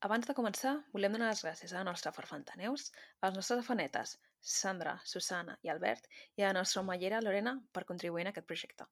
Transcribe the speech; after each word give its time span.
Abans 0.00 0.24
de 0.24 0.32
començar, 0.32 0.78
volem 0.96 1.12
donar 1.12 1.26
les 1.28 1.42
gràcies 1.44 1.74
a 1.74 1.82
la 1.82 1.84
nostra 1.84 2.10
farfanta 2.16 2.54
Neus, 2.56 2.86
a 3.20 3.28
les 3.28 3.34
nostres 3.36 3.58
afanetes 3.60 4.14
Sandra, 4.40 4.94
Susana 5.04 5.58
i 5.60 5.68
Albert 5.68 6.08
i 6.40 6.42
a 6.42 6.46
la 6.46 6.54
nostra 6.56 6.80
omellera 6.80 7.20
Lorena 7.20 7.58
per 7.76 7.84
contribuir 7.84 8.24
en 8.24 8.30
aquest 8.32 8.48
projecte. 8.48 8.88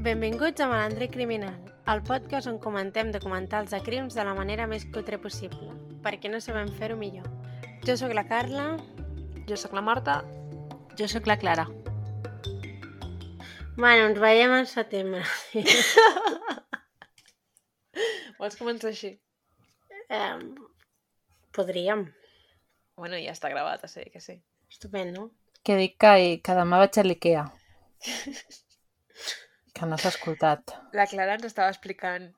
Benvinguts 0.00 0.64
a 0.64 0.72
Malandre 0.72 1.10
Criminal, 1.12 1.60
el 1.92 2.00
podcast 2.08 2.48
on 2.48 2.56
comentem 2.56 3.12
documentals 3.12 3.76
de 3.76 3.84
crims 3.84 4.16
de 4.16 4.24
la 4.24 4.32
manera 4.32 4.64
més 4.66 4.88
cutre 4.96 5.20
possible, 5.20 5.76
perquè 6.00 6.32
no 6.32 6.40
sabem 6.40 6.72
fer-ho 6.80 6.96
millor. 6.96 7.28
Jo 7.84 8.00
sóc 8.00 8.16
la 8.16 8.24
Carla. 8.24 8.78
Jo 9.44 9.60
sóc 9.60 9.76
la 9.76 9.84
Marta. 9.84 10.22
Jo 10.96 11.04
sóc 11.04 11.28
la 11.28 11.36
Clara. 11.36 11.68
Bueno, 13.76 14.06
ens 14.06 14.20
veiem 14.22 14.52
al 14.54 14.66
setembre. 14.70 15.22
Vols 18.38 18.56
començar 18.60 18.90
així? 18.92 19.10
eh, 20.10 20.38
podríem. 21.56 22.04
Bueno, 22.98 23.18
ja 23.18 23.32
està 23.34 23.50
gravat, 23.50 23.82
o 23.84 23.88
sigui 23.90 24.10
que 24.14 24.20
sí. 24.22 24.36
Estupendo. 24.70 25.30
Que 25.66 25.76
dic 25.80 25.96
que, 25.98 26.12
que 26.44 26.54
demà 26.58 26.78
vaig 26.84 26.98
a 27.00 27.06
l'IKEA. 27.06 27.46
Que 29.74 29.86
no 29.90 29.96
s'ha 29.98 30.12
escoltat. 30.12 30.70
La 30.94 31.02
Clara 31.10 31.32
ens 31.34 31.48
estava 31.48 31.66
explicant... 31.72 32.28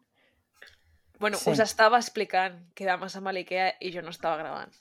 Bueno, 1.20 1.36
Sí. 1.36 1.50
us 1.52 1.60
estava 1.60 1.98
explicant 2.00 2.54
que 2.74 2.86
demà 2.88 3.10
som 3.12 3.26
a 3.28 3.32
l'Ikea 3.36 3.66
i 3.84 3.90
jo 3.92 4.00
no 4.00 4.08
estava 4.14 4.38
gravant. 4.40 4.72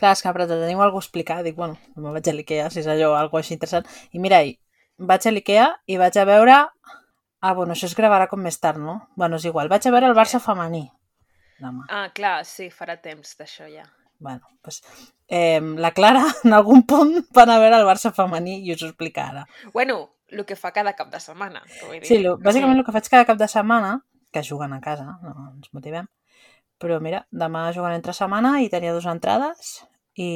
Clar, 0.00 0.14
és 0.16 0.22
que 0.24 0.32
però 0.32 0.46
te 0.48 0.56
teniu 0.56 0.80
alguna 0.80 0.94
cosa 0.96 1.04
a 1.04 1.08
explicar. 1.10 1.36
Dic, 1.44 1.56
bueno, 1.60 1.76
demà 1.92 2.14
vaig 2.14 2.30
a 2.32 2.34
l'IKEA, 2.38 2.70
si 2.72 2.80
és 2.80 2.88
allò, 2.88 3.10
alguna 3.18 3.42
així 3.44 3.52
interessant. 3.58 3.84
I 4.16 4.18
mira, 4.24 4.40
i 4.48 4.56
vaig 4.98 5.26
a 5.26 5.32
l'IKEA 5.32 5.68
i 5.86 5.98
vaig 6.00 6.18
a 6.18 6.26
veure... 6.28 6.58
Ah, 7.40 7.52
bueno, 7.54 7.74
això 7.74 7.86
es 7.86 7.94
gravarà 7.94 8.26
com 8.26 8.40
més 8.42 8.58
tard, 8.58 8.80
no? 8.82 8.96
Bueno, 9.14 9.38
és 9.38 9.44
igual. 9.46 9.68
Vaig 9.70 9.84
a 9.86 9.92
veure 9.94 10.08
el 10.10 10.16
Barça 10.18 10.40
femení. 10.42 10.88
Demà. 11.62 11.84
Ah, 11.86 12.08
clar, 12.14 12.40
sí, 12.46 12.66
farà 12.74 12.96
temps 12.98 13.36
d'això 13.38 13.68
ja. 13.70 13.86
Bueno, 14.18 14.42
doncs... 14.64 14.82
Eh, 15.28 15.60
la 15.60 15.92
Clara, 15.94 16.24
en 16.44 16.56
algun 16.56 16.82
punt, 16.88 17.14
va 17.36 17.44
anar 17.44 17.60
a 17.60 17.62
veure 17.62 17.78
el 17.78 17.86
Barça 17.86 18.10
femení 18.16 18.58
i 18.66 18.74
us 18.74 18.82
ho 18.82 18.90
explica 18.90 19.28
ara. 19.30 19.44
Bueno, 19.74 20.00
el 20.34 20.44
que 20.48 20.56
fa 20.58 20.72
cada 20.74 20.96
cap 20.98 21.12
de 21.12 21.20
setmana. 21.22 21.62
Vull 21.84 22.00
dir. 22.00 22.08
Sí, 22.08 22.18
lo, 22.24 22.36
bàsicament 22.42 22.80
el 22.80 22.86
que 22.86 22.94
faig 22.96 23.10
cada 23.12 23.28
cap 23.28 23.38
de 23.38 23.48
setmana, 23.48 24.00
que 24.34 24.42
juguen 24.44 24.74
a 24.74 24.80
casa, 24.84 25.06
no 25.22 25.52
ens 25.52 25.70
motivem, 25.72 26.10
però 26.82 26.98
mira, 27.02 27.22
demà 27.30 27.68
juguen 27.76 27.94
entre 27.96 28.14
setmana 28.16 28.58
i 28.64 28.68
tenia 28.72 28.92
dues 28.96 29.06
entrades 29.08 29.78
i 30.18 30.28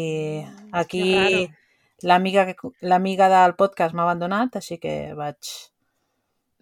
Mm, 0.42 0.70
aquí 0.78 1.02
raro. 1.18 1.61
L'amiga 2.02 3.28
del 3.28 3.54
podcast 3.54 3.94
m'ha 3.94 4.02
abandonat, 4.06 4.56
així 4.56 4.78
que 4.78 5.12
vaig, 5.14 5.36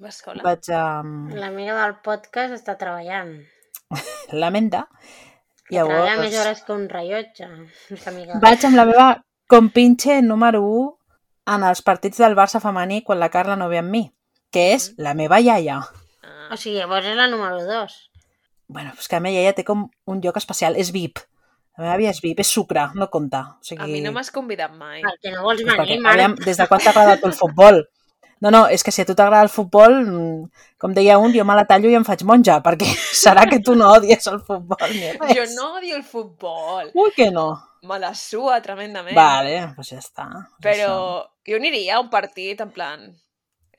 Vas 0.00 0.16
sola. 0.24 0.42
vaig 0.42 0.70
a 0.72 1.02
L'amiga 1.36 1.74
del 1.82 1.96
podcast 2.04 2.54
està 2.56 2.76
treballant. 2.80 3.34
la 4.32 4.50
menta. 4.50 4.86
Treballa 5.70 6.04
Llavors, 6.06 6.20
més 6.20 6.38
hores 6.40 6.62
que 6.66 6.72
un 6.72 6.88
rellotge. 6.88 7.46
amiga. 8.06 8.38
vaig 8.42 8.64
amb 8.66 8.76
la 8.76 8.84
meva 8.88 9.08
compinche 9.46 10.20
número 10.22 10.62
1 10.62 10.96
en 11.54 11.64
els 11.68 11.82
partits 11.82 12.18
del 12.18 12.34
Barça 12.38 12.60
femení 12.60 13.02
quan 13.02 13.18
la 13.20 13.28
Carla 13.30 13.56
no 13.56 13.68
ve 13.68 13.78
amb 13.78 13.90
mi, 13.90 14.04
que 14.50 14.72
és 14.74 14.92
la 14.98 15.14
meva 15.14 15.38
iaia. 15.40 15.80
Ah, 16.22 16.48
O 16.52 16.56
sigui, 16.56 16.78
llavors 16.78 17.06
és 17.06 17.16
la 17.16 17.28
número 17.28 17.62
2. 17.66 18.10
Bueno, 18.68 18.92
és 18.98 19.08
que 19.08 19.16
a 19.16 19.20
mi 19.20 19.36
ella 19.36 19.52
té 19.54 19.64
com 19.64 19.88
un 20.06 20.20
lloc 20.22 20.36
especial, 20.36 20.76
és 20.76 20.90
VIP. 20.94 21.18
La 21.78 21.84
meva 21.84 21.94
àvia 21.94 22.10
és 22.10 22.20
VIP, 22.20 22.40
és 22.44 22.50
sucre, 22.52 22.88
no 22.94 23.06
compta. 23.08 23.40
O 23.60 23.64
sigui, 23.64 23.82
a 23.82 23.86
mi 23.88 24.00
no 24.04 24.10
m'has 24.12 24.30
convidat 24.34 24.72
mai. 24.76 25.00
Per 25.04 25.14
què 25.22 25.30
no 25.32 25.42
vols 25.46 25.62
Pues 25.62 25.70
venir, 25.70 25.78
perquè, 25.80 26.00
mare? 26.02 26.14
aviam, 26.18 26.34
des 26.44 26.56
de 26.60 26.66
quan 26.68 26.80
t'agrada 26.84 27.16
tu 27.20 27.26
el 27.30 27.32
futbol? 27.38 27.80
No, 28.40 28.50
no, 28.50 28.66
és 28.72 28.82
que 28.82 28.90
si 28.92 29.02
a 29.02 29.04
tu 29.04 29.14
t'agrada 29.14 29.42
el 29.44 29.50
futbol, 29.52 29.94
mm, 30.00 30.50
com 30.80 30.92
deia 30.96 31.18
un, 31.20 31.32
jo 31.32 31.44
me 31.44 31.54
la 31.54 31.66
tallo 31.68 31.88
i 31.92 31.94
em 31.96 32.04
faig 32.04 32.22
monja, 32.24 32.58
perquè 32.64 32.88
serà 33.22 33.46
que 33.48 33.60
tu 33.64 33.74
no 33.76 33.90
odies 33.94 34.26
el 34.32 34.40
futbol 34.40 34.92
ni 34.96 35.10
res. 35.12 35.34
Jo 35.36 35.44
no 35.56 35.74
odio 35.78 35.96
el 35.96 36.04
futbol. 36.04 36.90
Ui, 36.94 37.10
que 37.16 37.30
no. 37.30 37.48
Me 37.82 37.98
la 37.98 38.12
sua 38.14 38.60
tremendament. 38.60 39.14
Vale, 39.16 39.54
doncs 39.76 39.92
ja 39.94 39.98
està. 40.00 40.26
Però 40.60 40.88
això. 40.88 41.28
jo 41.48 41.56
aniria 41.56 41.96
a 41.96 42.00
un 42.00 42.10
partit 42.12 42.60
en 42.60 42.70
plan... 42.76 43.06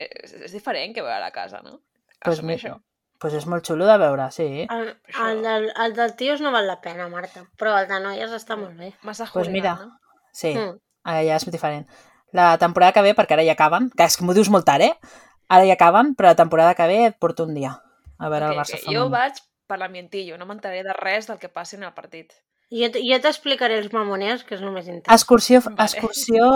És, 0.02 0.32
és 0.48 0.52
diferent 0.54 0.94
que 0.94 1.02
veure 1.02 1.20
a 1.20 1.22
la 1.22 1.30
casa, 1.30 1.60
no? 1.62 1.76
Pues 2.24 2.38
Assumir 2.38 2.56
mi- 2.56 2.60
això. 2.62 2.76
Pues 3.22 3.34
és 3.38 3.44
molt 3.46 3.62
xulo 3.64 3.86
de 3.86 3.96
veure, 4.02 4.24
sí. 4.34 4.66
El, 4.68 4.88
el, 5.22 5.42
del, 5.44 5.68
el 5.84 5.92
del 5.94 6.16
tios 6.18 6.40
no 6.42 6.50
val 6.50 6.66
la 6.66 6.80
pena, 6.82 7.06
Marta, 7.08 7.44
però 7.56 7.76
el 7.78 7.86
de 7.86 8.00
noies 8.02 8.32
està 8.34 8.56
molt 8.58 8.74
bé. 8.76 8.92
Massa 9.06 9.28
Pues 9.32 9.48
mira. 9.48 9.76
no? 9.78 9.92
Sí, 10.32 10.54
Mm. 10.58 10.80
ja 11.04 11.36
és 11.36 11.46
diferent. 11.50 11.86
La 12.32 12.56
temporada 12.58 12.92
que 12.92 13.02
ve, 13.02 13.14
perquè 13.14 13.34
ara 13.36 13.44
ja 13.46 13.52
acaben, 13.52 13.90
que 13.96 14.02
és 14.04 14.16
que 14.16 14.24
m'ho 14.24 14.34
dius 14.34 14.50
molt 14.50 14.64
tard, 14.66 14.82
eh? 14.82 14.94
Ara 15.48 15.64
ja 15.68 15.74
acaben, 15.74 16.14
però 16.16 16.28
la 16.32 16.34
temporada 16.36 16.74
que 16.74 16.86
ve 16.88 17.06
et 17.06 17.16
porto 17.18 17.44
un 17.44 17.54
dia 17.54 17.80
a 18.18 18.28
veure 18.28 18.46
Ok, 18.46 18.52
el 18.52 18.58
Barça 18.58 18.74
ok. 18.74 18.80
femení. 18.86 18.96
Jo 18.96 19.08
vaig 19.10 19.34
per 19.68 19.78
l'ambientillo, 19.78 20.36
no 20.38 20.46
m'enteraré 20.46 20.82
de 20.82 20.92
res 20.92 21.26
del 21.28 21.38
que 21.38 21.48
passi 21.48 21.76
en 21.76 21.84
el 21.84 21.92
partit. 21.94 22.32
Jo, 22.72 22.88
jo 22.94 23.20
t'explicaré 23.20 23.78
els 23.78 23.92
mamoneos, 23.92 24.44
que 24.44 24.54
és 24.56 24.62
el 24.62 24.70
més 24.72 24.86
interessant. 24.88 25.14
Excursió, 25.14 25.60
Vale. 25.60 25.76
excursió 25.84 26.48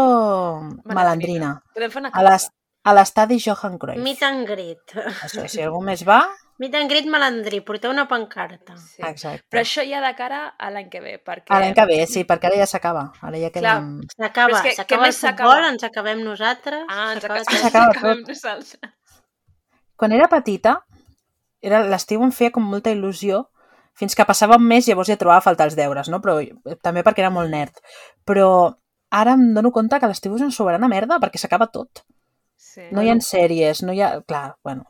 malandrina. 0.99 1.63
Podem 1.75 1.91
fer 1.93 2.01
una 2.03 2.11
A 2.13 2.23
l'es-. 2.25 2.49
A 2.87 2.95
l'estadi 2.95 3.39
Johan 3.43 3.79
Cruyff. 3.83 4.03
Meet 4.03 4.27
and 4.27 4.47
greet. 4.49 4.97
Això, 5.27 5.47
si 5.51 5.65
algú 5.65 5.83
més 5.85 6.07
va, 6.07 6.23
Meet 6.57 6.73
and 6.79 6.89
greet 6.89 7.05
malandrí, 7.13 7.59
porteu 7.61 7.91
una 7.93 8.07
pancarta. 8.09 8.79
Sí. 8.81 9.03
exacte. 9.05 9.45
Però 9.53 9.61
això 9.61 9.83
ja 9.85 9.99
de 10.01 10.13
cara 10.17 10.39
a 10.57 10.71
l'any 10.73 10.87
que 10.89 11.03
ve, 11.05 11.19
perquè... 11.21 11.53
A 11.53 11.59
l'any 11.61 11.75
que 11.77 11.85
ve, 11.91 11.99
sí, 12.09 12.23
perquè 12.25 12.49
ara 12.49 12.61
ja 12.63 12.69
s'acaba. 12.71 13.03
Ara 13.21 13.41
ja 13.43 13.51
queden... 13.53 13.91
S'acaba, 14.15 14.63
s'acaba 14.79 15.11
el 15.11 15.17
futbol, 15.19 15.67
ens 15.69 15.85
acabem 15.85 16.25
nosaltres. 16.25 16.87
Ah, 16.89 17.11
ens 17.13 17.29
acabem 17.29 18.25
nosaltres. 18.25 18.81
Quan 20.01 20.17
era 20.17 20.31
petita, 20.33 20.79
era 21.61 21.83
l'estiu 21.85 22.25
em 22.25 22.33
feia 22.33 22.55
com 22.57 22.65
molta 22.65 22.93
il·lusió, 22.95 23.45
fins 23.97 24.17
que 24.17 24.25
passava 24.29 24.57
un 24.57 24.65
mes 24.65 24.89
i 24.89 24.95
llavors 24.95 25.13
ja 25.13 25.21
trobava 25.21 25.45
a 25.45 25.45
faltar 25.45 25.69
els 25.69 25.77
deures, 25.77 26.09
no? 26.09 26.25
Però 26.25 26.41
també 26.81 27.05
perquè 27.05 27.25
era 27.25 27.33
molt 27.33 27.53
nerd. 27.53 27.85
Però 28.25 28.49
ara 29.13 29.37
em 29.37 29.51
dono 29.57 29.77
compte 29.77 30.01
que 30.01 30.09
l'estiu 30.09 30.41
és 30.41 30.45
una 30.45 30.57
soberana 30.57 30.89
merda 30.89 31.21
perquè 31.21 31.41
s'acaba 31.41 31.69
tot. 31.69 32.07
Sí. 32.57 32.83
No 32.93 33.03
hi 33.03 33.11
ha 33.11 33.17
sèries, 33.21 33.83
no 33.87 33.93
hi 33.93 34.01
ha... 34.03 34.21
Clar, 34.27 34.57
bueno, 34.65 34.85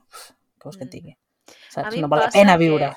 què 0.58 0.64
vols 0.64 0.76
que 0.76 0.84
et 0.84 0.88
Mm. 0.88 0.96
digui? 0.96 1.16
Saps? 1.70 1.96
No 2.00 2.08
val 2.08 2.20
la 2.26 2.30
pena 2.30 2.56
viure. 2.56 2.92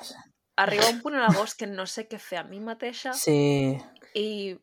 Arriba 0.57 0.89
un 0.89 1.01
punt 1.01 1.15
a 1.15 1.19
l'agost 1.27 1.57
que 1.59 1.67
no 1.67 1.85
sé 1.85 2.07
què 2.09 2.17
fer 2.19 2.39
a 2.39 2.43
mi 2.43 2.59
mateixa 2.59 3.13
Sí. 3.13 3.77
i 4.15 4.57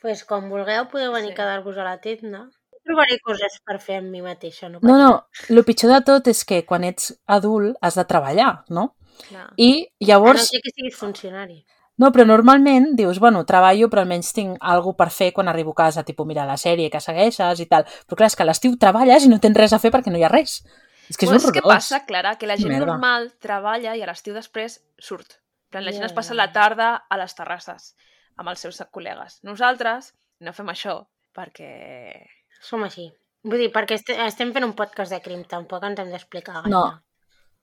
pues, 0.00 0.24
quan 0.24 0.48
vulgueu 0.50 0.88
podeu 0.90 1.12
venir 1.12 1.28
Sí. 1.28 1.32
a 1.32 1.36
quedar-vos 1.36 1.78
a 1.78 1.84
la 1.84 2.00
tenda. 2.00 2.48
Trobaré 2.84 3.18
coses 3.24 3.60
per 3.64 3.78
fer 3.80 3.96
amb 4.02 4.10
mi 4.10 4.20
mateixa. 4.20 4.68
No, 4.68 4.78
No, 4.82 4.98
no, 4.98 5.26
el 5.48 5.64
pitjor 5.64 5.90
de 5.94 6.00
tot 6.04 6.26
és 6.28 6.44
que 6.44 6.64
quan 6.66 6.84
ets 6.84 7.14
adult 7.26 7.76
has 7.80 7.94
de 7.94 8.04
treballar, 8.04 8.64
no? 8.68 8.94
clar, 9.28 9.52
I 9.56 9.70
A 9.84 10.04
no 10.04 10.06
llavors... 10.08 10.48
ser 10.50 10.60
que 10.60 10.70
siguis 10.74 10.96
funcionari. 10.96 11.64
No, 11.96 12.10
però 12.10 12.24
normalment 12.26 12.96
dius, 12.98 13.20
bueno, 13.22 13.44
treballo, 13.46 13.86
però 13.90 14.02
almenys 14.02 14.32
tinc 14.34 14.56
alguna 14.60 14.96
per 14.98 15.10
fer 15.14 15.28
quan 15.32 15.48
arribo 15.48 15.70
a 15.76 15.78
casa, 15.84 16.02
tipus 16.02 16.26
mirar 16.26 16.46
la 16.48 16.56
sèrie 16.58 16.90
que 16.90 17.00
segueixes 17.00 17.60
i 17.62 17.66
tal. 17.70 17.84
Però 18.08 18.18
clar, 18.18 18.26
és 18.32 18.36
que 18.36 18.42
a 18.42 18.48
l'estiu 18.48 18.74
treballes 18.80 19.24
i 19.26 19.30
no 19.30 19.38
tens 19.38 19.56
res 19.56 19.72
a 19.72 19.78
fer 19.78 19.92
perquè 19.94 20.10
no 20.10 20.18
hi 20.18 20.24
ha 20.26 20.32
res. 20.32 20.64
És 21.08 21.16
que 21.16 21.26
és 21.26 21.30
Bueno, 21.30 21.38
és 21.38 21.44
horrorós. 21.44 21.62
que 21.62 21.68
passa, 21.68 22.04
Clara, 22.06 22.34
que 22.40 22.46
la 22.48 22.56
gent 22.56 22.72
Merda. 22.72 22.86
normal 22.86 23.30
treballa 23.38 23.94
i 23.94 24.02
a 24.02 24.06
l'estiu 24.06 24.34
després 24.34 24.80
surt. 24.98 25.38
Plan, 25.70 25.84
la 25.84 25.92
gent 25.92 26.02
Ja, 26.02 26.06
es 26.06 26.12
passa 26.16 26.34
la 26.34 26.50
tarda 26.52 27.04
a 27.08 27.16
les 27.16 27.34
terrasses 27.34 27.94
amb 28.36 28.48
els 28.48 28.58
seus 28.60 28.80
col·legues. 28.90 29.38
Nosaltres 29.42 30.14
no 30.40 30.52
fem 30.52 30.68
això 30.72 31.06
perquè... 31.34 32.26
Som 32.60 32.82
així. 32.82 33.10
Vull 33.44 33.58
dir, 33.60 33.70
perquè 33.70 33.98
este, 33.98 34.16
estem 34.24 34.52
fent 34.54 34.64
un 34.64 34.72
podcast 34.72 35.12
de 35.12 35.20
crim, 35.20 35.44
tampoc 35.44 35.82
ens 35.84 35.98
hem 36.00 36.10
d'explicar 36.10 36.62
gaire. 36.62 36.70
No. 36.70 36.84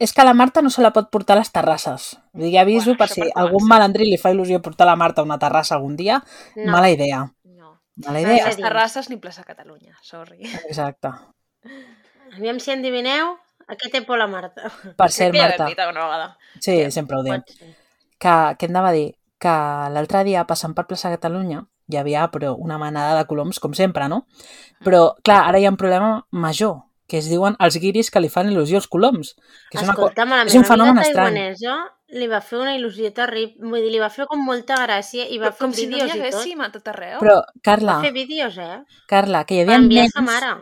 És 0.02 0.14
que 0.18 0.24
la 0.26 0.34
Marta 0.34 0.64
no 0.66 0.72
se 0.74 0.82
la 0.82 0.90
pot 0.96 1.12
portar 1.14 1.36
a 1.36 1.42
les 1.44 1.52
terrasses. 1.54 2.16
Vull 2.34 2.48
dir, 2.48 2.56
ja 2.56 2.64
aviso 2.66 2.92
Bueno, 2.92 2.98
per 3.04 3.10
si 3.12 3.22
per 3.22 3.30
algun 3.44 3.68
malandrí 3.70 4.08
li 4.10 4.18
fa 4.18 4.32
il·lusió 4.34 4.58
portar 4.66 4.88
la 4.90 4.96
Marta 4.98 5.22
a 5.22 5.28
una 5.28 5.38
terrassa 5.38 5.76
algun 5.78 5.96
dia, 6.00 6.18
no. 6.56 6.72
mala 6.72 6.90
idea. 6.90 7.22
No. 7.46 7.76
Mala 8.06 8.18
Ni 8.18 8.26
idea. 8.26 8.48
les 8.48 8.58
terrasses 8.58 9.10
ni 9.12 9.18
plaça 9.22 9.44
Catalunya, 9.46 9.94
sorry. 10.02 10.42
Exacte. 10.66 11.12
Aviam 12.34 12.60
si 12.64 12.72
endivineu 12.74 13.36
a 13.68 13.78
què 13.78 13.92
té 13.94 14.02
por 14.08 14.18
la 14.18 14.28
Marta. 14.32 14.72
Per 14.98 15.10
cert, 15.12 15.36
ja 15.38 15.50
Marta, 15.50 15.68
vegada. 15.70 16.38
sí, 16.60 16.80
sempre 16.92 17.18
ho 17.20 17.24
diem. 17.24 17.44
Ser. 17.48 17.76
que, 18.18 18.34
que 18.58 18.66
hem 18.66 18.74
de 18.74 18.92
dir 18.96 19.08
que 19.42 19.54
l'altre 19.94 20.24
dia 20.24 20.46
passant 20.50 20.74
per 20.78 20.86
plaça 20.90 21.10
Catalunya 21.14 21.64
hi 21.92 21.98
havia 21.98 22.28
però 22.32 22.56
una 22.58 22.78
manada 22.78 23.18
de 23.18 23.26
coloms 23.28 23.60
com 23.60 23.74
sempre, 23.74 24.08
no? 24.08 24.26
Però, 24.86 25.16
clar, 25.24 25.44
ara 25.50 25.60
hi 25.60 25.66
ha 25.66 25.72
un 25.74 25.78
problema 25.78 26.26
major, 26.32 26.78
que 27.12 27.20
es 27.20 27.28
diuen 27.28 27.58
els 27.60 27.76
guiris 27.84 28.08
que 28.14 28.22
li 28.24 28.30
fan 28.32 28.48
il·lusió 28.54 28.80
als 28.80 28.88
coloms. 28.92 29.34
Que 29.70 29.82
és, 29.82 29.84
una 29.84 29.96
co... 29.98 30.08
Escolta'm, 30.08 30.32
a 30.32 30.38
la 30.46 30.46
és 30.48 30.56
un 30.56 30.64
fenomen 30.70 31.02
estrany. 31.04 31.42
li 32.16 32.28
va 32.32 32.40
fer 32.44 32.58
una 32.60 32.74
il·lusió 32.78 33.12
terrible. 33.16 33.68
Vull 33.72 33.84
dir, 33.84 33.92
li 33.94 34.00
va 34.00 34.10
fer 34.12 34.26
com 34.32 34.40
molta 34.48 34.80
gràcia 34.86 35.28
i 35.28 35.38
va 35.40 35.50
Però 35.52 35.58
fer 35.60 35.66
com 35.66 35.74
si 35.76 35.86
no 35.88 35.98
vídeos 35.98 36.10
n'hi 36.10 36.18
i 36.18 36.24
tot. 36.24 36.34
haguéssim 36.40 36.62
a 36.64 36.72
tot 36.72 36.88
arreu. 36.92 37.20
Però, 37.20 37.38
Carla, 37.64 37.98
Va 38.00 38.08
fer 38.08 38.12
vídeos, 38.16 38.58
eh? 38.60 38.82
Carla, 39.12 39.44
que 39.46 39.56
hi 39.60 39.62
havia 39.66 39.78
nens... 39.84 40.12
sa 40.16 40.24
mare. 40.26 40.54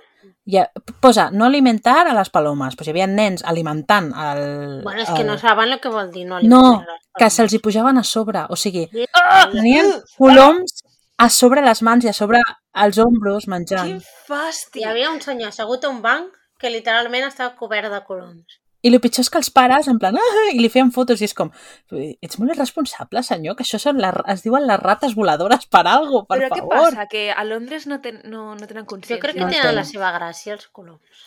Hi 0.50 0.58
ha... 0.58 0.66
Posa, 1.02 1.30
no 1.32 1.46
alimentar 1.46 2.08
a 2.10 2.14
les 2.18 2.30
palomes, 2.34 2.76
però 2.78 2.90
hi 2.90 2.94
havia 2.96 3.08
nens 3.10 3.44
alimentant 3.46 4.12
el... 4.14 4.44
Bueno, 4.86 5.02
és 5.06 5.10
que 5.14 5.22
el... 5.22 5.28
no 5.30 5.38
saben 5.42 5.74
el 5.74 5.80
que 5.82 5.90
vol 5.94 6.10
dir, 6.14 6.26
no? 6.30 6.40
No, 6.42 6.62
alimentar 6.66 6.98
les 6.98 7.06
que 7.22 7.30
se'ls 7.36 7.54
hi 7.54 7.60
pujaven 7.66 7.98
a 8.02 8.04
sobre, 8.04 8.46
o 8.50 8.58
sigui, 8.58 8.88
Ah! 9.14 9.46
tenien 9.52 9.90
coloms 10.18 10.82
a 11.20 11.30
sobre 11.30 11.62
les 11.66 11.82
mans 11.86 12.06
i 12.06 12.10
a 12.10 12.14
sobre 12.16 12.42
els 12.74 12.98
ombros 13.04 13.48
menjant. 13.52 13.90
Quin 13.90 14.02
fàstic! 14.30 14.82
Hi 14.82 14.88
havia 14.90 15.10
un 15.12 15.22
senyor 15.22 15.50
assegut 15.54 15.84
a 15.86 15.90
un 15.94 16.02
banc 16.02 16.36
que 16.60 16.70
literalment 16.74 17.26
estava 17.28 17.56
cobert 17.60 17.92
de 17.94 18.02
coloms. 18.08 18.60
I 18.82 18.88
el 18.94 19.02
pitjor 19.04 19.26
és 19.26 19.30
que 19.32 19.40
els 19.42 19.50
pares, 19.52 19.90
en 19.92 19.98
plan, 20.00 20.16
ah, 20.16 20.44
i 20.54 20.60
li 20.62 20.70
feien 20.72 20.88
fotos 20.96 21.20
i 21.20 21.26
és 21.28 21.34
com, 21.36 21.50
ets 21.92 22.38
molt 22.40 22.54
irresponsable, 22.54 23.20
senyor, 23.28 23.58
que 23.60 23.66
això 23.66 23.76
són 23.82 23.98
les, 24.00 24.16
es 24.32 24.44
diuen 24.46 24.64
les 24.70 24.80
rates 24.80 25.18
voladores 25.20 25.66
per 25.68 25.82
algo, 25.92 26.22
per 26.30 26.38
Però 26.40 26.48
què 26.54 26.62
favor. 26.62 26.86
passa? 26.94 27.06
Que 27.12 27.26
a 27.34 27.44
Londres 27.44 27.88
no, 27.92 27.98
ten, 28.00 28.22
no, 28.32 28.54
no 28.56 28.70
tenen 28.72 28.86
consciència. 28.88 29.18
Jo 29.20 29.26
crec 29.26 29.36
que 29.36 29.44
No 29.44 29.50
tenen 29.52 29.76
la 29.76 29.84
seva 29.84 30.14
gràcia, 30.16 30.56
els 30.56 30.70
coloms. 30.72 31.26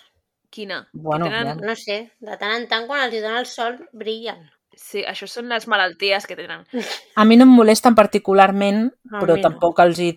Quina? 0.49 0.87
Bueno, 0.94 1.26
Que 1.29 1.37
tenen... 1.37 1.61
ja. 1.61 1.67
No 1.69 1.76
sé, 1.76 1.99
de 2.20 2.38
tant 2.40 2.56
en 2.56 2.67
tant, 2.73 2.87
quan 2.88 3.05
els 3.05 3.14
hi 3.19 3.20
dona 3.20 3.40
el 3.44 3.46
sol, 3.52 3.76
brillen. 3.93 4.49
Sí, 4.73 5.05
això 5.05 5.28
són 5.28 5.52
les 5.52 5.69
malalties 5.69 6.25
que 6.26 6.37
tenen. 6.40 6.64
A 7.20 7.26
mi 7.28 7.37
no 7.37 7.44
em 7.44 7.52
molesten 7.52 7.94
particularment, 7.94 8.87
A 9.12 9.20
però 9.20 9.37
no. 9.37 9.43
tampoc 9.44 9.85
els 9.85 10.00
hi 10.00 10.14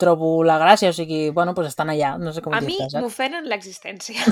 trobo 0.00 0.42
la 0.44 0.58
gràcia, 0.60 0.90
o 0.92 0.96
sigui, 0.96 1.30
bueno, 1.30 1.54
doncs 1.56 1.72
estan 1.72 1.90
allà, 1.92 2.16
no 2.20 2.32
sé 2.32 2.42
com 2.44 2.54
A 2.54 2.60
mi 2.60 2.74
dir-te, 2.74 2.90
saps? 2.96 3.02
m'ofenen 3.04 3.48
l'existència. 3.48 4.20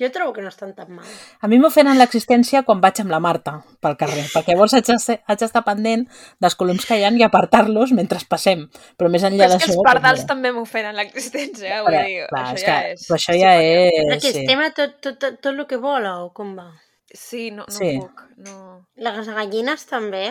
Jo 0.00 0.08
trobo 0.10 0.32
que 0.32 0.40
no 0.42 0.48
estan 0.48 0.72
tan 0.74 0.88
mal. 0.96 1.06
A 1.44 1.46
mi 1.46 1.58
m'ofenen 1.62 1.98
l'existència 2.00 2.62
quan 2.66 2.80
vaig 2.82 2.98
amb 3.04 3.12
la 3.12 3.20
Marta 3.22 3.58
pel 3.84 3.94
carrer, 4.00 4.24
perquè 4.32 4.56
llavors 4.56 4.72
haig 4.74 4.88
d'estar 4.88 5.62
pendent 5.66 6.06
dels 6.42 6.56
coloms 6.58 6.86
que 6.88 6.96
hi 6.98 7.04
ha 7.06 7.10
i 7.14 7.22
apartar-los 7.22 7.92
mentre 7.94 8.18
passem. 8.28 8.64
Però 8.98 9.10
més 9.12 9.22
enllà 9.28 9.46
Però 9.46 9.58
és 9.58 9.60
que 9.60 9.68
d'això... 9.68 9.76
els 9.76 9.86
pardals 9.86 10.22
doncs, 10.24 10.30
també 10.32 10.50
m'ofenen 10.56 10.96
l'existència, 10.98 11.76
eh? 11.76 11.82
vull 11.84 11.98
dir, 11.98 12.24
clar, 12.32 12.46
això 12.48 12.56
és 12.56 12.64
ja 12.64 12.78
que, 12.80 12.94
és... 12.96 13.04
però 13.06 13.20
això 13.20 13.36
ja 13.38 13.52
és... 13.60 13.98
Però 14.00 14.16
que 14.24 14.32
sí. 14.32 14.42
estem 14.42 14.64
a 14.64 14.70
tot, 14.80 14.96
tot, 15.04 15.20
tot, 15.22 15.38
tot 15.44 15.52
el 15.52 15.68
que 15.70 15.78
vola, 15.84 16.16
o 16.24 16.32
com 16.34 16.56
va? 16.58 16.70
Sí, 17.12 17.50
no, 17.52 17.68
no 17.68 17.76
Sí. 17.76 17.92
puc. 18.00 18.24
No... 18.48 18.58
Les 18.96 19.28
gallines 19.28 19.86
també. 19.86 20.24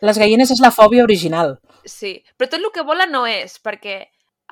Les 0.00 0.18
gallines 0.18 0.50
és 0.50 0.60
la 0.60 0.70
fòbia 0.70 1.02
original. 1.04 1.58
Sí, 1.84 2.22
però 2.36 2.48
tot 2.50 2.60
el 2.60 2.70
que 2.74 2.82
vola 2.86 3.06
no 3.06 3.26
és, 3.26 3.58
perquè 3.62 4.00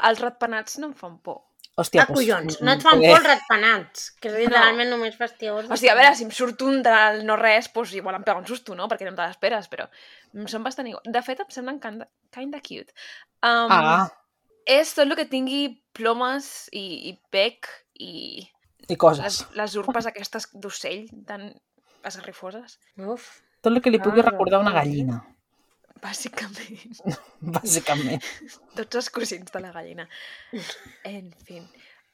els 0.09 0.21
ratpenats 0.21 0.79
no 0.79 0.89
em 0.89 0.95
fan 0.95 1.19
por. 1.23 1.43
Hòstia, 1.77 2.03
Ah, 2.03 2.07
collons, 2.09 2.55
doncs, 2.57 2.63
no 2.65 2.73
et 2.73 2.81
fan 2.83 2.95
poder- 2.97 3.11
por 3.11 3.19
els 3.21 3.27
ratpenats, 3.29 4.11
que 4.21 4.29
és 4.31 4.35
literalment 4.47 4.89
només 4.89 5.17
fastiós. 5.17 5.67
O 5.71 5.77
sigui, 5.77 5.91
a 5.91 5.95
veure, 5.95 6.15
si 6.17 6.25
em 6.25 6.31
surt 6.31 6.63
un 6.63 6.83
del 6.83 7.27
no 7.27 7.37
res, 7.37 7.69
doncs 7.73 7.93
igual 7.93 8.15
em 8.17 8.23
pega 8.25 8.39
un 8.39 8.47
susto, 8.47 8.75
no? 8.75 8.89
Perquè 8.89 9.05
no 9.05 9.15
te 9.15 9.27
l'esperes, 9.27 9.69
però 9.69 9.85
em 10.35 10.47
són 10.49 10.63
bastant 10.65 10.89
igual. 10.89 11.03
De 11.05 11.21
fet, 11.23 11.41
em 11.41 11.51
semblen 11.51 11.79
kinda, 11.81 12.09
kinda 12.33 12.61
cute. 12.61 12.93
Um, 13.43 13.69
Ah, 13.71 14.09
És 14.67 14.95
tot 14.95 15.07
el 15.07 15.15
que 15.15 15.27
tingui 15.27 15.83
plomes 15.93 16.69
i, 16.73 17.11
i 17.11 17.21
bec 17.31 17.69
i 18.01 18.41
i 18.41 18.47
les, 18.89 18.97
coses. 18.99 19.47
les 19.55 19.77
urpes 19.77 20.07
aquestes 20.07 20.49
d'ocell 20.55 21.09
tan 21.27 21.53
esgarrifoses, 22.03 22.79
Uf, 22.99 23.43
Tot 23.67 23.75
el 23.75 23.81
que 23.83 23.91
li 23.91 23.99
pugui 23.99 24.23
Ah, 24.23 24.29
recordar 24.31 24.61
una 24.63 24.71
gallina, 24.77 25.17
bàsicament. 25.99 27.01
bàsicament. 27.57 28.23
Tots 28.79 29.01
els 29.01 29.09
cosins 29.11 29.51
de 29.51 29.63
la 29.65 29.73
gallina. 29.75 30.05
En 31.09 31.33
fi. 31.49 31.59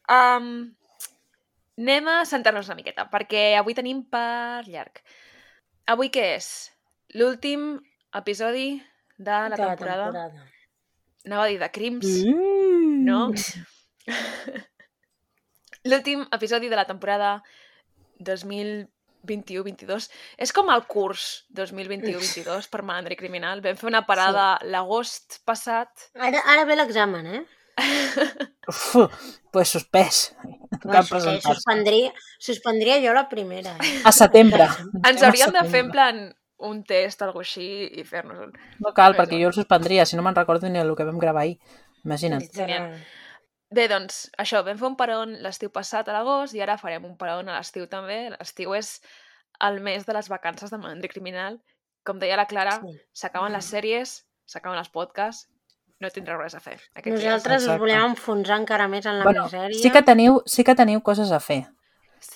Um, 0.09 0.47
anem 1.77 2.09
a 2.09 2.23
sentar-nos 2.29 2.71
una 2.71 2.79
miqueta, 2.79 3.05
perquè 3.13 3.51
avui 3.61 3.77
tenim 3.77 4.01
per 4.09 4.65
llarg. 4.71 5.03
Avui 5.93 6.09
què 6.15 6.25
és? 6.39 6.49
L'últim 7.21 7.75
episodi 8.17 8.71
de 9.19 9.31
la, 9.31 9.51
de 9.53 9.61
la 9.61 9.69
temporada. 9.75 10.09
temporada. 10.09 10.49
Anava 11.29 11.45
a 11.45 11.51
dir 11.53 11.59
de 11.61 11.69
crims, 11.71 12.07
Mm. 12.25 13.05
no? 13.05 13.21
L'últim 15.85 16.25
episodi 16.33 16.69
de 16.73 16.77
la 16.79 16.87
temporada 16.87 17.43
2021-22. 19.29 20.09
És 20.43 20.53
com 20.55 20.71
el 20.75 20.85
curs 20.91 21.47
2021-22 21.57 22.69
per 22.73 22.83
Malandre 22.83 23.17
Criminal. 23.19 23.63
Vam 23.65 23.79
fer 23.79 23.89
una 23.91 24.05
parada 24.09 24.55
l'agost 24.67 25.41
passat. 25.49 26.11
Ara, 26.19 26.43
ara 26.55 26.67
ve 26.69 26.79
l'examen, 26.79 27.33
eh? 27.39 27.43
Uf, 28.69 28.83
pues 29.51 29.73
suspès. 29.73 30.21
Suspendria, 30.83 32.13
suspendria 32.39 33.01
jo 33.03 33.15
la 33.17 33.29
primera. 33.31 33.75
Eh? 33.81 33.97
A 34.05 34.13
setembre. 34.13 34.69
Ens 35.03 35.23
hauríem 35.23 35.55
de 35.55 35.65
fer 35.71 35.85
en 35.87 35.91
plan 35.95 36.23
un 36.63 36.83
test 36.87 37.23
o 37.23 37.27
alguna 37.27 37.47
així 37.47 37.67
i 37.99 38.05
fer-nos 38.07 38.45
un... 38.45 38.53
No 38.83 38.93
cal, 38.95 39.17
perquè 39.19 39.41
jo 39.41 39.51
el 39.51 39.57
suspendria, 39.57 40.07
si 40.07 40.19
no 40.19 40.23
me'n 40.23 40.39
recordo 40.39 40.71
ni 40.71 40.79
el 40.79 40.95
que 40.99 41.07
vam 41.09 41.19
gravar 41.23 41.47
ahir. 41.47 41.59
Imagina't. 42.07 42.45
Literal. 42.45 42.95
Bé, 43.73 43.87
doncs, 43.89 44.31
això, 44.39 44.63
vam 44.65 44.77
fer 44.79 44.87
un 44.87 44.97
paron 44.97 45.33
l'estiu 45.43 45.71
passat 45.73 46.09
a 46.09 46.13
l'agost 46.13 46.55
i 46.55 46.61
ara 46.61 46.77
farem 46.79 47.05
un 47.09 47.17
paron 47.17 47.49
a 47.49 47.57
l'estiu 47.59 47.87
també. 47.89 48.31
L'estiu 48.31 48.75
és 48.75 49.01
el 49.61 49.81
mes 49.81 50.05
de 50.07 50.13
les 50.13 50.29
vacances 50.29 50.71
de 50.71 50.79
Malandre 50.79 51.09
Criminal. 51.09 51.61
Com 52.05 52.19
deia 52.19 52.37
la 52.37 52.47
Clara, 52.47 52.81
Sí. 52.83 52.99
s'acaben 53.15 53.53
les 53.53 53.65
sèries, 53.65 54.25
s'acaben 54.47 54.79
els 54.79 54.89
podcasts, 54.91 55.49
no 56.01 56.11
tindreu 56.11 56.37
res 56.41 56.55
a 56.55 56.61
fer. 56.61 56.81
Nosaltres 57.07 57.63
us 57.69 57.79
volem 57.79 58.03
enfonsar 58.11 58.59
encara 58.59 58.89
més 58.89 59.07
en 59.07 59.19
la 59.21 59.25
Bueno, 59.25 59.45
misèria. 59.45 59.79
sí 59.81 59.91
que, 59.91 60.03
teniu, 60.03 60.43
sí 60.47 60.65
que 60.65 60.75
teniu 60.75 61.01
coses 61.01 61.31
a 61.31 61.39
fer. 61.41 61.67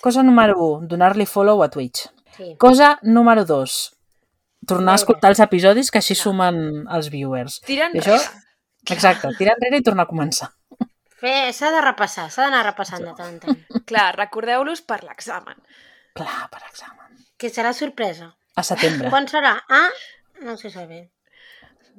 Cosa 0.01 0.23
número 0.23 0.55
1, 0.57 0.87
donar-li 0.87 1.25
follow 1.25 1.61
a 1.63 1.69
Twitch. 1.69 2.07
Sí. 2.37 2.55
Cosa 2.57 2.97
número 3.03 3.43
2, 3.45 3.91
tornar 4.65 4.93
a 4.93 4.95
escoltar 4.95 5.29
els 5.31 5.39
episodis 5.39 5.91
que 5.91 5.97
així 5.99 6.13
Clar. 6.15 6.23
sumen 6.23 6.87
els 6.89 7.09
viewers. 7.09 7.59
Tiren 7.61 7.91
I 7.93 7.99
això- 7.99 8.13
enrere. 8.15 8.43
Exacte, 8.89 9.27
tirar 9.37 9.55
enrere 9.57 9.77
i 9.77 9.83
tornar 9.83 10.03
a 10.05 10.07
començar. 10.07 10.53
Fer- 11.21 11.51
S'ha 11.53 11.71
de 11.73 11.81
repassar, 11.81 12.27
s'ha 12.31 12.45
d'anar 12.47 12.63
repassant 12.67 13.03
de 13.03 13.13
tant 13.17 13.33
en 13.35 13.39
tant. 13.41 13.59
Clar, 13.89 14.11
recordeu-los 14.17 14.81
per 14.85 14.99
l'examen. 15.03 15.57
Clar, 16.17 16.47
per 16.53 16.61
examen. 16.69 17.17
Que 17.37 17.49
serà 17.53 17.73
sorpresa. 17.73 18.31
A 18.57 18.63
setembre. 18.65 19.09
Quan 19.13 19.27
serà? 19.29 19.55
Ah, 19.69 19.89
no 20.41 20.55
sé 20.57 20.69
saber. 20.73 21.07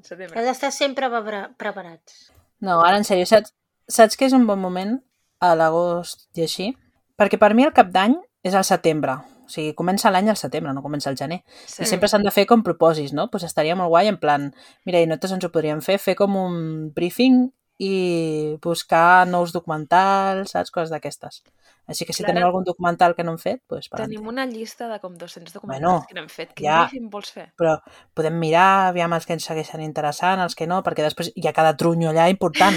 Setembre. 0.02 0.38
Heu 0.38 0.46
d'estar 0.46 0.70
sempre 0.74 1.08
pre- 1.10 1.48
preparats. 1.58 2.28
No, 2.62 2.80
ara 2.82 2.98
en 2.98 3.06
sèrio, 3.06 3.26
saps, 3.30 3.52
saps 3.90 4.16
que 4.18 4.26
és 4.26 4.34
un 4.34 4.46
bon 4.46 4.58
moment 4.62 4.96
a 5.42 5.52
l'agost 5.58 6.26
i 6.38 6.42
així? 6.46 6.72
Perquè 7.18 7.38
per 7.38 7.52
mi 7.54 7.66
el 7.66 7.74
cap 7.74 7.90
d'any 7.94 8.14
és 8.46 8.54
al 8.58 8.66
setembre. 8.66 9.18
O 9.48 9.50
sigui, 9.50 9.72
comença 9.78 10.10
l'any 10.12 10.28
al 10.30 10.36
setembre, 10.38 10.74
no 10.76 10.82
comença 10.84 11.08
al 11.10 11.16
gener. 11.18 11.40
Sí. 11.66 11.82
I 11.82 11.86
sempre 11.88 12.10
s'han 12.10 12.26
de 12.26 12.30
fer 12.34 12.44
com 12.50 12.62
propòsits, 12.66 13.14
no? 13.16 13.28
Pues 13.32 13.46
estaria 13.46 13.74
molt 13.78 13.88
guai 13.94 14.10
en 14.10 14.18
plan, 14.20 14.50
mira, 14.86 15.00
i 15.00 15.06
nosaltres 15.08 15.32
ens 15.38 15.46
ho 15.46 15.50
podríem 15.54 15.80
fer, 15.82 15.96
fer 16.02 16.14
com 16.18 16.36
un 16.36 16.58
briefing 16.94 17.46
i 17.78 18.58
buscar 18.62 19.26
nous 19.30 19.52
documentals, 19.54 20.52
saps? 20.54 20.72
Coses 20.74 20.90
d'aquestes. 20.90 21.42
Així 21.88 22.04
que 22.04 22.12
si 22.12 22.20
Clara, 22.20 22.34
teniu 22.34 22.46
algun 22.50 22.66
documental 22.66 23.14
que 23.16 23.24
no 23.24 23.32
hem 23.32 23.38
fet, 23.40 23.62
doncs 23.70 23.86
per 23.88 24.02
Tenim 24.02 24.26
una 24.28 24.44
llista 24.44 24.90
de 24.90 24.98
com 25.00 25.14
200 25.16 25.54
documentals 25.54 25.80
Bueno, 25.80 26.06
que 26.08 26.16
no 26.18 26.20
hem 26.20 26.28
fet. 26.28 26.50
Quin 26.58 26.66
ja. 26.68 26.82
vols 27.08 27.30
fer? 27.32 27.46
Però 27.56 27.78
podem 28.18 28.36
mirar, 28.36 28.90
aviam 28.90 29.14
els 29.16 29.24
que 29.24 29.32
ens 29.38 29.46
segueixen 29.48 29.80
interessant, 29.86 30.42
els 30.44 30.58
que 30.58 30.68
no, 30.68 30.82
perquè 30.84 31.06
després 31.06 31.30
hi 31.32 31.46
ha 31.48 31.54
cada 31.56 31.72
trunyo 31.80 32.10
allà 32.10 32.28
important. 32.28 32.76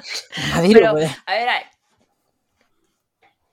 A 0.56 0.60
dir-ho, 0.60 0.76
Però, 0.82 0.92
poder. 0.98 1.08
a 1.24 1.38
veure... 1.38 1.56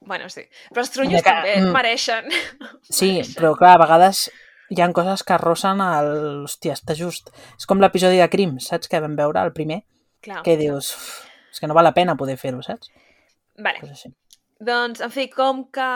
Bueno, 0.07 0.27
sí. 0.31 0.43
Però 0.71 0.83
els 0.83 0.91
trunys 0.91 1.21
que- 1.21 1.23
també 1.29 1.55
mm. 1.61 1.71
mereixen. 1.75 2.27
Sí, 2.89 3.13
mereixen. 3.17 3.33
però 3.39 3.53
clar, 3.59 3.73
a 3.75 3.81
vegades 3.85 4.25
hi 4.71 4.81
han 4.83 4.93
coses 4.95 5.23
que 5.23 5.35
arrossen 5.35 5.83
el... 5.83 6.11
Hòstia, 6.47 6.75
està 6.75 6.95
just. 6.99 7.31
És 7.55 7.67
com 7.67 7.79
l'episodi 7.83 8.19
de 8.19 8.27
Crims, 8.31 8.67
saps? 8.71 8.91
Que 8.91 9.01
vam 9.03 9.15
veure, 9.19 9.43
el 9.43 9.53
primer, 9.55 9.81
Clar. 10.27 10.43
que 10.43 10.57
dius... 10.59 10.91
"Uf, 10.95 11.23
És 11.51 11.59
que 11.63 11.67
no 11.71 11.73
val 11.73 11.87
la 11.87 11.93
pena 11.95 12.13
poder 12.19 12.35
fer-ho, 12.37 12.59
saps? 12.61 12.91
Vale. 13.57 13.79
Pues 13.79 13.91
així. 13.95 14.11
Doncs, 14.59 14.99
en 15.01 15.11
fi, 15.13 15.29
com 15.31 15.63
que 15.73 15.87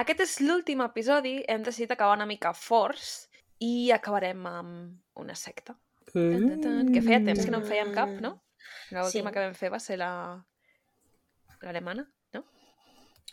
aquest 0.00 0.20
és 0.24 0.32
l'últim 0.40 0.80
episodi, 0.82 1.36
hem 1.46 1.62
decidit 1.62 1.92
acabar 1.94 2.16
una 2.16 2.26
mica 2.26 2.52
forts 2.56 3.28
i 3.60 3.90
acabarem 3.94 4.46
amb 4.46 5.20
una 5.20 5.34
secta. 5.36 5.76
Tan, 6.12 6.48
tan, 6.48 6.60
tan, 6.64 6.92
que 6.94 7.02
feia 7.06 7.20
temps 7.22 7.44
que 7.44 7.52
no 7.52 7.60
en 7.60 7.66
fèiem 7.68 7.92
cap, 7.94 8.08
no? 8.24 8.40
L'última 8.90 9.30
Sí. 9.30 9.34
que 9.34 9.44
vam 9.44 9.54
fer 9.54 9.70
va 9.72 9.78
ser 9.78 9.98
la... 10.00 10.10
l'alemana, 11.62 12.08
no? 12.32 12.44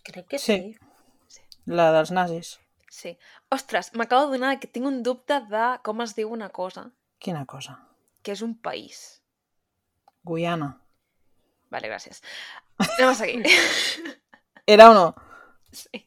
Crec 0.03 0.27
que 0.27 0.39
Sí. 0.39 0.75
sí. 1.27 1.41
La 1.65 1.91
dels 1.91 2.11
nazis. 2.11 2.59
Sí. 2.89 3.17
Ostres, 3.51 3.93
m'acabo 3.93 4.27
de 4.27 4.37
donar 4.37 4.59
que 4.59 4.67
tinc 4.67 4.85
un 4.85 5.01
dubte 5.03 5.39
de 5.49 5.65
com 5.83 6.01
es 6.01 6.13
diu 6.15 6.29
una 6.31 6.49
cosa, 6.49 6.91
Quina 7.19 7.45
cosa? 7.45 7.79
que 8.23 8.31
és 8.33 8.41
un 8.41 8.55
país. 8.59 9.21
Guyana. 10.27 10.73
Vale, 11.71 11.87
gràcies. 11.91 12.21
Anem 12.83 13.09
a 13.09 13.15
seguir. 13.15 13.43
Era 14.67 14.89
o 14.91 14.93
no? 14.93 15.07
Sí. 15.71 16.03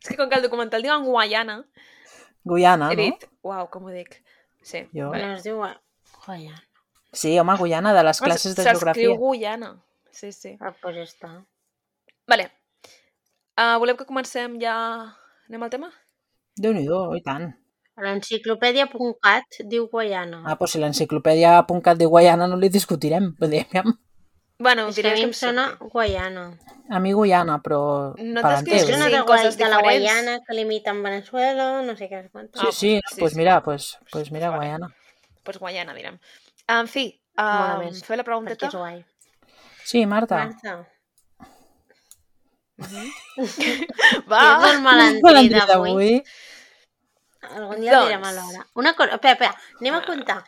és 0.00 0.08
que 0.08 0.16
com 0.18 0.28
que 0.28 0.36
el 0.38 0.42
documental 0.44 0.82
diu 0.84 0.92
en 0.94 1.04
Guayana, 1.06 1.56
Guyana, 2.44 2.90
he 2.92 2.96
no? 2.96 3.02
dit, 3.02 3.24
uau, 3.42 3.68
com 3.72 3.86
ho 3.88 3.92
dic? 3.94 4.18
Sí. 4.62 4.84
Jo- 4.94 5.10
Vale. 5.12 5.26
No 5.26 5.34
es 5.38 5.42
diu... 5.46 5.62
Joia. 6.26 6.54
Sí, 7.12 7.38
home, 7.38 7.56
Guyana, 7.56 7.92
de 7.94 8.02
les 8.04 8.20
classes 8.20 8.54
de 8.56 8.64
geografia. 8.64 9.02
S'escriu 9.08 9.16
Guyana. 9.20 9.70
Sí, 10.10 10.32
sí. 10.32 10.56
Ah, 10.60 10.72
pues 10.80 10.96
ja 10.96 11.04
està. 11.06 11.30
Vale. 12.28 12.50
Uh, 13.58 13.78
voleu 13.80 13.96
que 13.96 14.06
comencem 14.08 14.58
ja... 14.60 14.74
Anem 15.48 15.62
al 15.66 15.70
tema? 15.72 15.90
Déu-n'hi-do, 16.56 17.00
i 17.16 17.22
tant. 17.22 17.50
L'enciclopèdia.cat 18.00 19.60
diu 19.70 19.86
Guaiana. 19.88 20.42
Ah, 20.46 20.56
doncs 20.58 20.72
si 20.74 20.78
l'enciclopèdia.cat 20.82 21.96
de 21.98 22.06
Guayana 22.10 22.48
no 22.50 22.56
li 22.58 22.68
discutirem. 22.68 23.32
Vull 23.40 23.50
dir, 23.54 23.64
aviam. 23.68 23.94
Bueno, 24.58 24.88
és 24.88 24.96
que 24.96 25.08
a 25.10 25.14
mi 25.14 25.20
que 25.20 25.26
em 25.28 25.32
sona 25.34 25.64
surti. 25.72 25.90
Guaiana. 25.92 26.44
A 26.90 26.98
mi 27.00 27.12
Guyana, 27.12 27.56
però 27.62 28.14
No 28.18 28.40
Sí, 28.58 28.64
que 28.70 28.94
una 28.94 29.06
sí, 29.08 29.12
de, 29.12 29.22
coses 29.24 29.56
Guai, 29.56 29.64
de 29.64 29.68
la. 29.70 29.80
Guaiana 29.82 30.38
que 30.46 30.54
limita 30.54 30.90
amb 30.90 31.04
Venezuela, 31.04 31.82
no 31.82 31.96
sé 31.96 32.08
què 32.10 32.20
és 32.24 32.30
quant. 32.30 32.48
Sí, 32.54 32.60
Ah, 32.66 32.72
sí, 32.72 33.00
sí, 33.10 33.20
pues 33.20 33.32
sí. 33.32 33.38
mira, 33.38 33.62
pues, 33.62 33.98
pues 34.12 34.30
mira, 34.30 34.50
Vale. 34.50 34.58
Guayana. 34.58 34.88
Doncs 35.44 35.58
Guayana, 35.58 35.94
direm. 35.94 36.18
En 36.68 36.86
fi, 36.88 37.20
uh, 37.38 37.78
més, 37.82 38.02
fer 38.04 38.16
la 38.16 38.22
Perquè 38.22 38.30
pregunteta. 38.30 38.66
és 38.66 38.74
guai. 38.74 39.04
Sí, 39.84 40.06
Marta. 40.06 40.36
Marta. 40.46 40.88
Va! 44.30 44.40
Què 44.40 44.66
és 44.66 44.74
el 44.74 44.80
Malandrí 44.82 45.60
d'avui? 45.68 46.22
Algun 47.54 47.80
dia 47.80 47.92
Doncs. 47.92 48.08
direm 48.08 48.24
a 48.24 48.32
l'hora. 48.32 48.64
Una 48.74 48.92
cosa... 48.94 49.14
Espera, 49.18 49.32
espera. 49.34 49.54
Anem 49.80 49.94
a 49.98 50.02
comptar. 50.06 50.44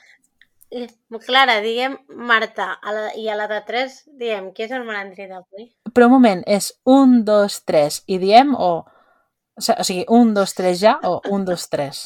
Eh, 0.71 0.88
Clara, 1.26 1.61
diguem 1.62 1.97
Marta. 2.09 2.73
A 2.83 2.93
la, 2.93 3.05
I 3.15 3.29
a 3.31 3.37
la 3.38 3.47
de 3.50 3.61
3 3.69 3.97
diem 4.19 4.50
qui 4.53 4.65
és 4.67 4.73
el 4.75 4.85
malandrí 4.88 5.29
d'avui. 5.31 5.69
Però 5.95 6.09
un 6.11 6.12
moment, 6.17 6.43
és 6.47 6.73
un, 6.85 7.23
dos, 7.25 7.62
tres 7.65 8.03
i 8.07 8.19
diem 8.23 8.55
o... 8.55 8.71
O 9.57 9.62
si- 9.65 9.73
o 9.79 9.85
sigui, 9.88 10.05
un, 10.12 10.35
dos, 10.37 10.53
tres 10.55 10.81
ja 10.83 10.99
o 11.09 11.21
un, 11.33 11.45
dos, 11.49 11.69
tres? 11.73 12.03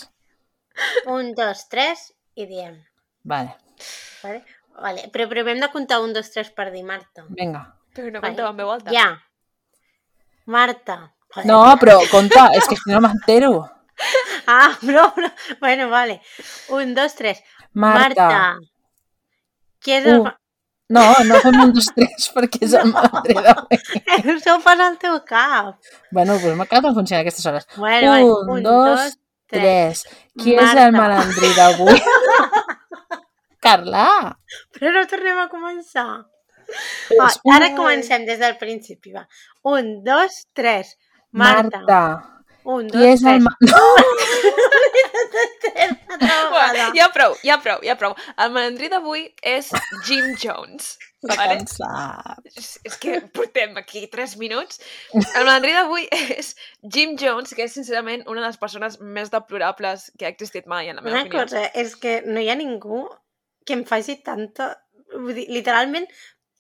Un, 1.10 1.32
dos, 1.34 1.64
tres 1.72 2.12
i 2.38 2.46
diem. 2.46 2.76
Vale, 3.24 3.56
Vale? 4.22 4.44
Vale. 4.80 5.08
Però 5.12 5.26
primer 5.28 5.56
hem 5.56 5.60
de 5.64 5.68
comptar 5.72 5.98
un, 6.04 6.12
dos, 6.14 6.30
tres 6.30 6.50
per 6.54 6.70
dir 6.70 6.84
Marta. 6.84 7.24
vinga. 7.34 7.64
Però 7.96 8.06
no 8.12 8.20
Vale. 8.20 8.28
compteu 8.28 8.46
en 8.52 8.56
veu 8.60 8.70
alta. 8.70 8.92
Ja. 8.94 9.08
Marta. 10.46 11.12
Joder. 11.34 11.46
No, 11.46 11.58
però 11.78 11.98
compta, 12.10 12.48
és 12.58 12.66
que 12.68 12.76
si 12.78 12.90
no 12.90 13.00
m'entero. 13.04 13.50
Ah, 14.46 14.76
no, 14.82 15.12
no. 15.16 15.30
Bueno, 15.60 15.88
vale. 15.90 16.20
Un, 16.68 16.94
dos, 16.94 17.14
tres. 17.14 17.42
Marta. 17.72 18.26
Marta. 18.28 18.58
Qui 19.80 19.92
és 19.96 20.06
el... 20.06 20.20
Un. 20.20 20.30
No, 20.90 21.04
no 21.24 21.36
fem 21.38 21.54
un, 21.62 21.70
dos, 21.72 21.86
tres 21.94 22.24
perquè 22.34 22.64
és 22.66 22.72
el 22.74 22.88
malandrí 22.90 23.36
d'avui. 23.38 23.78
Això 24.34 24.56
ho 24.56 24.60
fas 24.64 24.80
al 24.82 24.96
teu 24.98 25.20
cap. 25.28 25.76
Bueno, 26.10 26.34
doncs 26.42 26.56
m'acaba 26.58 26.88
de 26.90 26.96
funcionar 26.96 27.20
a 27.20 27.22
aquestes 27.28 27.46
hores. 27.46 27.68
Bueno, 27.76 28.16
Un, 28.26 28.48
vale. 28.48 28.62
dos, 28.66 29.18
Tres. 29.50 30.04
Qui 30.38 30.52
és 30.54 30.60
Marta. 30.62 30.82
el 30.86 30.92
malandrí 30.94 31.48
d'avui? 31.56 31.96
Carla! 33.64 34.04
Però 34.76 34.92
no 34.94 35.02
tornem 35.10 35.38
a 35.42 35.48
començar. 35.52 36.06
És 37.10 37.18
Va, 37.18 37.28
ara 37.56 37.68
un- 37.72 37.76
comencem 37.76 38.24
des 38.28 38.38
del 38.38 38.54
principi, 38.60 39.12
va. 39.14 39.24
Un, 39.66 40.02
dos, 40.06 40.44
tres. 40.54 40.94
Marta. 41.32 41.80
Marta. 41.82 42.00
Un, 42.64 42.86
dos, 42.88 43.00
Qui 43.00 43.06
és 43.14 43.20
tres. 43.20 43.34
el... 43.34 43.42
No, 46.20 46.50
Bueno, 46.50 46.90
ja 46.96 47.06
prou, 47.14 47.34
ja 47.46 47.56
prou, 47.62 47.78
ja 47.86 47.94
prou. 47.98 48.14
El 48.40 48.50
malandrí 48.54 48.88
d'avui 48.92 49.22
és 49.46 49.70
Jim 50.06 50.34
Jones. 50.40 50.96
Vale? 51.24 51.58
És, 52.56 52.68
és 52.86 52.96
que 53.00 53.18
portem 53.36 53.76
aquí 53.80 54.06
3 54.12 54.34
minuts. 54.40 54.80
El 55.14 55.44
malandrí 55.46 55.72
d'avui 55.76 56.06
és 56.36 56.52
Jim 56.82 57.16
Jones, 57.20 57.54
que 57.56 57.66
és 57.68 57.74
sincerament 57.76 58.24
una 58.26 58.42
de 58.42 58.48
les 58.48 58.60
persones 58.60 58.98
més 59.00 59.32
deplorables 59.32 60.10
que 60.18 60.26
ha 60.28 60.32
existit 60.32 60.68
mai, 60.70 60.88
en 60.90 61.00
la 61.00 61.04
meva 61.04 61.16
Una 61.16 61.24
opinió. 61.26 61.44
cosa, 61.44 61.64
és 61.74 61.96
que 62.00 62.20
no 62.26 62.40
hi 62.42 62.50
ha 62.52 62.58
ningú 62.60 63.04
que 63.66 63.76
em 63.78 63.84
faci 63.88 64.20
tanta... 64.26 64.74
Vull 65.10 65.34
dir, 65.34 65.48
literalment, 65.50 66.06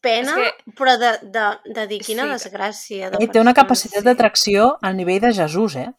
pena, 0.00 0.34
És 0.36 0.52
que- 0.64 0.72
però 0.78 0.96
de, 0.98 1.10
de, 1.22 1.46
de 1.74 1.86
dir 1.86 2.00
quina 2.04 2.24
Sí. 2.24 2.30
desgràcia. 2.36 3.10
De 3.10 3.24
Eh, 3.24 3.28
té 3.28 3.40
una 3.40 3.54
capacitat 3.54 4.00
sí. 4.00 4.04
d'atracció 4.04 4.78
al 4.82 4.96
nivell 4.96 5.20
de 5.20 5.32
Jesús, 5.34 5.76
eh? 5.76 5.90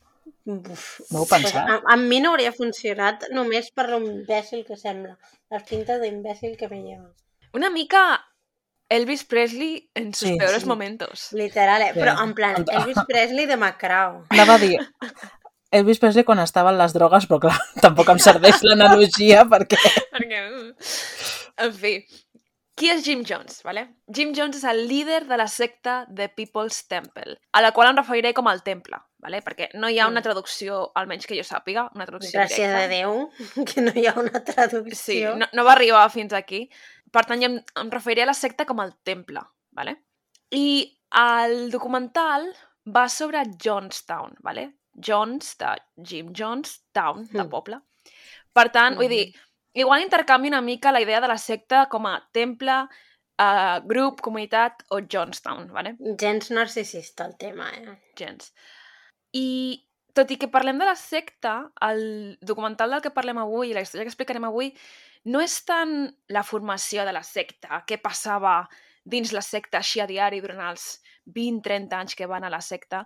Buf. 0.44 1.02
No 1.12 1.22
ho 1.22 1.26
Pues 1.28 1.44
pensat. 1.44 1.70
a, 1.70 1.82
a 1.94 1.96
mi 1.98 2.20
no 2.20 2.32
hauria 2.32 2.52
funcionat 2.52 3.28
només 3.32 3.70
per 3.72 3.90
l'imbècil 3.90 4.66
que 4.66 4.76
sembla. 4.78 5.18
Les 5.52 5.64
pintes 5.64 6.02
d'imbècil 6.02 6.58
que 6.58 6.68
me 6.68 6.82
lleva. 6.82 7.12
Una 7.54 7.70
mica 7.70 8.26
Elvis 8.90 9.24
Presley 9.24 9.90
en 9.96 10.14
sus 10.14 10.30
Sí, 10.30 10.38
peores 10.38 10.64
sí. 10.64 10.68
momentos. 10.68 11.28
Literal, 11.32 11.82
eh? 11.82 11.92
Sí. 11.94 12.00
Però 12.00 12.16
en 12.24 12.34
plan. 12.34 12.66
Elvis 12.68 12.98
Presley 13.08 13.46
de 13.46 13.56
Macrao. 13.58 14.26
Anava 14.30 14.56
a 14.56 14.58
dir... 14.58 14.80
Elvis 15.72 16.00
Presley 16.00 16.26
quan 16.26 16.40
estava 16.40 16.72
en 16.74 16.78
les 16.82 16.92
drogues, 16.92 17.28
però 17.30 17.40
clar, 17.40 17.56
tampoc 17.86 18.10
em 18.12 18.20
serveix 18.20 18.58
l'analogia 18.64 19.46
perquè... 19.48 19.78
Perquè... 20.12 20.42
En 21.64 21.72
fi. 21.74 21.94
Qui 22.82 22.90
és 22.90 23.04
Jim 23.06 23.20
Jones? 23.28 23.60
Vale? 23.62 23.84
Jim 24.10 24.32
Jones 24.34 24.58
és 24.58 24.64
el 24.66 24.80
líder 24.90 25.20
de 25.30 25.38
la 25.38 25.46
secta 25.48 26.00
The 26.10 26.30
People's 26.34 26.80
Temple, 26.90 27.36
a 27.54 27.62
la 27.62 27.70
qual 27.76 27.92
em 27.92 28.00
referiré 28.00 28.32
com 28.34 28.48
el 28.50 28.64
temple, 28.66 28.98
vale? 29.22 29.42
perquè 29.46 29.68
no 29.76 29.88
hi 29.92 30.00
ha 30.02 30.08
una 30.10 30.20
Mm. 30.20 30.24
traducció, 30.24 30.92
almenys 30.96 31.28
que 31.28 31.38
jo 31.38 31.44
sàpiga, 31.46 31.84
una 31.94 32.08
traducció 32.08 32.40
Gràcies 32.40 32.58
directa. 32.58 32.84
a 32.84 32.88
Déu 32.88 33.30
que 33.70 33.82
no 33.86 33.92
hi 33.96 34.08
ha 34.08 34.16
una 34.18 34.32
Sí, 34.40 34.46
traducció. 34.52 35.36
no, 35.36 35.46
no 35.54 35.64
va 35.64 35.74
arribar 35.74 36.10
fins 36.10 36.34
aquí. 36.34 36.70
Per 37.12 37.26
tant, 37.26 37.44
em, 37.44 37.60
em 37.76 37.92
referiré 37.92 38.24
a 38.24 38.32
la 38.32 38.34
secta 38.34 38.66
com 38.66 38.80
el 38.82 38.96
temple. 39.04 39.42
Vale? 39.72 39.98
I 40.52 40.98
el 41.14 41.70
documental 41.72 42.50
va 42.88 43.08
sobre 43.10 43.44
Jonestown, 43.64 44.34
vale? 44.42 44.78
Jones, 44.94 45.56
de 45.60 45.76
Jim 46.04 46.34
Jones, 46.36 46.82
Town, 46.92 47.28
de 47.32 47.44
Mm. 47.44 47.50
poble. 47.50 47.80
Per 48.52 48.70
tant, 48.72 48.96
vull 48.98 49.06
Mhm. 49.06 49.10
dir, 49.12 49.36
igual 49.74 50.04
intercanvi 50.04 50.48
una 50.52 50.62
mica 50.62 50.92
la 50.92 51.02
idea 51.02 51.22
de 51.22 51.28
la 51.28 51.38
secta 51.38 51.88
com 51.90 52.08
a 52.08 52.18
temple, 52.32 52.88
uh, 53.40 53.80
grup, 53.88 54.22
comunitat 54.22 54.84
o 54.90 55.02
Jonestown, 55.02 55.72
vale? 55.72 55.96
Gens 56.20 56.52
narcisista 56.52 57.26
el 57.26 57.38
tema, 57.38 57.70
eh? 57.72 57.98
gens. 58.18 58.54
I 59.32 59.80
tot 60.14 60.32
i 60.32 60.38
que 60.38 60.52
parlem 60.52 60.80
de 60.80 60.88
la 60.90 60.98
secta, 61.00 61.72
el 61.88 62.38
documental 62.42 62.92
del 62.92 63.04
que 63.04 63.14
parlem 63.16 63.40
avui 63.40 63.72
i 63.72 63.76
la 63.76 63.84
història 63.86 64.06
que 64.06 64.12
explicarem 64.12 64.48
avui 64.48 64.74
no 65.32 65.42
és 65.44 65.56
tant 65.66 66.10
la 66.34 66.44
formació 66.44 67.06
de 67.06 67.14
la 67.16 67.24
secta, 67.24 67.84
què 67.88 68.02
passava 68.02 68.66
dins 69.06 69.32
la 69.34 69.42
secta 69.42 69.80
així 69.80 70.02
a 70.02 70.08
diari 70.10 70.42
durant 70.42 70.62
els 70.68 71.00
20-30 71.34 71.98
anys 71.98 72.18
que 72.18 72.28
van 72.30 72.44
a 72.44 72.52
la 72.54 72.62
secta, 72.62 73.06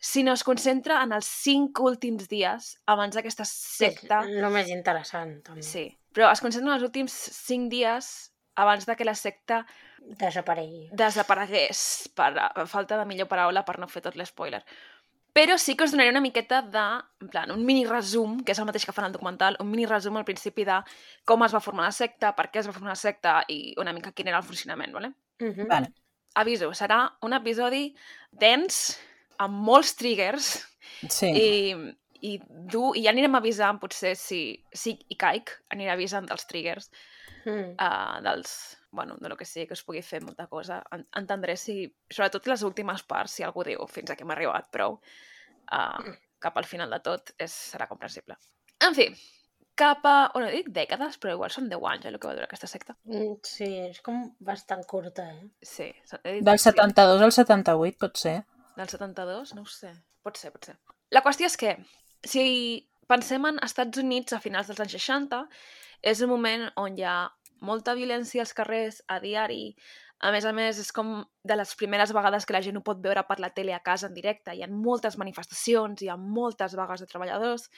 sinó 0.00 0.32
es 0.32 0.42
concentra 0.44 1.02
en 1.04 1.12
els 1.12 1.26
cinc 1.28 1.78
últims 1.84 2.28
dies 2.28 2.72
abans 2.86 3.14
d'aquesta 3.14 3.44
secta. 3.44 4.22
Sí, 4.24 4.38
el 4.40 4.50
més 4.50 4.68
interessant, 4.72 5.42
també. 5.44 5.62
Sí, 5.62 5.84
però 6.16 6.30
es 6.32 6.40
concentra 6.40 6.72
en 6.72 6.78
els 6.78 6.86
últims 6.88 7.12
cinc 7.12 7.70
dies 7.70 8.32
abans 8.56 8.86
de 8.88 8.96
que 8.96 9.04
la 9.04 9.14
secta 9.14 9.66
Desaparegui. 10.00 10.88
desaparegués, 10.96 12.08
per 12.16 12.32
a 12.40 12.66
falta 12.66 12.96
de 12.98 13.04
millor 13.06 13.28
paraula 13.28 13.62
per 13.64 13.78
no 13.78 13.86
fer 13.88 14.02
tot 14.02 14.16
l'espoiler. 14.16 14.62
Però 15.32 15.56
sí 15.58 15.76
que 15.76 15.84
us 15.84 15.92
donaré 15.92 16.10
una 16.10 16.20
miqueta 16.24 16.62
de, 16.62 16.84
en 17.22 17.28
plan, 17.30 17.50
un 17.54 17.64
mini 17.64 17.84
resum, 17.86 18.40
que 18.42 18.50
és 18.50 18.58
el 18.58 18.66
mateix 18.66 18.84
que 18.84 18.92
fan 18.92 19.04
al 19.06 19.12
documental, 19.12 19.56
un 19.60 19.68
mini 19.70 19.86
resum 19.86 20.16
al 20.18 20.24
principi 20.26 20.64
de 20.66 20.80
com 21.24 21.44
es 21.46 21.54
va 21.54 21.60
formar 21.62 21.84
la 21.86 21.92
secta, 21.94 22.32
per 22.34 22.48
què 22.50 22.58
es 22.58 22.66
va 22.66 22.72
formar 22.74 22.90
la 22.96 22.98
secta 22.98 23.36
i 23.48 23.74
una 23.78 23.92
mica 23.92 24.10
quin 24.10 24.28
era 24.32 24.38
el 24.38 24.48
funcionament, 24.48 24.92
¿vale? 24.92 25.12
Uh 25.40 25.52
-huh. 25.52 25.68
Vale. 25.68 25.92
Aviso, 26.34 26.70
serà 26.74 27.12
un 27.22 27.32
episodi 27.32 27.94
dens, 28.30 28.98
amb 29.40 29.62
molts 29.70 29.94
triggers, 29.98 30.50
Sí. 31.08 31.30
i, 31.32 31.48
i 32.28 32.34
dur, 32.44 32.90
i 32.98 33.06
ja 33.06 33.12
anirem 33.14 33.34
avisant, 33.38 33.78
potser, 33.80 34.12
si, 34.20 34.40
si 34.72 34.98
hi 35.08 35.16
caic, 35.16 35.54
aniré 35.72 35.94
avisant 35.94 36.26
dels 36.28 36.44
triggers, 36.50 36.90
Mm. 37.46 37.70
uh, 37.80 38.18
dels, 38.20 38.50
bueno, 38.92 39.14
de 39.16 39.30
lo 39.32 39.36
que 39.40 39.46
sigui 39.48 39.64
que 39.66 39.72
us 39.72 39.80
pugui 39.82 40.02
fer 40.04 40.18
molta 40.20 40.44
cosa. 40.46 40.82
En 40.92 41.06
entendré 41.16 41.54
si, 41.56 41.86
sobretot 42.12 42.44
les 42.52 42.60
últimes 42.68 43.00
parts, 43.08 43.32
si 43.38 43.42
algú 43.46 43.64
diu 43.64 43.86
fins 43.88 44.10
aquí 44.12 44.26
m'ha 44.28 44.34
arribat 44.36 44.68
prou, 44.70 44.98
uh, 45.72 46.12
cap 46.38 46.58
al 46.60 46.68
final 46.68 46.90
de 46.92 46.98
tot 47.00 47.32
és, 47.38 47.54
serà 47.72 47.86
comprensible. 47.88 48.36
En 48.84 48.92
fi, 48.94 49.06
cap 49.74 50.04
a, 50.04 50.30
bueno, 50.34 50.50
dic 50.52 50.68
dècades, 50.68 51.16
però 51.16 51.32
igual 51.38 51.50
són 51.54 51.70
10 51.72 51.80
anys, 51.94 52.04
eh, 52.04 52.12
el 52.12 52.18
que 52.20 52.28
va 52.28 52.34
durar 52.36 52.44
aquesta 52.50 52.68
secta. 52.68 52.98
Mm, 53.08 53.38
Sí, 53.42 53.70
és 53.88 54.02
com 54.04 54.20
bastant 54.38 54.84
curta, 54.84 55.24
eh? 55.32 55.48
Sí. 55.62 55.88
Del 56.44 56.58
sí. 56.58 56.64
72 56.68 57.22
al 57.24 57.32
78, 57.32 57.96
pot 58.04 58.20
ser. 58.20 58.42
Del 58.80 58.88
72? 58.88 59.54
No 59.54 59.66
ho 59.66 59.68
sé. 59.68 59.92
Pot 60.24 60.40
ser, 60.40 60.52
pot 60.54 60.70
ser. 60.70 60.78
La 61.12 61.20
qüestió 61.24 61.48
és 61.50 61.56
que, 61.60 61.74
si 62.24 62.44
pensem 63.10 63.44
en 63.48 63.58
Estats 63.66 64.00
Units 64.00 64.32
a 64.32 64.40
finals 64.40 64.70
dels 64.70 64.80
anys 64.80 64.94
60, 64.96 65.40
és 66.12 66.22
un 66.24 66.30
moment 66.32 66.68
on 66.80 66.96
hi 66.96 67.04
ha 67.04 67.16
molta 67.60 67.92
violència 67.98 68.40
als 68.40 68.54
carrers, 68.56 69.02
a 69.08 69.18
diari. 69.20 69.74
A 70.20 70.30
més 70.32 70.44
a 70.44 70.52
més, 70.52 70.78
és 70.80 70.90
com 70.92 71.12
de 71.48 71.56
les 71.56 71.70
primeres 71.80 72.10
vegades 72.12 72.44
que 72.44 72.52
la 72.56 72.60
gent 72.64 72.76
ho 72.76 72.82
pot 72.84 72.98
veure 73.04 73.22
per 73.28 73.38
la 73.40 73.48
tele 73.56 73.72
a 73.72 73.80
casa 73.84 74.08
en 74.08 74.16
directe. 74.16 74.52
Hi 74.52 74.64
ha 74.64 74.68
moltes 74.72 75.16
manifestacions, 75.20 76.00
hi 76.00 76.10
ha 76.12 76.16
moltes 76.20 76.76
vagues 76.76 77.00
de 77.00 77.08
treballadors. 77.08 77.68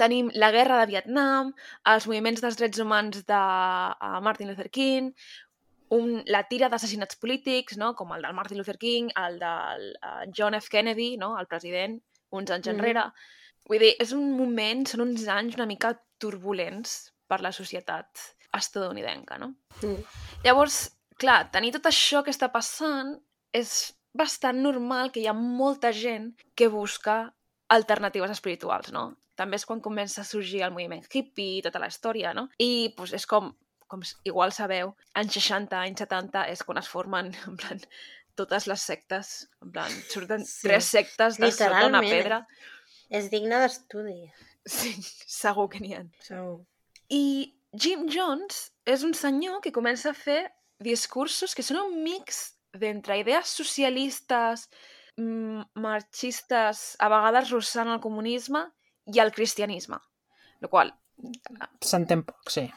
Tenim 0.00 0.28
la 0.36 0.50
guerra 0.52 0.80
de 0.80 0.88
Vietnam, 0.90 1.54
els 1.92 2.08
moviments 2.08 2.44
dels 2.44 2.60
drets 2.60 2.84
humans 2.84 3.24
de 3.28 3.40
uh, 3.40 4.18
Martin 4.24 4.52
Luther 4.52 4.68
King, 4.72 5.12
un, 5.90 6.22
la 6.26 6.42
tira 6.48 6.68
d'assassinats 6.68 7.16
polítics, 7.16 7.76
no? 7.80 7.94
com 7.94 8.12
el 8.12 8.22
del 8.22 8.34
Martin 8.36 8.58
Luther 8.58 8.76
King, 8.78 9.10
el 9.16 9.38
del 9.40 9.86
uh, 10.02 10.24
John 10.36 10.54
F. 10.54 10.68
Kennedy, 10.70 11.16
no? 11.16 11.38
el 11.38 11.46
president, 11.46 11.98
uns 12.30 12.50
anys 12.50 12.66
Mhm. 12.68 12.74
enrere. 12.74 13.04
Vull 13.68 13.78
dir, 13.84 13.94
és 14.00 14.12
un 14.12 14.32
moment, 14.36 14.86
són 14.86 15.00
uns 15.04 15.26
anys 15.28 15.56
una 15.56 15.66
mica 15.66 15.94
turbulents 16.18 17.12
per 17.28 17.40
la 17.40 17.52
societat 17.52 18.08
estadounidenca, 18.56 19.36
no? 19.38 19.54
Mm. 19.82 20.04
Llavors, 20.44 20.78
clar, 21.20 21.50
tenir 21.52 21.72
tot 21.72 21.84
això 21.90 22.22
que 22.24 22.32
està 22.32 22.48
passant 22.52 23.18
és 23.52 23.92
bastant 24.14 24.62
normal 24.62 25.12
que 25.12 25.20
hi 25.20 25.26
ha 25.28 25.34
molta 25.36 25.92
gent 25.92 26.32
que 26.56 26.68
busca 26.72 27.34
alternatives 27.68 28.30
espirituals, 28.30 28.90
no? 28.92 29.16
També 29.36 29.56
és 29.60 29.66
quan 29.68 29.80
comença 29.84 30.22
a 30.22 30.24
sorgir 30.24 30.62
el 30.64 30.72
moviment 30.72 31.04
hippie 31.12 31.58
i 31.58 31.62
tota 31.62 31.78
la 31.78 31.86
història, 31.92 32.32
no? 32.34 32.48
I 32.58 32.94
pues, 32.96 33.12
és 33.12 33.26
com, 33.26 33.52
com 33.88 34.02
igual 34.28 34.52
sabeu, 34.52 34.94
anys 35.18 35.34
60, 35.40 35.80
anys 35.80 36.02
70 36.04 36.46
és 36.52 36.62
quan 36.62 36.78
es 36.80 36.88
formen, 36.88 37.32
en 37.48 37.56
plan, 37.60 37.80
totes 38.38 38.68
les 38.70 38.82
sectes, 38.92 39.30
en 39.64 39.72
plan, 39.74 39.90
surten 40.12 40.44
Sí. 40.46 40.68
tres 40.68 40.84
sectes 40.94 41.38
de 41.40 41.50
sota 41.50 41.86
una 41.88 42.00
pedra. 42.04 42.42
És 43.10 43.30
digne 43.32 43.58
d'estudi. 43.64 44.28
Sí, 44.68 44.92
segur 45.40 45.68
que 45.72 45.80
n'hi 45.80 45.94
ha. 45.96 46.04
Segur. 46.22 46.60
I 47.08 47.54
Jim 47.72 48.06
Jones 48.12 48.68
és 48.88 49.02
un 49.04 49.14
senyor 49.16 49.60
que 49.64 49.72
comença 49.72 50.12
a 50.12 50.16
fer 50.16 50.42
discursos 50.80 51.54
que 51.56 51.64
són 51.66 51.80
un 51.82 52.02
mix 52.04 52.52
d'entre 52.78 53.16
idees 53.18 53.48
socialistes, 53.58 54.68
mm, 55.16 55.64
marxistes, 55.80 56.94
a 57.00 57.08
vegades 57.10 57.50
russant 57.50 57.88
el 57.90 58.00
comunisme 58.04 58.62
i 59.08 59.18
el 59.24 59.32
cristianisme. 59.32 59.98
Lo 60.60 60.68
qual, 60.68 60.92
S'entén 61.82 62.20
poc, 62.22 62.46
sí. 62.52 62.68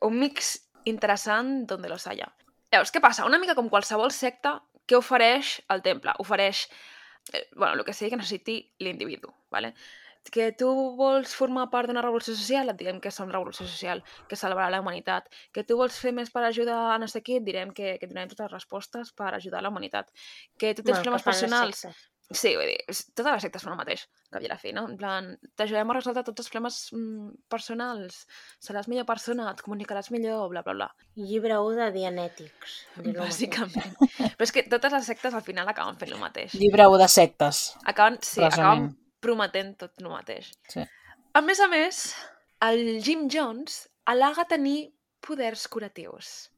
Un 0.00 0.18
mix 0.18 0.52
interessant 0.84 1.66
donde 1.68 1.88
los 1.88 2.06
haya. 2.06 2.30
Llavors, 2.72 2.92
què 2.94 3.02
passa? 3.02 3.26
Una 3.26 3.40
mica 3.42 3.56
com 3.58 3.68
qualsevol 3.72 4.12
secta, 4.14 4.60
què 4.86 4.98
ofereix 4.98 5.58
el 5.74 5.82
temple? 5.82 6.14
Ofereix, 6.22 6.66
eh, 7.32 7.46
bueno, 7.56 7.74
el 7.74 7.84
que 7.84 7.94
sigui 7.94 8.12
que 8.14 8.20
necessiti 8.20 8.60
l'individu, 8.80 9.32
¿vale? 9.50 9.74
que 10.28 10.52
tu 10.52 10.68
vols 10.98 11.32
formar 11.34 11.70
part 11.72 11.88
d'una 11.88 12.02
revolució 12.04 12.34
social, 12.36 12.68
et 12.68 12.78
direm 12.78 13.00
que 13.00 13.12
som 13.14 13.30
revolució 13.32 13.64
social, 13.66 14.02
que 14.28 14.36
salvarà 14.36 14.68
la 14.70 14.80
humanitat. 14.82 15.30
Que 15.54 15.64
tu 15.64 15.78
vols 15.80 15.96
fer 15.96 16.12
més 16.12 16.30
per 16.34 16.44
ajudar 16.44 16.76
a 16.92 16.98
no 17.00 17.08
sé 17.08 17.22
qui, 17.24 17.38
et 17.40 17.46
direm 17.46 17.72
que, 17.72 17.96
que 17.98 18.06
tindrem 18.06 18.28
totes 18.28 18.44
les 18.46 18.52
respostes 18.52 19.14
per 19.16 19.32
ajudar 19.32 19.62
la 19.64 19.72
humanitat. 19.72 20.12
Que 20.58 20.74
tu 20.74 20.84
tens 20.84 20.98
Bueno, 20.98 21.04
problemes 21.08 21.26
personals... 21.26 21.86
Sí, 22.30 22.52
vull 22.54 22.68
dir, 22.68 22.78
totes 23.18 23.26
les 23.26 23.42
sectes 23.42 23.64
fan 23.64 23.72
el 23.74 23.78
mateix, 23.80 24.04
que 24.30 24.38
a 24.38 24.50
la 24.52 24.56
fi, 24.60 24.70
no? 24.74 24.84
En 24.86 24.94
plan, 24.98 25.32
t'ajudarem 25.58 25.90
a 25.90 25.96
resoldre 25.96 26.22
tots 26.28 26.44
els 26.44 26.50
problemes 26.52 26.76
mm, 26.94 27.32
personals, 27.50 28.20
seràs 28.62 28.86
millor 28.86 29.08
persona, 29.08 29.48
et 29.50 29.62
comunicaràs 29.66 30.12
millor, 30.14 30.44
bla, 30.52 30.62
bla, 30.62 30.76
bla. 30.78 30.88
Llibre 31.18 31.58
1 31.58 31.80
de 31.80 31.88
Dianètics. 31.96 32.76
Bàsicament. 33.18 33.98
Però 34.20 34.46
és 34.46 34.54
que 34.54 34.62
totes 34.70 34.94
les 34.94 35.10
sectes 35.10 35.34
al 35.34 35.42
final 35.42 35.74
acaben 35.74 35.98
fent 35.98 36.14
el 36.14 36.22
mateix. 36.22 36.54
Llibre 36.54 36.86
1 36.86 37.02
de 37.02 37.10
sectes. 37.10 37.64
Acaben, 37.82 38.20
sí, 38.22 38.38
Resament. 38.44 38.54
acaben 38.60 38.88
prometent 39.26 39.74
tot 39.82 39.98
el 39.98 40.12
mateix. 40.14 40.54
Sí. 40.70 40.86
A 41.34 41.42
més 41.42 41.58
a 41.58 41.66
més, 41.72 42.04
el 42.70 43.00
Jim 43.02 43.26
Jones 43.32 43.88
al·lega 44.06 44.46
tenir 44.54 44.92
poders 45.26 45.66
curatius. 45.66 46.50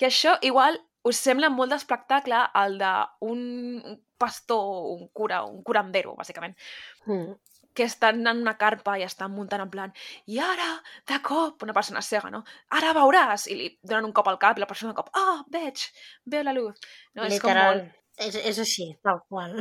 Que 0.00 0.08
això 0.08 0.38
igual 0.46 0.80
us 1.08 1.16
sembla 1.24 1.48
molt 1.50 1.72
d'espectacle 1.72 2.40
el 2.62 2.78
d'un 2.78 3.42
un 3.88 4.00
pastor, 4.18 4.64
un 4.96 5.06
cura, 5.14 5.44
un 5.46 5.62
curandero, 5.62 6.16
bàsicament, 6.18 6.56
Mm. 7.06 7.36
que 7.74 7.84
estan 7.86 8.26
en 8.26 8.40
una 8.42 8.56
carpa 8.58 8.96
i 8.98 9.04
estan 9.06 9.30
muntant 9.30 9.60
en 9.62 9.70
plan 9.70 9.92
i 10.26 10.40
ara, 10.42 10.82
de 11.06 11.20
cop, 11.22 11.62
una 11.62 11.72
persona 11.76 12.02
cega, 12.02 12.30
no? 12.34 12.40
Ara 12.74 12.90
veuràs! 12.96 13.46
I 13.46 13.54
li 13.54 13.68
donen 13.86 14.08
un 14.08 14.12
cop 14.16 14.26
al 14.26 14.38
cap 14.42 14.58
i 14.58 14.60
la 14.64 14.66
persona 14.66 14.90
de 14.92 14.96
cop, 14.98 15.12
ah, 15.14 15.44
veig, 15.54 15.84
veu 16.26 16.42
la 16.42 16.52
luz. 16.56 16.74
No, 17.14 17.22
és 17.28 17.38
com 17.40 17.52
Literal. 17.52 17.76
molt... 17.84 17.94
És, 18.18 18.34
és 18.34 18.58
així, 18.58 18.88
tal 19.06 19.20
qual. 19.30 19.52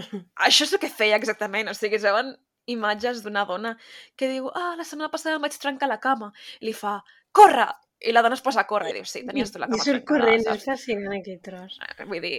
Això 0.47 0.65
és 0.65 0.73
el 0.73 0.79
que 0.81 0.89
feia 0.89 1.15
exactament, 1.21 1.69
o 1.69 1.75
sigui, 1.77 1.99
veuen 2.01 2.33
imatges 2.65 3.21
d'una 3.23 3.45
dona 3.45 3.75
que 4.17 4.27
diu, 4.31 4.49
ah, 4.49 4.73
la 4.79 4.83
setmana 4.83 5.11
passada 5.13 5.35
em 5.37 5.45
vaig 5.45 5.53
trencar 5.61 5.87
la 5.91 5.99
cama. 6.01 6.31
I 6.59 6.65
li 6.71 6.73
fa, 6.73 6.97
corre! 7.31 7.67
I 8.05 8.13
la 8.13 8.21
dona 8.21 8.37
es 8.37 8.43
posa 8.45 8.61
a 8.61 8.67
córrer 8.69 8.91
i 8.91 8.99
diu, 8.99 9.07
sí, 9.09 9.23
tenies 9.25 9.51
tu 9.53 9.59
la 9.61 9.67
I 9.69 9.73
cama 9.73 9.83
surt 9.83 10.03
trencada, 10.05 10.25
corrent, 10.27 10.47
és 10.53 10.65
fascinant 10.67 11.17
aquest 11.17 11.43
tros. 11.47 11.77
Eh, 11.81 12.05
Vull 12.05 12.21
dir, 12.21 12.35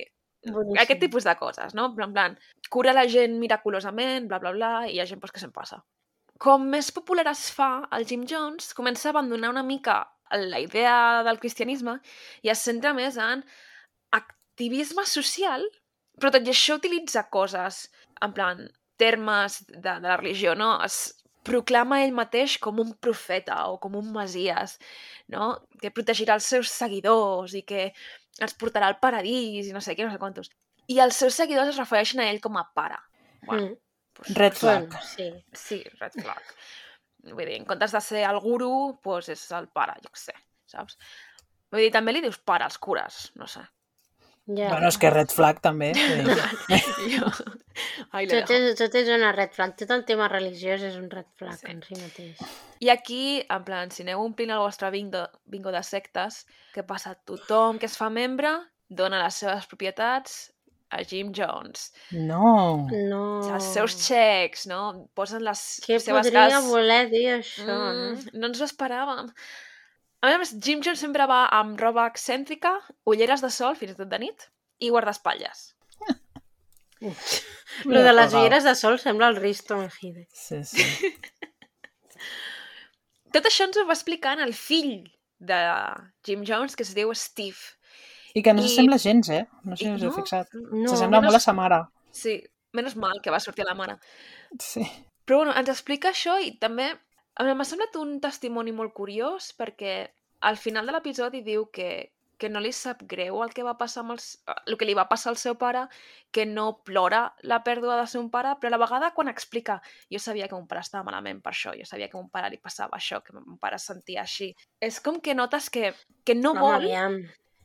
Boníssim. 0.46 0.82
aquest 0.84 1.00
tipus 1.02 1.26
de 1.26 1.34
coses, 1.40 1.74
no? 1.74 1.88
En 1.98 2.12
plan, 2.14 2.36
cura 2.70 2.94
la 2.94 3.06
gent 3.10 3.38
miraculosament, 3.40 4.28
bla, 4.30 4.38
bla, 4.38 4.52
bla, 4.54 4.72
i 4.86 4.94
hi 4.94 5.00
ha 5.02 5.08
gent 5.10 5.20
pues, 5.20 5.34
que 5.34 5.42
se'n 5.42 5.54
passa. 5.54 5.80
Com 6.38 6.68
més 6.70 6.92
popular 6.94 7.26
es 7.32 7.48
fa, 7.50 7.88
el 7.96 8.06
Jim 8.06 8.22
Jones 8.30 8.70
comença 8.78 9.08
a 9.08 9.16
abandonar 9.16 9.50
una 9.50 9.66
mica 9.66 10.04
la 10.30 10.60
idea 10.60 11.22
del 11.24 11.40
cristianisme 11.40 11.98
i 12.44 12.50
es 12.52 12.62
centra 12.62 12.92
més 12.94 13.16
en 13.16 13.42
activisme 14.14 15.04
social, 15.08 15.64
però 16.20 16.30
tot 16.34 16.46
i 16.46 16.52
això 16.52 16.76
utilitza 16.78 17.24
coses, 17.32 17.86
en 18.22 18.34
plan, 18.36 18.66
termes 18.98 19.62
de, 19.68 19.80
de 19.80 20.06
la 20.06 20.18
religió, 20.18 20.54
no? 20.58 20.76
Es 20.84 21.16
proclama 21.44 22.02
ell 22.04 22.12
mateix 22.12 22.58
com 22.62 22.80
un 22.82 22.92
profeta 23.00 23.66
o 23.72 23.78
com 23.82 23.94
un 23.96 24.10
masies, 24.12 24.78
no? 25.28 25.54
Que 25.80 25.90
protegirà 25.94 26.34
els 26.38 26.44
seus 26.44 26.70
seguidors 26.70 27.54
i 27.54 27.62
que 27.62 27.92
els 28.40 28.54
portarà 28.58 28.86
al 28.90 28.98
paradís 29.00 29.66
i 29.68 29.72
no 29.72 29.80
sé 29.80 29.94
què, 29.96 30.04
no 30.04 30.12
sé 30.12 30.18
quantos. 30.18 30.50
I 30.88 31.00
els 31.04 31.16
seus 31.20 31.34
seguidors 31.36 31.68
es 31.74 31.78
refereixen 31.80 32.20
a 32.20 32.28
ell 32.30 32.40
com 32.40 32.56
a 32.56 32.64
pare. 32.74 32.98
Bueno, 33.46 33.68
Mm. 33.68 33.76
pues, 34.14 34.34
Red 34.36 34.52
flag. 34.54 34.92
sí. 35.02 35.30
Sí, 35.52 35.82
red 36.00 36.12
flag. 36.12 36.42
Vull 37.24 37.44
dir, 37.46 37.56
en 37.60 37.64
comptes 37.66 37.92
de 37.92 38.00
ser 38.00 38.24
el 38.28 38.38
guru, 38.40 38.98
doncs 39.04 39.28
és 39.28 39.50
el 39.52 39.68
pare, 39.68 39.94
jo 40.02 40.08
què 40.10 40.18
sé, 40.18 40.34
saps? 40.66 40.96
Vull 41.70 41.82
dir, 41.82 41.90
també 41.92 42.12
li 42.12 42.20
dius 42.24 42.38
pare 42.38 42.64
als 42.64 42.78
cures, 42.78 43.32
no 43.36 43.46
sé. 43.46 43.60
Ja. 44.48 44.70
Bueno, 44.72 44.88
és 44.88 44.96
que 44.96 45.10
red 45.12 45.28
flag 45.34 45.58
també. 45.60 45.90
dir. 45.96 46.36
Jo... 47.12 47.28
Ai, 48.16 48.24
tot, 48.26 48.48
és, 48.50 48.72
tot 48.78 48.94
és 48.98 49.08
una 49.12 49.30
red 49.36 49.52
flag. 49.54 49.74
Tot 49.78 49.92
el 49.94 50.04
tema 50.08 50.26
religiós 50.32 50.82
és 50.88 50.96
un 50.98 51.10
red 51.12 51.28
flag 51.38 51.58
Sí. 51.60 51.68
en 51.70 51.82
si 51.84 51.98
mateix. 52.00 52.40
I 52.80 52.88
aquí, 52.94 53.22
en 53.44 53.64
plan, 53.66 53.92
si 53.92 54.02
aneu 54.06 54.24
omplint 54.24 54.50
el 54.54 54.62
vostre 54.64 54.90
bingo, 54.94 55.26
bingo 55.46 55.70
de 55.74 55.82
sectes, 55.86 56.46
què 56.74 56.82
passa? 56.88 57.12
Tothom 57.28 57.78
que 57.78 57.86
es 57.90 57.96
fa 58.00 58.08
membre 58.10 58.54
dona 58.88 59.20
les 59.22 59.36
seves 59.44 59.68
propietats 59.68 60.38
a 60.90 61.02
Jim 61.04 61.34
Jones. 61.36 61.90
No. 62.16 62.88
No. 62.88 63.22
Els 63.52 63.70
seus 63.74 63.98
xecs, 64.00 64.64
no? 64.70 65.08
Posen 65.18 65.44
les 65.44 65.60
Què 65.84 65.98
seves 66.00 66.30
podria 66.30 66.62
voler 66.64 67.02
dir 67.12 67.26
això, 67.36 67.66
no? 67.68 67.80
Mm, 68.14 68.38
no 68.40 68.48
ens 68.48 68.62
ho 68.62 68.68
esperàvem. 68.70 69.28
A 70.22 70.32
més, 70.40 70.50
Jim 70.64 70.80
Jones 70.82 70.98
sempre 71.04 71.26
va 71.30 71.44
amb 71.54 71.78
roba 71.80 72.08
excèntrica, 72.10 72.72
ulleres 73.06 73.42
de 73.44 73.50
sol, 73.54 73.76
fins 73.78 73.92
i 73.94 73.98
tot 74.00 74.08
de 74.10 74.18
nit, 74.18 74.48
i 74.82 74.90
guardaespatlles. 74.90 75.68
Lo 77.86 78.02
de 78.02 78.12
les 78.16 78.34
ulleres 78.34 78.64
de 78.66 78.74
sol 78.74 78.98
sembla 78.98 79.28
el 79.30 79.36
Risto 79.38 79.76
Mejide. 79.78 80.26
Sí, 80.34 80.64
sí. 80.66 80.82
Tot 83.34 83.46
això 83.46 83.66
ens 83.68 83.76
ho 83.78 83.84
va 83.86 83.94
explicant 83.94 84.40
el 84.42 84.54
fill 84.56 85.04
de 85.38 85.58
Jim 86.26 86.42
Jones, 86.48 86.74
que 86.74 86.82
es 86.86 86.94
diu 86.96 87.12
Steve. 87.14 87.58
I 88.34 88.42
que 88.42 88.54
no 88.54 88.62
I- 88.64 88.68
s'assembla 88.68 88.98
gens, 88.98 89.28
eh? 89.30 89.44
No 89.64 89.76
sé 89.76 89.84
si 89.84 89.92
us 89.92 90.02
heu 90.02 90.10
no, 90.10 90.16
fixat. 90.16 90.48
No, 90.58 90.88
S'assembla 90.90 91.20
menys- 91.20 91.30
molt 91.30 91.38
a 91.38 91.44
sa 91.44 91.54
mare. 91.56 91.82
Sí, 92.10 92.40
menys 92.74 92.96
mal 92.96 93.20
que 93.22 93.30
va 93.30 93.38
sortir 93.40 93.64
a 93.66 93.70
la 93.70 93.76
mare. 93.78 93.98
Sí. 94.58 94.82
Però 95.28 95.42
bueno, 95.42 95.54
ens 95.60 95.68
explica 95.70 96.10
això 96.10 96.38
i 96.42 96.54
també 96.58 96.88
a 96.90 96.98
m'ha 97.38 97.66
semblat 97.66 97.96
un 98.00 98.18
testimoni 98.22 98.72
molt 98.74 98.94
curiós 98.96 99.52
perquè 99.58 99.96
al 100.48 100.56
final 100.56 100.86
de 100.86 100.94
l'episodi 100.94 101.42
diu 101.46 101.66
que, 101.74 101.88
que 102.38 102.48
no 102.48 102.62
li 102.62 102.70
sap 102.72 103.02
greu 103.10 103.42
el 103.42 103.52
que 103.54 103.64
va 103.66 103.74
passar 103.78 104.04
amb 104.04 104.14
els, 104.14 104.28
el 104.66 104.78
que 104.78 104.86
li 104.86 104.94
va 104.98 105.08
passar 105.10 105.32
al 105.32 105.40
seu 105.40 105.56
pare, 105.58 105.84
que 106.34 106.46
no 106.46 106.68
plora 106.86 107.24
la 107.50 107.60
pèrdua 107.66 107.98
de 108.00 108.06
seu 108.10 108.28
pare, 108.30 108.54
però 108.60 108.70
a 108.70 108.76
la 108.76 108.80
vegada 108.84 109.10
quan 109.16 109.30
explica 109.32 109.80
jo 110.12 110.22
sabia 110.22 110.48
que 110.48 110.54
mon 110.54 110.68
pare 110.70 110.84
estava 110.86 111.06
malament 111.10 111.42
per 111.42 111.52
això, 111.52 111.74
jo 111.78 111.88
sabia 111.88 112.08
que 112.08 112.18
mon 112.18 112.30
pare 112.30 112.50
li 112.54 112.60
passava 112.62 112.96
això, 112.98 113.20
que 113.26 113.34
mon 113.34 113.58
pare 113.58 113.80
es 113.80 113.88
sentia 113.90 114.22
així. 114.22 114.52
És 114.80 115.02
com 115.02 115.20
que 115.20 115.34
notes 115.34 115.68
que, 115.74 115.92
que 116.24 116.38
no 116.38 116.54
Home, 116.54 116.62
vol, 116.62 116.86
aviam. 116.86 117.20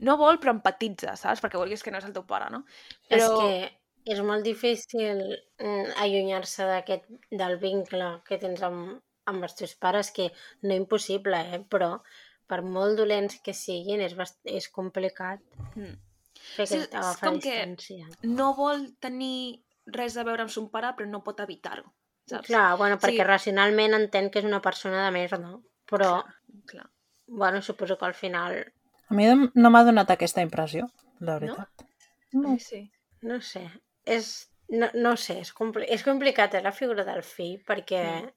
no 0.09 0.17
vol 0.17 0.41
però 0.41 0.57
empatitza, 0.57 1.15
saps? 1.21 1.43
Perquè 1.43 1.61
vulguis 1.61 1.85
que 1.85 1.93
no 1.93 2.01
és 2.01 2.09
el 2.09 2.17
teu 2.17 2.25
pare, 2.29 2.49
no? 2.53 2.65
És 3.09 3.21
Però... 3.21 3.39
que 3.39 3.71
és 4.13 4.19
molt 4.25 4.43
difícil 4.43 5.21
mm, 5.61 5.93
allunyar-se 6.03 6.65
d'aquest 6.67 7.05
del 7.31 7.59
vincle 7.61 8.09
que 8.27 8.41
tens 8.41 8.65
amb, 8.65 8.97
amb 9.25 9.43
els 9.43 9.55
teus 9.55 9.75
pares, 9.75 10.11
que 10.11 10.31
no 10.61 10.73
impossible, 10.75 11.39
eh? 11.55 11.61
però 11.69 12.01
per 12.47 12.61
molt 12.61 12.97
dolents 12.97 13.39
que 13.41 13.53
siguin 13.53 14.01
és, 14.01 14.15
bast... 14.15 14.39
és 14.43 14.67
complicat 14.69 15.39
Mm. 15.75 15.95
fer 16.55 16.67
Sí, 16.67 16.75
aquesta 16.77 16.99
és 17.11 17.17
com 17.21 17.39
que- 17.39 17.53
distància. 17.53 18.07
no 18.23 18.53
vol 18.53 18.89
tenir 18.99 19.63
res 19.85 20.17
a 20.17 20.23
veure 20.23 20.41
amb 20.43 20.51
son 20.51 20.69
pare, 20.69 20.93
però 20.97 21.07
no 21.09 21.23
pot 21.23 21.39
evitar-ho. 21.39 21.85
Saps? 22.25 22.47
Clar, 22.47 22.77
bueno, 22.77 22.97
perquè 22.99 23.23
Sí. 23.23 23.27
racionalment 23.27 23.93
entén 23.93 24.29
que 24.31 24.39
és 24.39 24.45
una 24.45 24.61
persona 24.61 25.05
de 25.05 25.11
merda, 25.11 25.57
però, 25.89 26.23
Clar. 26.65 26.89
bueno, 27.27 27.61
suposo 27.61 27.97
que 27.97 28.05
al 28.05 28.13
final, 28.13 28.73
A 29.09 29.13
mi 29.13 29.25
no- 29.25 29.51
no 29.53 29.69
m'ha 29.69 29.83
donat 29.83 30.09
aquesta 30.11 30.41
impressió, 30.41 30.89
la 31.19 31.37
veritat. 31.39 31.69
No? 32.31 32.51
Ai, 32.51 32.59
sí. 32.59 32.91
no 33.21 33.41
sé, 33.41 33.69
és... 34.05 34.49
No, 34.69 34.87
no 34.93 35.17
sé, 35.17 35.39
és, 35.39 35.51
compli... 35.53 35.85
és 35.89 36.01
complicat, 36.03 36.53
eh, 36.55 36.61
la 36.63 36.71
figura 36.71 37.03
del 37.03 37.21
fill, 37.21 37.59
perquè 37.67 38.23
Mm. 38.23 38.31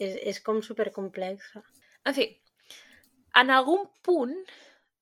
És, 0.00 0.16
és 0.32 0.40
com 0.44 0.62
supercomplexa. 0.64 1.62
En 2.08 2.16
fi, 2.16 2.26
en 3.40 3.52
algun 3.54 3.86
punt, 4.06 4.34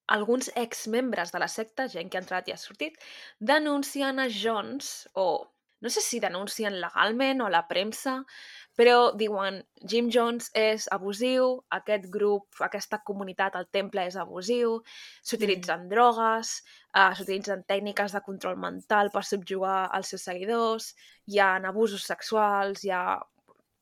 alguns 0.09 0.51
exmembres 0.57 1.33
de 1.33 1.43
la 1.43 1.49
secta, 1.53 1.87
gent 1.93 2.11
que 2.11 2.19
ha 2.19 2.25
entrat 2.25 2.49
i 2.49 2.55
ha 2.55 2.61
sortit, 2.61 2.99
denuncien 3.53 4.19
a 4.19 4.27
Jones, 4.33 5.07
o 5.15 5.47
no 5.81 5.91
sé 5.95 6.03
si 6.03 6.19
denuncien 6.19 6.81
legalment 6.83 7.43
o 7.45 7.47
a 7.47 7.53
la 7.55 7.63
premsa, 7.71 8.17
però 8.79 9.13
diuen 9.21 9.61
Jim 9.91 10.09
Jones 10.15 10.49
és 10.59 10.89
abusiu, 10.95 11.53
aquest 11.79 12.09
grup, 12.15 12.61
aquesta 12.67 13.01
comunitat, 13.07 13.55
el 13.61 13.69
temple 13.75 14.07
és 14.11 14.19
abusiu, 14.19 14.79
s'utilitzen 15.23 15.87
drogues, 15.93 16.53
uh, 16.95 17.13
s'utilitzen 17.15 17.65
tècniques 17.71 18.15
de 18.17 18.23
control 18.27 18.59
mental 18.59 19.13
per 19.15 19.25
subjugar 19.27 19.81
els 19.99 20.15
seus 20.15 20.27
seguidors, 20.31 20.93
hi 21.31 21.43
ha 21.43 21.57
abusos 21.71 22.07
sexuals, 22.11 22.85
hi 22.85 22.95
ha 22.95 23.05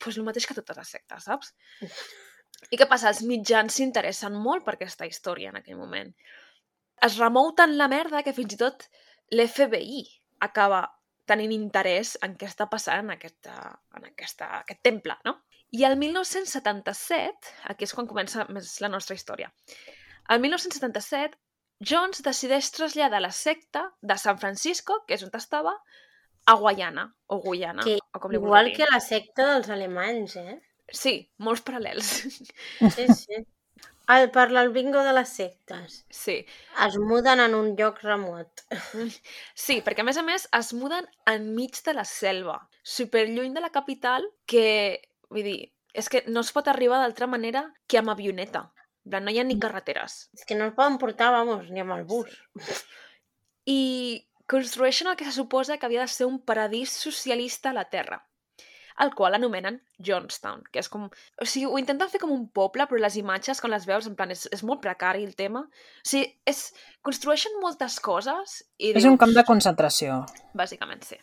pues, 0.03 0.19
el 0.19 0.27
mateix 0.27 0.47
que 0.49 0.57
totes 0.59 0.79
les 0.81 0.93
sectes, 0.97 1.29
saps? 1.29 1.53
I 2.73 2.79
què 2.81 2.89
passa? 2.89 3.11
Els 3.13 3.23
mitjans 3.29 3.79
s'interessen 3.79 4.37
molt 4.43 4.65
per 4.67 4.77
aquesta 4.77 5.09
història 5.09 5.53
en 5.53 5.61
aquell 5.61 5.79
moment. 5.79 6.13
Es 7.07 7.19
remou 7.21 7.53
tant 7.59 7.77
la 7.77 7.89
merda 7.93 8.23
que 8.25 8.35
fins 8.37 8.57
i 8.57 8.61
tot 8.61 8.87
l'FBI 9.35 10.05
acaba 10.47 10.87
tenint 11.29 11.53
interès 11.53 12.15
en 12.23 12.37
què 12.39 12.49
està 12.49 12.69
passant 12.71 13.03
en, 13.05 13.13
aquesta, 13.17 13.57
en 13.99 14.07
aquesta, 14.09 14.49
aquest 14.63 14.83
temple, 14.87 15.19
no? 15.27 15.37
I 15.77 15.83
el 15.85 15.97
1977, 15.99 17.57
aquí 17.73 17.85
és 17.85 17.93
quan 17.93 18.07
comença 18.07 18.47
més 18.55 18.77
la 18.81 18.91
nostra 18.93 19.17
història, 19.19 19.51
el 20.31 20.41
1977 20.43 21.37
Jones 21.91 22.23
decideix 22.25 22.71
traslladar 22.73 23.21
la 23.21 23.33
secta 23.35 23.83
de 24.01 24.17
San 24.17 24.39
Francisco, 24.41 25.03
que 25.07 25.19
és 25.19 25.25
on 25.27 25.35
estava, 25.37 25.75
a 26.47 26.55
Guayana, 26.55 27.09
o 27.27 27.41
Guyana, 27.43 27.83
Que 27.83 27.99
o 27.99 28.21
com 28.23 28.31
li 28.31 28.39
Igual 28.39 28.73
que 28.77 28.87
la 28.91 29.01
secta 29.03 29.47
dels 29.53 29.69
alemanys, 29.75 30.37
eh? 30.39 30.57
Sí, 30.95 31.19
molts 31.43 31.65
paral·lels. 31.67 32.11
Sí, 32.95 33.07
sí. 33.13 33.43
El, 34.15 34.29
per 34.31 34.45
al 34.55 34.69
bingo 34.71 35.01
de 35.03 35.13
les 35.17 35.33
sectes. 35.35 36.05
sí. 36.15 36.37
Es 36.85 36.97
muden 36.97 37.41
en 37.43 37.57
un 37.59 37.73
lloc 37.75 37.99
remot. 38.05 38.63
Sí, 39.59 39.81
perquè 39.83 40.05
a 40.05 40.07
més 40.07 40.21
a 40.21 40.23
més 40.23 40.45
es 40.55 40.71
muden 40.79 41.09
enmig 41.27 41.81
de 41.83 41.95
la 41.97 42.05
selva, 42.07 42.61
superlluny 42.87 43.57
de 43.57 43.65
la 43.65 43.73
capital, 43.75 44.29
que, 44.47 45.03
vull 45.29 45.43
dir, 45.43 45.73
és 45.93 46.09
que 46.13 46.23
no 46.29 46.45
es 46.47 46.53
pot 46.55 46.71
arribar 46.71 47.01
d'altra 47.03 47.27
manera 47.27 47.65
que 47.89 47.99
amb 47.99 48.15
avioneta. 48.15 48.69
No 49.11 49.35
hi 49.35 49.41
ha 49.41 49.47
ni 49.47 49.59
carreteres. 49.59 50.29
És 50.39 50.47
que 50.47 50.55
no 50.55 50.71
els 50.71 50.79
poden 50.79 50.99
portar, 51.03 51.33
vamos, 51.35 51.67
ni 51.75 51.83
amb 51.83 51.99
el 51.99 52.07
bus. 52.07 52.31
I 53.67 54.26
construeixen 54.47 55.09
el 55.11 55.17
que 55.17 55.27
se 55.27 55.33
suposa 55.33 55.77
que 55.79 55.87
havia 55.87 56.05
de 56.05 56.09
ser 56.09 56.27
un 56.27 56.41
paradís 56.41 56.91
socialista 56.91 57.71
a 57.71 57.77
la 57.77 57.87
Terra, 57.91 58.23
el 58.99 59.15
qual 59.15 59.35
anomenen 59.37 59.83
Johnstown, 59.99 60.63
que 60.73 60.81
és 60.81 60.89
com... 60.89 61.09
O 61.43 61.45
sigui, 61.45 61.67
ho 61.69 61.79
intenten 61.81 62.09
fer 62.09 62.21
com 62.23 62.31
un 62.33 62.47
poble, 62.49 62.87
però 62.89 63.01
les 63.03 63.19
imatges, 63.21 63.61
quan 63.61 63.75
les 63.75 63.85
veus, 63.89 64.07
en 64.09 64.15
plan, 64.17 64.31
és, 64.33 64.47
és 64.55 64.63
molt 64.65 64.81
precari 64.81 65.25
el 65.27 65.35
tema. 65.37 65.67
O 65.67 66.09
sigui, 66.09 66.31
és... 66.49 66.71
construeixen 67.05 67.59
moltes 67.61 67.99
coses 68.01 68.63
i 68.79 68.95
És 68.95 69.05
un 69.05 69.19
camp 69.21 69.35
de 69.35 69.43
dius- 69.43 69.51
concentració. 69.51 70.23
Bàsicament, 70.57 71.05
sí. 71.05 71.19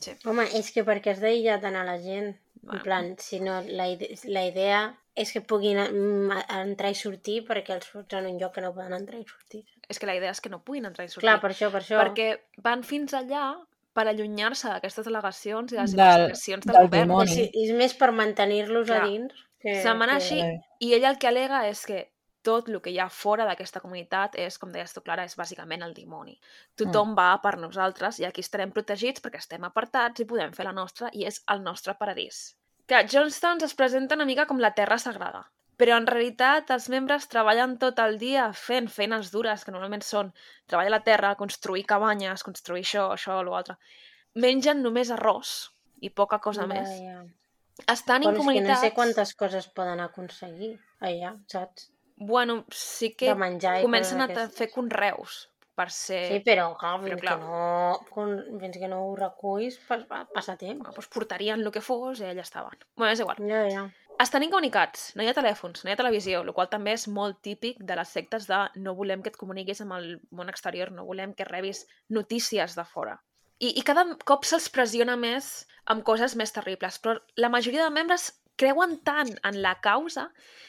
sí. 0.00 0.16
Home, 0.28 0.44
és 0.58 0.68
que 0.74 0.84
perquè 0.84 1.14
has 1.14 1.22
d'aïllar 1.24 1.60
tant 1.64 1.78
a 1.80 1.86
la 1.88 1.96
gent. 2.02 2.34
Bueno. 2.60 2.78
En 2.78 2.84
plan, 2.84 3.08
si 3.20 3.40
no, 3.40 3.62
la, 3.66 3.88
ide 3.92 4.14
la 4.24 4.44
idea 4.48 4.82
és 5.14 5.30
que 5.32 5.40
puguin 5.40 5.78
mm, 5.78 6.32
entrar 6.58 6.90
i 6.90 6.94
sortir 6.98 7.44
perquè 7.46 7.74
els 7.76 7.86
fots 7.86 8.14
en 8.18 8.26
un 8.26 8.38
lloc 8.40 8.54
que 8.54 8.60
no 8.64 8.72
poden 8.74 8.92
entrar 8.96 9.20
i 9.20 9.24
sortir. 9.28 9.64
És 9.88 9.98
que 9.98 10.06
la 10.06 10.16
idea 10.16 10.30
és 10.34 10.40
que 10.40 10.50
no 10.50 10.62
puguin 10.62 10.84
entrar 10.86 11.04
i 11.06 11.08
sortir. 11.08 11.28
Clar, 11.28 11.40
per 11.40 11.50
això, 11.52 11.70
per 11.70 11.82
això. 11.82 12.00
perquè 12.00 12.40
van 12.64 12.82
fins 12.82 13.14
allà 13.14 13.52
per 13.94 14.08
allunyar-se 14.10 14.68
d'aquestes 14.72 15.06
delegacions 15.06 15.70
i 15.72 15.76
de 15.76 15.82
les 15.82 15.92
Del- 15.94 16.02
investigacions 16.04 16.64
del, 16.66 16.74
del 16.74 16.88
govern. 17.06 17.28
és, 17.28 17.50
és 17.54 17.70
més 17.78 17.94
per 17.94 18.10
mantenir-los 18.12 18.90
a 18.90 19.04
dins. 19.06 19.32
Que, 19.60 19.76
Se'n 19.82 19.98
van 19.98 20.08
que- 20.10 20.16
així 20.16 20.40
i 20.80 20.94
ell 20.94 21.04
el 21.04 21.16
que 21.18 21.28
alega 21.28 21.68
és 21.68 21.86
que 21.86 22.10
tot 22.42 22.68
el 22.68 22.82
que 22.82 22.90
hi 22.90 22.98
ha 22.98 23.06
fora 23.08 23.46
d'aquesta 23.46 23.80
comunitat 23.80 24.34
és, 24.36 24.58
com 24.58 24.70
deies 24.72 24.92
tu, 24.92 25.00
Clara, 25.00 25.24
és 25.24 25.36
bàsicament 25.38 25.82
el 25.86 25.94
dimoni. 25.94 26.34
Tothom 26.76 27.12
Mm. 27.12 27.16
va 27.16 27.40
per 27.40 27.56
nosaltres 27.56 28.18
i 28.20 28.26
aquí 28.26 28.42
estarem 28.42 28.72
protegits 28.72 29.22
perquè 29.22 29.38
estem 29.38 29.64
apartats 29.64 30.20
i 30.20 30.26
podem 30.26 30.52
fer 30.52 30.66
la 30.66 30.72
nostra 30.72 31.08
i 31.14 31.24
és 31.24 31.42
el 31.48 31.62
nostre 31.62 31.94
paradís. 31.94 32.56
Que 32.86 33.06
Johnstown 33.10 33.62
es 33.64 33.74
presenta 33.74 34.16
una 34.18 34.26
mica 34.28 34.46
com 34.46 34.58
la 34.60 34.74
terra 34.76 34.98
sagrada, 35.00 35.44
però 35.80 35.96
en 35.96 36.08
realitat 36.10 36.70
els 36.74 36.88
membres 36.92 37.28
treballen 37.32 37.78
tot 37.80 38.00
el 38.02 38.18
dia 38.20 38.50
fent 38.52 38.90
feines 38.92 39.30
dures, 39.32 39.64
que 39.64 39.72
normalment 39.74 40.04
són 40.04 40.32
treballar 40.70 40.92
la 40.92 41.04
terra, 41.06 41.34
construir 41.40 41.86
cabanyes, 41.88 42.44
construir 42.44 42.84
això, 42.84 43.06
això, 43.14 43.38
l'altre. 43.46 43.78
Mengen 44.34 44.82
només 44.84 45.14
arròs 45.14 45.54
i 46.04 46.10
poca 46.10 46.40
cosa 46.44 46.68
més. 46.68 46.90
Vaja. 46.90 47.24
Estan 47.90 48.22
en 48.22 48.36
Bueno, 48.36 48.52
és 48.52 48.60
que 48.60 48.68
no 48.68 48.76
sé 48.82 48.92
quantes 48.94 49.34
coses 49.34 49.66
poden 49.66 50.00
aconseguir 50.04 50.76
allà, 51.00 51.34
saps? 51.50 51.88
Bueno, 52.16 52.64
sí 52.70 53.14
que 53.18 53.32
comencen 53.34 54.20
a 54.22 54.28
fer 54.54 54.68
conreus 54.70 55.48
per 55.74 55.88
ser... 55.90 56.20
Sí, 56.30 56.38
però, 56.46 56.68
clar, 56.78 56.94
fins, 57.02 57.10
però 57.10 57.20
clar. 57.20 57.34
Que 57.40 58.24
no, 58.28 58.60
fins 58.62 58.78
que 58.80 58.88
no 58.90 59.00
ho 59.08 59.12
reculls, 59.18 59.76
pas, 59.88 60.04
pa- 60.10 60.24
passa 60.34 60.56
temps. 60.60 60.86
Doncs 60.86 61.10
portarien 61.12 61.60
el 61.62 61.72
que 61.74 61.82
fos 61.84 62.22
i 62.22 62.28
allà 62.30 62.44
estaven. 62.46 62.78
Bueno, 62.96 63.12
és 63.12 63.22
igual. 63.24 63.40
Ja, 63.48 63.64
ja. 63.70 63.84
Estan 64.22 64.44
incomunicats, 64.46 65.08
no 65.18 65.24
hi 65.24 65.28
ha 65.28 65.34
telèfons, 65.34 65.82
no 65.82 65.90
hi 65.90 65.94
ha 65.96 65.98
televisió, 65.98 66.44
el 66.44 66.52
qual 66.54 66.68
també 66.70 66.92
és 66.94 67.08
molt 67.10 67.40
típic 67.42 67.80
de 67.82 67.96
les 67.98 68.12
sectes 68.14 68.46
de 68.46 68.60
no 68.78 68.94
volem 68.94 69.24
que 69.24 69.32
et 69.32 69.38
comuniquis 69.40 69.82
amb 69.82 69.96
el 69.96 70.06
món 70.30 70.52
exterior, 70.52 70.92
no 70.94 71.02
volem 71.08 71.32
que 71.34 71.46
rebis 71.48 71.80
notícies 72.14 72.76
de 72.78 72.84
fora. 72.86 73.16
I, 73.58 73.72
i 73.74 73.82
cada 73.82 74.04
cop 74.26 74.46
se'ls 74.46 74.70
pressiona 74.70 75.16
més 75.18 75.64
amb 75.90 76.06
coses 76.06 76.36
més 76.38 76.54
terribles, 76.54 77.00
però 77.02 77.18
la 77.42 77.50
majoria 77.50 77.82
de 77.82 77.90
membres 77.90 78.30
creuen 78.54 79.00
tant 79.02 79.32
en 79.42 79.58
la 79.62 79.74
causa 79.82 80.28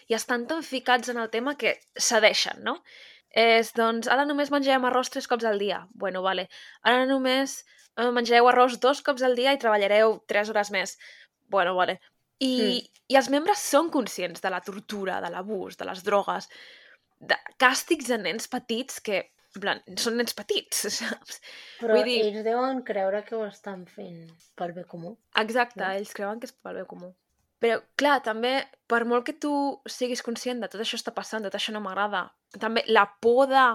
i 0.09 0.15
estan 0.17 0.47
tan 0.49 0.63
ficats 0.65 1.13
en 1.13 1.21
el 1.21 1.29
tema 1.29 1.53
que 1.53 1.75
cedeixen, 2.01 2.63
no? 2.65 2.79
És, 3.35 3.73
doncs, 3.75 4.07
ara 4.07 4.23
només 4.25 4.51
menjarem 4.53 4.85
arròs 4.87 5.09
tres 5.11 5.27
cops 5.27 5.43
al 5.45 5.59
dia. 5.59 5.81
Bueno, 5.93 6.21
vale. 6.23 6.47
Ara 6.87 7.05
només 7.09 7.57
eh, 7.97 8.09
menjareu 8.15 8.47
arròs 8.47 8.77
dos 8.79 9.01
cops 9.03 9.23
al 9.27 9.35
dia 9.35 9.51
i 9.53 9.59
treballareu 9.59 10.21
tres 10.27 10.49
hores 10.53 10.71
més. 10.71 10.97
Bueno, 11.51 11.75
vale. 11.75 11.99
I, 12.39 12.53
Mm. 12.55 12.91
I 13.07 13.15
els 13.19 13.27
membres 13.29 13.59
són 13.61 13.91
conscients 13.93 14.41
de 14.41 14.49
la 14.49 14.61
tortura, 14.65 15.19
de 15.21 15.29
l'abús, 15.29 15.75
de 15.77 15.85
les 15.85 15.99
drogues, 16.03 16.47
de 17.21 17.35
càstigs 17.61 18.09
a 18.09 18.17
nens 18.17 18.47
petits 18.49 18.97
que, 18.99 19.19
en 19.55 19.61
plan, 19.61 19.81
són 20.01 20.17
nens 20.17 20.33
petits, 20.33 20.87
saps? 20.99 21.37
Però 21.79 21.93
Vull 21.99 22.07
dir- 22.07 22.17
ells 22.25 22.41
deuen 22.43 22.81
creure 22.87 23.21
que 23.27 23.35
ho 23.37 23.45
estan 23.45 23.85
fent 23.85 24.25
pel 24.57 24.73
bé 24.73 24.83
comú. 24.89 25.13
Exacte, 25.37 25.79
No? 25.83 25.91
ells 25.91 26.15
creuen 26.17 26.39
que 26.41 26.49
és 26.49 26.55
pel 26.55 26.79
bé 26.81 26.85
comú. 26.89 27.11
Però, 27.63 27.79
clar, 27.99 28.19
també, 28.25 28.57
per 28.87 29.05
molt 29.07 29.25
que 29.27 29.35
tu 29.41 29.51
siguis 29.89 30.23
conscient 30.25 30.59
de 30.61 30.69
tot 30.71 30.81
això 30.83 30.99
està 30.99 31.13
passant, 31.15 31.45
tot 31.45 31.55
això 31.55 31.73
no 31.73 31.81
m'agrada, 31.83 32.27
també 32.59 32.83
la 32.87 33.05
por 33.21 33.47
de 33.51 33.65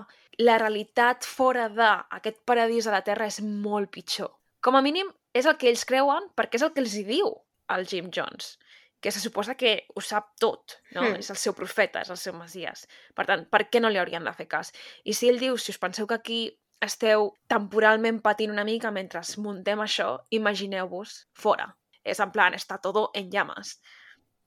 la 0.41 0.59
realitat 0.61 1.27
fora 1.27 1.69
d'aquest 1.73 2.43
paradís 2.49 2.87
a 2.87 2.95
la 2.95 3.05
Terra 3.07 3.29
és 3.29 3.41
molt 3.41 3.91
pitjor. 3.93 4.31
Com 4.61 4.77
a 4.77 4.85
mínim, 4.85 5.09
és 5.33 5.47
el 5.47 5.57
que 5.57 5.71
ells 5.71 5.87
creuen 5.89 6.29
perquè 6.37 6.61
és 6.61 6.67
el 6.67 6.75
que 6.75 6.85
els 6.85 6.97
hi 6.97 7.07
diu 7.09 7.33
el 7.75 7.87
Jim 7.89 8.11
Jones, 8.13 8.59
que 9.01 9.13
se 9.13 9.21
suposa 9.21 9.57
que 9.57 9.87
ho 9.95 10.03
sap 10.05 10.35
tot, 10.41 10.77
no? 10.93 11.05
Hmm. 11.07 11.21
És 11.23 11.31
el 11.33 11.39
seu 11.41 11.57
profeta, 11.57 12.03
és 12.05 12.11
el 12.13 12.19
seu 12.21 12.37
masies. 12.37 12.87
Per 13.17 13.25
tant, 13.29 13.47
per 13.49 13.65
què 13.73 13.81
no 13.81 13.89
li 13.89 14.01
haurien 14.01 14.27
de 14.27 14.35
fer 14.37 14.49
cas? 14.51 14.75
I 15.05 15.17
si 15.17 15.31
ell 15.31 15.41
diu, 15.41 15.57
si 15.57 15.73
us 15.73 15.81
penseu 15.81 16.09
que 16.09 16.19
aquí 16.19 16.41
esteu 16.85 17.31
temporalment 17.49 18.21
patint 18.25 18.53
una 18.53 18.65
mica 18.65 18.93
mentre 18.93 19.23
muntem 19.39 19.81
això, 19.85 20.17
imagineu-vos 20.37 21.27
fora. 21.33 21.71
És 22.05 22.21
en 22.21 22.31
plan, 22.33 22.55
està 22.55 22.81
todo 22.81 23.11
en 23.15 23.31
llames. 23.31 23.81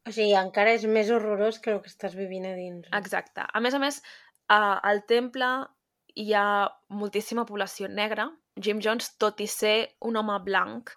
O 0.07 0.11
sigui, 0.11 0.33
encara 0.35 0.73
és 0.75 0.83
més 0.85 1.09
horrorós 1.13 1.59
que 1.63 1.71
el 1.71 1.81
que 1.81 1.91
estàs 1.91 2.15
vivint 2.15 2.45
a 2.49 2.55
dins. 2.57 2.87
Exacte. 2.91 3.45
A 3.47 3.59
més 3.63 3.73
a 3.73 3.79
més, 3.79 4.01
a- 4.49 4.79
al 4.83 5.05
temple 5.05 5.67
hi 6.15 6.33
ha 6.33 6.69
moltíssima 6.89 7.45
població 7.45 7.87
negra. 7.87 8.29
Jim 8.59 8.81
Jones, 8.81 9.15
tot 9.17 9.39
i 9.41 9.47
ser 9.47 9.95
un 10.01 10.17
home 10.17 10.39
blanc, 10.43 10.91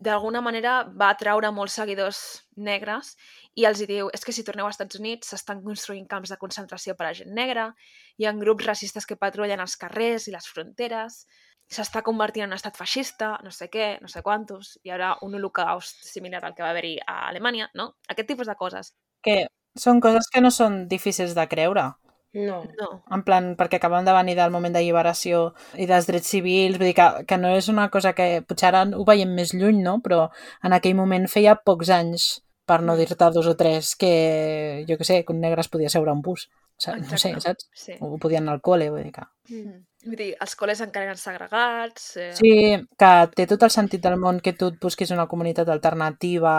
d'alguna 0.00 0.40
manera 0.40 0.82
va 0.84 1.10
atraure 1.10 1.50
molts 1.52 1.74
seguidors 1.76 2.46
negres 2.56 3.16
i 3.54 3.66
els 3.68 3.80
hi 3.80 3.86
diu, 3.86 4.08
és 4.12 4.24
que 4.24 4.32
si 4.32 4.44
torneu 4.44 4.66
als 4.66 4.78
Estats 4.78 4.98
Units 4.98 5.28
s'estan 5.28 5.62
construint 5.62 6.06
camps 6.08 6.30
de 6.32 6.38
concentració 6.40 6.94
per 6.96 7.06
a 7.06 7.12
gent 7.14 7.32
negra, 7.36 7.74
hi 8.16 8.24
ha 8.26 8.32
grups 8.32 8.66
racistes 8.66 9.06
que 9.06 9.16
patrullen 9.16 9.60
els 9.60 9.76
carrers 9.76 10.26
i 10.28 10.32
les 10.32 10.46
fronteres, 10.48 11.26
s'està 11.70 12.02
convertint 12.02 12.44
en 12.44 12.50
un 12.50 12.56
estat 12.58 12.76
feixista, 12.76 13.36
no 13.44 13.50
sé 13.54 13.68
què, 13.70 13.92
no 14.02 14.08
sé 14.10 14.22
quantos, 14.26 14.74
hi 14.84 14.90
haurà 14.90 15.14
un 15.22 15.34
holocaust 15.38 16.02
similar 16.04 16.42
al 16.44 16.54
que 16.54 16.62
va 16.66 16.70
haver-hi 16.74 16.96
a 17.06 17.28
Alemanya, 17.28 17.70
no? 17.74 17.94
Aquest 18.08 18.28
tipus 18.28 18.46
de 18.50 18.56
coses. 18.58 18.94
Que 19.22 19.46
són 19.78 20.00
coses 20.02 20.26
que 20.32 20.40
no 20.42 20.50
són 20.50 20.86
difícils 20.88 21.34
de 21.38 21.46
creure. 21.48 21.92
No. 22.32 22.60
No. 22.78 22.88
En 23.10 23.22
plan, 23.26 23.52
perquè 23.58 23.78
acabem 23.80 24.04
de 24.06 24.12
venir 24.14 24.36
del 24.38 24.52
moment 24.54 24.74
d'alliberació 24.74 25.48
i 25.82 25.86
dels 25.90 26.06
drets 26.06 26.28
civils, 26.30 26.76
vull 26.78 26.86
dir 26.90 26.94
que, 26.94 27.08
que 27.26 27.38
no 27.38 27.50
és 27.56 27.68
una 27.72 27.88
cosa 27.90 28.12
que 28.14 28.42
potser 28.46 28.68
ara 28.70 28.84
ho 28.94 29.04
veiem 29.06 29.32
més 29.34 29.50
lluny, 29.54 29.80
no? 29.82 29.96
Però 30.04 30.28
en 30.62 30.72
aquell 30.76 30.94
moment 30.98 31.26
feia 31.30 31.56
pocs 31.58 31.90
anys, 31.90 32.28
per 32.70 32.80
no 32.86 32.94
dir-te 32.96 33.30
dos 33.34 33.46
o 33.50 33.56
tres, 33.58 33.96
que, 33.98 34.84
jo 34.88 34.96
que 34.98 35.04
sé, 35.06 35.24
que 35.24 35.32
un 35.34 35.40
negre 35.42 35.60
es 35.64 35.68
podia 35.68 35.90
seure 35.90 36.10
a 36.10 36.14
un 36.14 36.22
bus. 36.22 36.48
Sa- 36.78 36.94
No 36.96 37.18
sé, 37.18 37.34
saps? 37.42 37.66
Sí. 37.74 37.94
O 38.00 38.16
podien 38.18 38.44
anar 38.46 38.54
al 38.58 38.62
col·le, 38.62 38.90
vull 38.94 39.02
dir 39.06 39.12
que... 39.12 39.26
Mm. 39.50 39.78
Vull 40.00 40.16
dir, 40.16 40.30
els 40.40 40.54
col·les 40.56 40.80
encara 40.80 41.10
eren 41.10 41.18
segregats... 41.20 42.04
Eh... 42.16 42.30
Sí, 42.38 42.52
que 42.98 43.10
té 43.36 43.44
tot 43.50 43.66
el 43.66 43.72
sentit 43.74 44.00
del 44.00 44.16
món 44.16 44.38
que 44.40 44.54
tu 44.56 44.70
et 44.72 44.78
busquis 44.80 45.10
una 45.12 45.26
comunitat 45.28 45.68
alternativa 45.68 46.54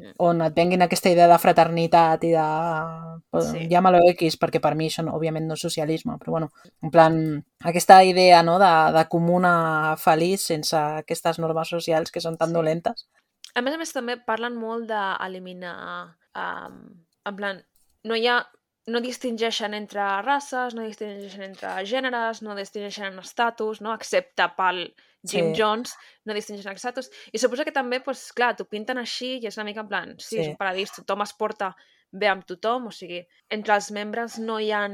Mm. 0.00 0.12
on 0.18 0.40
et 0.42 0.54
venguin 0.56 0.82
aquesta 0.82 1.10
idea 1.10 1.26
de 1.30 1.38
fraternitat 1.38 2.24
i 2.24 2.32
de... 2.34 2.46
Sí. 3.46 3.66
Llámalo 3.70 4.00
X, 4.10 4.36
perquè 4.40 4.60
per 4.62 4.74
mi 4.78 4.88
això 4.90 5.04
no, 5.06 5.14
òbviament 5.18 5.46
no 5.46 5.54
és 5.58 5.62
socialisme, 5.62 6.16
però 6.18 6.34
bueno, 6.36 6.48
en 6.82 6.90
plan, 6.90 7.16
aquesta 7.64 8.02
idea 8.04 8.42
no, 8.42 8.58
de, 8.58 8.70
de 8.96 9.04
comuna 9.12 9.96
feliç 10.00 10.40
sense 10.50 10.76
aquestes 10.76 11.38
normes 11.38 11.68
socials 11.68 12.10
que 12.10 12.20
són 12.22 12.36
tan 12.40 12.50
Sí. 12.50 12.54
dolentes. 12.58 13.06
A 13.54 13.62
més 13.62 13.74
a 13.74 13.78
més, 13.78 13.92
també 13.92 14.16
parlen 14.18 14.56
molt 14.58 14.86
d'eliminar... 14.90 16.16
Um, 16.38 16.80
en 17.26 17.36
plan, 17.36 17.62
no 18.04 18.16
hi 18.16 18.26
ha... 18.26 18.40
No 18.88 19.00
distingeixen 19.04 19.74
entre 19.76 20.00
races, 20.24 20.74
no 20.74 20.82
distingeixen 20.86 21.42
entre 21.50 21.68
gèneres, 21.84 22.40
no 22.42 22.54
distingeixen 22.56 23.12
en 23.12 23.18
estatus, 23.20 23.80
no? 23.84 23.92
excepte 23.94 24.46
pel 24.56 24.86
Jim 25.22 25.50
Sí. 25.52 25.60
Jones, 25.60 25.94
no 26.24 26.32
distingeixen 26.34 26.70
en 26.72 26.76
estatus. 26.80 27.10
I 27.32 27.38
suposo 27.38 27.64
que 27.64 27.72
també, 27.76 28.00
doncs, 28.00 28.32
clar, 28.32 28.54
t'ho 28.56 28.64
pinten 28.64 28.98
així 28.98 29.36
i 29.38 29.46
és 29.46 29.56
una 29.58 29.64
mica 29.68 29.80
en 29.80 29.88
plan, 29.88 30.14
sí, 30.18 30.36
Sí. 30.36 30.38
és 30.40 30.48
un 30.48 30.56
paradís, 30.56 30.92
tothom 30.96 31.22
es 31.22 31.32
porta 31.34 31.74
bé 32.10 32.26
amb 32.26 32.44
tothom, 32.46 32.86
o 32.86 32.90
sigui, 32.90 33.20
entre 33.50 33.74
els 33.74 33.90
membres 33.90 34.38
no 34.38 34.58
hi 34.58 34.70
ha 34.72 34.86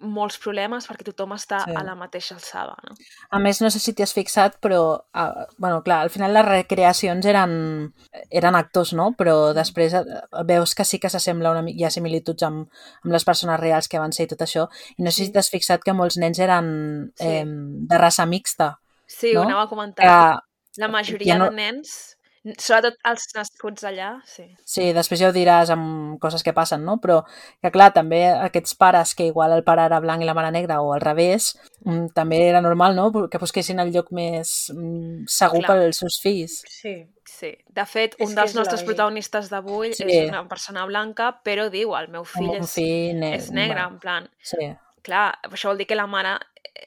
molts 0.00 0.38
problemes 0.38 0.86
perquè 0.86 1.02
tothom 1.08 1.32
està 1.34 1.64
Sí. 1.64 1.72
a 1.74 1.82
la 1.82 1.94
mateixa 1.98 2.34
alçada, 2.36 2.76
no? 2.86 2.94
A 3.30 3.38
més, 3.40 3.60
no 3.60 3.68
sé 3.70 3.80
si 3.80 3.92
t'hi 3.92 4.02
has 4.04 4.12
fixat, 4.14 4.60
però, 4.60 5.04
ah, 5.12 5.46
bueno, 5.58 5.82
clar, 5.82 6.02
al 6.02 6.10
final 6.10 6.32
les 6.32 6.44
recreacions 6.46 7.26
eren, 7.26 7.92
eren 8.30 8.54
actors, 8.54 8.92
no? 8.92 9.12
Però 9.18 9.52
després 9.54 9.94
eh, 9.94 10.04
veus 10.44 10.74
que 10.74 10.84
sí 10.84 11.00
que 11.00 11.10
s'assembla 11.10 11.50
una 11.50 11.62
mica, 11.62 11.78
hi 11.80 11.84
ha 11.84 11.90
similituds 11.90 12.42
amb, 12.46 12.68
amb 13.02 13.12
les 13.12 13.24
persones 13.24 13.58
reals 13.58 13.88
que 13.88 13.98
van 13.98 14.12
ser 14.12 14.24
i 14.28 14.28
tot 14.28 14.40
això. 14.46 14.68
I 14.98 15.02
no 15.02 15.10
sé 15.10 15.24
si 15.26 15.32
t'has 15.32 15.50
fixat 15.50 15.82
que 15.82 15.92
molts 15.92 16.16
nens 16.16 16.38
eren 16.38 17.12
Sí. 17.16 17.26
eh, 17.26 17.44
de 17.46 17.98
raça 17.98 18.24
mixta. 18.26 18.78
Sí, 19.06 19.32
No? 19.34 19.40
ho 19.40 19.44
anava 19.44 19.62
a 19.62 19.66
Que, 19.66 19.70
comentar. 19.70 20.42
La 20.76 20.86
majoria 20.88 21.34
ja 21.34 21.38
no- 21.38 21.50
de 21.50 21.56
nens, 21.56 22.16
sobretot 22.56 22.94
els 23.04 23.26
nascuts 23.34 23.84
allà, 23.84 24.20
sí. 24.24 24.44
sí, 24.64 24.92
després 24.96 25.20
ja 25.20 25.28
ho 25.28 25.34
diràs 25.34 25.70
amb 25.74 26.18
coses 26.22 26.42
que 26.42 26.54
passen, 26.56 26.84
no? 26.86 26.96
Però 27.02 27.20
que, 27.60 27.70
clar, 27.74 27.90
també 27.92 28.22
aquests 28.30 28.74
pares 28.78 29.14
que 29.14 29.26
igual 29.28 29.52
el 29.52 29.64
pare 29.66 29.84
era 29.84 30.00
blanc 30.00 30.22
i 30.22 30.28
la 30.28 30.34
mare 30.38 30.50
negra 30.54 30.80
o 30.80 30.92
al 30.94 31.00
revés, 31.04 31.52
mm, 31.84 32.08
també 32.14 32.40
era 32.48 32.60
normal, 32.64 32.96
no? 32.96 33.10
Que 33.28 33.38
busquessin 33.42 33.78
el 33.80 33.92
lloc 33.92 34.10
més 34.12 34.72
mm, 34.74 35.26
segur 35.26 35.60
Clar. 35.64 35.76
pels 35.76 35.98
seus 36.04 36.20
fills. 36.22 36.62
Sí. 36.68 36.96
Sí, 37.28 37.50
de 37.68 37.84
fet, 37.84 38.14
És 38.18 38.24
un 38.24 38.32
que 38.34 38.40
dels 38.40 38.50
és 38.50 38.56
nostres 38.56 38.80
lògic. 38.80 38.86
protagonistes 38.88 39.50
d'avui 39.50 39.92
Sí. 39.94 40.02
és 40.08 40.30
una 40.30 40.48
persona 40.48 40.86
blanca, 40.86 41.26
però 41.44 41.68
diu, 41.70 41.94
el 41.94 42.08
meu 42.08 42.22
El 42.22 42.26
fill 42.26 42.46
meu 42.48 42.62
és, 42.62 42.72
fill 42.72 43.18
ne 43.20 43.34
és 43.36 43.50
negre, 43.52 43.74
bueno, 43.82 43.88
en 43.94 43.98
plan, 44.00 44.28
Sí. 44.42 44.70
clar, 45.02 45.38
això 45.44 45.68
vol 45.68 45.76
dir 45.78 45.86
que 45.86 45.94
la 45.94 46.06
mare 46.06 46.38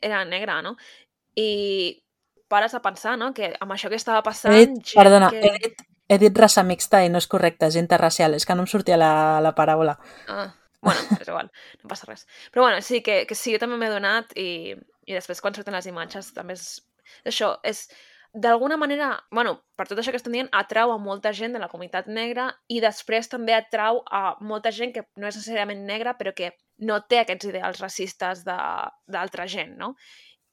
era 0.01 0.25
negra, 0.25 0.61
no? 0.63 0.75
I 1.35 2.00
pares 2.51 2.75
a 2.75 2.81
pensar, 2.83 3.15
no?, 3.19 3.31
que 3.37 3.53
amb 3.63 3.73
això 3.73 3.89
que 3.89 3.99
estava 3.99 4.21
passant... 4.25 4.53
He 4.53 4.67
dit, 4.67 4.93
perdona, 4.97 5.31
que... 5.31 5.41
he 5.47 5.63
dit, 5.63 5.83
he 6.11 6.19
dit 6.21 6.43
raça 6.43 6.63
mixta 6.67 7.01
i 7.05 7.09
no 7.11 7.21
és 7.23 7.29
correcte, 7.31 7.69
és 7.71 7.79
interracial, 7.79 8.35
és 8.35 8.45
que 8.45 8.57
no 8.57 8.65
em 8.65 8.69
sortia 8.69 8.99
la, 8.99 9.13
la 9.43 9.55
paraula. 9.55 9.95
Ah, 10.27 10.49
bueno, 10.83 11.01
és 11.17 11.27
igual, 11.27 11.51
no 11.81 11.91
passa 11.91 12.09
res. 12.09 12.27
Però 12.51 12.67
bueno, 12.67 12.83
sí, 12.83 13.01
que, 13.05 13.23
que 13.29 13.37
sí, 13.39 13.55
jo 13.55 13.63
també 13.63 13.79
m'he 13.79 13.91
donat 13.93 14.35
i, 14.35 14.75
i 15.07 15.15
després 15.15 15.39
quan 15.41 15.55
surten 15.55 15.77
les 15.77 15.87
imatges 15.91 16.33
també 16.35 16.59
és... 16.59 16.81
Això 17.27 17.55
és... 17.63 17.85
D'alguna 18.31 18.77
manera, 18.79 19.09
bueno, 19.35 19.57
per 19.75 19.89
tot 19.89 19.99
això 19.99 20.13
que 20.13 20.19
estem 20.21 20.31
dient, 20.31 20.47
atrau 20.55 20.93
a 20.93 20.99
molta 21.03 21.33
gent 21.35 21.51
de 21.51 21.59
la 21.59 21.67
comunitat 21.67 22.05
negra 22.07 22.45
i 22.71 22.77
després 22.79 23.27
també 23.27 23.51
atrau 23.51 23.99
a 24.07 24.37
molta 24.39 24.71
gent 24.71 24.93
que 24.95 25.03
no 25.19 25.27
és 25.27 25.35
necessàriament 25.35 25.83
negra 25.83 26.13
però 26.15 26.31
que 26.31 26.53
no 26.87 27.01
té 27.11 27.19
aquests 27.19 27.49
ideals 27.49 27.81
racistes 27.83 28.45
de- 28.47 28.87
d'altra 29.11 29.49
gent, 29.51 29.75
no? 29.75 29.97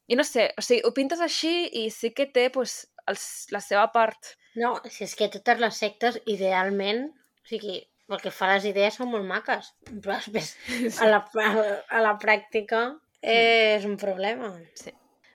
I 0.09 0.17
no 0.17 0.25
sé, 0.25 0.49
o 0.57 0.65
sigui, 0.65 0.83
ho 0.89 0.93
pintes 0.97 1.21
així 1.25 1.69
i 1.83 1.89
sí 1.93 2.11
que 2.17 2.29
té 2.33 2.49
pues, 2.55 2.81
els, 3.11 3.25
la 3.53 3.61
seva 3.65 3.87
part... 3.93 4.35
No, 4.59 4.79
si 4.91 5.05
és 5.05 5.15
que 5.15 5.29
totes 5.33 5.61
les 5.61 5.81
sectes, 5.85 6.17
idealment, 6.27 7.05
o 7.45 7.51
sigui, 7.51 7.83
pel 8.09 8.23
que 8.23 8.33
fa 8.33 8.49
a 8.49 8.55
les 8.57 8.71
idees 8.71 8.97
són 8.97 9.13
molt 9.13 9.29
maques, 9.29 9.75
però 9.91 10.17
després 10.17 11.03
a 11.05 11.11
la, 11.11 11.21
a 11.93 12.01
la 12.05 12.15
pràctica 12.21 12.87
és 13.21 13.85
un 13.85 13.99
problema. 14.01 14.55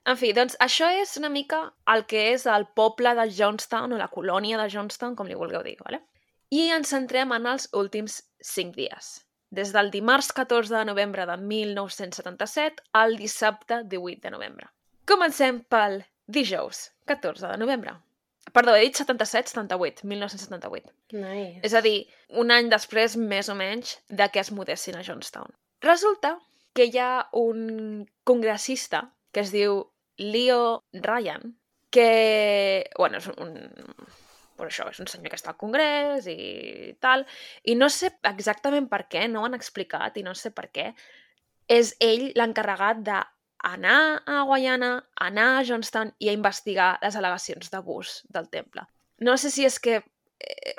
En 0.09 0.17
fi, 0.19 0.33
doncs 0.35 0.57
això 0.63 0.89
és 0.99 1.13
una 1.19 1.29
mica 1.31 1.61
el 1.93 2.03
que 2.09 2.25
és 2.33 2.47
el 2.49 2.65
poble 2.75 3.13
de 3.19 3.27
Johnstown 3.37 3.93
o 3.93 3.99
la 4.01 4.09
colònia 4.11 4.57
de 4.59 4.67
Johnstown, 4.73 5.15
com 5.15 5.29
li 5.29 5.37
vulgueu 5.37 5.63
dir, 5.63 5.77
¿vale? 5.85 6.01
I 6.51 6.69
ens 6.75 6.91
centrem 6.91 7.31
en 7.37 7.47
els 7.53 7.69
últims 7.77 8.19
5 8.41 8.75
dies. 8.75 9.13
Des 9.53 9.69
del 9.73 9.91
dimarts 9.93 10.31
14 10.33 10.73
de 10.73 10.85
novembre 10.89 11.27
de 11.29 11.35
1977 11.37 12.81
al 12.97 13.17
dissabte 13.17 13.83
18 13.85 14.23
de 14.23 14.31
novembre. 14.33 14.69
Comencem 15.05 15.59
pel 15.69 15.99
dijous 16.25 16.87
14 17.05 17.51
de 17.51 17.59
novembre. 17.61 17.93
Perdó, 18.51 18.73
he 18.75 18.87
dit 18.87 18.97
77, 18.97 19.53
78, 19.53 20.07
1978. 20.09 20.91
Nice. 21.13 21.61
És 21.69 21.75
a 21.77 21.83
dir, 21.85 22.07
un 22.41 22.51
any 22.51 22.71
després, 22.71 23.15
més 23.17 23.49
o 23.49 23.55
menys, 23.55 23.99
de 24.09 24.27
que 24.33 24.41
es 24.41 24.51
mudessin 24.51 24.97
a 24.97 25.05
Johnstown. 25.05 25.53
Resulta 25.85 26.39
que 26.73 26.89
hi 26.89 26.97
ha 26.97 27.27
un 27.37 28.07
congressista 28.25 29.05
que 29.31 29.45
es 29.45 29.53
diu 29.53 29.83
Leo 30.17 30.83
Ryan, 30.93 31.53
que, 31.93 32.89
bueno, 32.97 33.21
és 33.21 33.29
un, 33.37 33.53
per 34.57 34.67
això, 34.67 34.87
és 34.91 35.01
un 35.03 35.09
senyor 35.09 35.33
que 35.33 35.39
està 35.39 35.53
al 35.53 35.59
Congrés 35.59 36.27
i 36.31 36.93
tal, 37.03 37.25
i 37.63 37.75
no 37.79 37.89
sé 37.89 38.13
exactament 38.29 38.89
per 38.91 39.03
què, 39.11 39.27
no 39.27 39.41
ho 39.41 39.49
han 39.49 39.57
explicat 39.57 40.17
i 40.17 40.25
no 40.25 40.35
sé 40.37 40.53
per 40.55 40.69
què, 40.73 40.91
és 41.71 41.93
ell 42.03 42.29
l'encarregat 42.37 43.03
d'anar 43.05 43.99
a 44.27 44.41
Guayana, 44.49 44.95
anar 45.27 45.49
a 45.57 45.67
Johnstown 45.67 46.13
i 46.19 46.29
a 46.29 46.35
investigar 46.35 46.97
les 47.03 47.15
al·legacions 47.19 47.71
d'abús 47.71 48.21
del 48.29 48.49
temple. 48.53 48.85
No 49.23 49.37
sé 49.37 49.53
si 49.53 49.65
és 49.65 49.79
que 49.79 50.01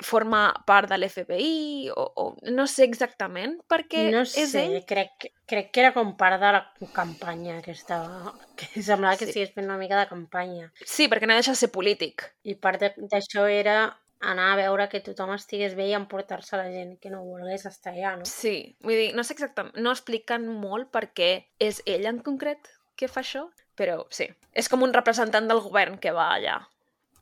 forma 0.03 0.53
part 0.67 0.89
de 0.89 0.97
l'FBI 0.97 1.89
o, 1.95 2.05
o 2.15 2.25
no 2.51 2.65
sé 2.67 2.83
exactament 2.85 3.57
perquè 3.71 4.05
no 4.13 4.21
és 4.25 4.33
sé, 4.51 4.63
ell 4.65 4.85
crec, 4.87 5.29
crec 5.49 5.69
que 5.71 5.83
era 5.83 5.91
com 5.95 6.15
part 6.17 6.39
de 6.41 6.51
la 6.57 6.63
campanya 6.93 7.61
que 7.65 7.71
estava... 7.71 8.33
Que 8.55 8.81
semblava 8.81 9.17
que 9.17 9.25
Sí. 9.25 9.31
estigués 9.31 9.53
fent 9.55 9.67
una 9.69 9.77
mica 9.81 9.97
de 9.99 10.07
campanya. 10.09 10.71
Sí, 10.85 11.09
perquè 11.11 11.27
no 11.27 11.37
deixa 11.37 11.53
de 11.55 11.61
ser 11.61 11.71
polític. 11.73 12.27
I 12.43 12.55
part 12.55 12.81
d'això 12.97 13.45
era 13.49 13.95
anar 14.25 14.53
a 14.53 14.55
veure 14.57 14.87
que 14.89 15.01
tothom 15.05 15.33
estigués 15.35 15.75
bé 15.77 15.89
i 15.89 15.93
emportar-se 15.97 16.57
la 16.57 16.69
gent 16.71 16.95
que 17.01 17.11
no 17.11 17.23
volgués 17.25 17.65
estar 17.67 17.93
allà, 17.93 18.15
no? 18.17 18.25
Sí, 18.25 18.75
vull 18.81 18.95
dir, 18.97 19.09
no 19.17 19.25
sé 19.27 19.35
exactament, 19.35 19.75
no 19.77 19.91
expliquen 19.93 20.47
molt 20.47 20.89
per 20.93 21.09
què 21.13 21.29
és 21.59 21.81
ell 21.85 22.07
en 22.09 22.21
concret 22.25 22.71
que 22.95 23.09
fa 23.11 23.21
això, 23.21 23.43
però 23.75 24.05
sí, 24.09 24.29
és 24.55 24.69
com 24.71 24.81
un 24.87 24.93
representant 24.95 25.49
del 25.51 25.59
govern 25.61 25.99
que 26.01 26.13
va 26.15 26.29
allà, 26.37 26.55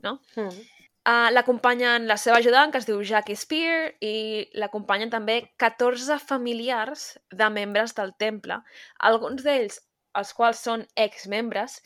no? 0.06 0.20
Mm. 0.38 0.62
Uh, 1.04 1.28
l'acompanyen 1.36 2.06
la 2.08 2.16
seva 2.16 2.38
ajudant, 2.40 2.72
que 2.72 2.80
es 2.80 2.86
diu 2.88 3.02
Jackie 3.04 3.36
Spear, 3.36 3.92
i 4.00 4.46
l'acompanyen 4.56 5.12
també 5.12 5.42
14 5.60 6.16
familiars 6.24 7.10
de 7.32 7.50
membres 7.52 7.92
del 7.98 8.14
temple, 8.16 8.62
alguns 9.12 9.44
d'ells, 9.44 9.82
els 10.16 10.32
quals 10.38 10.62
són 10.64 10.86
exmembres, 10.96 11.82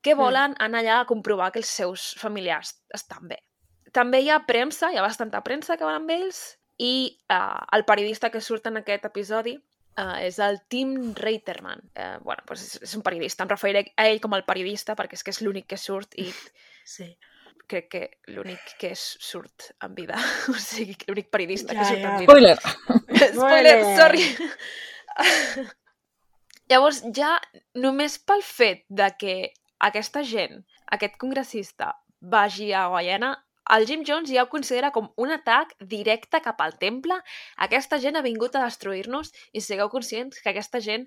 que 0.00 0.14
volen 0.14 0.54
anar 0.62 0.84
allà 0.84 1.00
a 1.00 1.08
comprovar 1.08 1.50
que 1.52 1.60
els 1.60 1.72
seus 1.80 2.12
familiars 2.20 2.76
estan 2.94 3.26
bé. 3.28 3.40
També 3.92 4.22
hi 4.22 4.30
ha 4.30 4.38
premsa, 4.46 4.92
hi 4.92 5.00
ha 5.00 5.04
bastanta 5.04 5.42
premsa 5.42 5.76
que 5.76 5.84
van 5.84 5.98
amb 6.04 6.14
ells, 6.14 6.40
i 6.80 7.10
uh, 7.28 7.60
el 7.76 7.84
periodista 7.84 8.30
que 8.30 8.40
surt 8.40 8.70
en 8.70 8.78
aquest 8.80 9.04
episodi 9.04 9.58
uh, 9.58 10.16
és 10.22 10.38
el 10.40 10.62
Tim 10.72 11.12
Reiterman. 11.18 11.82
Uh, 11.92 12.16
bueno, 12.24 12.46
doncs 12.46 12.62
és, 12.64 12.78
és 12.86 12.94
un 12.96 13.02
periodista, 13.04 13.44
em 13.44 13.50
referiré 13.50 13.84
a 13.96 14.06
ell 14.08 14.22
com 14.22 14.38
el 14.38 14.46
periodista 14.46 14.96
perquè 14.96 15.18
és 15.18 15.26
que 15.26 15.34
és 15.34 15.42
l'únic 15.44 15.68
que 15.74 15.80
surt 15.80 16.16
i 16.16 16.30
Sí. 16.90 17.06
Crec 17.70 17.88
que 17.92 18.02
l'únic 18.34 18.74
que 18.80 18.90
és, 18.96 19.02
surt 19.22 19.70
en 19.86 19.94
vida. 19.96 20.18
O 20.52 20.56
sigui, 20.58 20.94
que 20.98 21.08
l'únic 21.10 21.30
periodista 21.32 21.72
que 21.74 21.80
Ja, 21.80 21.88
surt 21.88 22.02
ja. 22.02 22.10
en 22.10 22.18
vida. 22.18 22.28
Spoiler! 22.28 22.58
Spoiler, 23.34 23.78
sorry! 23.98 24.24
Llavors, 26.70 27.00
ja 27.16 27.34
només 27.82 28.18
pel 28.22 28.42
fet 28.46 28.84
de 28.88 29.08
que 29.18 29.34
aquesta 29.82 30.22
gent, 30.22 30.60
aquest 30.94 31.16
congressista, 31.18 31.92
vagi 32.20 32.68
a 32.76 32.84
Guayana, 32.92 33.32
el 33.74 33.86
Jim 33.86 34.02
Jones 34.06 34.30
ja 34.30 34.44
ho 34.44 34.48
considera 34.50 34.90
com 34.94 35.08
un 35.22 35.30
atac 35.34 35.74
directe 35.80 36.40
cap 36.42 36.60
al 36.62 36.76
temple. 36.78 37.16
Aquesta 37.66 37.98
gent 38.02 38.16
ha 38.18 38.22
vingut 38.26 38.54
a 38.58 38.62
destruir-nos 38.64 39.30
i 39.54 39.62
sigueu 39.62 39.90
conscients 39.92 40.40
que 40.42 40.50
aquesta 40.50 40.80
gent, 40.82 41.06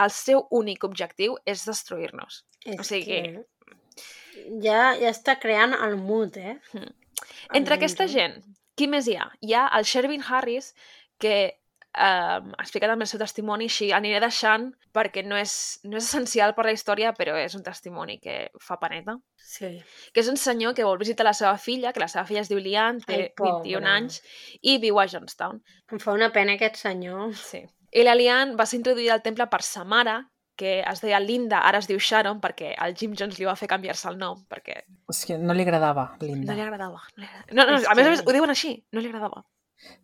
el 0.00 0.12
seu 0.14 0.44
únic 0.56 0.84
objectiu 0.86 1.34
és 1.44 1.64
destruir-nos. 1.68 2.44
O 2.78 2.84
sigui- 2.86 3.04
que 3.06 3.44
ja, 4.62 4.94
ja 5.00 5.10
està 5.10 5.36
creant 5.42 5.74
el 5.76 5.96
mood, 6.00 6.36
eh? 6.36 6.58
Mm. 6.72 6.96
El 7.50 7.60
Entre 7.60 7.76
aquesta 7.76 8.06
gent, 8.10 8.38
qui 8.76 8.88
més 8.90 9.08
hi 9.08 9.16
ha? 9.18 9.30
Hi 9.44 9.56
ha 9.56 9.66
el 9.78 9.88
Shervin 9.88 10.22
Harris, 10.26 10.72
que 11.20 11.34
eh, 11.50 12.02
ha 12.02 12.62
explicat 12.62 12.92
amb 12.92 13.04
el 13.04 13.10
seu 13.10 13.20
testimoni, 13.20 13.68
així 13.70 13.90
aniré 13.96 14.20
deixant 14.22 14.70
perquè 14.94 15.22
no 15.26 15.38
és, 15.38 15.52
no 15.86 15.98
és 15.98 16.06
essencial 16.08 16.54
per 16.56 16.66
la 16.66 16.74
història, 16.74 17.12
però 17.16 17.36
és 17.38 17.54
un 17.58 17.64
testimoni 17.66 18.18
que 18.22 18.38
fa 18.62 18.78
paneta. 18.82 19.16
Sí. 19.36 19.72
Que 20.14 20.24
és 20.24 20.30
un 20.32 20.38
senyor 20.40 20.74
que 20.76 20.86
vol 20.86 21.00
visitar 21.02 21.26
la 21.26 21.34
seva 21.36 21.56
filla, 21.58 21.92
que 21.92 22.02
la 22.02 22.10
seva 22.10 22.26
filla 22.28 22.44
es 22.44 22.50
diu 22.50 22.62
Lian, 22.62 23.02
té 23.06 23.18
Ai, 23.18 23.28
pobra. 23.36 23.60
21 23.66 23.92
anys, 23.94 24.20
i 24.62 24.78
viu 24.82 24.98
a 24.98 25.06
Johnstown. 25.10 25.62
Em 25.92 26.02
fa 26.02 26.16
una 26.16 26.30
pena 26.34 26.56
aquest 26.56 26.80
senyor. 26.82 27.30
Sí. 27.38 27.64
I 27.90 28.06
la 28.06 28.14
Lian 28.14 28.56
va 28.58 28.66
ser 28.66 28.78
introduïda 28.80 29.16
al 29.16 29.24
temple 29.24 29.48
per 29.50 29.62
sa 29.66 29.84
mare, 29.84 30.20
que 30.60 30.80
es 30.84 31.00
deia 31.00 31.20
Linda, 31.24 31.62
ara 31.68 31.80
es 31.80 31.88
diu 31.88 31.98
Sharon, 31.98 32.40
perquè 32.42 32.74
el 32.84 32.92
Jim 32.98 33.14
Jones 33.16 33.38
li 33.40 33.48
va 33.48 33.56
fer 33.56 33.68
canviar-se 33.70 34.10
el 34.12 34.18
nom, 34.20 34.42
perquè 34.50 34.82
És 35.10 35.22
que 35.28 35.38
no 35.40 35.56
li 35.56 35.64
agradava, 35.64 36.10
no 36.20 36.26
Linda. 36.28 36.54
li 36.58 36.60
agradava. 36.66 37.00
No, 37.16 37.24
li 37.24 37.30
agradava. 37.30 37.56
no, 37.56 37.66
no 37.70 37.80
a 37.80 37.96
més 37.96 38.06
a 38.06 38.10
més, 38.12 38.22
ho 38.26 38.36
diuen 38.36 38.52
així, 38.52 38.74
no 38.92 39.00
li 39.00 39.08
agradava. 39.08 39.42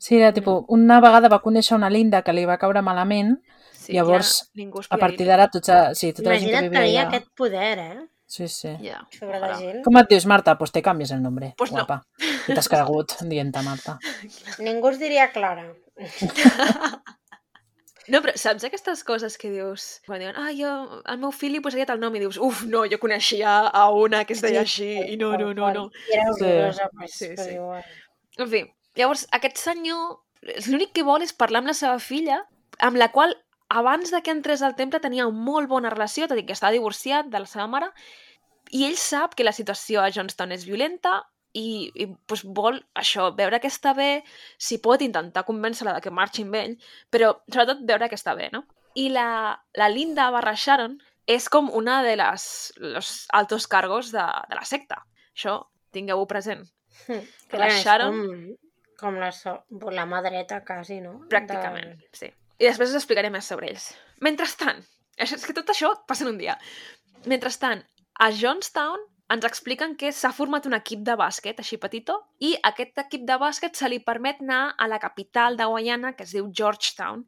Sí, 0.01 0.17
era 0.17 0.33
tipus, 0.33 0.65
una 0.73 1.03
vegada 1.05 1.29
va 1.29 1.43
conèixer 1.45 1.77
una 1.77 1.91
Linda 1.93 2.23
que 2.25 2.33
li 2.33 2.47
va 2.49 2.57
caure 2.59 2.81
malament, 2.83 3.37
Sí, 3.77 3.93
Llavors, 3.93 4.31
ja 4.49 4.59
ningú 4.59 4.81
a 4.91 4.97
partir 4.99 5.27
d'ara 5.29 5.45
tota, 5.53 5.95
sí, 5.95 6.09
tota 6.17 6.33
la 6.33 6.39
gent 6.41 6.51
que 6.57 6.69
vivia 6.73 6.81
allà... 7.03 7.03
aquest 7.11 7.29
poder, 7.39 7.79
eh? 7.79 7.99
Sí, 8.27 8.49
sí. 8.51 8.73
Ja, 8.83 9.05
Sobre 9.15 9.39
la 9.39 9.53
gent. 9.61 9.85
Com 9.85 10.01
et 10.01 10.09
dius, 10.11 10.25
Marta? 10.27 10.57
Pues 10.59 10.73
te 10.75 10.83
canvies 10.83 11.13
el 11.15 11.21
nombre, 11.23 11.53
Pues 11.57 11.71
no. 11.71 11.85
guapa. 11.85 12.01
I 12.49 12.57
t'has 12.57 12.67
cregut 12.73 13.15
dient-te 13.31 13.63
Marta. 13.63 13.99
Ningú 14.67 14.91
es 14.91 14.99
diria 14.99 15.29
Clara. 15.31 15.69
No, 18.13 18.21
però 18.23 18.35
saps 18.39 18.65
aquestes 18.67 19.03
coses 19.07 19.37
que 19.41 19.51
dius... 19.51 19.87
Quan 20.07 20.23
diuen, 20.23 20.37
ah, 20.39 20.53
jo, 20.55 20.73
al 21.05 21.19
meu 21.23 21.33
fill 21.35 21.57
li 21.57 21.63
posaria 21.65 21.87
tal 21.89 21.99
nom 22.03 22.15
i 22.15 22.23
dius, 22.23 22.39
uf, 22.43 22.63
no, 22.71 22.85
jo 22.91 22.99
coneixia 23.03 23.57
a 23.69 23.87
una 23.91 24.25
que 24.25 24.37
es 24.37 24.43
deia 24.45 24.63
així 24.63 24.93
i 25.13 25.17
no, 25.21 25.33
no, 25.41 25.53
no, 25.57 25.73
no. 25.75 25.87
I 26.13 26.21
era 26.21 26.37
Sí. 26.37 26.53
pues, 26.99 27.17
Sí, 27.17 27.33
sí. 27.37 27.51
igual. 27.57 27.83
En 28.39 28.53
fi, 28.53 28.63
llavors, 29.01 29.27
aquest 29.33 29.59
senyor, 29.59 30.21
l'únic 30.69 30.93
que 30.95 31.07
vol 31.07 31.25
és 31.27 31.35
parlar 31.35 31.65
amb 31.65 31.73
la 31.73 31.77
seva 31.79 31.99
filla, 31.99 32.43
amb 32.79 33.01
la 33.01 33.11
qual 33.15 33.35
abans 33.69 34.13
de 34.15 34.23
que 34.23 34.31
entrés 34.31 34.63
al 34.63 34.77
temple 34.79 35.01
tenia 35.03 35.27
molt 35.29 35.69
bona 35.69 35.91
relació, 35.91 36.29
tot 36.29 36.39
i 36.39 36.47
que 36.47 36.55
estava 36.55 36.75
divorciat 36.77 37.33
de 37.33 37.43
la 37.43 37.51
seva 37.51 37.67
mare, 37.67 37.91
i 38.71 38.85
ell 38.87 38.99
sap 38.99 39.35
que 39.35 39.47
la 39.47 39.55
situació 39.55 40.03
a 40.03 40.11
Johnstown 40.11 40.53
és 40.55 40.67
violenta 40.67 41.25
i, 41.57 41.91
i 41.97 42.07
pues, 42.29 42.43
vol 42.45 42.79
això, 43.01 43.31
veure 43.39 43.61
que 43.63 43.71
està 43.73 43.95
bé, 43.97 44.23
si 44.59 44.79
pot 44.85 45.03
intentar 45.05 45.47
convèncer-la 45.49 45.95
de 45.97 46.05
que 46.05 46.13
marxi 46.15 46.45
amb 46.45 46.59
ell, 46.61 46.75
però 47.11 47.33
sobretot 47.49 47.85
veure 47.89 48.09
que 48.13 48.19
està 48.19 48.35
bé, 48.39 48.51
no? 48.53 48.65
I 48.97 49.09
la, 49.13 49.29
la 49.77 49.89
Linda 49.93 50.29
barra 50.35 50.55
Sharon 50.57 50.99
és 51.27 51.49
com 51.53 51.69
una 51.75 52.03
de 52.07 52.15
les 52.17 52.45
los 52.81 53.27
altos 53.35 53.67
cargos 53.69 54.13
de, 54.15 54.23
de 54.51 54.55
la 54.57 54.65
secta. 54.65 55.03
Això, 55.35 55.59
tingueu-ho 55.93 56.27
present. 56.31 56.63
Hm, 57.09 57.25
Que 57.51 57.59
la 57.61 57.69
Sharon- 57.83 58.21
Com, 58.23 58.55
com 59.01 59.19
la, 59.21 59.33
so, 59.37 59.59
la 59.93 60.07
mà 60.09 60.23
dreta, 60.25 60.63
quasi, 60.65 61.01
no? 61.05 61.19
Pràcticament, 61.33 61.97
sí. 62.17 62.31
I 62.57 62.65
després 62.71 62.89
us 62.95 62.97
explicaré 63.03 63.29
més 63.29 63.45
sobre 63.45 63.69
ells. 63.69 63.91
Mentrestant, 64.25 64.79
és 65.21 65.35
que 65.45 65.53
tot 65.57 65.69
això 65.75 65.91
passa 66.09 66.25
en 66.25 66.31
un 66.33 66.39
dia. 66.41 66.55
Mentrestant, 67.29 67.83
a 68.17 68.31
Johnstown 68.33 69.03
ens 69.33 69.45
expliquen 69.49 69.97
que 69.99 70.13
s'ha 70.15 70.31
format 70.33 70.67
un 70.69 70.77
equip 70.77 71.01
de 71.07 71.17
bàsquet, 71.19 71.59
així 71.59 71.79
petitó, 71.83 72.21
i 72.39 72.53
aquest 72.69 72.99
equip 73.03 73.25
de 73.27 73.39
bàsquet 73.43 73.75
se 73.75 73.89
li 73.91 73.99
permet 73.99 74.41
anar 74.45 74.75
a 74.79 74.87
la 74.87 75.01
capital 75.03 75.57
de 75.59 75.67
Guayana, 75.67 76.13
que 76.15 76.23
es 76.25 76.35
diu 76.37 76.51
Georgetown, 76.53 77.25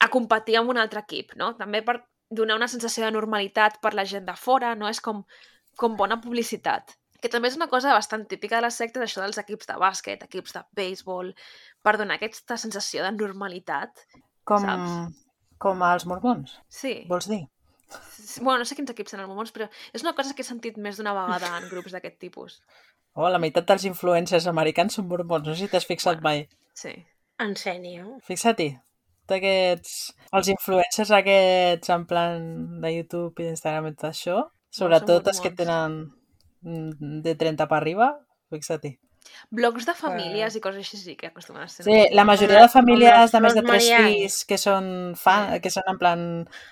a 0.00 0.08
competir 0.14 0.56
amb 0.60 0.70
un 0.70 0.78
altre 0.78 1.00
equip, 1.02 1.34
no? 1.34 1.54
També 1.58 1.82
per 1.82 1.96
donar 2.30 2.54
una 2.60 2.68
sensació 2.68 3.04
de 3.04 3.10
normalitat 3.16 3.80
per 3.82 3.94
la 3.98 4.04
gent 4.04 4.26
de 4.28 4.36
fora, 4.36 4.74
no? 4.78 4.88
És 4.88 5.00
com, 5.00 5.24
com 5.76 5.96
bona 5.96 6.20
publicitat. 6.22 6.94
Que 7.18 7.28
també 7.28 7.48
és 7.50 7.56
una 7.58 7.66
cosa 7.66 7.96
bastant 7.96 8.28
típica 8.30 8.60
de 8.60 8.68
les 8.68 8.76
sectes, 8.78 9.02
això 9.02 9.24
dels 9.24 9.40
equips 9.42 9.66
de 9.66 9.74
bàsquet, 9.80 10.22
equips 10.22 10.54
de 10.54 10.62
béisbol, 10.78 11.32
per 11.82 11.96
donar 11.98 12.20
aquesta 12.20 12.56
sensació 12.56 13.02
de 13.02 13.10
normalitat. 13.16 14.04
Com, 14.46 14.62
Saps? 14.62 15.24
com 15.58 15.82
els 15.82 16.06
mormons, 16.06 16.60
Sí. 16.70 17.00
vols 17.08 17.26
dir? 17.26 17.42
Bueno, 18.40 18.58
no 18.62 18.66
sé 18.68 18.76
quins 18.78 18.90
equips 18.92 19.14
són 19.14 19.22
els 19.24 19.28
moments, 19.30 19.52
però 19.54 19.66
és 19.96 20.02
una 20.04 20.12
cosa 20.14 20.34
que 20.36 20.42
he 20.44 20.46
sentit 20.46 20.76
més 20.78 20.98
d'una 21.00 21.14
vegada 21.16 21.54
en 21.58 21.68
grups 21.70 21.94
d'aquest 21.94 22.18
tipus. 22.20 22.58
Oh, 23.18 23.28
la 23.32 23.38
meitat 23.42 23.66
dels 23.66 23.86
influencers 23.88 24.46
americans 24.50 24.94
són 24.98 25.08
mormons, 25.10 25.46
no 25.48 25.54
sé 25.54 25.64
si 25.66 25.70
t'has 25.72 25.86
fixat 25.88 26.20
Bueno. 26.20 26.44
mai. 26.44 26.48
Sí. 26.74 26.92
En 27.40 27.54
sèrio? 27.56 28.18
Fixa't-hi. 28.26 28.68
Tots 29.28 29.36
aquests... 29.38 29.96
Els 30.32 30.48
influencers 30.52 31.10
aquests 31.16 31.90
en 31.94 32.06
plan 32.06 32.46
de 32.82 32.92
YouTube 32.94 33.42
i 33.42 33.48
d'Instagram 33.48 33.88
i 33.90 33.94
tot 33.96 34.08
això, 34.10 34.38
sobretot 34.70 35.26
els 35.32 35.40
que 35.40 35.50
mormons. 35.50 35.58
tenen 35.64 35.98
mm, 36.62 37.20
de 37.26 37.34
30 37.34 37.66
per 37.68 37.76
arriba, 37.80 38.08
fixa't-hi. 38.50 38.94
Blogs 39.50 39.86
de 39.88 39.94
famílies 39.96 40.56
i 40.56 40.60
coses 40.64 40.84
així 40.84 40.98
sí 41.00 41.16
que 41.16 41.30
acostumen 41.30 41.62
a 41.64 41.68
ser. 41.68 41.84
Sí, 41.86 41.98
la 42.14 42.24
majoria 42.28 42.62
de 42.66 42.72
famílies 42.72 43.32
de 43.32 43.40
més 43.44 43.54
de 43.56 43.62
tres 43.66 43.90
fills 43.90 44.40
que 44.48 44.58
són 44.60 44.90
fan, 45.16 45.54
que 45.64 45.70
són 45.72 45.88
en 45.92 46.00
plan 46.00 46.24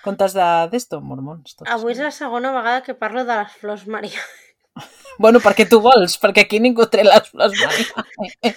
comptes 0.03 0.35
de 0.37 0.49
d'esto, 0.73 1.01
mormons. 1.01 1.55
Tots. 1.55 1.69
Avui 1.71 1.95
és 1.95 2.03
la 2.03 2.11
segona 2.11 2.51
vegada 2.55 2.83
que 2.85 2.93
parlo 2.97 3.25
de 3.25 3.39
les 3.43 3.55
flors 3.61 3.87
Maria. 3.87 4.21
Bueno, 5.17 5.39
perquè 5.41 5.63
tu 5.65 5.79
vols, 5.81 6.13
perquè 6.21 6.43
aquí 6.45 6.59
ningú 6.61 6.85
té 6.93 7.01
les 7.01 7.25
flors 7.31 7.55
Maria. 7.57 8.03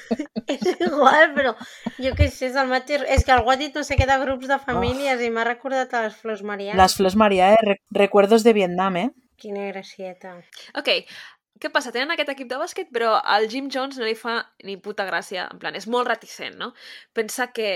és 0.52 0.66
igual, 0.84 1.30
però 1.32 1.54
jo 1.96 2.10
què 2.18 2.26
sé, 2.28 2.50
és 2.50 2.58
el 2.60 2.68
mateix... 2.68 3.06
És 3.08 3.24
que 3.24 3.32
algú 3.32 3.48
ha 3.54 3.56
dit 3.56 3.72
no 3.72 3.80
sé 3.86 3.96
què 3.96 4.04
de 4.04 4.18
grups 4.20 4.50
de 4.50 4.58
famílies 4.60 5.22
i 5.24 5.30
m'ha 5.32 5.46
recordat 5.48 5.94
a 5.96 6.02
les 6.04 6.18
flors 6.20 6.42
Maria. 6.44 6.76
Les 6.76 6.96
flors 6.98 7.16
Maria, 7.16 7.54
eh? 7.54 7.62
Re- 7.64 7.78
Recuerdos 8.02 8.44
de 8.44 8.52
Vietnam, 8.52 8.98
eh? 9.00 9.08
Quina 9.40 9.70
gracieta. 9.70 10.34
Ok, 10.76 10.90
què 11.60 11.70
passa? 11.72 11.92
Tenen 11.92 12.14
aquest 12.14 12.32
equip 12.32 12.48
de 12.50 12.58
bàsquet, 12.60 12.88
però 12.94 13.18
al 13.20 13.48
Jim 13.52 13.68
Jones 13.72 13.98
no 14.00 14.08
li 14.08 14.16
fa 14.16 14.38
ni 14.64 14.78
puta 14.80 15.06
gràcia. 15.08 15.48
En 15.52 15.60
plan, 15.62 15.76
és 15.76 15.88
molt 15.90 16.08
reticent, 16.08 16.56
no? 16.60 16.72
Pensa 17.16 17.50
que... 17.56 17.70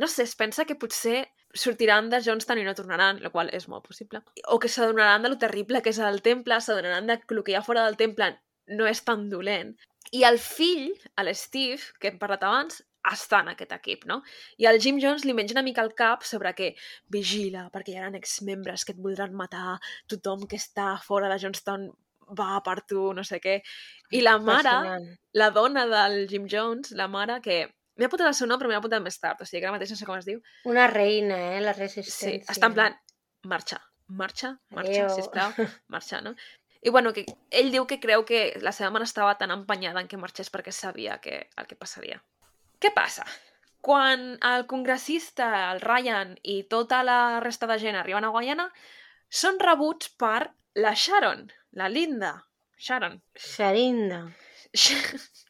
No 0.00 0.08
sé, 0.10 0.26
es 0.26 0.34
pensa 0.34 0.64
que 0.66 0.74
potser 0.74 1.20
sortiran 1.54 2.08
de 2.10 2.18
Johnstown 2.24 2.58
i 2.58 2.64
no 2.66 2.74
tornaran, 2.74 3.20
el 3.22 3.30
qual 3.30 3.50
és 3.54 3.68
molt 3.70 3.86
possible. 3.86 4.20
O 4.50 4.58
que 4.58 4.68
s'adonaran 4.68 5.22
de 5.22 5.30
lo 5.30 5.38
terrible 5.38 5.82
que 5.82 5.94
és 5.94 6.00
el 6.02 6.20
temple, 6.22 6.58
s'adonaran 6.60 7.06
de 7.06 7.20
que 7.22 7.36
el 7.36 7.44
que 7.46 7.54
hi 7.54 7.58
ha 7.58 7.62
fora 7.66 7.84
del 7.86 7.96
temple 8.00 8.32
no 8.74 8.88
és 8.90 9.04
tan 9.06 9.28
dolent. 9.30 9.76
I 10.12 10.24
el 10.26 10.40
fill, 10.42 10.90
l'Steve, 11.22 11.94
que 12.00 12.10
hem 12.10 12.18
parlat 12.18 12.44
abans, 12.44 12.82
està 13.04 13.42
en 13.44 13.50
aquest 13.52 13.72
equip, 13.76 14.06
no? 14.08 14.20
I 14.60 14.66
al 14.68 14.80
Jim 14.80 14.98
Jones 15.00 15.26
li 15.28 15.34
menja 15.36 15.54
una 15.56 15.64
mica 15.64 15.82
el 15.84 15.92
cap 15.96 16.24
sobre 16.24 16.54
que 16.56 16.70
vigila, 17.12 17.68
perquè 17.72 17.94
hi 17.94 18.00
ha 18.00 18.08
exmembres 18.16 18.84
que 18.84 18.94
et 18.96 19.02
voldran 19.06 19.36
matar, 19.36 19.78
tothom 20.10 20.46
que 20.48 20.60
està 20.60 20.94
fora 21.04 21.28
de 21.32 21.38
Johnstown 21.42 21.90
va 22.38 22.60
per 22.64 22.80
tu, 22.88 23.12
no 23.12 23.24
sé 23.24 23.40
què. 23.40 23.60
I 24.10 24.20
la 24.22 24.38
mare, 24.38 24.70
Fascinant. 24.70 25.08
la 25.34 25.50
dona 25.50 25.86
del 25.86 26.26
Jim 26.28 26.46
Jones, 26.50 26.92
la 26.92 27.08
mare, 27.08 27.40
que 27.44 27.58
m'he 27.96 28.06
apuntat 28.08 28.26
el 28.28 28.34
seu 28.34 28.46
nom 28.50 28.58
però 28.58 28.68
m'he 28.72 28.76
apuntat 28.80 29.02
més 29.02 29.18
tard, 29.20 29.40
o 29.40 29.44
sigui 29.46 29.60
que 29.60 29.66
ara 29.68 29.76
mateix 29.76 29.90
no 29.90 29.96
sé 29.96 30.06
com 30.06 30.16
es 30.18 30.24
diu. 30.26 30.40
Una 30.64 30.86
reina, 30.90 31.36
eh? 31.56 31.60
La 31.60 31.74
Sí, 31.74 31.80
resistència. 31.84 32.50
està 32.52 32.66
en 32.66 32.74
plan, 32.74 32.96
marxa, 33.44 33.80
marxa, 34.08 34.58
marxa, 34.70 35.04
Adéu. 35.06 35.14
sisplau, 35.16 35.52
marxa, 35.88 36.20
no? 36.20 36.34
I 36.84 36.90
bueno, 36.90 37.12
que 37.16 37.24
ell 37.50 37.70
diu 37.72 37.86
que 37.86 37.98
creu 38.00 38.24
que 38.28 38.58
la 38.60 38.72
seva 38.72 38.90
mare 38.90 39.06
estava 39.08 39.38
tan 39.40 39.50
empenyada 39.50 40.00
en 40.02 40.08
que 40.08 40.18
marxés 40.20 40.50
perquè 40.52 40.70
sabia 40.72 41.16
que, 41.18 41.48
el 41.56 41.66
que 41.66 41.76
passaria. 41.80 42.18
Què 42.78 42.90
passa? 42.92 43.24
Quan 43.80 44.38
el 44.42 44.66
congressista, 44.66 45.70
el 45.72 45.80
Ryan 45.80 46.34
i 46.42 46.62
tota 46.68 47.02
la 47.04 47.40
resta 47.40 47.66
de 47.66 47.78
gent 47.78 47.96
arriben 47.96 48.24
a 48.24 48.30
Guayana, 48.32 48.68
són 49.28 49.58
rebuts 49.60 50.10
per 50.20 50.50
la 50.74 50.92
Sharon, 50.94 51.46
la 51.74 51.88
Linda, 51.90 52.36
Sharon. 52.78 53.18
Xarinda. 53.34 54.28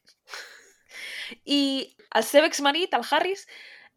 I 1.44 1.94
el 2.14 2.24
seu 2.24 2.44
exmarit, 2.44 2.92
el 2.94 3.04
Harris, 3.10 3.46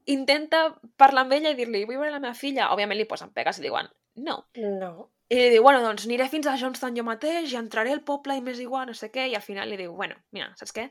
intenta 0.08 0.62
parlar 1.00 1.26
amb 1.26 1.36
ella 1.38 1.52
i 1.52 1.58
dir-li 1.60 1.84
vull 1.86 2.00
veure 2.00 2.14
la 2.14 2.22
meva 2.24 2.36
filla. 2.38 2.70
Òbviament 2.74 3.00
li 3.00 3.08
posen 3.10 3.34
pegues 3.36 3.60
i 3.60 3.66
li 3.66 3.72
diuen 3.72 3.90
no. 4.18 4.40
No. 4.58 4.92
I 5.30 5.36
li 5.36 5.50
diu, 5.52 5.64
bueno, 5.64 5.82
doncs 5.84 6.06
aniré 6.08 6.30
fins 6.32 6.48
a 6.48 6.56
Johnstown 6.58 6.96
jo 6.98 7.04
mateix 7.06 7.52
i 7.52 7.58
entraré 7.60 7.92
al 7.94 8.02
poble 8.08 8.38
i 8.38 8.42
m'és 8.42 8.62
igual, 8.64 8.88
no 8.88 8.96
sé 8.96 9.12
què, 9.14 9.28
i 9.28 9.36
al 9.36 9.44
final 9.44 9.70
li 9.70 9.78
diu, 9.78 9.92
bueno, 9.96 10.16
mira, 10.32 10.48
saps 10.58 10.74
què? 10.74 10.88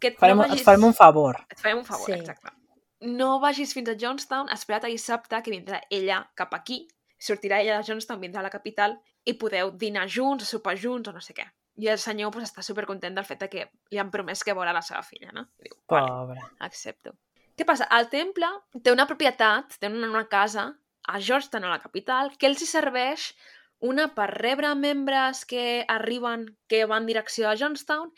Que 0.00 0.14
Farem, 0.18 0.40
Et 0.48 0.64
farem 0.64 0.88
un 0.88 0.94
favor. 0.96 1.36
Et 1.50 1.60
farem 1.60 1.82
un 1.82 1.84
favor, 1.84 2.08
Sí. 2.08 2.16
exacte. 2.16 2.54
No 3.00 3.38
vagis 3.38 3.74
fins 3.74 3.90
a 3.90 3.96
Johnstown, 4.00 4.48
espera't 4.50 4.88
a 4.88 4.90
dissabte 4.90 5.42
que 5.42 5.52
vindrà 5.52 5.82
ella 5.90 6.24
cap 6.34 6.54
aquí, 6.54 6.88
sortirà 7.18 7.60
ella 7.60 7.78
de 7.78 7.86
Johnstown, 7.86 8.20
vindrà 8.20 8.40
a 8.40 8.48
la 8.48 8.50
capital 8.50 8.98
i 9.28 9.36
podeu 9.40 9.72
dinar 9.76 10.08
junts, 10.08 10.48
sopar 10.48 10.76
junts 10.80 11.10
o 11.10 11.14
no 11.14 11.22
sé 11.24 11.36
què. 11.36 11.46
I 11.78 11.92
el 11.92 12.00
senyor 12.02 12.32
pues, 12.34 12.48
està 12.48 12.64
supercontent 12.64 13.14
del 13.14 13.26
fet 13.28 13.44
que 13.52 13.68
li 13.92 14.00
han 14.00 14.10
promès 14.10 14.42
que 14.42 14.56
veurà 14.56 14.72
la 14.74 14.82
seva 14.82 15.04
filla, 15.06 15.30
no? 15.34 15.46
I 15.60 15.68
diu, 15.68 15.76
vale, 15.92 16.08
Pobre. 16.10 16.46
accepto. 16.66 17.14
Què 17.58 17.66
passa? 17.66 17.86
El 17.94 18.08
temple 18.10 18.48
té 18.82 18.94
una 18.94 19.06
propietat, 19.06 19.78
té 19.78 19.90
una, 19.90 20.10
una 20.10 20.26
casa 20.30 20.72
a 21.08 21.20
Georgetown, 21.20 21.64
a 21.64 21.76
la 21.76 21.82
capital, 21.82 22.32
que 22.38 22.48
els 22.50 22.62
hi 22.62 22.68
serveix 22.70 23.30
una 23.78 24.08
per 24.14 24.28
rebre 24.34 24.74
membres 24.74 25.44
que 25.46 25.84
arriben, 25.88 26.48
que 26.68 26.84
van 26.90 27.06
direcció 27.06 27.48
a 27.48 27.56
Johnstown, 27.58 28.10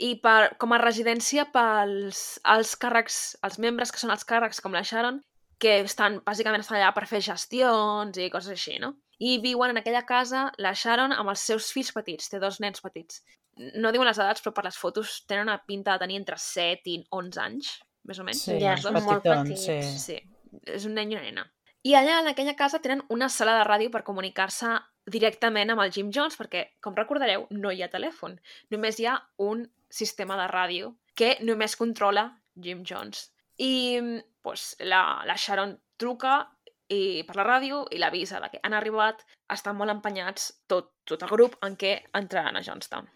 i 0.00 0.16
per, 0.22 0.56
com 0.58 0.72
a 0.74 0.80
residència 0.80 1.44
pels 1.54 2.24
els 2.54 2.74
càrrecs, 2.80 3.20
els 3.46 3.60
membres 3.62 3.92
que 3.92 4.00
són 4.00 4.14
els 4.14 4.24
càrrecs 4.26 4.60
com 4.64 4.74
la 4.74 4.82
Sharon, 4.82 5.20
que 5.60 5.78
estan, 5.84 6.18
bàsicament 6.26 6.64
estan 6.64 6.80
allà 6.80 6.90
per 6.96 7.06
fer 7.06 7.22
gestions 7.22 8.18
i 8.18 8.30
coses 8.32 8.56
així, 8.56 8.80
no? 8.82 8.94
I 9.20 9.38
viuen 9.42 9.70
en 9.70 9.78
aquella 9.78 10.04
casa 10.06 10.52
la 10.58 10.72
Sharon 10.74 11.12
amb 11.12 11.30
els 11.30 11.40
seus 11.40 11.70
fills 11.72 11.92
petits, 11.92 12.28
té 12.30 12.40
dos 12.42 12.60
nens 12.60 12.80
petits. 12.82 13.22
No 13.78 13.92
diuen 13.94 14.08
les 14.08 14.18
edats, 14.18 14.42
però 14.42 14.52
per 14.54 14.64
les 14.64 14.76
fotos 14.76 15.24
tenen 15.28 15.46
una 15.48 15.60
pinta 15.66 15.92
de 15.92 15.98
tenir 16.02 16.16
entre 16.18 16.36
7 16.38 16.90
i 16.90 17.04
11 17.10 17.40
anys, 17.40 17.68
més 18.04 18.18
o 18.18 18.24
menys. 18.26 18.42
Sí, 18.42 18.58
Ja, 18.60 18.76
són 18.76 18.94
dos. 18.94 19.04
molt 19.04 19.22
petitons, 19.22 19.48
petits. 19.50 20.00
sí. 20.02 20.16
Sí, 20.16 20.62
és 20.66 20.84
un 20.86 20.94
nen 20.94 21.12
i 21.12 21.14
una 21.14 21.22
nena. 21.24 21.46
I 21.84 21.94
allà, 21.94 22.20
en 22.20 22.28
aquella 22.32 22.56
casa, 22.56 22.80
tenen 22.80 23.02
una 23.10 23.28
sala 23.28 23.58
de 23.58 23.64
ràdio 23.68 23.90
per 23.92 24.02
comunicar-se 24.02 24.72
directament 25.06 25.70
amb 25.70 25.82
el 25.84 25.92
Jim 25.92 26.10
Jones, 26.10 26.36
perquè, 26.40 26.64
com 26.80 26.94
recordareu, 26.96 27.46
no 27.50 27.70
hi 27.70 27.82
ha 27.84 27.90
telèfon. 27.92 28.38
Només 28.70 28.98
hi 28.98 29.06
ha 29.06 29.18
un 29.44 29.66
sistema 29.90 30.36
de 30.40 30.46
ràdio 30.48 30.94
que 31.14 31.36
només 31.42 31.76
controla 31.76 32.40
Jim 32.60 32.82
Jones. 32.88 33.30
I 33.60 34.00
pues, 34.42 34.74
la, 34.80 35.22
la 35.26 35.36
Sharon 35.36 35.78
truca 35.96 36.48
i 36.94 37.24
per 37.26 37.36
la 37.40 37.44
ràdio 37.48 37.82
i 37.94 37.98
l'avisa 38.02 38.40
de 38.42 38.48
que 38.52 38.60
han 38.62 38.74
arribat, 38.78 39.24
estan 39.52 39.76
molt 39.78 39.90
empenyats 39.94 40.50
tot, 40.70 40.92
tot 41.04 41.22
el 41.26 41.32
grup 41.34 41.56
en 41.66 41.76
què 41.80 41.96
entraran 42.20 42.56
a 42.56 42.62
Johnstown. 42.66 43.08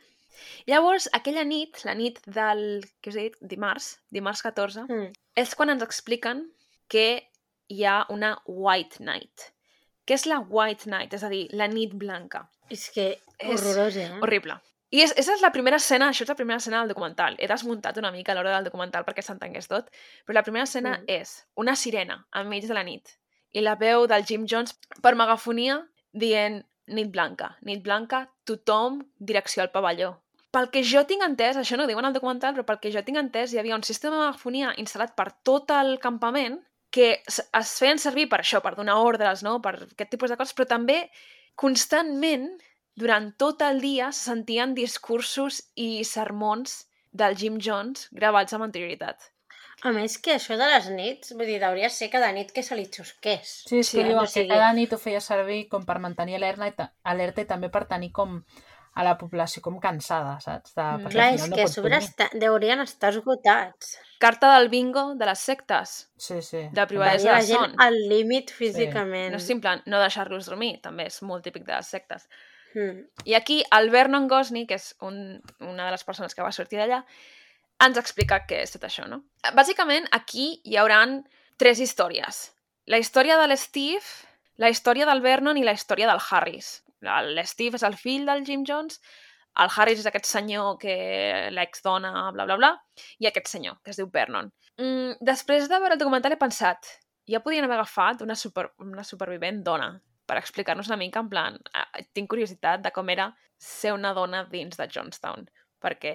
Llavors, 0.70 1.08
aquella 1.16 1.44
nit, 1.44 1.80
la 1.88 1.94
nit 1.98 2.20
del, 2.26 2.62
què 3.02 3.10
us 3.12 3.16
he 3.18 3.24
dit, 3.28 3.38
dimarts, 3.54 3.88
dimarts 4.14 4.42
14, 4.46 4.84
Mm. 4.88 5.08
és 5.36 5.54
quan 5.58 5.70
ens 5.70 5.82
expliquen 5.82 6.44
que 6.88 7.06
hi 7.68 7.84
ha 7.84 8.04
una 8.14 8.36
White 8.46 9.02
Night. 9.04 9.48
Què 10.06 10.14
és 10.14 10.26
la 10.26 10.38
White 10.40 10.88
Night? 10.88 11.12
És 11.14 11.24
a 11.24 11.28
dir, 11.28 11.48
la 11.52 11.66
nit 11.68 11.92
blanca. 11.94 12.46
És 12.70 12.88
que 12.90 13.18
És 13.38 13.62
horrorós, 13.62 13.96
eh? 13.96 14.10
Horrible. 14.22 14.56
I 14.90 15.02
és, 15.04 15.12
és 15.20 15.42
la 15.42 15.50
primera 15.52 15.76
escena, 15.76 16.08
això 16.08 16.22
és 16.24 16.30
la 16.32 16.34
primera 16.38 16.56
escena 16.56 16.78
del 16.80 16.88
documental. 16.94 17.34
He 17.38 17.46
desmuntat 17.46 17.98
una 18.00 18.10
mica 18.10 18.32
a 18.32 18.34
l'hora 18.38 18.54
del 18.54 18.64
documental 18.70 19.04
perquè 19.04 19.20
s'entengués 19.22 19.68
tot, 19.68 19.90
però 20.24 20.34
la 20.38 20.42
primera 20.46 20.64
escena 20.64 20.94
Mm. 20.98 21.04
és 21.08 21.34
una 21.56 21.74
sirena 21.76 22.26
enmig 22.32 22.66
de 22.66 22.74
la 22.74 22.82
nit 22.84 23.18
i 23.52 23.64
la 23.64 23.76
veu 23.80 24.06
del 24.10 24.24
Jim 24.28 24.46
Jones 24.50 24.74
per 25.02 25.14
megafonia 25.16 25.80
dient 26.12 26.62
nit 26.88 27.10
blanca, 27.12 27.52
nit 27.62 27.82
blanca, 27.84 28.26
tothom 28.48 29.02
direcció 29.18 29.62
al 29.62 29.72
pavelló. 29.72 30.14
Pel 30.50 30.70
que 30.72 30.80
jo 30.80 31.02
tinc 31.04 31.24
entès, 31.26 31.58
això 31.60 31.76
no 31.76 31.84
ho 31.84 31.90
diuen 31.90 32.06
al 32.08 32.14
documental, 32.16 32.54
però 32.56 32.64
pel 32.64 32.80
que 32.80 32.92
jo 32.92 33.02
tinc 33.04 33.20
entès, 33.20 33.52
hi 33.52 33.60
havia 33.60 33.76
un 33.76 33.84
sistema 33.84 34.16
de 34.16 34.22
megafonia 34.22 34.72
instal·lat 34.80 35.12
per 35.16 35.28
tot 35.44 35.70
el 35.76 35.98
campament 36.00 36.56
que 36.90 37.10
es 37.28 37.72
feien 37.76 38.00
servir 38.00 38.28
per 38.32 38.40
això, 38.40 38.62
per 38.64 38.72
donar 38.76 38.96
ordres, 39.04 39.44
no? 39.44 39.58
per 39.60 39.74
aquest 39.82 40.10
tipus 40.14 40.32
de 40.32 40.38
coses, 40.40 40.56
però 40.56 40.68
també 40.70 41.02
constantment, 41.60 42.48
durant 42.96 43.28
tot 43.38 43.60
el 43.62 43.82
dia, 43.84 44.08
se 44.12 44.30
sentien 44.30 44.72
discursos 44.74 45.60
i 45.76 46.04
sermons 46.08 46.86
del 47.12 47.36
Jim 47.36 47.58
Jones 47.60 48.08
gravats 48.12 48.56
amb 48.56 48.66
anterioritat. 48.66 49.28
A 49.86 49.92
més 49.94 50.16
que 50.18 50.32
això 50.34 50.56
de 50.58 50.66
les 50.66 50.88
nits, 50.90 51.32
vull 51.38 51.46
dir, 51.46 51.60
hauria 51.62 51.88
ser 51.88 52.08
cada 52.10 52.32
nit 52.32 52.50
que 52.52 52.62
se 52.66 52.74
li 52.74 52.86
xusqués. 52.90 53.64
Sí, 53.68 53.78
és 53.78 53.86
Sí, 53.88 53.98
que 53.98 54.04
diuen 54.08 54.18
o 54.18 54.22
que 54.26 54.32
sigui- 54.40 54.48
cada 54.50 54.72
nit 54.72 54.92
ho 54.92 54.98
feia 54.98 55.20
servir 55.20 55.68
com 55.68 55.84
per 55.86 55.98
mantenir 56.00 56.34
alerta 56.34 56.92
alerta 57.04 57.40
i 57.40 57.46
també 57.46 57.68
per 57.70 57.84
tenir 57.86 58.10
com 58.12 58.42
a 58.98 59.04
la 59.04 59.16
població 59.16 59.62
com 59.62 59.78
cansada, 59.78 60.40
saps? 60.40 60.74
De, 60.74 60.82
Mm. 60.82 61.08
Clar, 61.12 61.34
és 61.34 61.48
no 61.48 61.54
que 61.54 61.62
a 61.62 61.68
sobre 61.68 61.96
està, 61.98 62.28
deurien 62.32 62.80
estar 62.80 63.10
esgotats. 63.14 63.98
Carta 64.18 64.56
del 64.58 64.68
bingo 64.68 65.14
de 65.14 65.26
les 65.26 65.38
sectes. 65.38 66.10
Sí, 66.16 66.42
sí. 66.42 66.68
de 66.72 66.86
privadesa 66.86 67.18
Tenia 67.28 67.32
la 67.32 67.38
de 67.40 67.46
gent 67.46 67.60
son. 67.60 67.74
al 67.80 67.94
límit 68.08 68.50
físicament. 68.50 69.30
No 69.30 69.36
és 69.36 69.46
simple 69.46 69.82
no 69.86 70.00
deixar-los 70.00 70.46
dormir, 70.46 70.80
també 70.82 71.06
és 71.06 71.22
molt 71.22 71.44
típic 71.44 71.64
de 71.64 71.74
les 71.76 71.86
sectes. 71.86 72.28
Mm. 72.74 73.06
I 73.26 73.34
aquí 73.34 73.62
el 73.70 73.90
Vernon 73.90 74.26
Gosney, 74.26 74.66
que 74.66 74.74
és 74.74 74.96
un, 75.00 75.40
una 75.60 75.84
de 75.84 75.90
les 75.92 76.02
persones 76.02 76.34
que 76.34 76.42
va 76.42 76.50
sortir 76.50 76.78
d'allà, 76.80 77.04
ens 77.84 77.98
explica 78.00 78.40
què 78.48 78.62
és 78.64 78.74
tot 78.74 78.86
això, 78.88 79.06
no? 79.10 79.22
Bàsicament, 79.54 80.08
aquí 80.12 80.50
hi 80.64 80.78
hauran 80.80 81.22
tres 81.60 81.80
històries. 81.84 82.48
La 82.88 82.98
història 83.02 83.38
de 83.40 83.46
l'Steve, 83.50 84.04
la 84.58 84.70
història 84.72 85.06
del 85.06 85.22
Vernon 85.22 85.58
i 85.60 85.64
la 85.66 85.74
història 85.76 86.08
del 86.10 86.22
Harris. 86.30 86.78
L'Steve 87.02 87.78
és 87.78 87.86
el 87.86 87.96
fill 87.98 88.26
del 88.26 88.44
Jim 88.46 88.64
Jones, 88.66 88.98
el 89.58 89.70
Harris 89.74 90.02
és 90.02 90.06
aquest 90.06 90.28
senyor 90.28 90.76
que 90.78 90.94
l'ex-dona, 91.54 92.12
bla, 92.34 92.46
bla, 92.46 92.56
bla, 92.58 92.72
i 93.18 93.26
aquest 93.26 93.50
senyor, 93.50 93.78
que 93.82 93.90
es 93.94 93.98
diu 93.98 94.10
Vernon. 94.14 94.50
Mm, 94.78 95.18
després 95.26 95.66
de 95.70 95.78
veure 95.82 95.96
el 95.96 96.02
documental 96.02 96.34
he 96.34 96.40
pensat, 96.40 96.90
ja 97.28 97.42
podien 97.44 97.66
haver 97.66 97.78
agafat 97.80 98.22
una, 98.22 98.36
super, 98.38 98.68
una 98.84 99.04
supervivent 99.04 99.64
dona 99.66 99.90
per 100.28 100.38
explicar-nos 100.38 100.90
una 100.90 101.00
mica, 101.00 101.22
en 101.24 101.30
plan, 101.32 101.58
eh, 101.74 102.04
tinc 102.14 102.30
curiositat 102.30 102.84
de 102.84 102.92
com 102.94 103.10
era 103.10 103.32
ser 103.58 103.94
una 103.96 104.12
dona 104.14 104.44
dins 104.50 104.78
de 104.78 104.86
Jonestown, 104.94 105.48
perquè 105.82 106.14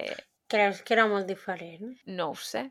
Creus 0.50 0.82
que 0.84 0.94
era 0.94 1.06
molt 1.08 1.26
diferent? 1.26 1.94
no 2.06 2.30
ho 2.30 2.34
sé, 2.36 2.66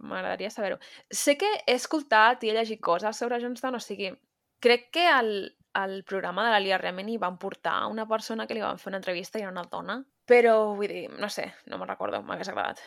m'agradaria 0.00 0.50
saber-ho. 0.50 0.78
Sé 1.10 1.36
que 1.40 1.48
he 1.66 1.74
escoltat 1.74 2.44
i 2.44 2.50
he 2.50 2.56
llegit 2.56 2.80
coses 2.84 3.16
sobre 3.16 3.40
Jonestown, 3.42 3.78
o 3.78 3.82
sigui, 3.82 4.12
crec 4.60 4.90
que 4.94 5.06
al, 5.08 5.32
al 5.72 6.02
programa 6.04 6.44
de 6.44 6.54
la 6.54 6.60
Lia 6.60 6.78
Remini 6.78 7.18
van 7.18 7.38
portar 7.38 7.80
una 7.86 8.06
persona 8.06 8.46
que 8.46 8.54
li 8.54 8.64
van 8.64 8.78
fer 8.78 8.92
una 8.92 9.02
entrevista 9.02 9.38
i 9.38 9.46
era 9.46 9.52
una 9.54 9.66
dona, 9.70 10.00
però 10.28 10.74
vull 10.76 10.92
dir, 10.92 11.04
no 11.18 11.30
sé, 11.32 11.52
no 11.66 11.78
me'n 11.78 11.88
recordo, 11.88 12.22
m'hagués 12.22 12.50
agradat. 12.52 12.82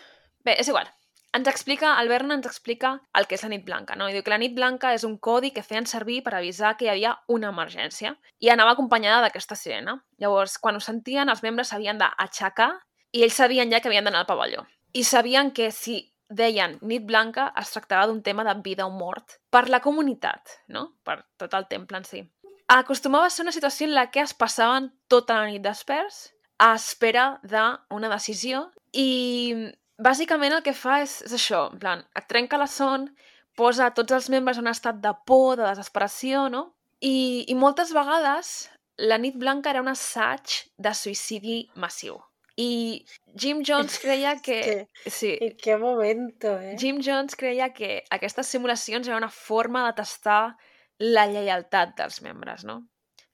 Bé, 0.45 0.57
és 0.59 0.69
igual. 0.69 0.89
Ens 1.31 1.47
explica, 1.47 1.93
el 2.01 2.09
Berna 2.11 2.35
ens 2.35 2.47
explica 2.49 2.89
el 3.15 3.25
que 3.27 3.37
és 3.37 3.43
la 3.45 3.49
nit 3.53 3.63
blanca, 3.63 3.95
no? 3.95 4.09
I 4.09 4.15
diu 4.15 4.23
que 4.25 4.33
la 4.33 4.39
nit 4.41 4.51
blanca 4.51 4.91
és 4.91 5.05
un 5.07 5.15
codi 5.17 5.53
que 5.55 5.63
feien 5.63 5.87
servir 5.87 6.19
per 6.25 6.33
avisar 6.35 6.73
que 6.75 6.85
hi 6.85 6.91
havia 6.91 7.13
una 7.31 7.53
emergència 7.55 8.17
i 8.43 8.51
anava 8.51 8.73
acompanyada 8.75 9.21
d'aquesta 9.23 9.55
sirena. 9.55 9.95
Llavors, 10.19 10.57
quan 10.59 10.75
ho 10.75 10.83
sentien, 10.83 11.31
els 11.31 11.43
membres 11.45 11.71
s'havien 11.71 12.01
d'aixecar 12.01 12.73
i 13.11 13.23
ells 13.25 13.37
sabien 13.39 13.71
ja 13.71 13.81
que 13.81 13.89
havien 13.89 14.07
d'anar 14.07 14.23
al 14.23 14.29
pavelló. 14.29 14.65
I 14.93 15.03
sabien 15.07 15.51
que 15.55 15.71
si 15.71 16.11
deien 16.31 16.77
nit 16.87 17.03
blanca 17.07 17.49
es 17.59 17.71
tractava 17.73 18.07
d'un 18.07 18.21
tema 18.23 18.43
de 18.47 18.55
vida 18.63 18.85
o 18.87 18.91
mort 18.91 19.37
per 19.51 19.67
la 19.69 19.81
comunitat, 19.83 20.61
no? 20.67 20.87
Per 21.03 21.19
tot 21.39 21.53
el 21.53 21.67
temple 21.67 21.99
en 21.99 22.07
si. 22.07 22.23
Acostumava 22.71 23.27
a 23.27 23.33
ser 23.33 23.43
una 23.43 23.51
situació 23.55 23.87
en 23.87 23.95
la 23.95 24.07
que 24.11 24.21
es 24.23 24.33
passaven 24.33 24.91
tota 25.11 25.41
la 25.41 25.49
nit 25.51 25.63
desperts 25.63 26.29
a 26.61 26.73
espera 26.77 27.25
d'una 27.43 28.11
decisió 28.11 28.69
i 28.93 29.71
bàsicament 29.99 30.55
el 30.55 30.63
que 30.63 30.75
fa 30.77 31.01
és, 31.03 31.19
és 31.27 31.35
això, 31.35 31.65
en 31.73 31.81
plan, 31.81 32.03
et 32.15 32.27
trenca 32.31 32.59
la 32.59 32.69
son, 32.71 33.09
posa 33.57 33.91
tots 33.95 34.15
els 34.15 34.29
membres 34.31 34.57
en 34.57 34.69
un 34.69 34.71
estat 34.71 35.01
de 35.03 35.11
por, 35.27 35.57
de 35.59 35.67
desesperació, 35.67 36.47
no? 36.49 36.69
I, 37.01 37.43
I 37.49 37.55
moltes 37.57 37.91
vegades 37.93 38.69
la 39.01 39.17
nit 39.17 39.35
blanca 39.35 39.71
era 39.71 39.81
un 39.81 39.89
assaig 39.91 40.61
de 40.77 40.93
suïcidi 40.95 41.63
massiu. 41.75 42.19
I 42.61 43.05
Jim 43.33 43.63
Jones 43.67 43.97
creia 44.03 44.35
que... 44.45 44.87
Sí, 45.05 45.33
I 45.39 45.55
que 45.57 45.77
momento, 45.81 46.53
eh? 46.59 46.75
Jim 46.79 47.01
Jones 47.05 47.35
creia 47.39 47.71
que 47.73 48.03
aquestes 48.09 48.51
simulacions 48.53 49.07
eren 49.07 49.23
una 49.23 49.33
forma 49.33 49.85
de 49.87 49.95
tastar 50.01 50.57
la 51.01 51.25
lleialtat 51.27 51.95
dels 51.97 52.21
membres, 52.21 52.65
no? 52.67 52.83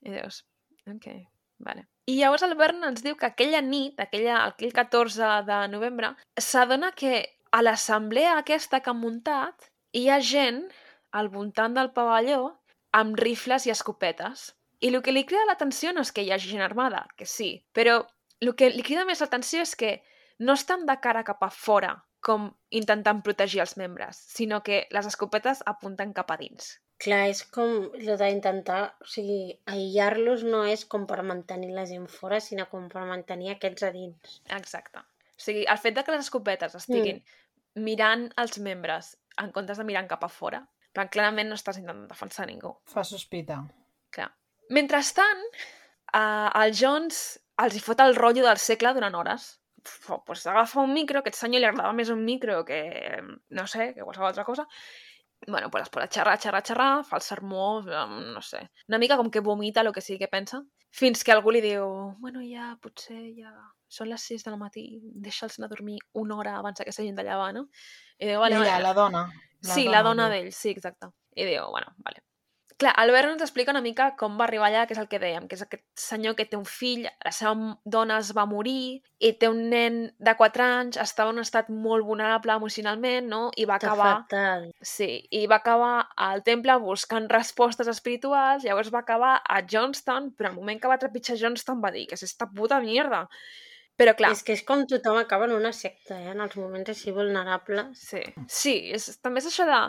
I 0.00 0.14
dius, 0.14 0.44
ok, 0.88 1.08
vale. 1.64 1.88
I 2.08 2.16
llavors 2.16 2.44
el 2.46 2.54
Bern 2.56 2.86
ens 2.88 3.02
diu 3.04 3.18
que 3.20 3.28
aquella 3.28 3.60
nit, 3.60 3.98
aquella, 4.00 4.44
aquell 4.46 4.72
14 4.72 5.32
de 5.44 5.58
novembre, 5.68 6.14
s'adona 6.40 6.94
que 6.96 7.26
a 7.52 7.60
l'assemblea 7.60 8.38
aquesta 8.38 8.80
que 8.80 8.92
han 8.92 9.02
muntat 9.02 9.68
hi 9.92 10.08
ha 10.08 10.20
gent 10.20 10.62
al 11.18 11.28
voltant 11.32 11.76
del 11.76 11.92
pavelló 11.96 12.54
amb 12.96 13.20
rifles 13.20 13.66
i 13.66 13.74
escopetes. 13.74 14.52
I 14.80 14.92
el 14.92 15.02
que 15.02 15.12
li 15.12 15.24
crida 15.28 15.44
l'atenció 15.48 15.92
no 15.92 16.04
és 16.06 16.12
que 16.14 16.24
hi 16.24 16.32
hagi 16.32 16.52
gent 16.54 16.64
armada, 16.64 17.02
que 17.18 17.26
sí, 17.26 17.50
però 17.76 18.00
el 18.40 18.54
que 18.58 18.70
li 18.70 18.84
crida 18.86 19.06
més 19.08 19.22
l'atenció 19.22 19.62
és 19.64 19.74
que 19.78 19.98
no 20.38 20.54
estan 20.54 20.86
de 20.86 20.96
cara 21.02 21.24
cap 21.26 21.42
a 21.42 21.50
fora, 21.50 21.96
com 22.24 22.50
intentant 22.74 23.22
protegir 23.22 23.62
els 23.62 23.76
membres, 23.78 24.18
sinó 24.34 24.62
que 24.66 24.84
les 24.94 25.06
escopetes 25.06 25.62
apunten 25.66 26.14
cap 26.14 26.30
a 26.34 26.38
dins. 26.40 26.76
Clar, 26.98 27.28
és 27.30 27.44
com 27.54 27.92
el 27.94 28.16
d'intentar... 28.18 28.80
O 29.04 29.06
sigui, 29.06 29.52
aïllar-los 29.70 30.42
no 30.42 30.64
és 30.66 30.82
com 30.90 31.06
per 31.06 31.20
mantenir 31.22 31.70
la 31.76 31.86
gent 31.86 32.08
fora, 32.10 32.40
sinó 32.42 32.66
com 32.70 32.88
per 32.90 33.04
mantenir 33.06 33.52
aquests 33.52 33.86
a 33.86 33.92
dins. 33.94 34.40
Exacte. 34.56 35.04
O 35.38 35.44
sigui, 35.44 35.62
el 35.70 35.78
fet 35.78 35.94
de 35.94 36.02
que 36.02 36.16
les 36.16 36.26
escopetes 36.26 36.74
estiguin 36.74 37.20
mm. 37.20 37.84
mirant 37.86 38.26
els 38.42 38.58
membres 38.58 39.14
en 39.38 39.54
comptes 39.54 39.78
de 39.78 39.86
mirant 39.86 40.10
cap 40.10 40.26
a 40.26 40.32
fora, 40.32 40.64
però 40.90 41.06
clarament 41.14 41.52
no 41.52 41.58
estàs 41.58 41.78
intentant 41.78 42.10
defensar 42.10 42.48
ningú. 42.50 42.74
Fa 42.90 43.06
sospita. 43.06 43.60
Clar. 44.14 44.32
Mentrestant, 44.74 45.44
eh, 46.10 46.48
el 46.64 46.74
Jones 46.74 47.38
els 47.64 47.74
hi 47.76 47.80
fot 47.82 48.00
el 48.04 48.14
rotllo 48.16 48.44
del 48.46 48.58
segle 48.62 48.94
durant 48.94 49.14
hores. 49.18 49.48
F- 49.84 50.18
Pues 50.26 50.46
agafa 50.46 50.80
un 50.80 50.92
micro, 50.92 51.22
que 51.22 51.30
aquest 51.30 51.42
senyor 51.44 51.60
li 51.62 51.66
agradava 51.68 51.92
més 51.96 52.08
un 52.10 52.24
micro 52.24 52.64
que, 52.64 52.80
no 53.50 53.66
sé, 53.66 53.92
que 53.94 54.02
qualsevol 54.02 54.28
altra 54.28 54.44
cosa. 54.44 54.66
Bueno, 55.46 55.70
pues 55.70 55.84
es 55.84 55.88
posa 55.90 56.06
a 56.06 56.10
xerrar, 56.10 56.38
xerrar, 56.42 56.62
xerrar, 56.66 57.04
fa 57.06 57.16
el 57.16 57.22
sermó, 57.22 57.80
em, 57.86 58.32
no 58.34 58.42
sé, 58.42 58.64
una 58.88 58.98
mica 58.98 59.16
com 59.16 59.30
que 59.30 59.38
vomita 59.40 59.80
el 59.84 59.92
que 59.94 60.00
sigui 60.02 60.18
que 60.18 60.28
pensa, 60.28 60.64
fins 60.90 61.22
que 61.22 61.30
algú 61.30 61.52
li 61.54 61.60
diu, 61.62 61.84
bueno, 62.18 62.40
ja, 62.42 62.72
potser 62.82 63.20
ja 63.36 63.52
són 63.88 64.10
les 64.10 64.20
6 64.32 64.42
del 64.44 64.56
matí, 64.58 64.98
deixa'ls 65.14 65.58
anar 65.60 65.68
a 65.70 65.74
dormir 65.76 66.00
una 66.12 66.36
hora 66.36 66.56
abans 66.58 66.82
que 66.82 66.90
s'hagin 66.92 67.14
de 67.14 67.22
llevar, 67.22 67.52
no? 67.54 67.68
I 68.18 68.26
diu, 68.32 68.40
vale, 68.42 68.56
Ella, 68.56 68.72
vale. 68.72 68.82
la 68.82 68.94
dona. 68.98 69.22
sí, 69.62 69.86
la 69.88 70.02
dona 70.02 70.26
d'ell, 70.28 70.50
sí, 70.52 70.70
exacte. 70.74 71.12
I 71.36 71.44
diu, 71.46 71.70
bueno, 71.70 71.94
vale. 72.02 72.24
Clar, 72.78 72.92
Albert 73.02 73.32
ens 73.32 73.42
explica 73.42 73.72
una 73.74 73.82
mica 73.82 74.12
com 74.14 74.36
va 74.38 74.44
arribar 74.46 74.68
allà, 74.68 74.84
que 74.86 74.94
és 74.94 75.00
el 75.02 75.08
que 75.10 75.18
dèiem, 75.18 75.48
que 75.50 75.56
és 75.58 75.64
aquest 75.64 75.82
senyor 75.98 76.36
que 76.38 76.44
té 76.46 76.54
un 76.54 76.66
fill, 76.68 77.08
la 77.26 77.32
seva 77.34 77.72
dona 77.82 78.20
es 78.22 78.30
va 78.38 78.44
morir, 78.46 79.00
i 79.18 79.32
té 79.34 79.50
un 79.50 79.64
nen 79.72 79.96
de 80.22 80.34
4 80.38 80.62
anys, 80.62 81.00
estava 81.02 81.34
en 81.34 81.40
un 81.40 81.46
estat 81.46 81.72
molt 81.74 82.06
vulnerable 82.06 82.54
emocionalment, 82.54 83.26
no? 83.26 83.40
I 83.58 83.66
va 83.66 83.80
acabar... 83.82 84.12
fatal. 84.22 84.68
Sí, 84.78 85.10
i 85.34 85.42
va 85.50 85.58
acabar 85.58 86.06
al 86.28 86.44
temple 86.46 86.78
buscant 86.86 87.26
respostes 87.34 87.90
espirituals, 87.90 88.62
llavors 88.62 88.94
va 88.94 89.02
acabar 89.02 89.34
a 89.42 89.58
Johnstown, 89.66 90.30
però 90.38 90.52
al 90.52 90.60
moment 90.60 90.78
que 90.78 90.94
va 90.94 91.00
trepitjar 91.02 91.40
Johnstown 91.42 91.82
va 91.82 91.90
dir 91.98 92.06
que 92.06 92.14
és 92.14 92.28
esta 92.30 92.46
puta 92.46 92.78
mierda. 92.86 93.26
Però 93.98 94.14
clar, 94.14 94.30
És 94.30 94.46
que 94.46 94.54
és 94.54 94.62
com 94.62 94.86
tothom 94.86 95.18
acaba 95.18 95.50
en 95.50 95.58
una 95.58 95.74
secta, 95.74 96.14
eh? 96.14 96.30
En 96.30 96.46
els 96.46 96.54
moments 96.54 96.94
així 96.94 97.10
vulnerables. 97.10 97.98
Sí, 97.98 98.22
sí 98.46 98.78
és, 98.94 99.16
també 99.18 99.42
és 99.42 99.50
això 99.50 99.66
de... 99.66 99.80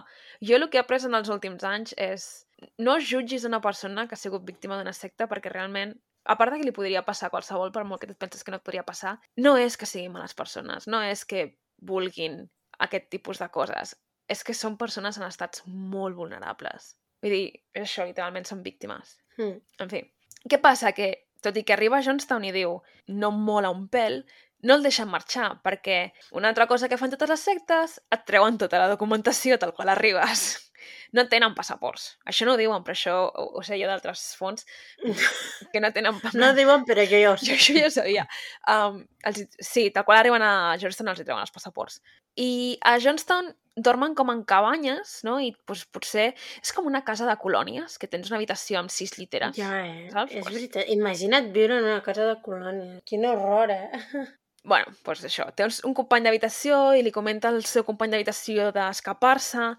Jo 0.41 0.57
el 0.57 0.71
que 0.73 0.81
he 0.81 0.81
après 0.81 1.05
en 1.05 1.13
els 1.13 1.29
últims 1.29 1.61
anys 1.61 1.93
és 1.93 2.31
no 2.77 2.97
jutgis 2.99 3.45
una 3.47 3.61
persona 3.61 4.07
que 4.07 4.15
ha 4.15 4.21
sigut 4.21 4.45
víctima 4.45 4.77
d'una 4.77 4.93
secta 4.93 5.27
perquè 5.31 5.51
realment, 5.53 5.95
a 6.25 6.35
part 6.37 6.53
de 6.53 6.59
que 6.59 6.67
li 6.67 6.75
podria 6.75 7.05
passar 7.07 7.29
a 7.29 7.33
qualsevol, 7.33 7.71
per 7.71 7.85
molt 7.87 8.01
que 8.03 8.11
et 8.11 8.19
penses 8.19 8.43
que 8.43 8.51
no 8.51 8.59
et 8.59 8.65
podria 8.65 8.85
passar, 8.87 9.17
no 9.37 9.55
és 9.57 9.77
que 9.77 9.87
siguin 9.89 10.13
males 10.13 10.35
persones, 10.37 10.87
no 10.87 11.01
és 11.05 11.25
que 11.25 11.45
vulguin 11.79 12.43
aquest 12.85 13.09
tipus 13.13 13.39
de 13.39 13.49
coses, 13.53 13.95
és 14.29 14.43
que 14.45 14.53
són 14.53 14.77
persones 14.77 15.17
en 15.17 15.25
estats 15.27 15.63
molt 15.65 16.15
vulnerables. 16.15 16.93
Vull 17.23 17.35
dir, 17.35 17.47
és 17.73 17.87
això, 17.87 18.05
literalment 18.07 18.45
són 18.47 18.61
víctimes. 18.63 19.17
Mm. 19.39 19.57
En 19.83 19.91
fi, 19.91 20.03
què 20.47 20.59
passa? 20.61 20.93
Que, 20.95 21.09
tot 21.43 21.57
i 21.57 21.63
que 21.63 21.75
arriba 21.75 21.99
a 21.99 22.05
Johnstown 22.05 22.45
i 22.47 22.53
diu 22.55 22.77
no 23.15 23.31
mola 23.35 23.71
un 23.73 23.87
pèl, 23.91 24.21
no 24.63 24.75
el 24.75 24.83
deixen 24.83 25.07
marxar, 25.07 25.53
perquè 25.63 26.11
una 26.35 26.51
altra 26.51 26.67
cosa 26.67 26.89
que 26.91 26.99
fan 26.99 27.11
totes 27.13 27.31
les 27.31 27.45
sectes, 27.51 27.99
et 28.11 28.25
treuen 28.27 28.59
tota 28.59 28.79
la 28.81 28.89
documentació 28.91 29.57
tal 29.59 29.73
qual 29.75 29.91
arribes. 29.95 30.68
No 31.17 31.27
tenen 31.31 31.55
passaports. 31.57 32.17
Això 32.29 32.45
no 32.47 32.53
ho 32.55 32.59
diuen, 32.59 32.83
però 32.85 32.95
això 32.97 33.15
ho, 33.27 33.45
ho 33.59 33.63
sé 33.65 33.77
jo 33.81 33.87
d'altres 33.89 34.23
fons, 34.39 34.65
que 35.73 35.79
no 35.83 35.91
tenen... 35.95 36.19
pa- 36.21 36.31
No 36.37 36.51
diuen, 36.57 36.85
però 36.87 37.05
jo 37.07 37.19
ja 37.21 37.31
ho 37.33 37.37
jo 37.37 37.45
sé. 37.45 37.57
això 37.57 37.77
ja 37.79 37.87
ho 37.87 37.93
sabia. 37.95 38.27
Um, 38.69 39.01
els, 39.27 39.43
sí, 39.59 39.89
tal 39.95 40.05
qual 40.07 40.19
arriben 40.21 40.43
a 40.45 40.75
Johnstown 40.81 41.11
els 41.13 41.21
hi 41.23 41.27
treuen 41.27 41.41
els 41.43 41.51
passaports. 41.55 42.01
I 42.39 42.77
a 42.85 42.97
Johnstown 43.03 43.51
dormen 43.79 44.13
com 44.15 44.29
en 44.31 44.41
cabanyes, 44.47 45.19
no? 45.27 45.37
I 45.39 45.53
doncs, 45.67 45.85
potser 45.93 46.29
és 46.35 46.73
com 46.75 46.87
una 46.87 47.03
casa 47.07 47.25
de 47.27 47.35
colònies, 47.39 47.95
que 47.99 48.07
tens 48.11 48.27
una 48.31 48.37
habitació 48.41 48.79
amb 48.81 48.91
sis 48.91 49.13
lliteres. 49.17 49.55
Ja, 49.59 49.71
eh? 49.85 50.09
Saps? 50.11 50.33
És 50.35 50.43
Pues- 50.43 50.55
veritat. 50.57 50.89
Imagina't 50.95 51.51
viure 51.55 51.77
en 51.79 51.87
una 51.87 52.01
casa 52.03 52.27
de 52.27 52.35
colònia. 52.43 52.99
Quin 53.07 53.25
horror, 53.27 53.71
eh? 53.71 53.89
bueno, 54.69 54.91
doncs 55.07 55.23
això, 55.29 55.45
té 55.55 55.63
un, 55.65 55.71
un 55.87 55.93
company 55.95 56.25
d'habitació 56.27 56.79
i 56.99 57.01
li 57.05 57.13
comenta 57.15 57.47
al 57.49 57.61
seu 57.65 57.85
company 57.87 58.11
d'habitació 58.11 58.67
d'escapar-se, 58.75 59.69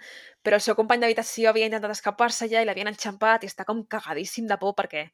però 0.42 0.56
el 0.56 0.64
seu 0.64 0.76
company 0.78 1.02
d'habitació 1.02 1.50
havia 1.50 1.68
intentat 1.68 1.92
escapar-se 1.96 2.48
ja 2.48 2.62
i 2.62 2.68
l'havien 2.68 2.88
enxampat 2.90 3.44
i 3.44 3.50
està 3.50 3.66
com 3.68 3.82
cagadíssim 3.84 4.46
de 4.48 4.56
por 4.60 4.74
perquè 4.78 5.08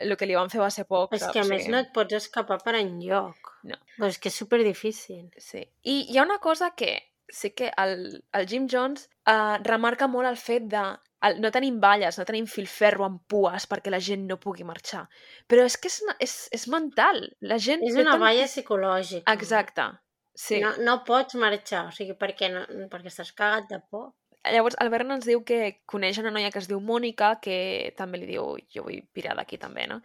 el 0.00 0.16
que 0.20 0.26
li 0.28 0.36
van 0.36 0.50
fer 0.52 0.60
va 0.60 0.70
ser 0.70 0.84
poc. 0.84 1.14
És 1.16 1.22
saps? 1.22 1.32
que 1.32 1.40
a 1.40 1.48
més 1.48 1.62
sigui, 1.64 1.72
no 1.72 1.80
et 1.80 1.92
pots 1.94 2.18
escapar 2.18 2.58
per 2.64 2.74
enlloc. 2.76 3.52
No. 3.64 3.78
Però 3.96 4.10
és 4.12 4.18
que 4.20 4.28
és 4.28 4.36
super 4.36 4.60
difícil. 4.64 5.28
Sí. 5.40 5.62
I 5.88 6.02
hi 6.10 6.18
ha 6.18 6.26
una 6.26 6.38
cosa 6.38 6.74
que 6.76 6.90
sí 7.32 7.50
que 7.56 7.72
el, 7.76 8.22
el 8.32 8.46
Jim 8.46 8.68
Jones 8.70 9.08
uh, 9.26 9.56
remarca 9.64 10.06
molt 10.06 10.28
el 10.28 10.36
fet 10.38 10.68
de 10.70 10.82
el, 11.26 11.40
no 11.40 11.50
tenim 11.50 11.78
valles, 11.80 12.18
no 12.20 12.26
tenim 12.28 12.46
filferro 12.50 13.06
amb 13.06 13.22
pues 13.30 13.66
perquè 13.70 13.90
la 13.90 14.02
gent 14.02 14.26
no 14.28 14.36
pugui 14.42 14.66
marxar. 14.68 15.06
Però 15.48 15.64
és 15.64 15.78
que 15.80 15.88
és, 15.88 16.02
és, 16.22 16.34
és 16.58 16.66
mental. 16.72 17.22
La 17.40 17.58
gent 17.58 17.82
És 17.86 17.96
una 17.96 18.12
tant- 18.12 18.22
valla 18.26 18.44
psicològica. 18.50 19.32
Exacte. 19.32 19.88
Sí. 20.36 20.60
No, 20.60 20.74
no 20.84 20.98
pots 21.08 21.38
marxar, 21.40 21.86
o 21.88 21.94
sigui, 21.96 22.12
perquè, 22.20 22.50
no, 22.52 22.66
perquè 22.92 23.08
estàs 23.08 23.32
cagat 23.32 23.70
de 23.72 23.80
por. 23.80 24.10
Llavors, 24.52 24.76
el 24.82 24.90
Bern 24.92 25.14
ens 25.16 25.26
diu 25.28 25.42
que 25.48 25.82
coneix 25.90 26.18
una 26.22 26.32
noia 26.34 26.50
que 26.54 26.60
es 26.62 26.68
diu 26.70 26.80
Mònica, 26.80 27.36
que 27.42 27.92
també 27.98 28.20
li 28.20 28.28
diu 28.30 28.56
jo 28.72 28.86
vull 28.86 29.02
pirar 29.16 29.36
d'aquí 29.38 29.58
també, 29.58 29.86
no? 29.90 30.00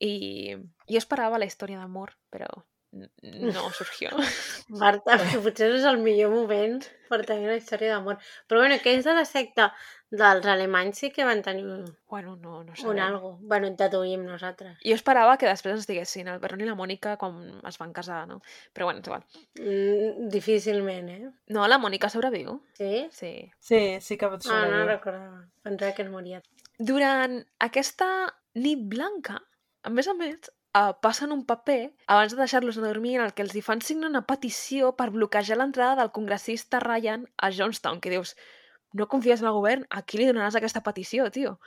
I 0.00 0.56
jo 0.88 1.00
esperava 1.00 1.40
la 1.40 1.48
història 1.50 1.80
d'amor, 1.80 2.14
però 2.32 2.48
no 2.92 3.70
surgió. 3.70 4.10
Marta, 4.68 5.16
que 5.30 5.38
potser 5.44 5.70
és 5.76 5.84
el 5.86 5.98
millor 6.02 6.32
moment 6.34 6.80
per 7.10 7.20
tenir 7.26 7.46
una 7.48 7.56
història 7.58 7.92
d'amor. 7.94 8.18
Però 8.50 8.60
bueno, 8.62 8.76
que 8.82 8.96
és 8.98 9.04
de 9.06 9.14
la 9.14 9.24
secta 9.26 9.70
dels 10.10 10.46
alemanys 10.50 10.98
sí 10.98 11.12
que 11.14 11.22
van 11.24 11.38
tenir 11.42 11.64
bueno, 12.10 12.34
no, 12.36 12.64
no 12.64 12.74
sé. 12.74 12.86
un 12.90 12.98
algo. 12.98 13.36
Bueno, 13.42 13.70
deduïm 13.78 14.24
nosaltres. 14.26 14.76
Jo 14.82 14.96
esperava 14.98 15.36
que 15.38 15.46
després 15.46 15.76
ens 15.78 15.86
diguessin 15.86 16.28
el 16.32 16.40
Bern 16.42 16.60
i 16.62 16.66
la 16.66 16.74
Mònica 16.78 17.14
quan 17.20 17.38
es 17.66 17.78
van 17.78 17.92
casar, 17.94 18.24
no? 18.26 18.40
Però 18.74 18.88
bueno, 18.90 19.00
és 19.04 19.06
igual. 19.10 19.22
Mm, 19.60 20.28
difícilment, 20.34 21.08
eh? 21.14 21.30
No, 21.54 21.66
la 21.70 21.78
Mònica 21.78 22.10
sobreviu. 22.10 22.58
Sí? 22.78 23.06
Sí. 23.14 23.32
Sí, 23.60 23.82
sí 24.02 24.18
que 24.18 24.26
pot 24.32 24.42
Ah, 24.46 24.50
no 24.50 24.64
sobreviure. 24.66 24.92
recordava. 24.96 25.44
Pensava 25.62 25.94
que 25.94 26.02
es 26.02 26.10
moria. 26.10 26.42
Durant 26.78 27.38
aquesta 27.60 28.10
nit 28.58 28.82
blanca, 28.90 29.38
a 29.86 29.90
més 29.94 30.08
a 30.10 30.14
més, 30.18 30.50
uh, 30.76 30.92
passen 31.02 31.32
un 31.32 31.44
paper 31.46 31.92
abans 32.06 32.32
de 32.34 32.40
deixar-los 32.40 32.76
dormir 32.80 33.16
en 33.18 33.26
el 33.26 33.34
que 33.34 33.42
els 33.46 33.54
hi 33.56 33.62
fan 33.62 33.80
signar 33.82 34.08
una 34.10 34.24
petició 34.26 34.94
per 34.96 35.10
bloquejar 35.10 35.58
l'entrada 35.60 35.96
del 36.02 36.10
congressista 36.12 36.80
Ryan 36.80 37.26
a 37.38 37.50
Johnstown, 37.50 38.00
que 38.00 38.10
dius, 38.10 38.36
no 38.92 39.06
confies 39.08 39.40
en 39.42 39.46
el 39.50 39.54
govern, 39.54 39.86
a 39.90 40.02
qui 40.02 40.18
li 40.18 40.26
donaràs 40.30 40.56
aquesta 40.58 40.82
petició, 40.82 41.30
tio? 41.30 41.58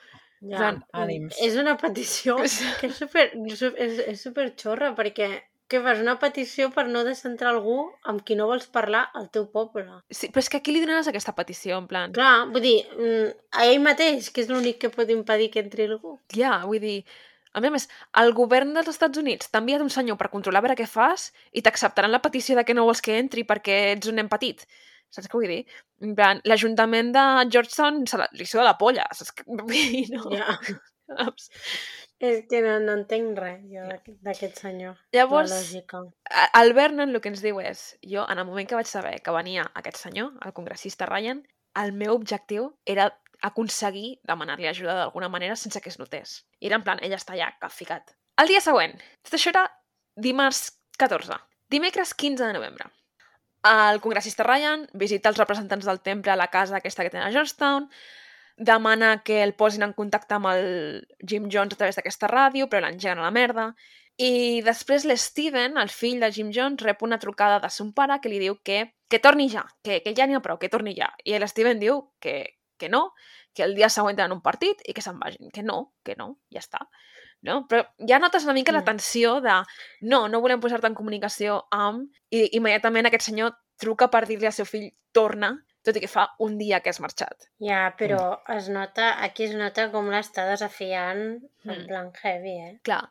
Ja. 0.44 0.58
Plan, 0.60 0.84
ànims. 0.92 1.38
És 1.40 1.56
una 1.56 1.78
petició 1.80 2.36
que 2.82 2.90
és 2.90 2.96
super, 3.00 3.30
su- 3.56 3.76
és, 3.78 4.00
és 4.12 4.22
super 4.22 4.50
xorra, 4.60 4.92
perquè 4.98 5.30
què 5.72 5.80
fas? 5.82 6.02
Una 6.04 6.18
petició 6.20 6.68
per 6.76 6.84
no 6.92 7.06
deixar 7.08 7.32
entrar 7.32 7.54
algú 7.54 7.78
amb 8.12 8.22
qui 8.28 8.36
no 8.36 8.46
vols 8.50 8.68
parlar 8.68 9.06
al 9.16 9.30
teu 9.34 9.48
poble. 9.50 9.86
Sí, 10.12 10.28
però 10.30 10.44
és 10.44 10.50
que 10.52 10.60
a 10.60 10.62
qui 10.66 10.76
li 10.76 10.82
donaràs 10.84 11.08
aquesta 11.10 11.32
petició, 11.34 11.80
en 11.80 11.88
plan? 11.88 12.12
Clar, 12.14 12.50
vull 12.52 12.62
dir, 12.62 12.76
mm, 12.92 13.32
a 13.58 13.66
ell 13.72 13.80
mateix, 13.82 14.28
que 14.36 14.44
és 14.44 14.52
l'únic 14.52 14.82
que 14.84 14.92
pot 14.94 15.10
impedir 15.10 15.48
que 15.54 15.64
entri 15.64 15.88
algú. 15.88 16.18
Ja, 16.36 16.60
vull 16.68 16.84
dir... 16.84 17.00
A 17.54 17.62
més 17.62 17.70
a 17.70 17.74
més, 17.76 17.88
el 18.22 18.34
govern 18.34 18.74
dels 18.74 18.90
Estats 18.90 19.20
Units 19.22 19.50
t'ha 19.52 19.62
enviat 19.62 19.82
un 19.86 19.92
senyor 19.94 20.18
per 20.18 20.32
controlar 20.34 20.62
a 20.64 20.66
veure 20.66 20.78
què 20.80 20.88
fas 20.90 21.28
i 21.54 21.62
t'acceptaran 21.62 22.12
la 22.12 22.22
petició 22.24 22.56
de 22.58 22.64
que 22.66 22.74
no 22.74 22.86
vols 22.88 23.02
que 23.06 23.18
entri 23.20 23.44
perquè 23.46 23.78
ets 23.94 24.10
un 24.10 24.18
nen 24.22 24.30
petit. 24.32 24.66
Saps 25.14 25.30
què 25.30 25.38
vull 25.38 25.52
dir? 25.52 25.60
En 26.02 26.16
plan, 26.18 26.40
l'Ajuntament 26.50 27.12
de 27.14 27.26
Georgetown 27.54 28.08
se 28.10 28.18
la, 28.18 28.26
li 28.34 28.48
suda 28.50 28.64
la 28.66 28.78
polla, 28.80 29.06
saps? 29.14 29.36
què 29.38 29.46
vull 29.46 29.68
dir? 29.70 30.08
No. 30.16 30.26
Ja. 30.34 30.58
Saps? 31.14 31.50
És 32.24 32.46
que 32.50 32.62
no, 32.64 32.78
no 32.80 32.94
entenc 32.96 33.38
res, 33.38 33.60
jo, 33.70 33.84
d'aquest- 34.24 34.62
senyor. 34.64 34.96
Llavors, 35.14 35.52
el 36.62 36.74
Vernon 36.74 37.12
el 37.12 37.20
que 37.22 37.30
ens 37.34 37.42
diu 37.44 37.60
és 37.62 37.82
jo, 38.02 38.24
en 38.24 38.40
el 38.40 38.48
moment 38.48 38.70
que 38.70 38.78
vaig 38.80 38.88
saber 38.90 39.18
que 39.22 39.34
venia 39.36 39.66
aquest 39.76 40.00
senyor, 40.08 40.32
el 40.42 40.54
congressista 40.56 41.06
Ryan, 41.06 41.44
el 41.84 41.92
meu 41.94 42.16
objectiu 42.16 42.72
era 42.86 43.10
aconseguir 43.44 44.18
demanar-li 44.24 44.70
ajuda 44.70 44.96
d'alguna 44.98 45.30
manera 45.30 45.56
sense 45.60 45.82
que 45.82 45.92
es 45.92 46.00
notés. 46.00 46.42
I 46.60 46.72
era 46.72 46.80
en 46.80 46.86
plan, 46.88 47.02
ella 47.04 47.20
està 47.20 47.36
allà, 47.36 47.52
ficat. 47.70 48.16
El 48.40 48.50
dia 48.50 48.64
següent, 48.64 48.96
tot 49.22 49.36
això 49.38 49.52
era 49.52 49.68
dimarts 50.16 50.72
14. 50.98 51.38
Dimecres 51.70 52.14
15 52.14 52.46
de 52.46 52.54
novembre. 52.54 52.90
El 53.64 54.02
congressista 54.04 54.44
Ryan 54.44 54.88
visita 54.94 55.30
els 55.32 55.40
representants 55.40 55.86
del 55.88 56.02
temple 56.02 56.32
a 56.32 56.40
la 56.40 56.50
casa 56.52 56.78
aquesta 56.78 57.04
que 57.04 57.12
tenen 57.12 57.28
a 57.28 57.32
Georgetown, 57.32 57.90
demana 58.58 59.24
que 59.24 59.42
el 59.44 59.54
posin 59.56 59.84
en 59.84 59.94
contacte 59.98 60.36
amb 60.36 60.50
el 60.52 60.66
Jim 61.28 61.50
Jones 61.52 61.74
a 61.74 61.80
través 61.80 62.00
d'aquesta 62.00 62.30
ràdio, 62.30 62.68
però 62.70 62.84
l'engeguen 62.84 63.22
a 63.22 63.28
la 63.28 63.36
merda. 63.36 63.70
I 64.22 64.62
després 64.62 65.08
l'Steven, 65.10 65.80
el 65.82 65.90
fill 65.90 66.20
de 66.22 66.30
Jim 66.32 66.52
Jones, 66.54 66.84
rep 66.86 67.02
una 67.02 67.18
trucada 67.20 67.60
de 67.64 67.72
son 67.74 67.94
pare 67.94 68.20
que 68.22 68.30
li 68.30 68.42
diu 68.44 68.60
que, 68.62 68.94
que 69.10 69.20
torni 69.20 69.48
ja, 69.50 69.64
que, 69.82 70.02
que 70.06 70.14
ja 70.14 70.28
n'hi 70.28 70.38
ha 70.38 70.44
prou, 70.44 70.60
que 70.62 70.70
torni 70.70 70.94
ja. 71.00 71.10
I 71.26 71.40
l'Steven 71.42 71.82
diu 71.82 72.04
que, 72.22 72.36
que 72.78 72.90
no, 72.90 73.14
que 73.54 73.64
el 73.64 73.76
dia 73.76 73.90
següent 73.90 74.18
tenen 74.18 74.32
un 74.36 74.42
partit 74.42 74.82
i 74.88 74.94
que 74.94 75.02
se'n 75.02 75.20
vagin. 75.20 75.52
Que 75.54 75.64
no, 75.64 75.94
que 76.04 76.16
no, 76.20 76.38
ja 76.54 76.60
està. 76.64 76.80
No? 77.44 77.66
Però 77.68 77.84
ja 78.08 78.20
notes 78.20 78.46
una 78.48 78.54
mica 78.56 78.72
la 78.72 78.82
Mm. 78.82 78.86
tensió 78.86 79.42
de 79.42 79.58
no, 80.02 80.28
no 80.30 80.40
volem 80.42 80.60
posar-te 80.64 80.88
en 80.88 80.96
comunicació 80.96 81.68
amb... 81.72 82.10
I 82.32 82.50
immediatament 82.58 83.06
aquest 83.10 83.26
senyor 83.30 83.54
truca 83.78 84.08
per 84.10 84.26
dir-li 84.26 84.46
al 84.48 84.54
seu 84.56 84.66
fill 84.66 84.90
torna, 85.12 85.52
tot 85.84 85.98
i 85.98 86.00
que 86.00 86.08
fa 86.08 86.30
un 86.40 86.58
dia 86.58 86.80
que 86.80 86.90
has 86.90 87.02
marxat. 87.04 87.50
Ja, 87.60 87.94
però 88.00 88.40
es 88.56 88.70
nota, 88.72 89.22
aquí 89.22 89.44
es 89.44 89.54
nota 89.60 89.90
com 89.92 90.08
l'està 90.10 90.48
desafiant 90.50 91.42
en 91.66 91.76
Mm. 91.84 91.88
plan 91.88 92.12
heavy, 92.24 92.56
eh? 92.70 92.80
Clar. 92.84 93.10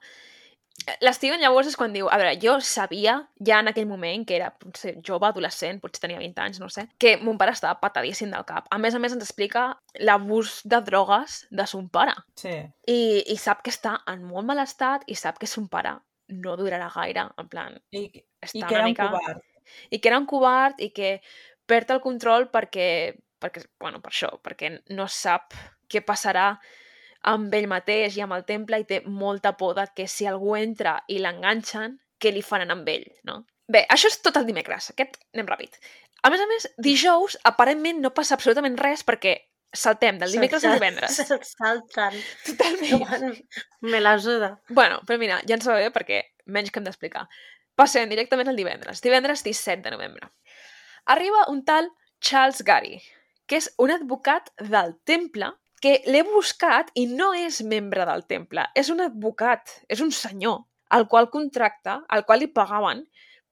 L'Steven 1.05 1.43
llavors 1.43 1.69
és 1.71 1.77
quan 1.79 1.93
diu, 1.95 2.09
a 2.11 2.17
veure, 2.21 2.33
jo 2.43 2.57
sabia 2.65 3.17
ja 3.45 3.61
en 3.63 3.71
aquell 3.71 3.87
moment, 3.87 4.25
que 4.27 4.37
era 4.39 4.51
potser 4.57 4.97
jove, 5.07 5.29
adolescent, 5.29 5.81
potser 5.83 6.05
tenia 6.07 6.21
20 6.23 6.43
anys, 6.45 6.61
no 6.63 6.69
sé, 6.73 6.87
que 7.03 7.17
mon 7.23 7.39
pare 7.41 7.55
estava 7.55 7.79
patadíssim 7.83 8.33
del 8.33 8.47
cap. 8.49 8.67
A 8.71 8.79
més 8.83 8.97
a 8.97 9.01
més 9.03 9.15
ens 9.15 9.25
explica 9.25 9.69
l'abús 10.01 10.61
de 10.65 10.81
drogues 10.85 11.43
de 11.51 11.67
son 11.71 11.89
pare. 11.93 12.17
Sí. 12.41 12.55
I, 12.91 13.01
I 13.33 13.39
sap 13.41 13.63
que 13.63 13.75
està 13.75 13.99
en 14.11 14.25
molt 14.27 14.49
mal 14.49 14.63
estat 14.65 15.07
i 15.07 15.19
sap 15.19 15.39
que 15.43 15.51
son 15.51 15.69
pare 15.73 15.97
no 16.33 16.57
durarà 16.57 16.89
gaire, 16.95 17.27
en 17.39 17.49
plan, 17.49 17.75
I, 17.93 18.07
i 18.53 18.63
que 18.63 18.75
era 18.75 18.85
un 18.87 18.93
mica... 18.93 19.09
covard. 19.11 19.43
I 19.91 19.99
que 20.01 20.09
era 20.11 20.19
un 20.19 20.27
covard 20.27 20.81
i 20.83 20.91
que 20.95 21.17
perd 21.69 21.93
el 21.95 22.01
control 22.05 22.49
perquè, 22.53 22.87
perquè, 23.41 23.67
bueno, 23.81 24.01
per 24.03 24.11
això, 24.13 24.33
perquè 24.43 24.73
no 24.97 25.07
sap 25.09 25.55
què 25.93 26.03
passarà 26.05 26.55
amb 27.23 27.55
ell 27.55 27.69
mateix 27.71 28.17
i 28.19 28.23
amb 28.25 28.35
el 28.37 28.45
temple 28.49 28.81
i 28.83 28.87
té 28.89 29.01
molta 29.07 29.55
por 29.59 29.77
de 29.79 29.87
que 29.97 30.09
si 30.11 30.27
algú 30.27 30.57
entra 30.59 30.99
i 31.09 31.21
l'enganxen, 31.23 31.99
què 32.19 32.33
li 32.33 32.43
faran 32.43 32.75
amb 32.75 32.89
ell, 32.89 33.07
no? 33.29 33.43
Bé, 33.73 33.85
això 33.91 34.11
és 34.11 34.19
tot 34.23 34.37
el 34.39 34.47
dimecres. 34.47 34.91
Aquest 34.93 35.17
anem 35.35 35.49
ràpid. 35.49 35.79
A 36.23 36.31
més 36.31 36.43
a 36.43 36.49
més, 36.51 36.69
dijous, 36.79 37.39
aparentment 37.49 38.03
no 38.03 38.13
passa 38.15 38.37
absolutament 38.37 38.77
res 38.79 39.03
perquè 39.07 39.37
saltem 39.73 40.19
del 40.21 40.35
dimecres 40.35 40.67
al 40.69 40.77
divendres. 40.77 41.17
Salten. 41.55 42.19
Totalment. 42.47 43.41
Me 43.95 44.03
la 44.03 44.19
suda. 44.21 44.53
Bueno, 44.69 45.01
però 45.07 45.19
mira, 45.19 45.41
ja 45.49 45.57
ens 45.57 45.67
va 45.69 45.79
bé 45.81 45.89
perquè 45.95 46.21
menys 46.47 46.71
que 46.71 46.83
hem 46.83 46.87
d'explicar. 46.87 47.25
Passem 47.79 48.11
directament 48.11 48.51
al 48.53 48.59
divendres. 48.59 49.01
Divendres 49.03 49.43
17 49.47 49.83
de 49.87 49.95
novembre. 49.95 50.29
Arriba 51.11 51.47
un 51.51 51.65
tal 51.65 51.89
Charles 52.23 52.63
Gary, 52.63 53.01
que 53.47 53.59
és 53.59 53.73
un 53.83 53.91
advocat 53.91 54.53
del 54.61 54.95
temple 55.09 55.51
que 55.83 55.97
l'he 56.07 56.23
buscat 56.29 56.93
i 56.95 57.09
no 57.11 57.33
és 57.35 57.61
membre 57.67 58.05
del 58.07 58.23
temple. 58.31 58.69
És 58.79 58.89
un 58.93 59.01
advocat, 59.03 59.73
és 59.91 60.01
un 60.05 60.13
senyor, 60.15 60.63
al 60.95 61.09
qual 61.11 61.29
contracta, 61.33 62.03
al 62.09 62.23
qual 62.29 62.39
li 62.45 62.47
pagaven 62.53 63.03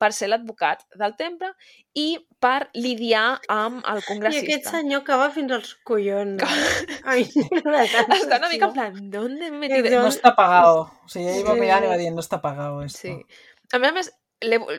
per 0.01 0.13
ser 0.17 0.31
l'advocat 0.31 0.87
del 0.97 1.13
temple 1.19 1.51
i 1.99 2.15
per 2.41 2.71
lidiar 2.73 3.41
amb 3.53 3.83
el 3.85 3.99
I 4.01 4.05
congressista. 4.07 4.47
aquest 4.47 4.71
senyor 4.73 5.03
acaba 5.03 5.27
fins 5.35 5.53
als 5.53 5.75
collons. 5.85 6.41
Ai, 7.05 7.27
Està 8.17 8.39
una 8.39 8.49
mica 8.49 8.71
en 8.71 8.73
plan, 8.73 8.97
¿dónde 9.11 9.51
me 9.51 9.67
he 9.67 9.69
metido? 9.83 10.01
No 10.01 10.09
està 10.09 10.33
pagado. 10.39 10.87
O 11.05 11.09
sigui, 11.13 11.29
ell 11.35 11.45
va 11.45 11.53
Sí. 11.59 11.61
mirant 11.61 11.85
i 11.85 11.93
va 11.93 11.99
dir, 12.01 12.09
no 12.17 12.25
està 12.25 12.41
pagado 12.41 12.81
esto. 12.87 13.03
Sí. 13.03 13.13
A 13.75 13.79
més 13.83 13.91
a 13.91 13.93
més, 13.99 14.11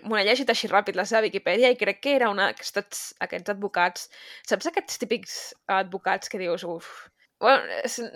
m'ho 0.03 0.17
he 0.17 0.23
llegit 0.25 0.49
així 0.49 0.67
ràpid 0.71 0.97
la 0.97 1.05
seva 1.05 1.21
Viquipèdia 1.27 1.69
i 1.69 1.77
crec 1.77 2.01
que 2.01 2.15
era 2.15 2.31
una 2.33 2.49
d'aquests 2.49 3.13
aquests 3.27 3.53
advocats... 3.53 4.09
Saps 4.49 4.71
aquests 4.71 4.97
típics 4.97 5.39
advocats 5.67 6.29
que 6.33 6.41
dius, 6.41 6.63
uf... 6.65 6.89
Bueno, 7.41 7.63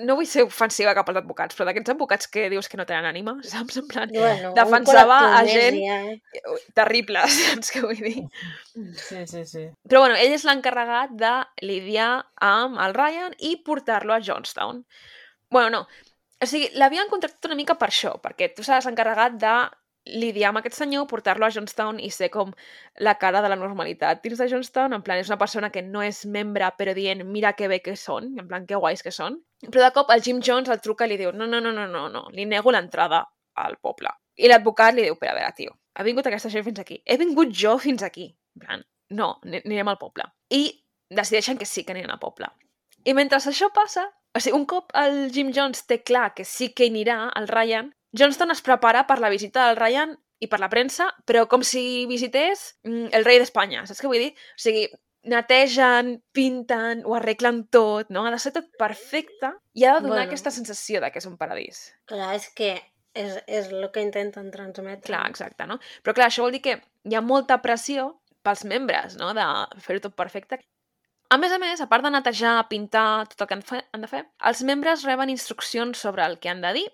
no 0.06 0.16
vull 0.20 0.28
ser 0.30 0.44
ofensiva 0.46 0.94
cap 0.94 1.08
als 1.10 1.18
advocats, 1.24 1.58
però 1.58 1.66
d'aquests 1.66 1.96
advocats 1.96 2.30
que 2.30 2.46
dius 2.54 2.70
que 2.70 2.78
no 2.78 2.86
tenen 2.86 3.08
ànima, 3.10 3.34
saps? 3.52 3.80
En 3.82 3.88
plan, 3.90 4.12
Bueno, 4.14 4.52
defensava 4.58 5.18
a 5.40 5.44
gent 5.50 5.80
ja, 5.82 5.98
eh? 6.12 6.60
terrible, 6.78 7.24
saps 7.40 7.74
què 7.74 7.82
vull 7.86 8.02
dir? 8.06 8.28
Sí, 9.02 9.24
sí, 9.26 9.46
sí. 9.50 9.66
Però 9.90 10.04
bueno, 10.06 10.20
ell 10.22 10.36
és 10.38 10.46
l'encarregat 10.46 11.16
de 11.18 11.34
lidiar 11.66 12.12
amb 12.46 12.78
el 12.86 12.94
Ryan 12.94 13.34
i 13.50 13.56
portar-lo 13.66 14.14
a 14.14 14.22
Johnstown. 14.22 14.86
Bueno, 15.50 15.72
no. 15.80 16.12
O 16.44 16.48
sigui, 16.50 16.70
l'havien 16.78 17.10
contractat 17.10 17.50
una 17.50 17.58
mica 17.58 17.78
per 17.80 17.90
això, 17.90 18.14
perquè 18.22 18.52
tu 18.54 18.62
seràs 18.62 18.86
encarregat 18.92 19.40
de 19.42 19.56
lidiar 20.06 20.51
amb 20.51 20.60
aquest 20.60 20.78
senyor, 20.78 21.08
portar-lo 21.10 21.45
a 21.47 21.51
Johnstown 21.51 21.99
i 21.99 22.12
ser 22.14 22.30
com 22.30 22.51
la 23.01 23.16
cara 23.18 23.41
de 23.41 23.49
la 23.49 23.56
normalitat 23.58 24.22
dins 24.24 24.38
de 24.38 24.47
Johnstown, 24.51 24.93
en 24.93 25.01
plan, 25.01 25.18
és 25.18 25.30
una 25.32 25.39
persona 25.41 25.72
que 25.74 25.82
no 25.82 26.03
és 26.06 26.24
membre, 26.26 26.68
però 26.78 26.93
dient, 26.93 27.24
mira 27.26 27.53
que 27.58 27.68
bé 27.68 27.80
que 27.82 27.95
són, 27.97 28.36
en 28.39 28.47
plan, 28.47 28.68
que 28.70 28.78
guais 28.78 29.01
que 29.03 29.12
són. 29.12 29.39
Però 29.66 29.82
de 29.82 29.91
cop 29.95 30.12
el 30.14 30.22
Jim 30.22 30.41
Jones 30.45 30.70
el 30.70 30.82
truca 30.82 31.08
i 31.08 31.10
li 31.14 31.18
diu, 31.18 31.32
no, 31.34 31.47
no, 31.49 31.60
no, 31.60 31.72
no, 31.74 31.88
no, 31.88 32.08
no, 32.14 32.26
li 32.32 32.45
nego 32.45 32.72
l'entrada 32.72 33.24
al 33.56 33.78
poble. 33.82 34.12
I 34.38 34.49
l'advocat 34.51 34.93
li 34.93 35.08
diu, 35.08 35.16
però 35.18 35.32
a 35.34 35.39
veure, 35.39 35.53
tio, 35.58 35.74
ha 35.95 36.03
vingut 36.03 36.28
aquesta 36.28 36.49
gent 36.53 36.66
fins 36.66 36.80
aquí. 36.84 37.01
He 37.06 37.18
vingut 37.18 37.53
jo 37.56 37.78
fins 37.80 38.03
aquí. 38.03 38.28
En 38.56 38.66
plan, 38.66 38.86
no, 39.10 39.39
ani- 39.43 39.64
anirem 39.66 39.88
al 39.89 39.97
poble. 39.97 40.26
I 40.51 40.68
decideixen 41.10 41.58
que 41.58 41.66
sí 41.66 41.84
que 41.86 41.93
aniran 41.95 42.12
al 42.12 42.20
poble. 42.20 42.49
I 43.06 43.14
mentre 43.14 43.38
això 43.39 43.70
passa, 43.74 44.06
o 44.36 44.39
sigui, 44.41 44.58
un 44.58 44.66
cop 44.68 44.91
el 44.93 45.32
Jim 45.32 45.53
Jones 45.56 45.86
té 45.88 46.01
clar 46.03 46.34
que 46.36 46.43
sí 46.43 46.74
que 46.76 46.89
anirà, 46.91 47.32
el 47.39 47.47
Ryan, 47.47 47.93
Johnston 48.18 48.53
es 48.53 48.61
prepara 48.66 49.05
per 49.07 49.20
la 49.20 49.32
visita 49.34 49.68
del 49.68 49.80
Ryan 49.80 50.16
i 50.39 50.47
per 50.51 50.59
la 50.59 50.70
premsa, 50.72 51.09
però 51.28 51.45
com 51.51 51.63
si 51.63 52.05
visités 52.09 52.78
mm, 52.84 53.11
el 53.16 53.26
rei 53.28 53.39
d'Espanya, 53.41 53.86
saps 53.88 54.01
què 54.03 54.11
vull 54.11 54.24
dir? 54.24 54.32
O 54.36 54.61
sigui, 54.61 54.86
netegen, 55.32 56.11
pinten, 56.36 57.01
ho 57.05 57.16
arreglen 57.18 57.63
tot, 57.74 58.11
no? 58.13 58.26
Ha 58.26 58.34
de 58.34 58.41
ser 58.41 58.53
tot 58.55 58.68
perfecte 58.80 59.53
i 59.74 59.86
ha 59.86 59.95
de 59.95 60.03
donar 60.05 60.22
Bueno. 60.22 60.28
aquesta 60.30 60.51
sensació 60.53 61.01
de 61.01 61.09
que 61.11 61.20
és 61.20 61.26
un 61.30 61.38
paradís. 61.38 61.88
Clar, 62.05 62.36
és 62.38 62.49
que 62.53 62.76
és, 63.16 63.39
és 63.47 63.72
el 63.72 63.88
que 63.91 64.03
intenten 64.03 64.51
transmetre. 64.51 65.07
Clar, 65.07 65.26
exacte, 65.32 65.66
no? 65.66 65.80
Però 66.03 66.13
clar, 66.13 66.30
això 66.30 66.45
vol 66.45 66.53
dir 66.55 66.61
que 66.61 66.78
hi 66.78 67.16
ha 67.16 67.24
molta 67.24 67.61
pressió 67.63 68.11
pels 68.45 68.66
membres, 68.70 69.16
no?, 69.18 69.32
de 69.34 69.45
fer-ho 69.82 70.03
tot 70.03 70.16
perfecte. 70.20 70.59
A 71.34 71.39
més 71.41 71.51
a 71.51 71.57
més, 71.57 71.82
a 71.82 71.88
part 71.89 72.05
de 72.05 72.11
netejar, 72.13 72.68
pintar, 72.70 73.26
tot 73.32 73.41
el 73.41 73.47
que 73.49 73.55
han, 73.57 73.63
fe, 73.66 73.80
han 73.95 74.03
de 74.03 74.09
fer, 74.11 74.22
els 74.45 74.61
membres 74.68 75.07
reben 75.07 75.32
instruccions 75.34 75.97
sobre 75.97 76.26
el 76.28 76.38
que 76.38 76.51
han 76.51 76.61
de 76.61 76.74
dir, 76.78 76.86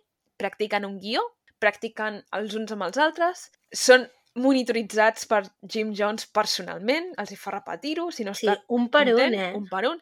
practiquen 0.41 0.87
un 0.87 0.97
guió, 1.03 1.23
practiquen 1.61 2.21
els 2.37 2.57
uns 2.57 2.73
amb 2.73 2.87
els 2.87 2.97
altres, 3.01 3.45
són 3.71 4.07
monitoritzats 4.41 5.27
per 5.27 5.41
Jim 5.67 5.91
Jones 5.97 6.27
personalment, 6.33 7.09
els 7.21 7.33
hi 7.33 7.39
fa 7.39 7.53
repetir-ho, 7.57 8.09
si 8.15 8.25
no 8.27 8.33
Sí, 8.37 8.47
està 8.47 8.61
un 8.73 8.87
per 8.91 9.05
un, 9.09 9.15
content, 9.15 9.35
eh? 9.35 9.51
un 9.57 9.67
per 9.71 9.83
un. 9.89 9.99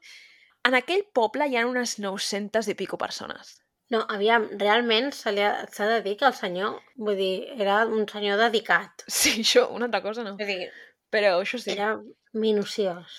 En 0.68 0.76
aquell 0.78 1.06
poble 1.16 1.48
hi 1.50 1.58
ha 1.58 1.66
unes 1.68 1.98
900 2.04 2.70
i 2.72 2.76
pico 2.78 3.00
persones. 3.02 3.58
No, 3.90 4.04
aviam, 4.14 4.46
realment 4.62 5.10
s'ha 5.18 5.32
de 5.34 6.02
dir 6.06 6.16
que 6.20 6.28
el 6.30 6.36
senyor, 6.38 6.76
vull 6.96 7.18
dir, 7.18 7.34
era 7.58 7.82
un 7.90 8.06
senyor 8.12 8.38
dedicat. 8.38 9.06
Sí, 9.08 9.40
això, 9.42 9.66
una 9.74 9.90
altra 9.90 10.04
cosa 10.06 10.26
no. 10.28 10.36
Vull 10.38 10.52
dir, 10.52 10.70
Però 11.10 11.40
això 11.40 11.58
sí. 11.58 11.72
era 11.74 11.96
minuciós. 12.38 13.16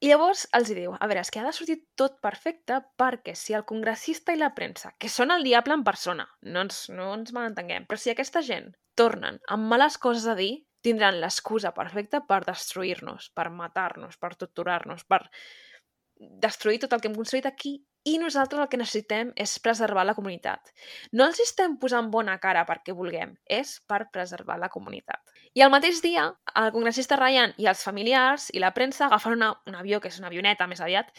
I 0.00 0.08
llavors 0.08 0.46
els 0.56 0.70
hi 0.70 0.74
diu, 0.78 0.94
a 0.96 1.06
veure, 1.10 1.20
és 1.20 1.30
que 1.32 1.42
ha 1.42 1.44
de 1.44 1.52
sortir 1.52 1.76
tot 2.00 2.14
perfecte 2.24 2.78
perquè 3.00 3.34
si 3.36 3.52
el 3.56 3.66
congressista 3.68 4.32
i 4.32 4.38
la 4.40 4.54
premsa, 4.56 4.94
que 4.96 5.10
són 5.12 5.34
el 5.34 5.44
diable 5.44 5.76
en 5.76 5.84
persona, 5.84 6.24
no 6.54 6.62
ens, 6.64 6.86
no 6.88 7.10
ens 7.18 7.34
malentenguem, 7.36 7.84
però 7.88 8.00
si 8.00 8.12
aquesta 8.12 8.40
gent 8.46 8.70
tornen 8.96 9.36
amb 9.56 9.68
males 9.68 9.98
coses 10.00 10.24
a 10.24 10.36
dir, 10.38 10.54
tindran 10.80 11.20
l'excusa 11.20 11.74
perfecta 11.76 12.22
per 12.24 12.40
destruir-nos, 12.46 13.28
per 13.36 13.50
matar-nos, 13.52 14.16
per 14.16 14.32
torturar-nos, 14.40 15.04
per 15.04 15.20
destruir 16.16 16.80
tot 16.80 16.96
el 16.96 17.04
que 17.04 17.12
hem 17.12 17.20
construït 17.20 17.48
aquí 17.50 17.76
i 18.08 18.16
nosaltres 18.18 18.62
el 18.62 18.68
que 18.72 18.78
necessitem 18.80 19.32
és 19.36 19.58
preservar 19.60 20.06
la 20.08 20.14
comunitat. 20.16 20.70
No 21.12 21.26
els 21.28 21.40
estem 21.44 21.76
posant 21.80 22.08
bona 22.10 22.38
cara 22.40 22.64
perquè 22.68 22.94
vulguem, 22.96 23.34
és 23.44 23.76
per 23.86 24.06
preservar 24.12 24.56
la 24.58 24.70
comunitat. 24.72 25.20
I 25.54 25.62
al 25.66 25.72
mateix 25.72 26.00
dia, 26.00 26.28
el 26.56 26.72
congressista 26.72 27.18
Ryan 27.20 27.52
i 27.58 27.66
els 27.68 27.82
familiars 27.84 28.48
i 28.54 28.62
la 28.62 28.72
premsa 28.72 29.06
agafen 29.08 29.36
una, 29.36 29.52
un 29.66 29.76
avió, 29.76 30.00
que 30.00 30.08
és 30.08 30.18
una 30.18 30.30
avioneta 30.30 30.66
més 30.70 30.80
aviat, 30.80 31.10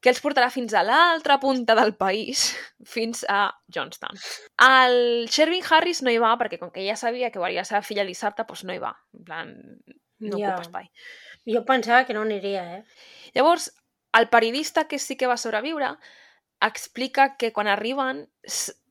que 0.00 0.10
els 0.12 0.20
portarà 0.20 0.50
fins 0.52 0.74
a 0.76 0.82
l'altra 0.84 1.38
punta 1.40 1.76
del 1.78 1.94
país, 1.96 2.48
fins 2.94 3.22
a 3.28 3.46
Johnstown. 3.72 4.18
El 4.66 5.28
Shervin 5.30 5.64
Harris 5.70 6.02
no 6.02 6.10
hi 6.12 6.18
va 6.20 6.34
perquè 6.40 6.58
com 6.60 6.72
que 6.74 6.84
ja 6.88 6.96
sabia 6.96 7.30
que 7.30 7.38
veuria 7.40 7.62
la 7.62 7.68
seva 7.68 7.82
filla 7.86 8.04
dissabte, 8.04 8.44
doncs 8.44 8.66
no 8.66 8.74
hi 8.74 8.82
va. 8.82 8.92
En 9.14 9.24
plan, 9.24 9.54
no 10.24 10.38
Ja. 10.38 10.50
ocupa 10.56 10.66
espai. 10.66 10.90
Jo 11.46 11.64
pensava 11.68 12.04
que 12.08 12.14
no 12.16 12.22
aniria, 12.26 12.66
eh? 12.78 12.84
Llavors, 13.34 13.70
el 14.14 14.28
periodista 14.28 14.86
que 14.88 14.98
sí 14.98 15.16
que 15.16 15.26
va 15.26 15.36
sobreviure 15.36 15.94
explica 16.66 17.36
que 17.36 17.52
quan 17.52 17.68
arriben, 17.68 18.24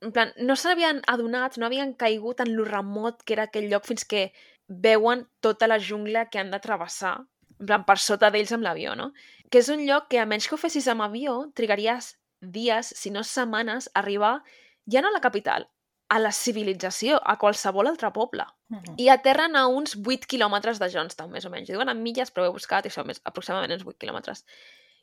en 0.01 0.11
plan, 0.15 0.33
no 0.37 0.55
s'havien 0.59 1.01
adonat, 1.07 1.57
no 1.57 1.67
havien 1.67 1.93
caigut 1.93 2.41
en 2.43 2.55
lo 2.55 2.65
remot 2.65 3.23
que 3.23 3.37
era 3.37 3.47
aquell 3.49 3.69
lloc 3.71 3.85
fins 3.87 4.05
que 4.05 4.31
veuen 4.67 5.27
tota 5.39 5.67
la 5.67 5.79
jungla 5.79 6.29
que 6.29 6.39
han 6.39 6.51
de 6.51 6.59
travessar, 6.59 7.19
en 7.59 7.69
plan, 7.69 7.85
per 7.85 7.99
sota 7.99 8.31
d'ells 8.31 8.51
amb 8.55 8.67
l'avió, 8.67 8.95
no? 8.99 9.11
Que 9.49 9.61
és 9.61 9.69
un 9.69 9.85
lloc 9.85 10.09
que, 10.09 10.19
a 10.19 10.25
menys 10.25 10.47
que 10.47 10.55
ho 10.55 10.61
fessis 10.61 10.87
amb 10.91 11.05
avió, 11.05 11.37
trigaries 11.55 12.15
dies, 12.43 12.89
si 12.97 13.11
no 13.11 13.23
setmanes, 13.23 13.89
a 13.93 14.01
arribar 14.01 14.41
ja 14.85 15.01
no 15.01 15.09
a 15.09 15.15
la 15.15 15.21
capital, 15.23 15.69
a 16.09 16.19
la 16.19 16.31
civilització, 16.35 17.21
a 17.23 17.37
qualsevol 17.39 17.87
altre 17.87 18.11
poble. 18.11 18.45
Mhm. 18.69 18.95
I 18.97 19.09
aterren 19.09 19.55
a 19.55 19.67
uns 19.67 19.95
8 19.95 20.27
quilòmetres 20.27 20.79
de 20.79 20.89
Johnstown, 20.89 21.31
més 21.31 21.45
o 21.45 21.49
menys. 21.49 21.69
Diuen 21.69 21.89
en 21.89 22.03
milles, 22.03 22.33
però 22.33 22.43
ho 22.43 22.51
he 22.51 22.57
buscat 22.57 22.85
i 22.85 22.89
són 22.89 23.07
més, 23.07 23.21
aproximadament 23.23 23.71
uns 23.71 23.85
8 23.85 23.97
quilòmetres. 23.97 24.43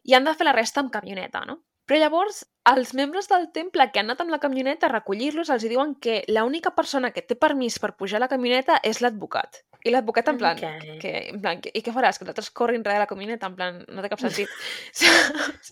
I 0.04 0.14
han 0.14 0.24
de 0.24 0.34
fer 0.34 0.44
la 0.44 0.52
resta 0.52 0.80
amb 0.80 0.92
camioneta, 0.92 1.44
no? 1.46 1.62
Però 1.90 1.98
llavors, 1.98 2.44
els 2.70 2.92
membres 2.94 3.26
del 3.26 3.48
temple 3.50 3.88
que 3.90 3.98
han 3.98 4.06
anat 4.06 4.20
amb 4.22 4.30
la 4.30 4.38
camioneta 4.38 4.86
a 4.86 4.92
recollir-los 4.92 5.48
els 5.50 5.64
diuen 5.66 5.96
que 5.98 6.20
l'única 6.30 6.70
persona 6.76 7.10
que 7.10 7.24
té 7.26 7.34
permís 7.34 7.80
per 7.82 7.96
pujar 7.98 8.20
a 8.20 8.24
la 8.24 8.28
camioneta 8.30 8.76
és 8.86 9.00
l'advocat. 9.02 9.64
I 9.82 9.90
l'advocat 9.90 10.28
en 10.30 10.38
plan, 10.38 10.60
Ok. 10.60 11.00
que, 11.02 11.12
en 11.32 11.40
plan 11.42 11.58
que, 11.64 11.72
i 11.74 11.82
què 11.82 11.90
faràs? 11.90 12.20
Que 12.20 12.26
els 12.28 12.30
altres 12.30 12.50
corrin 12.54 12.84
darrere 12.84 13.02
la 13.02 13.10
camioneta? 13.10 13.48
En 13.50 13.56
plan, 13.58 13.82
no 13.88 14.04
té 14.04 14.10
cap 14.12 14.20
sentit. 14.26 14.54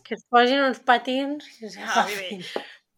Que 0.08 0.16
es 0.16 0.24
posin 0.32 0.64
uns 0.64 0.80
patins 0.82 1.46
i 1.62 1.70
Ah, 1.86 2.06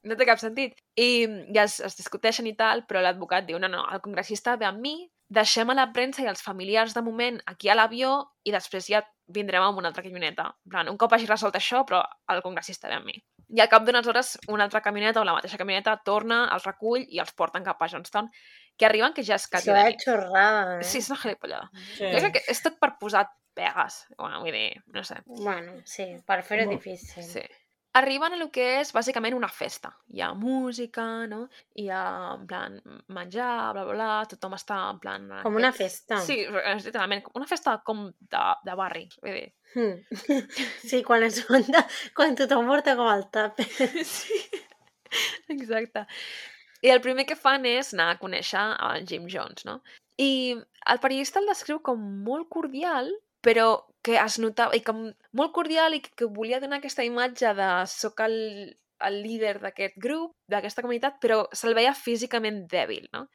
no 0.08 0.16
té 0.16 0.24
cap 0.24 0.40
sentit. 0.40 0.78
I 0.96 1.26
ja 1.52 1.66
es, 1.66 1.80
es 1.84 1.98
discuteixen 1.98 2.46
i 2.48 2.54
tal, 2.56 2.86
però 2.88 3.02
l'advocat 3.04 3.44
diu, 3.44 3.58
no, 3.60 3.68
no, 3.68 3.84
el 3.92 4.00
congressista 4.00 4.56
ve 4.56 4.64
amb 4.64 4.80
mi, 4.80 4.94
deixem 5.30 5.70
a 5.70 5.76
la 5.78 5.88
premsa 5.94 6.24
i 6.24 6.28
els 6.30 6.42
familiars 6.42 6.94
de 6.96 7.02
moment 7.06 7.38
aquí 7.46 7.70
a 7.70 7.76
l'avió 7.78 8.16
i 8.44 8.52
després 8.52 8.88
ja 8.90 9.04
vindrem 9.30 9.62
amb 9.62 9.78
una 9.78 9.90
altra 9.92 10.02
camioneta. 10.02 10.48
En 10.66 10.72
plan, 10.74 10.88
un 10.90 10.98
cop 10.98 11.12
hagi 11.14 11.28
resolt 11.30 11.54
això, 11.54 11.84
però 11.86 12.02
el 12.34 12.42
congressista 12.42 12.90
ve 12.90 12.98
amb 12.98 13.06
mi. 13.06 13.14
I 13.50 13.62
al 13.62 13.70
cap 13.70 13.86
d'unes 13.86 14.06
hores 14.10 14.36
una 14.50 14.66
altra 14.66 14.82
camioneta 14.82 15.22
o 15.22 15.26
la 15.26 15.34
mateixa 15.36 15.58
camioneta 15.58 15.96
torna, 16.06 16.44
els 16.54 16.66
recull 16.66 17.06
i 17.06 17.22
els 17.22 17.30
porten 17.38 17.66
cap 17.66 17.82
a 17.82 17.88
Johnstown, 17.90 18.30
que 18.78 18.86
arriben 18.86 19.14
que 19.14 19.22
ja 19.26 19.38
és 19.38 19.46
quasi 19.50 19.70
xorrada, 20.02 20.78
eh? 20.80 20.84
Sí, 20.86 20.98
és 20.98 21.10
una 21.10 21.18
gilipollada. 21.22 21.70
Sí. 21.94 22.10
Jo 22.10 22.22
crec 22.24 22.38
que 22.38 22.44
és 22.50 22.62
tot 22.66 22.78
per 22.82 22.96
posar 22.98 23.26
pegues. 23.54 24.04
Bueno, 24.18 24.42
vull 24.42 24.54
dir, 24.54 24.82
no 24.94 25.02
sé. 25.06 25.18
Bueno, 25.26 25.78
sí, 25.84 26.10
per 26.26 26.42
fer-ho 26.46 26.66
difícil. 26.70 27.26
Sí. 27.26 27.46
Arriben 27.92 28.32
a 28.32 28.38
lo 28.38 28.46
que 28.54 28.64
és 28.78 28.92
bàsicament 28.94 29.34
una 29.34 29.48
festa. 29.50 29.90
Hi 30.14 30.20
ha 30.22 30.28
música, 30.38 31.04
no? 31.26 31.40
Hi 31.74 31.88
ha, 31.90 32.02
en 32.36 32.44
plan, 32.46 32.76
menjar, 33.10 33.72
bla, 33.74 33.82
bla, 33.82 33.94
bla, 33.96 34.10
tothom 34.30 34.54
està, 34.54 34.78
en 34.92 35.00
plan... 35.02 35.24
Com 35.42 35.58
una 35.58 35.72
festa. 35.74 36.20
Sí, 36.22 36.44
literalment, 36.84 37.24
una 37.34 37.48
festa 37.50 37.80
com 37.86 38.04
de, 38.06 38.44
de 38.68 38.76
barri, 38.78 39.08
vull 39.24 39.34
dir. 39.40 39.48
Hmm. 39.74 39.98
Sí, 40.90 41.02
quan 41.06 41.26
es 41.26 41.42
munta, 41.50 41.82
quan 42.14 42.38
tothom 42.38 42.70
porta 42.70 42.94
com 43.00 43.10
el 43.10 43.26
tap. 43.34 43.58
Sí, 44.14 44.38
exacte. 45.50 46.04
I 46.86 46.92
el 46.94 47.02
primer 47.02 47.24
que 47.26 47.34
fan 47.34 47.66
és 47.66 47.90
anar 47.96 48.12
a 48.12 48.20
conèixer 48.20 48.62
el 48.86 49.02
Jim 49.10 49.26
Jones, 49.32 49.66
no? 49.66 49.80
I 50.22 50.54
el 50.54 51.02
periodista 51.02 51.42
el 51.42 51.50
descriu 51.50 51.82
com 51.82 51.98
molt 52.22 52.46
cordial, 52.54 53.10
però 53.44 53.86
que 54.02 54.16
es 54.16 54.38
notava, 54.40 54.76
i 54.76 54.82
com 54.84 55.06
molt 55.36 55.52
cordial 55.52 55.94
i 55.96 56.00
que, 56.04 56.12
que 56.16 56.28
volia 56.28 56.60
donar 56.60 56.78
aquesta 56.80 57.04
imatge 57.04 57.52
de 57.56 57.68
soc 57.92 58.20
el, 58.24 58.36
el 59.06 59.22
líder 59.22 59.58
d'aquest 59.60 59.96
grup, 60.00 60.34
d'aquesta 60.48 60.82
comunitat, 60.84 61.18
però 61.20 61.42
se'l 61.52 61.76
veia 61.76 61.94
físicament 61.96 62.64
dèbil, 62.70 63.08
no? 63.12 63.26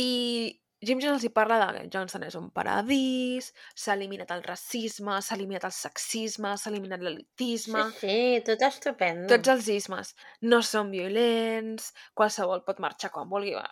I 0.00 0.60
Jim 0.84 0.98
Jones 1.00 1.16
els 1.16 1.24
hi 1.24 1.30
parla 1.32 1.56
de 1.60 1.78
que 1.78 1.88
Johnson 1.92 2.24
és 2.26 2.34
un 2.36 2.50
paradís, 2.52 3.46
s'ha 3.78 3.94
eliminat 3.96 4.32
el 4.34 4.42
racisme, 4.44 5.14
s'ha 5.24 5.36
eliminat 5.38 5.64
el 5.68 5.72
sexisme, 5.72 6.50
s'ha 6.60 6.68
eliminat 6.72 7.00
Sí, 7.00 7.06
l'elitisme, 7.06 7.84
sí, 8.00 8.16
tot 8.44 8.64
estupendo. 8.68 9.28
tots 9.32 9.48
els 9.54 9.68
ismes. 9.72 10.12
No 10.42 10.60
són 10.62 10.90
violents, 10.92 11.92
qualsevol 12.12 12.64
pot 12.66 12.82
marxar 12.84 13.10
quan 13.14 13.30
vulgui, 13.32 13.54
va, 13.56 13.64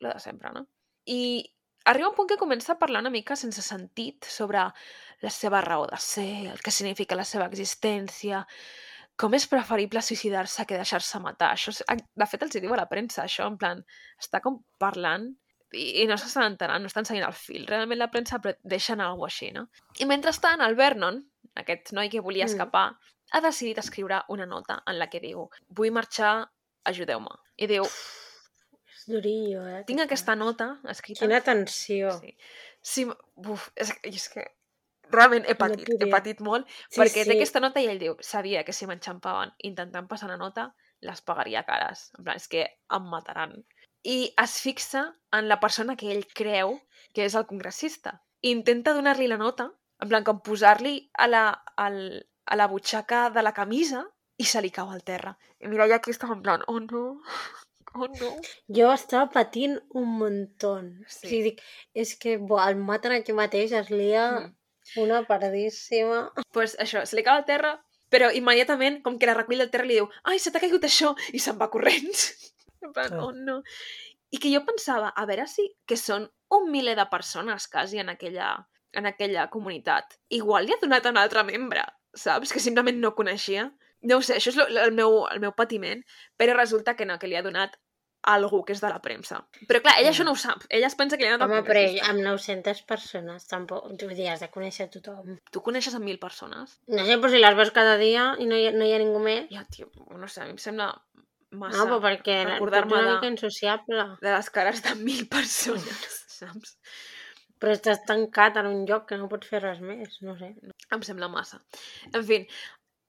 lo 0.00 0.08
de 0.14 0.18
sempre, 0.24 0.52
no? 0.56 0.64
I 1.04 1.44
arriba 1.84 2.08
un 2.08 2.14
punt 2.16 2.28
que 2.30 2.36
comença 2.40 2.72
a 2.72 2.78
parlar 2.78 3.00
una 3.04 3.10
mica 3.12 3.36
sense 3.36 3.62
sentit 3.62 4.24
sobre 4.24 4.62
la 5.22 5.30
seva 5.30 5.60
raó 5.60 5.86
de 5.86 5.98
ser, 6.00 6.46
el 6.52 6.60
que 6.60 6.70
significa 6.70 7.16
la 7.16 7.24
seva 7.24 7.46
existència, 7.46 8.46
com 9.16 9.34
és 9.36 9.46
preferible 9.46 10.00
suïcidar-se 10.02 10.64
que 10.66 10.76
deixar-se 10.80 11.20
matar. 11.20 11.52
Això, 11.54 11.70
és- 11.70 11.84
de 12.14 12.26
fet, 12.26 12.42
els 12.42 12.54
hi 12.56 12.60
diu 12.64 12.72
a 12.74 12.76
la 12.80 12.88
premsa, 12.88 13.22
això, 13.24 13.46
en 13.46 13.56
plan, 13.58 13.84
està 14.18 14.40
com 14.42 14.62
parlant 14.78 15.28
i, 15.72 16.02
i 16.02 16.06
no 16.06 16.16
s'estan 16.18 16.44
enterant, 16.52 16.82
no 16.82 16.86
estan 16.90 17.04
seguint 17.06 17.24
el 17.26 17.32
fil. 17.32 17.66
Realment 17.66 17.98
la 17.98 18.10
premsa 18.10 18.38
però 18.40 18.56
deixen 18.62 19.00
alguna 19.00 19.26
així, 19.30 19.52
no? 19.52 19.68
I 19.98 20.04
mentrestant, 20.06 20.60
el 20.62 20.74
Vernon, 20.74 21.22
aquest 21.54 21.92
noi 21.92 22.08
que 22.10 22.20
volia 22.20 22.44
Mm. 22.46 22.48
escapar, 22.54 22.98
ha 23.32 23.40
decidit 23.40 23.78
escriure 23.78 24.22
una 24.28 24.46
nota 24.46 24.82
en 24.86 24.98
la 24.98 25.08
que 25.10 25.20
diu 25.20 25.48
vull 25.68 25.90
marxar, 25.92 26.48
ajudeu-me. 26.84 27.30
I 27.56 27.66
diu, 27.66 27.84
És 29.04 29.10
durillo, 29.12 29.62
eh? 29.68 29.82
tinc 29.84 30.00
aquesta 30.00 30.34
nota 30.34 30.78
escrita... 30.88 31.20
Quina 31.26 31.40
tensió. 31.44 32.10
Sí. 32.20 32.32
sí 32.80 33.04
uf, 33.36 33.66
és, 33.76 33.92
que- 33.92 34.08
és 34.08 34.28
que 34.32 34.44
realment 35.12 35.44
he 35.46 35.54
patit, 35.60 35.84
he 35.84 35.92
podria. 35.98 36.10
patit 36.14 36.40
molt, 36.40 36.66
Sí, 36.88 36.96
perquè 37.02 37.22
sí. 37.22 37.28
té 37.28 37.36
aquesta 37.36 37.60
nota 37.60 37.82
i 37.84 37.88
ell 37.92 38.00
diu, 38.00 38.16
sabia 38.24 38.64
que 38.64 38.72
si 38.72 38.88
m'enxampaven 38.88 39.52
intentant 39.68 40.08
passar 40.08 40.30
una 40.30 40.38
nota, 40.40 40.70
les 41.04 41.20
pagaria 41.20 41.62
cares. 41.68 42.06
En 42.18 42.24
plan, 42.24 42.40
és 42.40 42.48
que 42.48 42.64
em 42.64 43.10
mataran. 43.12 43.52
I 44.08 44.32
es 44.40 44.56
fixa 44.64 45.04
en 45.36 45.48
la 45.52 45.60
persona 45.60 45.96
que 46.00 46.10
ell 46.12 46.24
creu 46.32 46.78
que 47.12 47.26
és 47.28 47.34
el 47.36 47.44
congressista. 47.46 48.22
I 48.40 48.50
intenta 48.56 48.94
donar-li 48.96 49.28
la 49.28 49.36
nota, 49.40 49.68
en 50.00 50.08
plan, 50.08 50.24
com 50.24 50.40
posar-li 50.44 51.10
a, 51.20 51.28
la, 51.28 51.44
al, 51.76 52.00
a 52.46 52.56
la 52.56 52.66
butxaca 52.72 53.28
de 53.30 53.42
la 53.44 53.52
camisa 53.56 54.02
i 54.40 54.44
se 54.48 54.60
li 54.64 54.72
cau 54.74 54.88
al 54.90 55.04
terra. 55.04 55.36
I 55.60 55.68
mira, 55.68 55.86
ja 55.88 56.00
aquí 56.00 56.10
estava 56.10 56.34
en 56.34 56.42
plan, 56.42 56.64
oh 56.66 56.80
no, 56.80 57.20
oh 58.00 58.08
no. 58.20 58.30
Jo 58.68 58.90
estava 58.92 59.30
patint 59.30 59.78
un 59.94 60.08
muntó. 60.18 60.74
Sí. 61.06 61.26
O 61.26 61.28
sigui, 61.30 61.42
dic, 61.48 61.62
és 61.94 62.14
que 62.18 62.36
buah, 62.38 62.68
el 62.72 62.76
maten 62.76 63.12
aquí 63.16 63.32
mateix, 63.32 63.72
es 63.72 63.90
lia 63.90 64.26
Mm. 64.40 65.00
una 65.00 65.22
paradíssima. 65.24 66.30
pues 66.52 66.76
això, 66.78 67.06
se 67.06 67.16
li 67.16 67.22
cau 67.24 67.36
al 67.40 67.44
terra, 67.48 67.80
Però 68.12 68.28
immediatament, 68.30 69.00
com 69.02 69.16
que 69.18 69.26
la 69.26 69.32
recull 69.34 69.58
del 69.58 69.70
terra, 69.72 69.84
li 69.88 69.94
diu 69.96 70.04
ai, 70.28 70.38
se 70.38 70.50
t'ha 70.52 70.60
caigut 70.60 70.84
això, 70.84 71.14
i 71.32 71.38
se'n 71.40 71.56
va 71.58 71.70
corrents. 71.72 72.52
en 72.84 72.92
plan, 72.92 73.08
Sí. 73.08 73.16
oh 73.18 73.32
no. 73.32 73.56
I 74.30 74.38
que 74.38 74.52
jo 74.52 74.60
pensava, 74.66 75.08
a 75.16 75.24
veure 75.26 75.46
si, 75.50 75.64
que 75.88 75.96
són 75.96 76.28
un 76.52 76.70
miler 76.70 76.94
de 76.98 77.06
persones 77.10 77.66
quasi 77.72 77.98
en 77.98 78.10
aquella, 78.12 78.68
en 78.92 79.06
aquella 79.06 79.48
comunitat. 79.50 80.14
Igual 80.28 80.66
li 80.66 80.74
ha 80.76 80.78
donat 80.82 81.06
a 81.06 81.10
un 81.10 81.18
altre 81.18 81.42
membre, 81.48 81.82
saps? 82.14 82.52
Que 82.52 82.60
simplement 82.60 83.00
no 83.00 83.14
coneixia. 83.16 83.70
No 84.02 84.18
ho 84.18 84.22
sé, 84.22 84.36
això 84.36 84.52
és 84.52 84.56
lo, 84.60 84.66
el, 84.68 84.92
meu, 84.92 85.24
el 85.32 85.40
meu 85.40 85.54
patiment, 85.56 86.04
però 86.36 86.54
resulta 86.54 86.94
que 86.94 87.06
no, 87.08 87.18
que 87.18 87.26
li 87.26 87.36
ha 87.40 87.42
donat 87.42 87.80
algú 88.32 88.62
que 88.64 88.72
és 88.72 88.80
de 88.80 88.88
la 88.88 89.00
premsa. 89.04 89.42
Però 89.68 89.80
clar, 89.84 89.94
ella 90.00 90.10
Mm. 90.10 90.14
això 90.14 90.24
no 90.24 90.32
ho 90.32 90.36
sap. 90.40 90.62
Ella 90.68 90.86
es 90.88 90.94
pensa 90.96 91.16
que 91.16 91.24
li 91.24 91.28
ha 91.30 91.36
donat 91.36 91.50
Home, 91.50 91.62
però 91.66 91.80
congressista. 91.82 92.10
amb 92.10 92.20
900 92.24 92.82
persones 92.88 93.46
tampoc... 93.50 93.88
Vull 94.00 94.14
dir, 94.16 94.28
has 94.32 94.40
de 94.40 94.48
conèixer 94.50 94.88
tothom. 94.90 95.38
Tu 95.52 95.60
coneixes 95.60 95.94
a 95.94 96.00
mil 96.00 96.18
persones? 96.18 96.78
No 96.88 97.04
sé, 97.04 97.18
però 97.18 97.30
si 97.30 97.38
les 97.42 97.54
veus 97.58 97.70
cada 97.70 97.96
dia 98.00 98.30
i 98.38 98.46
no 98.46 98.56
hi 98.56 98.70
no 98.72 98.84
hi 98.88 98.92
ha 98.94 98.98
ningú 99.02 99.18
més... 99.20 99.48
Ja, 99.52 99.64
tio, 99.70 99.90
no 100.10 100.28
sé, 100.28 100.40
a 100.42 100.44
mi 100.48 100.56
em 100.56 100.58
sembla 100.62 100.88
massa... 101.52 101.78
No, 101.78 101.84
però 101.86 102.00
perquè 102.02 102.38
tu 102.44 102.50
recordar-me 102.54 102.96
una 102.96 103.02
de- 103.06 103.14
mica 103.18 103.32
insociable. 103.32 104.06
de 104.20 104.32
les 104.36 104.50
cares 104.50 104.82
de 104.82 104.94
mil 104.96 105.28
persones, 105.36 106.24
saps? 106.38 106.78
Però 107.60 107.72
estàs 107.72 108.00
tancat 108.08 108.56
en 108.60 108.66
un 108.66 108.86
lloc 108.88 109.06
que 109.08 109.16
no 109.20 109.28
pots 109.30 109.46
fer 109.48 109.60
res 109.62 109.78
més, 109.80 110.16
no 110.22 110.34
sé. 110.36 110.54
Em 110.92 111.02
sembla 111.06 111.28
massa. 111.32 111.60
En 112.12 112.24
fi, 112.26 112.40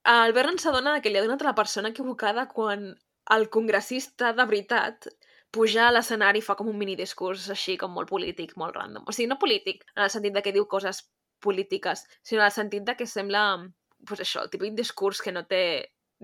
el 0.06 0.34
Vernon 0.38 0.60
s'adona 0.62 1.00
que 1.02 1.10
li 1.10 1.18
ha 1.18 1.24
donat 1.26 1.42
a 1.42 1.50
la 1.50 1.56
persona 1.58 1.90
equivocada 1.90 2.46
quan 2.48 2.92
el 3.34 3.50
congressista 3.50 4.34
de 4.34 4.46
veritat 4.46 5.08
puja 5.56 5.88
a 5.88 5.94
l'escenari 5.94 6.42
i 6.42 6.46
fa 6.46 6.58
com 6.60 6.70
un 6.70 6.78
mini 6.78 6.98
discurs 7.00 7.48
així 7.54 7.78
com 7.80 7.94
molt 7.96 8.12
polític, 8.12 8.56
molt 8.60 8.76
random. 8.76 9.06
O 9.08 9.16
sigui, 9.16 9.30
no 9.32 9.40
polític, 9.42 9.86
en 9.96 10.04
el 10.06 10.12
sentit 10.12 10.36
de 10.36 10.44
que 10.44 10.54
diu 10.56 10.68
coses 10.68 11.06
polítiques, 11.40 12.04
sinó 12.22 12.42
en 12.42 12.50
el 12.50 12.56
sentit 12.56 12.84
de 12.88 12.96
que 13.00 13.08
sembla, 13.08 13.46
pues 14.08 14.24
això, 14.26 14.44
el 14.44 14.52
típic 14.52 14.76
discurs 14.76 15.22
que 15.24 15.32
no 15.32 15.46
té 15.48 15.64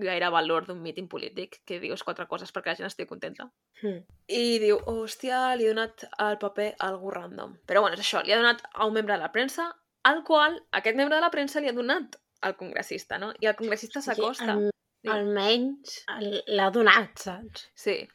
gaire 0.02 0.28
valor 0.32 0.66
d'un 0.66 0.80
míting 0.82 1.08
polític, 1.08 1.60
que 1.68 1.78
dius 1.80 2.02
quatre 2.04 2.26
coses 2.28 2.52
perquè 2.52 2.72
la 2.72 2.78
gent 2.80 2.88
estigui 2.88 3.10
contenta. 3.10 3.48
Mm. 3.82 4.00
I 4.28 4.58
diu, 4.62 4.80
hòstia, 4.88 5.52
li 5.56 5.68
he 5.68 5.72
donat 5.74 6.06
el 6.18 6.38
paper 6.42 6.72
a 6.78 6.88
algú 6.88 7.12
random. 7.12 7.58
Però 7.68 7.84
bueno, 7.84 7.98
és 7.98 8.04
això, 8.04 8.24
li 8.24 8.32
ha 8.32 8.40
donat 8.40 8.64
a 8.72 8.88
un 8.88 8.96
membre 8.96 9.14
de 9.16 9.22
la 9.22 9.32
premsa, 9.32 9.68
al 10.08 10.22
qual 10.26 10.58
aquest 10.80 10.98
membre 10.98 11.16
de 11.16 11.24
la 11.24 11.30
premsa 11.30 11.60
li 11.60 11.70
ha 11.70 11.76
donat 11.76 12.16
al 12.42 12.56
congressista, 12.58 13.20
no? 13.22 13.30
I 13.40 13.52
el 13.52 13.56
congressista 13.58 14.02
s'acosta. 14.02 14.56
Al, 14.56 14.71
Diu. 15.02 15.12
almenys 15.12 16.04
el- 16.18 16.42
l'ha 16.46 16.70
donat, 16.70 17.18
saps? 17.18 17.70
Sí. 17.74 18.08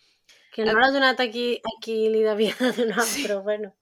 Que 0.54 0.64
no 0.66 0.72
El- 0.72 0.78
l'ha 0.80 0.92
donat 0.92 1.20
a 1.20 1.28
qui, 1.30 1.56
a 1.58 1.74
qui 1.84 2.10
li 2.10 2.22
devia 2.24 2.56
de 2.60 2.72
donar, 2.72 3.04
Sí. 3.04 3.24
però 3.26 3.42
bueno. 3.44 3.74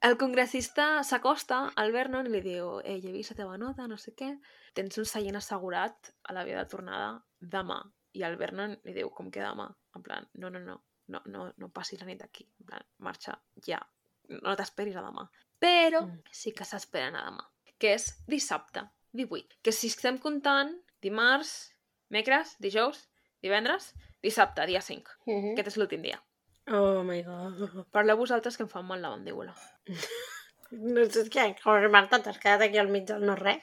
El 0.00 0.16
congressista 0.16 1.02
s'acosta 1.02 1.72
al 1.74 1.90
Vernon 1.92 2.26
i 2.26 2.30
li 2.30 2.40
diu 2.40 2.80
ei, 2.84 3.00
he 3.04 3.12
vist 3.12 3.30
la 3.32 3.36
teva 3.36 3.56
nota, 3.58 3.86
no 3.88 3.96
sé 3.98 4.14
què, 4.14 4.30
tens 4.72 4.96
un 4.98 5.04
seient 5.04 5.36
assegurat 5.36 6.12
a 6.22 6.32
la 6.32 6.44
via 6.44 6.58
de 6.62 6.68
tornada 6.70 7.24
demà. 7.40 7.80
I 8.14 8.22
el 8.22 8.36
Vernon 8.36 8.78
li 8.84 8.94
diu, 8.94 9.10
com 9.10 9.30
que 9.30 9.40
demà? 9.42 9.68
En 9.96 10.02
plan, 10.02 10.28
no, 10.34 10.50
no, 10.50 10.60
no, 10.60 10.80
no, 11.08 11.22
no, 11.26 11.52
no 11.56 11.68
passis 11.70 12.00
la 12.00 12.06
nit 12.06 12.22
aquí. 12.22 12.46
En 12.60 12.66
plan, 12.66 12.84
marxa 12.98 13.40
ja. 13.66 13.80
No 14.28 14.54
t'esperis 14.56 14.96
a 14.96 15.02
demà. 15.02 15.28
Però 15.58 16.02
Mm. 16.06 16.22
sí 16.30 16.52
que 16.52 16.64
s'esperen 16.64 17.16
a 17.16 17.24
demà, 17.30 17.44
que 17.78 17.94
és 17.94 18.24
dissabte, 18.26 18.88
18. 19.12 19.56
Que 19.62 19.72
si 19.72 19.88
estem 19.88 20.18
comptant 20.18 20.72
dimarts, 21.02 21.72
dimecres, 22.08 22.56
dijous, 22.64 23.04
divendres, 23.44 23.92
dissabte, 24.24 24.66
dia 24.66 24.82
5. 24.82 25.18
Mhm. 25.26 25.52
Aquest 25.54 25.74
és 25.74 25.78
l'últim 25.80 26.02
dia. 26.02 26.20
Oh 26.68 27.02
my 27.04 27.22
god. 27.22 27.86
Parleu 27.92 28.18
vosaltres 28.18 28.56
que 28.56 28.64
em 28.66 28.68
fan 28.68 28.86
mal 28.86 29.02
la 29.02 29.14
mandíbula. 29.14 29.54
No 30.70 31.00
sé 31.08 31.22
què, 31.32 31.54
com 31.62 31.86
Marta, 31.88 32.18
t'has 32.20 32.36
quedat 32.36 32.66
aquí 32.66 32.76
al 32.76 32.90
mig 32.92 33.06
del 33.08 33.22
no 33.24 33.32
res. 33.38 33.62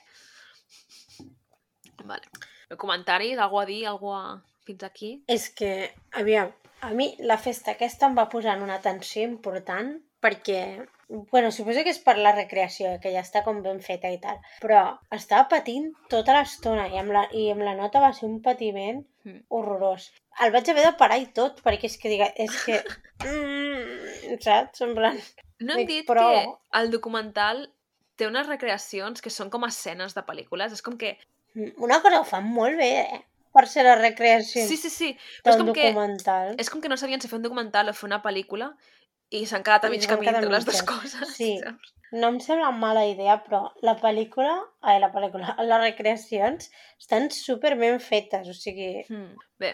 Vale. 2.01 2.25
Comentaris, 2.81 3.37
algú 3.37 3.59
a 3.61 3.65
dir, 3.69 3.83
algú 3.85 4.09
a... 4.09 4.41
fins 4.65 4.81
aquí? 4.87 5.11
És 5.29 5.51
que, 5.53 5.91
aviam, 6.17 6.49
a 6.81 6.89
mi 6.97 7.11
la 7.21 7.37
festa 7.37 7.75
aquesta 7.75 8.09
em 8.09 8.17
va 8.17 8.25
posar 8.31 8.55
en 8.57 8.65
una 8.65 8.79
tensió 8.81 9.21
important 9.21 9.93
perquè, 10.25 10.59
bueno, 11.07 11.51
suposo 11.51 11.83
que 11.83 11.91
és 11.93 11.99
per 12.01 12.17
la 12.17 12.31
recreació, 12.35 12.95
que 13.01 13.11
ja 13.13 13.21
està 13.21 13.43
com 13.45 13.61
ben 13.61 13.79
feta 13.81 14.09
i 14.09 14.17
tal, 14.19 14.39
però 14.61 14.83
estava 15.13 15.47
patint 15.51 15.91
tota 16.09 16.33
l'estona 16.37 16.87
i, 16.89 16.97
amb 16.97 17.11
la, 17.13 17.27
i 17.31 17.49
amb 17.53 17.61
la 17.67 17.75
nota 17.77 18.01
va 18.03 18.13
ser 18.13 18.27
un 18.29 18.41
patiment 18.41 19.03
Mm. 19.25 19.39
horrorós. 19.49 20.11
El 20.45 20.51
vaig 20.53 20.67
haver 20.69 20.83
de 20.85 20.91
parar 20.99 21.15
i 21.17 21.23
tot, 21.33 21.63
perquè 21.65 21.87
és 21.89 21.95
que, 21.97 22.09
diga, 22.11 22.27
és 22.37 22.51
que... 22.63 22.75
Mm, 23.25 24.35
saps? 24.39 24.81
En 24.85 24.93
plan... 24.93 25.17
No 25.65 25.73
hem 25.73 25.79
Dic, 25.81 25.87
dit 25.89 26.05
però- 26.05 26.27
que 26.29 26.43
el 26.79 26.91
documental 26.93 27.63
té 28.19 28.27
unes 28.29 28.45
recreacions 28.45 29.23
que 29.25 29.31
són 29.33 29.49
com 29.49 29.65
escenes 29.65 30.13
de 30.13 30.21
pel·lícules. 30.27 30.75
És 30.77 30.83
com 30.85 30.97
que... 31.01 31.15
Una 31.81 32.01
cosa 32.03 32.19
ho 32.21 32.27
fan 32.27 32.45
molt 32.53 32.77
bé, 32.77 32.89
eh? 33.01 33.21
Per 33.55 33.63
ser 33.71 33.85
la 33.87 33.95
recreació 33.95 34.65
Sí, 34.67 34.75
sí, 34.77 34.89
sí. 34.91 35.09
Però 35.41 35.55
és 35.55 35.61
com 35.63 35.73
que, 35.73 35.87
documental. 35.93 36.53
és 36.59 36.69
com 36.69 36.81
que 36.83 36.91
no 36.91 36.97
sabien 36.99 37.21
si 37.23 37.29
fer 37.31 37.39
un 37.39 37.45
documental 37.47 37.89
o 37.89 37.93
fer 37.95 38.05
una 38.09 38.21
pel·lícula 38.21 38.73
i 39.31 39.45
s'han 39.49 39.63
quedat 39.65 39.87
a 39.87 39.91
mig 39.93 40.05
camí 40.07 40.29
entre 40.31 40.51
les 40.51 40.67
dues 40.67 40.83
coses. 40.85 41.33
Sí. 41.35 41.55
saps? 41.63 41.93
No 42.15 42.29
em 42.31 42.37
sembla 42.39 42.69
mala 42.71 43.05
idea, 43.09 43.39
però 43.43 43.63
la 43.83 43.95
pel·lícula... 43.99 44.53
Ai, 44.81 44.99
la 45.01 45.09
pel·lícula... 45.11 45.55
Les 45.69 45.81
recreacions 45.81 46.69
estan 47.01 47.31
super 47.33 47.73
ben 47.79 47.99
fetes, 47.99 48.47
o 48.47 48.53
sigui... 48.55 49.01
Mm. 49.09 49.33
Bé, 49.59 49.73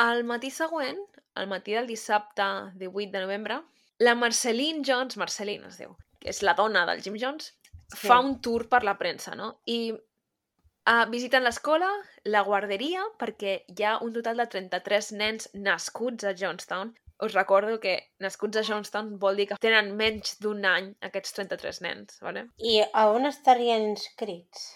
al 0.00 0.22
matí 0.24 0.52
següent, 0.54 1.02
al 1.34 1.50
matí 1.50 1.74
del 1.74 1.90
dissabte 1.90 2.46
18 2.78 3.10
de 3.12 3.24
novembre, 3.26 3.58
la 4.00 4.14
Marceline 4.14 4.82
Jones, 4.86 5.18
Marceline 5.20 5.66
es 5.68 5.76
diu, 5.82 5.92
que 6.22 6.30
és 6.30 6.40
la 6.46 6.54
dona 6.58 6.86
del 6.88 7.02
Jim 7.02 7.18
Jones, 7.20 7.52
Sí. 7.94 8.08
fa 8.08 8.18
un 8.20 8.40
tour 8.40 8.68
per 8.68 8.82
la 8.84 8.96
premsa, 8.98 9.34
no? 9.38 9.60
I 9.70 9.92
uh, 9.92 11.04
visiten 11.10 11.44
l'escola, 11.44 11.88
la 12.24 12.42
guarderia, 12.46 13.04
perquè 13.20 13.56
hi 13.68 13.84
ha 13.84 13.98
un 14.04 14.14
total 14.16 14.40
de 14.42 14.46
33 14.56 15.12
nens 15.20 15.48
nascuts 15.54 16.24
a 16.24 16.34
Johnstown. 16.34 16.94
Us 17.24 17.32
recordo 17.32 17.78
que 17.80 17.94
nascuts 18.20 18.58
a 18.60 18.64
Johnstown 18.66 19.14
vol 19.22 19.36
dir 19.40 19.46
que 19.48 19.56
tenen 19.62 19.92
menys 19.96 20.36
d'un 20.44 20.64
any 20.68 20.90
aquests 21.08 21.32
33 21.38 21.80
nens, 21.86 22.18
¿vale? 22.20 22.46
I 22.58 22.82
a 22.92 23.06
on 23.14 23.24
estarien 23.30 23.86
inscrits? 23.94 24.66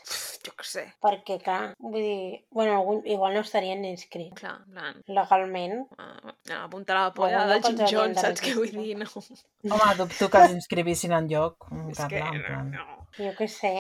Jo 0.47 0.53
què 0.57 0.65
sé, 0.65 0.85
Perquè, 1.03 1.37
clar, 1.45 1.75
vull 1.83 1.99
dir... 2.01 2.45
Bueno, 2.55 2.77
algun, 2.79 3.01
igual 3.11 3.35
no 3.37 3.41
estarien 3.45 3.85
inscrits 3.85 4.39
clar, 4.41 4.55
en 4.65 4.73
plan, 4.77 5.03
legalment. 5.19 5.81
uh, 5.99 6.33
apuntar 6.63 6.97
a 6.97 7.05
la 7.09 7.15
polla 7.15 7.45
del 7.51 7.63
Jim 7.67 7.83
Jones, 7.91 8.17
de 8.17 8.23
saps 8.23 8.41
què 8.47 8.55
vull 8.57 8.71
dir? 8.73 8.95
No. 8.99 9.09
Home, 9.75 9.95
dubto 9.99 10.31
que 10.31 10.45
els 10.47 10.55
inscrivissin 10.57 11.13
en 11.19 11.27
lloc, 11.29 11.67
És 11.91 12.01
que, 12.09 12.23
en 12.23 12.45
plan. 12.47 12.71
no. 12.71 13.03
Jo 13.19 13.35
què 13.37 13.49
sé. 13.51 13.75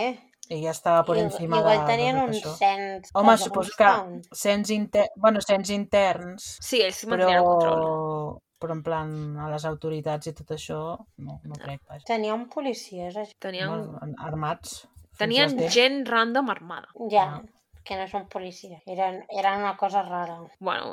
Ella 0.50 0.70
estava 0.72 1.02
per 1.04 1.16
I- 1.18 1.20
encima 1.26 1.58
igual 1.60 1.78
de, 1.82 1.86
tenien 1.92 2.16
de 2.16 2.22
uns 2.24 2.38
això. 2.38 2.54
cens... 2.56 3.10
Home, 3.14 3.34
suposo 3.38 3.72
que 3.78 3.88
cens, 4.32 4.70
inter... 4.74 5.06
bueno, 5.16 5.40
cens 5.44 5.68
interns, 5.70 6.54
Sí, 6.64 6.80
ells 6.82 7.02
però... 7.04 7.10
mantenien 7.18 7.38
el 7.38 7.44
control. 7.44 8.38
Però 8.58 8.72
en 8.74 8.82
plan 8.82 9.12
a 9.38 9.48
les 9.50 9.64
autoritats 9.64 10.26
i 10.26 10.32
tot 10.34 10.50
això, 10.56 10.78
no, 11.18 11.40
no 11.44 11.54
crec, 11.54 11.80
vaja. 11.88 12.04
Tenien 12.06 12.48
policies, 12.48 13.14
això. 13.16 13.36
Tenien, 13.38 13.68
Home, 13.70 14.14
armats. 14.18 14.88
tenien 15.18 15.54
dents. 15.56 15.72
gent 15.74 16.04
random 16.08 16.50
armada. 16.50 16.88
Ja, 17.10 17.28
Ah. 17.36 17.42
que 17.88 17.96
no 17.96 18.06
són 18.06 18.26
policies. 18.28 18.82
Eren, 18.86 19.22
eren 19.30 19.60
una 19.62 19.74
cosa 19.78 20.02
rara. 20.02 20.40
Bueno, 20.60 20.92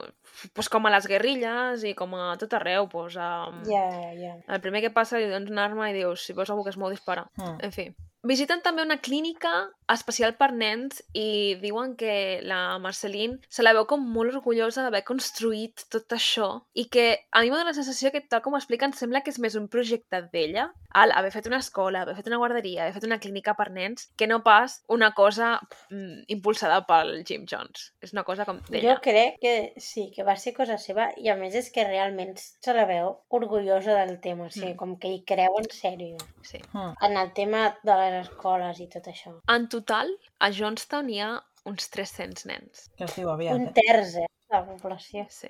pues 0.54 0.70
com 0.70 0.86
a 0.86 0.90
les 0.94 1.06
guerrilles 1.08 1.84
i 1.84 1.94
com 1.94 2.14
a 2.16 2.38
tot 2.38 2.54
arreu, 2.54 2.88
pues, 2.88 3.18
um, 3.18 3.58
Ja, 3.68 3.90
ja. 4.16 4.38
el 4.48 4.62
primer 4.62 4.82
que 4.82 4.92
passa 4.92 5.18
li 5.20 5.28
dones 5.28 5.52
una 5.52 5.66
arma 5.66 5.90
i 5.90 5.94
dius, 5.94 6.24
si 6.24 6.32
veus 6.32 6.50
algú 6.50 6.64
que 6.64 6.70
es 6.70 6.78
mou, 6.78 6.90
dispara. 6.90 7.28
Mm. 7.36 7.58
En 7.68 7.72
fi. 7.74 7.90
Visiten 8.26 8.62
també 8.66 8.82
una 8.82 8.98
clínica 9.06 9.52
especial 9.94 10.32
per 10.34 10.48
nens 10.58 11.04
i 11.14 11.54
diuen 11.62 11.92
que 11.96 12.40
la 12.42 12.80
Marceline 12.82 13.38
se 13.54 13.62
la 13.62 13.74
veu 13.78 13.86
com 13.86 14.02
molt 14.02 14.34
orgullosa 14.34 14.82
d'haver 14.82 15.04
construït 15.06 15.84
tot 15.94 16.10
això 16.16 16.48
i 16.74 16.88
que 16.90 17.04
a 17.30 17.44
mi 17.44 17.52
m'ha 17.52 17.60
donat 17.60 17.70
la 17.70 17.76
sensació 17.78 18.10
que, 18.10 18.24
tal 18.26 18.42
com 18.42 18.56
ho 18.56 18.58
expliquen, 18.58 18.96
sembla 18.98 19.22
que 19.22 19.30
és 19.30 19.38
més 19.44 19.54
un 19.60 19.68
projecte 19.70 20.24
d'ella, 20.34 20.72
al 20.96 21.12
haver 21.14 21.30
fet 21.36 21.46
una 21.52 21.60
escola, 21.62 22.02
haver 22.02 22.16
fet 22.18 22.32
una 22.32 22.40
guarderia, 22.42 22.88
haver 22.88 22.96
fet 22.98 23.06
una 23.06 23.20
clínica 23.22 23.54
per 23.54 23.70
nens, 23.76 24.08
que 24.18 24.26
no 24.32 24.42
pas 24.48 24.80
una 24.90 25.12
cosa 25.14 25.60
mm, 25.92 26.24
impulsada 26.34 26.82
pel 26.90 27.20
Jim 27.30 27.46
Jones. 27.46 27.92
És 28.02 28.16
una 28.18 28.24
cosa 28.26 28.46
com 28.50 28.58
Jo 28.66 28.72
d'ella. 28.74 28.98
crec 29.06 29.38
que 29.44 29.56
sí, 29.78 30.10
que 30.16 30.24
va 30.26 30.36
ser 30.36 30.56
cosa 30.58 30.80
seva 30.82 31.12
i 31.22 31.30
a 31.30 31.36
més 31.38 31.54
és 31.62 31.70
que 31.70 31.86
realment 31.86 32.34
se 32.42 32.74
la 32.74 32.88
veu 32.90 33.20
orgullosa 33.30 33.94
del 34.02 34.18
tema, 34.20 34.48
o 34.48 34.50
sigui, 34.50 34.74
Mm. 34.74 34.78
com 34.82 34.98
que 34.98 35.14
hi 35.14 35.22
creu 35.24 35.60
en 35.62 35.70
sèrio 35.70 36.18
Sí. 36.42 36.58
Mm. 36.74 36.96
en 37.06 37.18
el 37.18 37.34
tema 37.34 37.78
de 37.84 37.96
les 38.02 38.15
escoles 38.24 38.80
i 38.84 38.88
tot 38.92 39.10
això. 39.12 39.36
En 39.52 39.68
total, 39.72 40.12
a 40.40 40.52
Johnstown 40.54 41.12
hi 41.12 41.20
ha 41.24 41.34
uns 41.70 41.90
300 41.94 42.46
nens. 42.50 42.90
Que 42.98 43.08
es 43.08 43.16
diu 43.18 43.30
aviat, 43.32 43.58
Un 43.58 43.70
eh? 43.70 43.76
terç, 43.76 44.18
eh, 44.22 44.28
de 44.50 44.58
la 44.58 44.64
població. 44.66 45.26
Sí. 45.34 45.50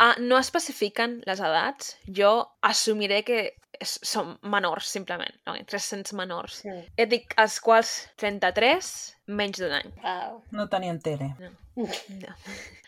Ah, 0.00 0.14
no 0.18 0.38
especifiquen 0.40 1.18
les 1.28 1.40
edats. 1.44 1.96
Jo 2.16 2.32
assumiré 2.64 3.20
que 3.22 3.40
és, 3.76 3.98
són 4.02 4.32
menors, 4.42 4.88
simplement. 4.88 5.34
No? 5.46 5.58
300 5.68 6.14
menors. 6.16 6.62
Sí. 6.64 6.76
Et 6.96 7.10
dic, 7.10 7.34
els 7.40 7.58
quals 7.60 7.92
33, 8.20 8.90
menys 9.28 9.60
d'un 9.60 9.76
any. 9.76 9.92
Wow. 10.00 10.40
No 10.56 10.66
tenien 10.72 11.02
tele. 11.04 11.34
No. 11.36 11.52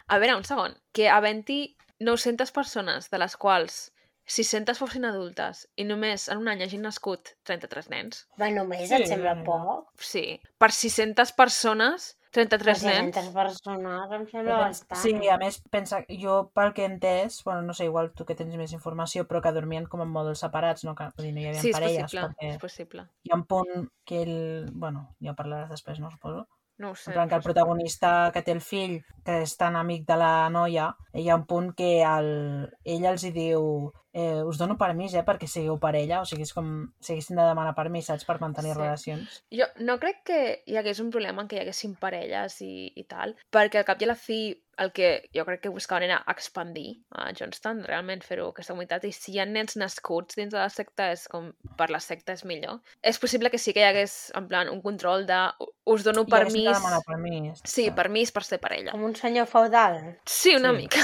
A 0.09 0.19
veure, 0.19 0.39
un 0.41 0.49
segon. 0.49 0.75
Que 0.97 1.11
havent-hi 1.13 1.61
900 2.01 2.51
persones, 2.51 3.13
de 3.13 3.21
les 3.21 3.37
quals 3.37 3.92
600 4.27 4.79
fossin 4.79 5.05
adultes, 5.05 5.67
i 5.77 5.85
només 5.85 6.29
en 6.31 6.39
un 6.39 6.49
any 6.49 6.63
hagin 6.63 6.83
nascut 6.87 7.35
33 7.45 7.89
nens, 7.91 8.27
Va, 8.41 8.51
només 8.51 8.89
Sí, 8.89 8.95
et 8.95 9.07
sembla 9.09 9.37
poc? 9.45 9.89
sí, 10.01 10.41
per 10.59 10.71
600 10.73 11.33
persones 11.33 12.13
33 12.33 12.83
nens. 12.87 13.13
300 13.15 13.35
persones 13.35 14.13
em 14.17 14.23
sembla 14.31 14.57
bastant. 14.63 15.01
Sí, 15.03 15.29
a 15.29 15.37
més, 15.37 15.59
pensa, 15.71 15.99
jo 16.09 16.51
pel 16.55 16.73
que 16.73 16.87
he 16.87 16.89
entès, 16.89 17.43
bueno, 17.45 17.61
no 17.63 17.75
sé, 17.75 17.85
igual 17.85 18.13
tu 18.17 18.25
que 18.25 18.35
tens 18.35 18.55
més 18.57 18.73
informació, 18.73 19.27
però 19.29 19.43
que 19.45 19.53
dormien 19.53 19.85
com 19.87 20.01
en 20.01 20.09
mòduls 20.09 20.41
separats, 20.41 20.85
no? 20.89 20.95
Que, 20.95 21.11
dir, 21.19 21.35
no 21.35 21.41
hi 21.43 21.47
havia 21.51 21.61
Sí, 21.61 21.69
és 21.69 21.77
parelles, 21.77 22.03
possible, 22.09 22.23
perquè 22.31 22.55
és 22.55 22.59
possible. 22.63 23.05
hi 23.25 23.31
ha 23.33 23.37
un 23.37 23.45
punt 23.45 23.91
que 24.07 24.23
ell... 24.23 24.71
Bueno, 24.73 25.11
ja 25.21 25.35
parlaràs 25.37 25.69
després, 25.75 26.01
no? 26.01 26.11
Suposo. 26.11 26.47
No 26.79 26.93
ho 26.93 26.95
sé. 26.97 27.11
En 27.11 27.15
plan 27.19 27.29
que 27.29 27.35
el 27.37 27.43
protagonista 27.43 28.31
que 28.33 28.41
té 28.43 28.53
el 28.57 28.63
fill, 28.65 29.03
que 29.27 29.43
és 29.43 29.57
tan 29.61 29.77
amic 29.77 30.07
de 30.09 30.17
la 30.17 30.49
noia, 30.49 30.89
hi 31.13 31.29
ha 31.29 31.37
un 31.37 31.45
punt 31.47 31.75
que 31.77 32.01
el, 32.03 32.71
ell 32.83 33.05
els 33.13 33.25
hi 33.29 33.31
diu 33.37 33.93
eh, 34.15 34.43
us 34.45 34.59
dono 34.59 34.77
permís, 34.79 35.15
eh, 35.15 35.23
perquè 35.25 35.47
sigueu 35.49 35.79
parella, 35.81 36.21
o 36.21 36.25
sigui, 36.29 36.43
és 36.43 36.53
com 36.53 36.93
si 37.01 37.13
haguessin 37.15 37.37
de 37.37 37.47
demanar 37.49 37.75
permís, 37.75 38.07
saps, 38.07 38.25
per 38.29 38.41
mantenir 38.41 38.75
Sí. 38.75 38.79
relacions. 38.79 39.45
Jo 39.51 39.65
no 39.81 39.99
crec 39.99 40.23
que 40.25 40.63
hi 40.67 40.77
hagués 40.77 41.01
un 41.01 41.11
problema 41.11 41.43
en 41.43 41.49
què 41.49 41.57
hi 41.57 41.63
haguessin 41.65 41.95
parelles 41.97 42.61
i, 42.61 42.93
i 42.97 43.05
tal, 43.05 43.37
perquè 43.51 43.79
al 43.81 43.85
cap 43.89 44.01
i 44.03 44.05
a 44.05 44.09
la 44.09 44.15
fi 44.19 44.43
el 44.79 44.91
que 44.91 45.29
jo 45.37 45.45
crec 45.45 45.61
que 45.61 45.69
buscaven 45.69 46.05
era 46.09 46.25
expandir 46.33 47.03
a 47.13 47.31
Johnston, 47.37 47.85
realment 47.85 48.23
fer-ho 48.25 48.49
aquesta 48.51 48.73
comunitat, 48.73 49.05
i 49.05 49.13
si 49.13 49.33
hi 49.35 49.39
ha 49.39 49.45
nens 49.47 49.77
nascuts 49.77 50.35
dins 50.35 50.51
de 50.51 50.59
la 50.59 50.71
secta, 50.73 51.11
és 51.13 51.27
com 51.29 51.51
per 51.77 51.91
la 51.93 52.01
secta 52.01 52.33
és 52.33 52.45
millor. 52.49 52.81
És 53.03 53.19
possible 53.21 53.51
que 53.53 53.59
sí 53.59 53.75
que 53.77 53.81
hi 53.81 53.89
hagués, 53.91 54.33
en 54.35 54.49
plan, 54.49 54.69
un 54.73 54.81
control 54.81 55.27
de 55.29 55.39
us 55.85 56.03
dono 56.05 56.25
permís... 56.27 56.65
demanar 56.73 57.03
permís. 57.07 57.61
Sí, 57.65 57.91
permís 57.93 58.33
per 58.33 58.45
ser 58.45 58.59
parella. 58.61 58.93
Com 58.97 59.05
un 59.05 59.15
senyor 59.15 59.47
feudal. 59.47 60.19
Sí, 60.25 60.57
una 60.57 60.73
Sí. 60.73 60.77
mica. 60.77 60.99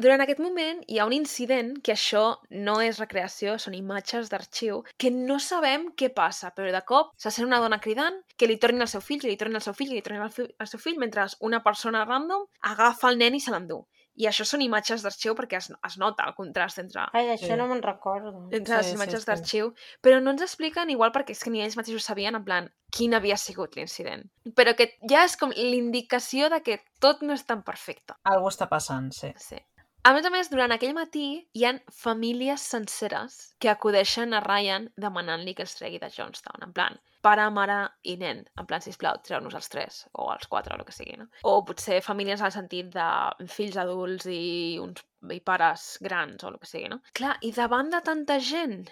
Durant 0.00 0.22
aquest 0.24 0.38
moment 0.40 0.78
hi 0.88 0.98
ha 1.00 1.04
un 1.08 1.12
incident 1.12 1.74
que 1.84 1.92
això 1.92 2.22
no 2.68 2.78
és 2.80 2.98
recreació, 3.02 3.58
són 3.60 3.74
imatges 3.76 4.30
d'arxiu, 4.32 4.78
que 4.96 5.10
no 5.12 5.36
sabem 5.44 5.90
què 6.00 6.08
passa, 6.16 6.52
però 6.56 6.70
de 6.72 6.80
cop 6.88 7.10
se 7.20 7.32
sent 7.34 7.44
una 7.48 7.58
dona 7.60 7.80
cridant 7.84 8.16
que 8.40 8.48
li 8.48 8.56
tornin 8.62 8.86
el 8.86 8.88
seu 8.88 9.02
fill, 9.04 9.20
que 9.20 9.28
li 9.28 9.36
tornin 9.40 9.60
el 9.60 9.64
seu 9.66 9.74
fill, 9.76 9.90
que 9.92 9.98
li 9.98 10.04
tornin 10.06 10.24
el, 10.24 10.32
fi 10.32 10.46
el 10.48 10.70
seu 10.70 10.80
fill, 10.80 10.96
mentre 11.02 11.26
una 11.44 11.60
persona 11.66 12.06
random 12.08 12.46
agafa 12.72 13.10
el 13.12 13.18
nen 13.20 13.36
i 13.36 13.40
se 13.44 13.52
l'endú. 13.52 13.82
I 14.20 14.26
això 14.28 14.44
són 14.44 14.60
imatges 14.64 15.04
d'arxiu 15.04 15.36
perquè 15.38 15.56
es, 15.60 15.68
es 15.86 15.94
nota 16.00 16.24
el 16.28 16.34
contrast 16.36 16.80
entre, 16.82 17.04
Ai, 17.16 17.26
d'això 17.28 17.52
Sí. 17.52 17.56
no 17.60 17.68
me'n 17.70 17.82
recordo. 17.82 18.32
entre 18.52 18.76
les 18.76 18.86
Sí, 18.86 18.90
sí, 18.92 18.96
imatges 18.98 19.22
sí. 19.22 19.26
d'arxiu, 19.30 19.70
però 20.02 20.18
no 20.20 20.32
ens 20.34 20.42
expliquen 20.42 20.90
igual 20.90 21.12
perquè 21.14 21.30
és 21.36 21.42
que 21.44 21.50
ni 21.52 21.62
ells 21.62 21.76
mateixos 21.78 22.04
sabien 22.08 22.34
en 22.36 22.44
plan 22.44 22.68
quin 22.90 23.14
havia 23.14 23.36
sigut 23.36 23.76
l'incident. 23.76 24.24
Però 24.56 24.74
que 24.76 24.90
ja 25.08 25.22
és 25.24 25.36
com 25.40 25.52
l'indicació 25.56 26.50
de 26.50 26.60
que 26.66 26.80
tot 27.00 27.22
no 27.22 27.32
és 27.32 27.46
tan 27.46 27.62
perfecte. 27.62 28.16
Algú 28.24 28.48
està 28.50 28.68
passant, 28.68 29.12
sí. 29.14 29.32
Sí. 29.36 29.56
A 30.00 30.14
més 30.16 30.24
a 30.24 30.30
més, 30.32 30.48
durant 30.48 30.72
aquell 30.72 30.94
matí 30.96 31.24
hi 31.52 31.64
han 31.68 31.78
famílies 31.92 32.62
senceres 32.72 33.34
que 33.60 33.68
acudeixen 33.68 34.32
a 34.32 34.40
Ryan 34.40 34.86
demanant-li 35.04 35.52
que 35.56 35.66
els 35.66 35.74
tregui 35.76 36.00
de 36.00 36.08
Johnstown, 36.14 36.62
en 36.64 36.72
plan, 36.72 36.96
pare, 37.20 37.44
mare 37.52 37.76
i 38.08 38.14
nen, 38.22 38.40
en 38.56 38.68
plan, 38.70 38.80
sisplau, 38.80 39.18
treu-nos 39.26 39.58
els 39.58 39.68
tres, 39.68 39.98
o 40.16 40.30
els 40.32 40.48
quatre, 40.48 40.72
o 40.72 40.80
el 40.80 40.88
que 40.88 40.96
sigui, 40.96 41.18
no? 41.20 41.28
O 41.44 41.58
potser 41.68 42.00
famílies 42.06 42.40
al 42.40 42.54
sentit 42.54 42.88
de 42.94 43.10
fills 43.52 43.76
adults 43.84 44.30
i 44.32 44.78
uns 44.80 45.04
i 45.36 45.40
pares 45.44 45.86
grans, 46.00 46.46
o 46.46 46.48
el 46.48 46.56
que 46.62 46.72
sigui, 46.72 46.88
no? 46.94 47.02
Clar, 47.20 47.36
i 47.44 47.52
davant 47.60 47.92
de 47.92 48.00
tanta 48.08 48.40
gent 48.40 48.88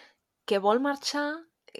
que 0.48 0.60
vol 0.60 0.84
marxar, 0.84 1.30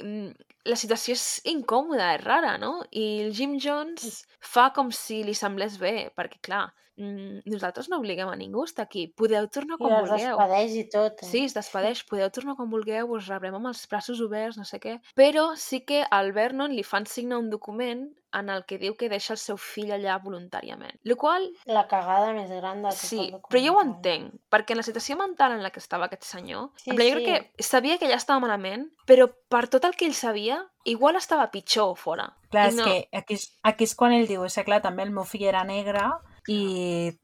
mm, 0.01 0.33
la 0.73 0.81
situació 0.81 1.21
és 1.21 1.29
incòmoda, 1.53 2.15
és 2.17 2.25
rara, 2.25 2.57
no? 2.57 2.79
I 2.97 3.07
el 3.27 3.37
Jim 3.37 3.59
Jones 3.61 4.23
fa 4.41 4.71
com 4.73 4.89
si 4.89 5.21
li 5.21 5.37
semblés 5.37 5.77
bé, 5.85 6.09
perquè, 6.17 6.41
clar, 6.49 6.71
mm, 6.99 7.43
nosaltres 7.47 7.89
no 7.89 7.99
obliguem 8.03 8.29
a 8.29 8.37
ningú 8.37 8.63
a 8.63 8.69
estar 8.69 8.85
aquí. 8.85 9.07
Podeu 9.17 9.49
tornar 9.49 9.77
I 9.79 9.83
quan 9.85 9.97
els 10.01 10.11
vulgueu. 10.11 10.37
despedeix 10.37 10.77
i 10.77 10.85
tot. 10.91 11.23
Eh? 11.23 11.27
Sí, 11.31 11.45
es 11.47 11.55
despedeix, 11.55 12.05
podeu 12.05 12.29
tornar 12.31 12.57
quan 12.59 12.69
vulgueu, 12.71 13.11
us 13.17 13.29
rebrem 13.31 13.55
amb 13.55 13.71
els 13.73 13.87
braços 13.89 14.21
oberts, 14.21 14.59
no 14.59 14.65
sé 14.69 14.81
què. 14.81 14.99
Però 15.15 15.55
sí 15.57 15.81
que 15.87 16.05
al 16.11 16.33
Vernon 16.33 16.75
li 16.75 16.83
fan 16.83 17.07
signar 17.07 17.39
un 17.39 17.49
document 17.51 18.09
en 18.37 18.51
el 18.53 18.67
que 18.69 18.77
diu 18.77 18.93
que 18.95 19.09
deixa 19.09 19.33
el 19.33 19.39
seu 19.41 19.57
fill 19.57 19.89
allà 19.95 20.19
voluntàriament. 20.21 20.99
Lo 21.05 21.17
qual, 21.17 21.47
La 21.65 21.87
cagada 21.89 22.35
més 22.37 22.51
gran 22.51 22.83
de 22.83 22.91
tot 22.91 22.99
sí, 22.99 23.31
el 23.33 23.41
però 23.49 23.63
jo 23.65 23.73
ho 23.79 23.81
entenc, 23.81 24.35
perquè 24.53 24.75
en 24.75 24.83
la 24.83 24.85
situació 24.85 25.17
mental 25.17 25.53
en 25.53 25.63
la 25.65 25.71
que 25.71 25.81
estava 25.81 26.05
aquest 26.11 26.25
senyor, 26.29 26.69
Sí, 26.77 26.91
plan, 26.93 27.09
jo 27.09 27.17
sí. 27.19 27.25
crec 27.25 27.55
que 27.57 27.63
sabia 27.63 27.97
que 27.97 28.07
ja 28.11 28.17
estava 28.21 28.39
malament, 28.45 28.91
però 29.09 29.31
per 29.49 29.69
tot 29.73 29.87
el 29.89 29.97
que 29.97 30.05
ell 30.05 30.13
sabia, 30.15 30.61
igual 30.85 31.17
estava 31.17 31.51
pitjor 31.51 31.97
fora. 31.97 32.29
Clar, 32.51 32.67
I 32.67 32.69
és 32.69 32.77
no- 32.77 32.85
que 32.85 33.09
aquí 33.17 33.35
és, 33.35 33.59
aquí 33.63 33.85
és 33.85 33.95
quan 33.95 34.13
ell 34.13 34.27
diu, 34.29 34.45
és 34.45 34.55
que 34.55 34.65
clar, 34.65 34.83
també 34.83 35.05
el 35.05 35.11
meu 35.11 35.25
fill 35.25 35.45
era 35.49 35.65
negre 35.65 36.05
i 36.47 36.61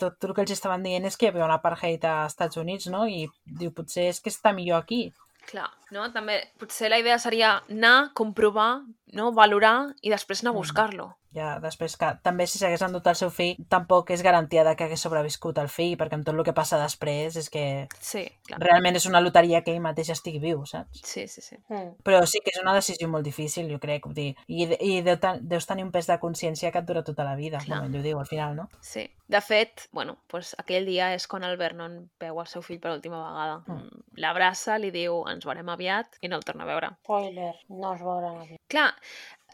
tot 0.00 0.24
el 0.26 0.34
que 0.34 0.44
els 0.44 0.54
estaven 0.54 0.82
dient 0.82 1.06
és 1.08 1.16
que 1.16 1.28
hi 1.28 1.32
havia 1.32 1.46
un 1.46 1.54
apartheid 1.54 2.04
a 2.08 2.16
Estats 2.26 2.58
Units, 2.60 2.88
no? 2.92 3.04
I 3.06 3.28
diu, 3.44 3.72
potser 3.76 4.08
és 4.10 4.20
que 4.20 4.32
està 4.32 4.52
millor 4.56 4.82
aquí. 4.82 5.06
Clar, 5.44 5.68
no? 5.92 6.06
També 6.12 6.38
potser 6.60 6.88
la 6.90 6.98
idea 7.02 7.18
seria 7.20 7.58
anar, 7.68 8.10
comprovar, 8.16 8.84
no? 9.12 9.32
valorar 9.32 9.94
i 10.02 10.11
després 10.11 10.42
anar 10.42 10.50
a 10.50 10.55
Mm. 10.55 10.59
buscar-lo. 10.59 11.16
Ja, 11.34 11.59
després 11.59 11.96
que 11.96 12.07
també 12.22 12.46
si 12.46 12.59
s'hagués 12.61 12.80
endut 12.82 13.07
el 13.11 13.16
seu 13.16 13.28
fill 13.28 13.57
tampoc 13.68 14.09
és 14.11 14.22
garantia 14.22 14.62
de 14.62 14.76
que 14.76 14.84
hagués 14.84 15.00
sobreviscut 15.00 15.59
el 15.59 15.68
fill, 15.68 15.96
perquè 15.98 16.14
amb 16.14 16.24
tot 16.24 16.32
el 16.36 16.44
que 16.44 16.52
passa 16.55 16.78
després 16.78 17.34
és 17.36 17.50
que 17.50 17.88
Sí, 17.98 18.30
clar. 18.46 18.61
realment 18.61 18.94
és 18.94 19.07
una 19.07 19.20
loteria 19.20 19.64
que 19.64 19.72
ell 19.74 19.80
mateix 19.80 20.11
estigui 20.11 20.38
viu, 20.38 20.64
saps? 20.64 21.00
Sí, 21.02 21.26
sí, 21.26 21.40
sí. 21.40 21.57
Mm. 21.68 21.96
Però 22.05 22.24
sí 22.24 22.38
que 22.38 22.52
és 22.55 22.62
una 22.62 22.72
decisió 22.72 23.09
molt 23.09 23.24
difícil, 23.24 23.68
jo 23.68 23.80
crec. 23.80 24.07
Dir, 24.14 24.36
I, 24.46 24.76
i 24.78 25.02
deu 25.02 25.18
ten, 25.18 25.40
deus 25.48 25.66
tenir 25.66 25.82
un 25.84 25.90
pes 25.90 26.07
de 26.07 26.20
consciència 26.20 26.70
que 26.70 26.78
et 26.78 26.84
dura 26.86 27.02
tota 27.02 27.24
la 27.24 27.34
vida, 27.34 27.59
Clar. 27.59 27.80
com 27.80 27.88
ell 27.92 27.98
ho 27.98 28.02
diu 28.05 28.18
al 28.20 28.26
final, 28.26 28.55
no? 28.55 28.68
Sí. 28.80 29.11
De 29.26 29.40
fet, 29.40 29.88
bueno, 29.90 30.18
pues 30.28 30.55
aquell 30.59 30.86
dia 30.86 31.14
és 31.14 31.26
quan 31.26 31.42
el 31.42 31.57
Vernon 31.57 32.11
veu 32.20 32.38
el 32.40 32.46
seu 32.46 32.62
fill 32.62 32.78
per 32.78 32.92
última 32.92 33.18
vegada. 33.18 33.64
Mm. 33.66 34.05
L'abraça, 34.18 34.78
li 34.78 34.92
diu 34.92 35.24
ens 35.26 35.44
veurem 35.44 35.68
aviat 35.68 36.18
i 36.20 36.28
no 36.28 36.36
el 36.36 36.44
torna 36.44 36.62
a 36.62 36.66
veure. 36.66 36.90
Spoiler, 37.02 37.55
no 37.70 37.94
es 37.94 38.00
veurà 38.00 38.32
la 38.38 38.44
vida. 38.44 38.61
Clar, 38.68 38.93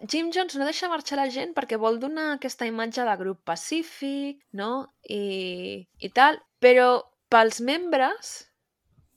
Jim 0.09 0.30
Jones 0.32 0.57
no 0.57 0.64
deixa 0.64 0.88
marxar 0.88 1.18
la 1.20 1.28
gent 1.32 1.53
perquè 1.57 1.76
vol 1.80 1.99
donar 2.01 2.30
aquesta 2.34 2.68
imatge 2.68 3.05
de 3.05 3.16
grup 3.20 3.43
pacífic, 3.45 4.41
no? 4.57 4.70
I, 5.05 5.84
i 6.01 6.12
tal, 6.16 6.41
però 6.62 7.03
pels 7.32 7.61
membres 7.61 8.32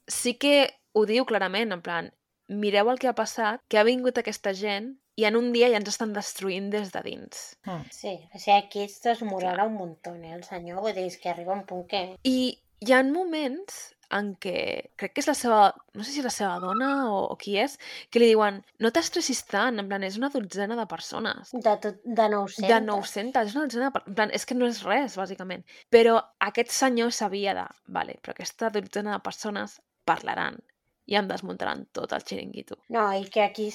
sí 0.07 0.36
que 0.36 0.74
ho 0.93 1.05
diu 1.09 1.26
clarament, 1.26 1.71
en 1.71 1.82
plan, 1.86 2.11
mireu 2.49 2.91
el 2.91 2.99
que 2.99 3.07
ha 3.09 3.15
passat, 3.17 3.63
que 3.69 3.80
ha 3.80 3.88
vingut 3.88 4.19
aquesta 4.19 4.53
gent 4.53 4.91
i 5.15 5.26
en 5.30 5.38
un 5.38 5.51
dia 5.53 5.69
ja 5.69 5.80
ens 5.80 5.91
estan 5.91 6.13
destruint 6.13 6.69
des 6.74 6.91
de 6.93 7.01
dins. 7.05 7.43
Mm. 7.67 7.88
Sí, 7.93 8.13
o 8.34 8.39
sigui, 8.39 8.57
aquí 8.57 8.84
es 8.88 8.99
desmorarà 9.05 9.67
un 9.69 9.78
muntó, 9.78 10.15
eh, 10.15 10.34
el 10.36 10.43
senyor. 10.43 10.82
Vull 10.82 10.95
dir, 10.97 11.07
és 11.07 11.17
que 11.21 11.32
arriba 11.32 11.53
un 11.55 11.65
punt 11.69 11.86
que... 11.89 12.03
I 12.28 12.38
hi 12.84 12.91
ha 12.93 13.03
moments 13.07 13.93
en 14.18 14.34
què 14.41 14.55
crec 14.99 15.14
que 15.16 15.22
és 15.24 15.28
la 15.30 15.36
seva, 15.38 15.59
no 15.97 16.03
sé 16.05 16.11
si 16.14 16.22
és 16.22 16.28
la 16.28 16.34
seva 16.34 16.57
dona 16.64 16.89
o, 17.11 17.20
o 17.34 17.38
qui 17.41 17.55
és, 17.61 17.78
que 18.14 18.22
li 18.22 18.30
diuen 18.32 18.59
no 18.84 18.91
t'estressis 18.93 19.43
tant, 19.49 19.80
en 19.82 19.89
plan, 19.89 20.03
és 20.05 20.18
una 20.22 20.30
dotzena 20.34 20.78
de 20.80 20.86
persones. 20.91 21.53
De, 21.53 21.76
tot, 21.84 22.01
de 22.03 22.28
900. 22.36 22.68
De 22.70 22.82
900, 22.86 23.47
és 23.49 23.55
una 23.57 23.66
dotzena 23.68 23.89
de 23.89 24.03
En 24.14 24.20
plan, 24.20 24.34
és 24.36 24.45
que 24.45 24.55
no 24.57 24.68
és 24.70 24.84
res, 24.86 25.18
bàsicament. 25.20 25.64
Però 25.93 26.20
aquest 26.51 26.72
senyor 26.76 27.11
sabia 27.16 27.53
de, 27.57 27.66
vale, 27.88 28.20
però 28.22 28.36
aquesta 28.38 28.70
dotzena 28.74 29.16
de 29.18 29.24
persones 29.26 29.80
parlaran 30.05 30.59
i 31.05 31.18
em 31.20 31.26
desmuntaran 31.28 31.82
tot 31.91 32.14
el 32.16 32.22
xiringuito. 32.24 32.78
No, 32.95 33.09
i 33.11 33.26
que 33.32 33.41
aquí, 33.43 33.66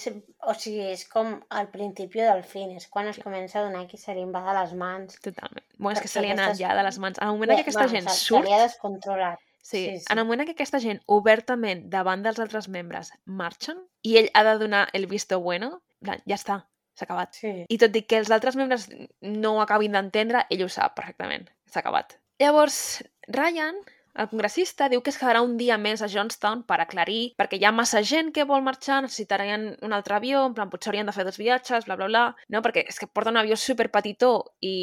o 0.49 0.55
sigui, 0.57 0.87
és 0.95 1.03
com 1.13 1.35
al 1.53 1.67
principi 1.69 2.23
del 2.25 2.41
fin, 2.43 2.71
és 2.79 2.87
quan 2.89 3.11
es 3.11 3.19
comença 3.21 3.59
a 3.61 3.67
donar 3.67 3.83
que 3.91 3.99
se 4.01 4.15
li 4.17 4.23
invada 4.25 4.55
les 4.63 4.73
mans. 4.73 5.19
Totalment. 5.21 5.67
Bueno, 5.77 5.99
és 5.99 6.01
que 6.07 6.09
se 6.09 6.23
li 6.25 6.31
ha 6.31 6.37
anat 6.39 6.55
aquestes- 6.55 6.63
ja 6.65 6.73
de 6.79 6.87
les 6.87 6.99
mans. 7.05 7.21
En 7.21 7.29
el 7.29 7.35
moment 7.37 7.53
en 7.53 7.59
què 7.59 7.67
aquesta 7.67 7.85
Bueno, 7.85 7.93
gent 7.99 8.09
surt, 8.09 8.45
Se 8.47 8.49
li 8.49 8.57
ha 8.57 8.63
descontrolat. 8.63 9.45
Sí, 9.63 9.85
Sí, 9.85 9.99
sí. 9.99 10.05
en 10.11 10.19
el 10.19 10.25
moment 10.25 10.41
en 10.41 10.49
què 10.49 10.55
aquesta 10.57 10.81
gent 10.81 11.01
obertament 11.07 11.89
davant 11.91 12.23
dels 12.25 12.39
altres 12.41 12.69
membres 12.69 13.13
marxen 13.27 13.79
i 14.03 14.17
ell 14.17 14.31
ha 14.35 14.45
de 14.45 14.57
donar 14.59 14.89
el 14.95 15.07
visto 15.07 15.41
bueno, 15.41 15.83
ja 16.05 16.37
està, 16.39 16.63
s'ha 16.97 17.05
acabat. 17.05 17.35
Sí. 17.35 17.53
I 17.69 17.79
tot 17.79 17.95
i 17.97 18.03
que 18.07 18.19
els 18.23 18.31
altres 18.31 18.57
membres 18.57 18.89
no 19.21 19.57
ho 19.57 19.61
acabin 19.61 19.93
d'entendre, 19.93 20.47
ell 20.51 20.63
ho 20.65 20.69
sap 20.73 20.95
perfectament, 20.97 21.49
s'ha 21.67 21.81
acabat. 21.81 22.17
Llavors, 22.41 23.03
Ryan, 23.27 23.77
el 24.15 24.29
congressista, 24.31 24.89
diu 24.89 25.03
que 25.05 25.13
es 25.13 25.19
quedarà 25.21 25.43
un 25.45 25.57
dia 25.61 25.79
més 25.79 26.03
a 26.03 26.09
Johnstown 26.11 26.65
per 26.69 26.81
aclarir, 26.83 27.35
perquè 27.39 27.59
hi 27.59 27.67
ha 27.69 27.75
massa 27.75 28.03
gent 28.03 28.33
que 28.35 28.47
vol 28.49 28.65
marxar, 28.67 29.01
necessitarien 29.05 29.69
un 29.87 29.95
altre 29.97 30.17
avió, 30.17 30.45
en 30.47 30.57
plan, 30.57 30.71
potser 30.73 30.93
haurien 30.93 31.09
de 31.09 31.15
fer 31.17 31.27
dos 31.29 31.39
viatges, 31.39 31.87
bla, 31.87 31.99
bla, 32.01 32.09
bla, 32.11 32.25
no? 32.49 32.63
Perquè 32.65 32.87
és 32.89 32.99
que 32.99 33.11
porta 33.11 33.33
un 33.35 33.41
avió 33.41 33.57
super 33.57 33.91
petitó 33.95 34.33
i, 34.61 34.75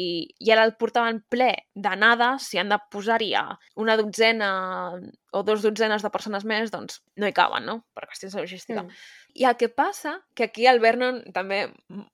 ara 0.52 0.64
el 0.64 0.76
portaven 0.80 1.22
ple 1.28 1.52
d'anada, 1.74 2.36
si 2.40 2.60
han 2.60 2.72
de 2.72 2.80
posar-hi 2.92 3.34
una 3.76 3.96
dotzena 3.98 4.50
o 5.36 5.42
dos 5.44 5.62
dotzenes 5.62 6.04
de 6.04 6.10
persones 6.10 6.46
més, 6.48 6.72
doncs 6.72 7.02
no 7.20 7.28
hi 7.28 7.34
caben, 7.36 7.66
no? 7.68 7.80
Per 7.94 8.06
qüestions 8.08 8.36
de 8.36 8.44
logística. 8.44 8.84
Mm. 8.84 9.25
I 9.36 9.44
el 9.44 9.56
que 9.60 9.68
passa, 9.68 10.14
que 10.34 10.46
aquí 10.48 10.64
el 10.66 10.80
Vernon, 10.80 11.18
també 11.36 11.58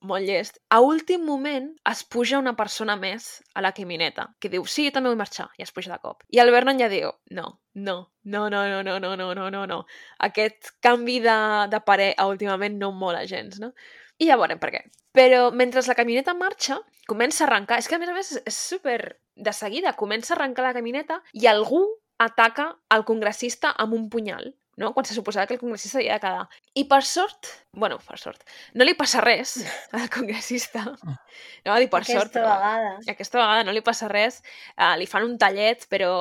molt 0.02 0.26
llest, 0.26 0.58
a 0.74 0.80
últim 0.82 1.22
moment 1.22 1.68
es 1.86 2.02
puja 2.02 2.40
una 2.42 2.56
persona 2.58 2.96
més 2.98 3.28
a 3.54 3.62
la 3.62 3.70
camineta, 3.76 4.26
que 4.42 4.50
diu, 4.50 4.66
sí, 4.66 4.88
jo 4.88 4.94
també 4.96 5.12
vull 5.12 5.20
marxar, 5.20 5.46
i 5.58 5.62
es 5.62 5.70
puja 5.70 5.92
de 5.92 6.00
cop. 6.02 6.24
I 6.34 6.42
el 6.42 6.50
Vernon 6.54 6.82
ja 6.82 6.90
diu, 6.90 7.12
no, 7.38 7.46
no, 7.74 7.96
no, 8.24 8.48
no, 8.50 8.62
no, 8.72 8.82
no, 8.82 8.98
no, 8.98 9.14
no, 9.16 9.28
no, 9.38 9.50
no, 9.54 9.66
no. 9.70 9.78
Aquest 10.26 10.72
canvi 10.82 11.20
de, 11.22 11.38
de 11.70 11.82
parer 11.86 12.12
últimament 12.26 12.80
no 12.80 12.90
mola 12.90 13.22
gens, 13.30 13.60
no? 13.62 13.70
I 14.18 14.28
ja 14.28 14.38
veurem 14.40 14.58
per 14.62 14.72
què. 14.74 14.82
Però 15.14 15.50
mentre 15.54 15.82
la 15.86 15.96
camioneta 15.98 16.34
marxa, 16.34 16.80
comença 17.08 17.44
a 17.44 17.46
arrencar. 17.46 17.78
És 17.78 17.88
que, 17.88 17.96
a 17.96 18.02
més 18.02 18.10
a 18.10 18.16
més, 18.16 18.32
és 18.42 18.62
super... 18.74 19.18
De 19.32 19.52
seguida, 19.56 19.94
comença 19.96 20.34
a 20.34 20.36
arrencar 20.36 20.66
la 20.66 20.74
camioneta 20.76 21.22
i 21.32 21.46
algú 21.48 21.80
ataca 22.20 22.66
el 22.92 23.06
congressista 23.08 23.70
amb 23.80 23.96
un 23.96 24.10
punyal. 24.12 24.52
No? 24.76 24.92
quan 24.94 25.04
se 25.06 25.14
suposava 25.14 25.46
que 25.46 25.54
el 25.54 25.60
congressista 25.60 25.98
havia 25.98 26.14
de 26.18 26.20
quedar. 26.20 26.46
I 26.74 26.84
per 26.90 27.02
sort, 27.04 27.50
bueno, 27.72 27.98
per 28.06 28.18
sort, 28.18 28.44
no 28.74 28.86
li 28.86 28.94
passa 28.98 29.20
res 29.24 29.58
al 29.98 30.08
congressista. 30.12 30.84
No 30.86 31.72
va 31.72 31.80
dir 31.82 31.90
per 31.92 32.02
Aquesta 32.02 32.20
sort, 32.20 32.32
però 32.36 32.54
vegada. 32.54 32.94
aquesta 33.14 33.42
vegada 33.42 33.66
no 33.68 33.74
li 33.74 33.84
passa 33.84 34.08
res. 34.12 34.40
Uh, 34.76 34.94
li 35.00 35.10
fan 35.10 35.28
un 35.28 35.36
tallet, 35.38 35.86
però 35.92 36.14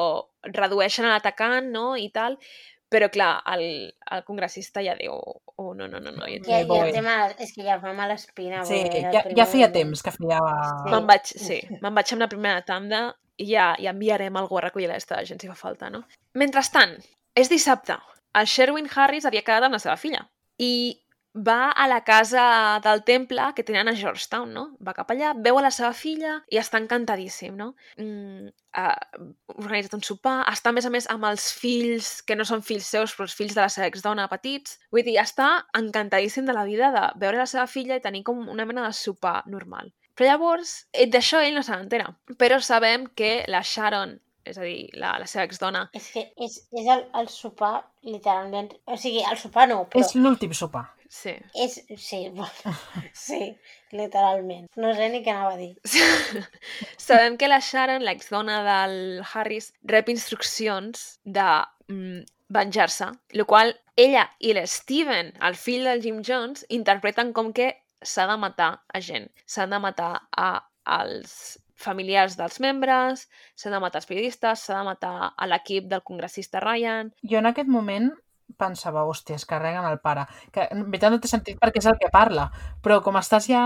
redueixen 0.51 1.07
a 1.07 1.15
l'atacant, 1.15 1.71
no?, 1.71 1.95
i 1.95 2.09
tal. 2.13 2.37
Però, 2.91 3.07
clar, 3.07 3.37
el, 3.53 3.61
el 4.11 4.23
congressista 4.27 4.81
ja 4.83 4.97
diu, 4.99 5.13
oh, 5.15 5.69
no, 5.71 5.87
no, 5.87 6.01
no, 6.03 6.11
no. 6.11 6.25
Ja, 6.27 6.57
ja 6.59 6.65
boy. 6.67 6.91
té 6.91 6.99
mal, 7.05 7.31
és 7.39 7.53
que 7.55 7.63
ja 7.63 7.77
fa 7.79 7.93
mala 7.95 8.17
espina. 8.19 8.65
Sí, 8.67 8.81
el 8.83 9.07
ja, 9.13 9.21
primer 9.23 9.37
ja 9.39 9.45
feia 9.47 9.69
temps 9.71 10.03
que 10.03 10.11
feia... 10.11 10.41
Sí. 10.43 10.89
Me'n 10.91 11.07
vaig, 11.07 11.31
sí, 11.31 11.59
me'n 11.77 11.95
vaig 11.95 12.11
amb 12.11 12.25
la 12.25 12.27
primera 12.33 12.65
tanda 12.67 13.05
i 13.39 13.47
ja, 13.53 13.71
ja 13.79 13.93
enviarem 13.95 14.35
algú 14.35 14.59
a 14.59 14.65
recollir 14.67 14.91
l'esta 14.91 15.21
de 15.21 15.29
gent 15.29 15.39
si 15.39 15.47
fa 15.47 15.55
falta, 15.55 15.87
no? 15.93 16.03
Mentrestant, 16.35 16.97
és 17.31 17.47
dissabte. 17.53 17.95
El 18.37 18.47
Sherwin 18.47 18.89
Harris 18.95 19.25
havia 19.27 19.43
quedat 19.45 19.67
amb 19.67 19.77
la 19.77 19.83
seva 19.83 19.97
filla 19.99 20.25
i 20.61 20.73
va 21.33 21.71
a 21.71 21.87
la 21.87 22.03
casa 22.03 22.79
del 22.83 23.03
temple 23.03 23.53
que 23.55 23.63
tenen 23.63 23.87
a 23.87 23.95
Georgetown, 23.95 24.51
no? 24.53 24.63
Va 24.83 24.93
cap 24.93 25.11
allà, 25.13 25.31
veu 25.33 25.57
a 25.57 25.63
la 25.63 25.71
seva 25.71 25.93
filla 25.95 26.41
i 26.51 26.59
està 26.59 26.79
encantadíssim, 26.81 27.55
no? 27.55 27.71
Mm, 27.97 28.49
ha 28.75 28.89
organitzat 29.55 29.95
un 29.95 30.03
sopar, 30.03 30.41
està 30.51 30.71
a 30.71 30.75
més 30.75 30.87
a 30.87 30.91
més 30.91 31.07
amb 31.11 31.29
els 31.29 31.47
fills, 31.55 32.11
que 32.27 32.35
no 32.35 32.47
són 32.47 32.63
fills 32.67 32.89
seus, 32.91 33.15
però 33.15 33.29
els 33.29 33.37
fills 33.37 33.55
de 33.55 33.63
la 33.63 33.69
seva 33.71 33.87
exdona 33.87 34.27
petits. 34.31 34.77
Vull 34.91 35.07
dir, 35.07 35.17
està 35.23 35.53
encantadíssim 35.77 36.47
de 36.47 36.55
la 36.57 36.67
vida 36.67 36.91
de 36.91 37.07
veure 37.23 37.39
la 37.39 37.47
seva 37.47 37.67
filla 37.67 37.95
i 37.95 38.03
tenir 38.03 38.25
com 38.27 38.43
una 38.51 38.67
mena 38.67 38.85
de 38.87 38.93
sopar 38.95 39.41
normal. 39.47 39.93
Però 40.15 40.27
llavors, 40.27 40.73
eh, 40.91 41.07
d'això 41.07 41.39
ell 41.39 41.55
no 41.55 41.63
se 41.63 41.71
n'entera. 41.71 42.11
Però 42.37 42.59
sabem 42.59 43.07
que 43.15 43.45
la 43.47 43.63
Sharon, 43.63 44.19
és 44.45 44.57
a 44.57 44.65
dir, 44.65 44.89
la, 44.99 45.13
la 45.21 45.27
seva 45.29 45.45
exdona, 45.47 45.85
És 45.97 46.09
que 46.13 46.25
és, 46.41 46.57
és 46.71 46.89
el, 46.89 47.05
el 47.19 47.29
sopar, 47.31 47.75
literalment... 48.07 48.71
O 48.85 48.97
sigui, 48.99 49.21
el 49.27 49.37
sopar 49.39 49.67
no, 49.69 49.83
però... 49.89 50.03
És 50.03 50.15
l'últim 50.17 50.55
sopar. 50.57 50.87
sí, 51.11 51.35
És... 51.53 51.81
Sí, 51.97 52.29
bueno, 52.29 52.75
sí, 53.13 53.55
literalment. 53.91 54.67
No 54.79 54.93
sé 54.95 55.09
ni 55.11 55.23
què 55.25 55.33
anava 55.33 55.53
a 55.53 55.59
dir. 55.59 55.75
sabem 56.97 57.37
que 57.37 57.51
la 57.51 57.59
Sharon, 57.59 58.05
l'exdona 58.07 58.61
del 58.67 59.23
Harris, 59.33 59.73
rep 59.83 60.09
instruccions 60.09 61.19
de 61.23 61.47
mm, 61.91 62.25
venjar-se, 62.51 63.11
el 63.31 63.45
qual 63.45 63.75
ella 63.95 64.25
i 64.39 64.55
l'Steven, 64.55 65.33
el 65.43 65.55
fill 65.55 65.87
del 65.87 66.01
Jim 66.03 66.21
Jones, 66.25 66.65
interpreten 66.69 67.33
com 67.33 67.51
que 67.53 67.73
s'ha 68.01 68.25
de 68.27 68.37
matar 68.41 68.71
a 68.93 69.01
gent. 69.03 69.29
S'han 69.45 69.75
de 69.75 69.79
matar 69.79 70.13
a, 70.31 70.51
als 70.83 71.59
familiars 71.81 72.37
dels 72.39 72.59
membres, 72.63 73.27
s'han 73.57 73.73
de 73.75 73.79
matar 73.83 73.99
els 74.01 74.09
periodistes, 74.09 74.59
s'ha 74.67 74.77
de 74.79 74.87
matar 74.93 75.15
a 75.35 75.47
l'equip 75.49 75.89
del 75.91 76.03
congressista 76.03 76.59
Ryan... 76.63 77.13
Jo 77.23 77.39
en 77.41 77.49
aquest 77.51 77.67
moment 77.71 78.11
pensava, 78.59 79.05
hòstia, 79.07 79.37
es 79.39 79.45
carreguen 79.47 79.85
el 79.87 79.99
pare. 80.03 80.25
Que 80.51 80.65
en 80.75 80.83
veritat 80.91 81.13
no 81.13 81.19
té 81.23 81.29
sentit 81.31 81.57
perquè 81.57 81.79
és 81.79 81.85
el 81.87 81.95
que 81.97 82.09
parla, 82.11 82.49
però 82.83 82.97
com 83.01 83.15
estàs 83.15 83.47
ja 83.47 83.61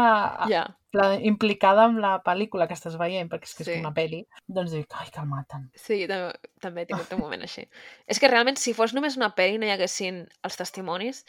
Ja, 0.47 0.61
pla- 0.93 1.17
implicada 1.25 1.87
amb 1.89 1.97
la 1.99 2.11
pel·lícula 2.23 2.67
que 2.69 2.77
estàs 2.77 2.93
veient, 3.01 3.27
perquè 3.31 3.49
és 3.49 3.55
que 3.57 3.63
Sí. 3.65 3.71
és 3.73 3.81
una 3.81 3.91
pel·li, 3.97 4.21
doncs 4.47 4.71
dic, 4.77 4.85
ai, 4.93 5.09
que 5.11 5.19
el 5.19 5.27
maten. 5.27 5.71
sí, 5.75 6.03
jo 6.03 6.07
també, 6.07 6.37
també 6.61 6.81
he 6.83 6.85
tingut 6.85 7.11
un 7.17 7.19
moment 7.19 7.41
així. 7.41 7.65
És 8.07 8.19
que 8.21 8.29
realment, 8.29 8.57
si 8.61 8.73
fos 8.77 8.93
només 8.93 9.17
una 9.17 9.33
pel·li 9.35 9.55
i 9.55 9.57
no 9.57 9.65
hi 9.65 9.73
haguessin 9.73 10.27
els 10.43 10.55
testimonis, 10.61 11.25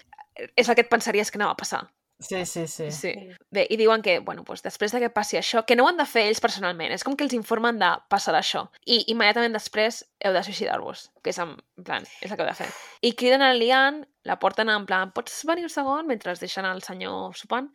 és 0.54 0.68
el 0.68 0.74
que 0.76 0.82
et 0.84 0.90
pensaries 0.92 1.30
que 1.32 1.38
anava 1.38 1.52
a 1.56 1.56
passar. 1.64 1.86
Sí, 2.18 2.46
sí, 2.46 2.66
sí. 2.66 2.90
Sí. 2.90 3.12
Bé, 3.52 3.66
i 3.68 3.76
diuen 3.76 4.00
que, 4.00 4.18
bueno, 4.24 4.42
doncs 4.46 4.62
després 4.64 4.94
de 4.94 5.02
que 5.02 5.10
passi 5.12 5.36
això, 5.36 5.66
que 5.68 5.76
no 5.76 5.84
ho 5.84 5.90
han 5.90 5.98
de 6.00 6.06
fer 6.08 6.24
ells 6.30 6.40
personalment, 6.40 6.94
és 6.94 7.04
com 7.04 7.16
que 7.16 7.26
els 7.26 7.36
informen 7.36 7.76
de 7.82 7.90
passar 8.12 8.32
això. 8.38 8.64
I 8.88 9.02
immediatament 9.12 9.52
després 9.52 10.00
heu 10.24 10.32
de 10.32 10.42
suïcidar-vos, 10.46 11.10
que 11.22 11.34
és 11.34 11.40
en 11.44 11.52
plan, 11.84 12.06
és 12.24 12.30
el 12.30 12.38
que 12.38 12.46
heu 12.46 12.48
de 12.48 12.56
fer. 12.56 12.70
I 13.04 13.12
criden 13.20 13.44
a 13.44 13.52
Lian, 13.52 14.00
la 14.24 14.38
porten 14.40 14.72
en 14.72 14.86
plan, 14.88 15.12
pots 15.12 15.42
venir 15.48 15.68
un 15.68 15.72
segon, 15.72 16.08
mentre 16.08 16.32
es 16.32 16.40
deixen 16.40 16.64
el 16.64 16.80
senyor 16.86 17.36
sopant, 17.36 17.68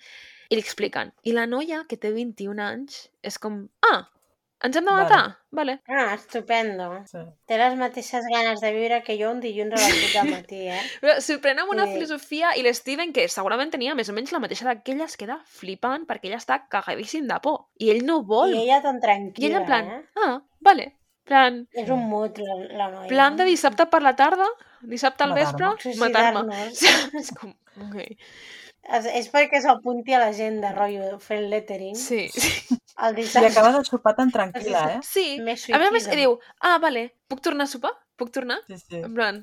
i 0.49 0.57
li 0.57 0.65
expliquen. 0.65 1.13
I 1.23 1.37
la 1.37 1.45
noia, 1.45 1.85
que 1.87 2.01
té 2.01 2.09
21 2.11 2.59
anys, 2.65 3.05
és 3.21 3.37
com, 3.37 3.67
ah, 3.91 4.07
ens 4.63 4.75
hem 4.77 4.85
de 4.85 4.91
Vale. 4.91 5.03
matar? 5.03 5.37
Vale. 5.51 5.73
Ah, 5.89 6.13
estupendo. 6.13 6.87
sí. 7.09 7.17
Té 7.45 7.57
les 7.57 7.75
mateixes 7.77 8.23
ganes 8.31 8.61
de 8.61 8.71
viure 8.71 9.01
que 9.03 9.17
jo 9.19 9.31
un 9.31 9.39
dilluns 9.43 9.73
a 9.73 9.81
les 9.87 10.03
8 10.15 10.21
del 10.21 10.31
matí, 10.31 10.61
eh? 10.69 10.79
Però 11.01 11.17
sorprèn 11.19 11.59
amb 11.59 11.71
una 11.73 11.85
Sí. 11.87 11.93
filosofia 11.97 12.53
i 12.55 12.63
l'Steven, 12.63 13.11
que 13.13 13.27
segurament 13.27 13.71
tenia 13.73 13.95
més 13.95 14.09
o 14.09 14.13
menys 14.13 14.31
la 14.31 14.39
mateixa 14.39 14.65
d'aquella, 14.69 15.05
es 15.05 15.17
queda 15.17 15.39
flipant 15.45 16.05
perquè 16.07 16.29
ella 16.31 16.39
està 16.39 16.61
cagadíssim 16.69 17.27
de 17.27 17.39
por. 17.43 17.67
I 17.79 17.91
ell 17.91 18.05
no 18.05 18.21
vol. 18.23 18.53
I 18.55 18.63
ella 18.63 18.81
tan 18.81 18.97
I 18.97 19.05
tranquil·la, 19.05 19.47
ella 19.47 19.59
en 19.59 19.65
plan, 19.65 19.91
eh? 19.91 20.01
ah, 20.25 20.41
vale. 20.61 20.91
plan, 21.23 21.61
És 21.73 21.89
un 21.89 22.01
mut, 22.09 22.37
la, 22.41 22.55
la 22.75 22.87
noia. 22.91 23.07
plan 23.07 23.35
de 23.37 23.45
dissabte 23.45 23.85
per 23.87 24.01
la 24.01 24.15
tarda, 24.15 24.47
dissabte 24.81 25.23
al 25.23 25.29
Matar-me. 25.35 25.69
vespre, 25.75 25.99
matar-me. 25.99 26.57
Suïcidar-nos. 26.73 27.13
és 27.21 27.29
com, 27.39 27.53
ok. 27.87 28.17
És, 28.81 29.05
és 29.05 29.27
perquè 29.31 29.61
s'apunti 29.61 30.15
a 30.17 30.21
l'agenda, 30.23 30.71
rotllo, 30.73 31.19
fent 31.21 31.47
lettering. 31.51 31.95
Sí. 31.97 32.25
El 33.01 33.13
I 33.13 33.21
dissabte. 33.21 33.51
acaba 33.51 33.71
de 33.77 33.85
sopar 33.87 34.15
tan 34.17 34.31
tranquil·la, 34.33 34.81
eh? 34.97 34.99
sí. 35.05 35.39
Més 35.41 35.67
A 35.69 35.79
més 35.79 35.87
a 35.89 35.93
més, 35.95 36.09
i 36.11 36.19
diu, 36.23 36.35
ah, 36.67 36.77
vale, 36.81 37.07
puc 37.29 37.41
tornar 37.45 37.69
a 37.69 37.71
sopar? 37.71 37.93
Puc 38.19 38.33
tornar? 38.35 38.59
Sí, 38.67 38.77
sí. 38.81 38.99
En 38.99 39.13
plan, 39.15 39.39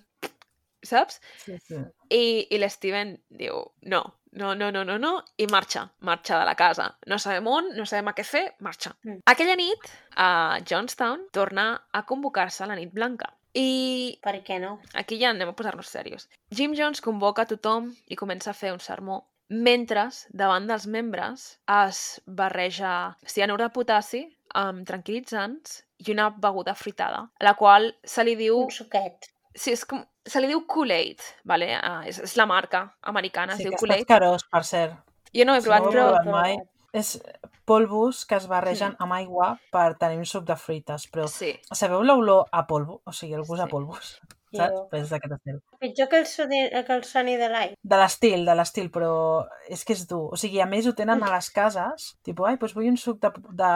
saps? 0.86 1.20
sí, 1.44 1.56
sí. 1.64 1.80
I, 2.14 2.22
i 2.54 2.60
l'Steven 2.60 3.16
diu, 3.40 3.62
no, 3.90 4.02
no, 4.32 4.54
no, 4.54 4.70
no, 4.74 4.84
no, 4.84 4.98
no, 4.98 5.14
i 5.36 5.48
marxa, 5.50 5.86
marxa 6.00 6.38
de 6.38 6.44
la 6.44 6.54
casa. 6.54 6.90
No 7.06 7.18
sabem 7.18 7.46
on, 7.50 7.72
no 7.76 7.86
sabem 7.88 8.10
a 8.10 8.14
què 8.16 8.26
fer, 8.26 8.44
marxa. 8.64 8.94
Mm. 9.06 9.22
Aquella 9.32 9.56
nit, 9.58 9.90
a 10.16 10.60
Johnstown, 10.68 11.26
torna 11.32 11.70
a 11.92 12.04
convocar-se 12.06 12.68
la 12.68 12.76
nit 12.78 12.92
blanca. 12.94 13.32
I 13.54 14.18
Per 14.22 14.34
què 14.44 14.58
no? 14.60 14.78
aquí 14.94 15.18
ja 15.20 15.30
anem 15.30 15.48
a 15.48 15.56
posar-nos 15.56 15.88
serios. 15.88 16.28
Jim 16.50 16.74
Jones 16.76 17.00
convoca 17.00 17.46
tothom 17.46 17.92
i 18.08 18.16
comença 18.16 18.50
a 18.50 18.54
fer 18.56 18.72
un 18.72 18.80
sermó. 18.80 19.22
Mentre, 19.48 20.08
davant 20.36 20.66
dels 20.68 20.86
membres, 20.86 21.58
es 21.72 22.20
barreja 22.26 23.16
cianur 23.26 23.56
de 23.62 23.70
potassi 23.72 24.26
amb 24.54 24.84
tranquil·litzants 24.88 25.82
i 26.04 26.12
una 26.12 26.28
beguda 26.30 26.74
fritada, 26.76 27.24
a 27.40 27.44
la 27.44 27.54
qual 27.56 27.94
se 28.04 28.24
li 28.24 28.36
diu... 28.36 28.60
Un 28.66 28.70
suquet. 28.70 29.30
Sí, 29.54 29.72
és 29.72 29.84
com... 29.88 30.04
Se 30.28 30.40
li 30.44 30.46
diu 30.50 30.60
Kool-Aid, 30.68 31.22
vale? 31.48 31.70
Uh, 31.80 32.02
és, 32.06 32.18
és 32.20 32.34
la 32.36 32.44
marca 32.46 32.82
americana, 33.08 33.56
Sí, 33.56 33.62
es 33.64 33.64
diu 33.64 33.70
que 33.72 33.76
està 33.78 33.86
Kool-Aid. 33.86 34.04
escarós, 34.04 34.44
per 34.52 34.64
cert. 34.68 34.98
Jo 35.32 35.44
no 35.48 35.54
ho 35.54 35.56
he 35.56 35.62
provat, 35.64 35.80
no 35.82 35.88
ho 35.88 35.92
però... 35.94 36.04
heu 36.04 36.18
provat 36.18 36.28
mai. 36.34 36.58
És 36.92 37.20
polvos 37.68 38.24
que 38.24 38.36
es 38.36 38.46
barregen 38.48 38.94
amb 38.98 39.12
aigua 39.12 39.58
per 39.70 39.96
tenir 40.00 40.18
un 40.18 40.24
suc 40.26 40.44
de 40.48 40.56
fruites, 40.56 41.04
però 41.12 41.26
Sí, 41.28 41.52
sabeu 41.70 42.02
l'olor 42.02 42.46
a 42.52 42.66
polvo? 42.66 43.02
O 43.04 43.12
sigui, 43.12 43.34
el 43.34 43.44
gust 43.44 43.60
a 43.62 43.66
Sí. 43.66 43.70
polvos, 43.70 44.20
Jo. 44.50 44.56
saps? 44.62 44.78
Pues 44.90 45.02
és 45.02 45.10
d'aquest 45.10 45.32
estil. 45.36 45.58
Pitjor 45.78 46.08
que 46.08 46.18
el, 46.20 46.26
soni, 46.26 46.70
que 46.70 46.92
el 46.94 47.04
soni 47.04 47.36
de 47.36 47.48
l'aire. 47.50 47.74
De 47.82 47.96
l'estil, 47.96 48.46
de 48.46 48.54
l'estil, 48.54 48.90
però 48.90 49.46
és 49.68 49.84
que 49.84 49.92
és 49.92 50.06
dur. 50.08 50.32
O 50.32 50.36
sigui, 50.36 50.60
a 50.62 50.66
més 50.66 50.86
ho 50.86 50.94
tenen 50.94 51.22
a 51.22 51.30
les 51.34 51.50
cases, 51.50 52.16
tipus, 52.24 52.48
ai, 52.48 52.56
doncs 52.56 52.72
vull 52.74 52.88
un 52.88 52.96
suc 52.96 53.20
de, 53.20 53.28
de 53.52 53.68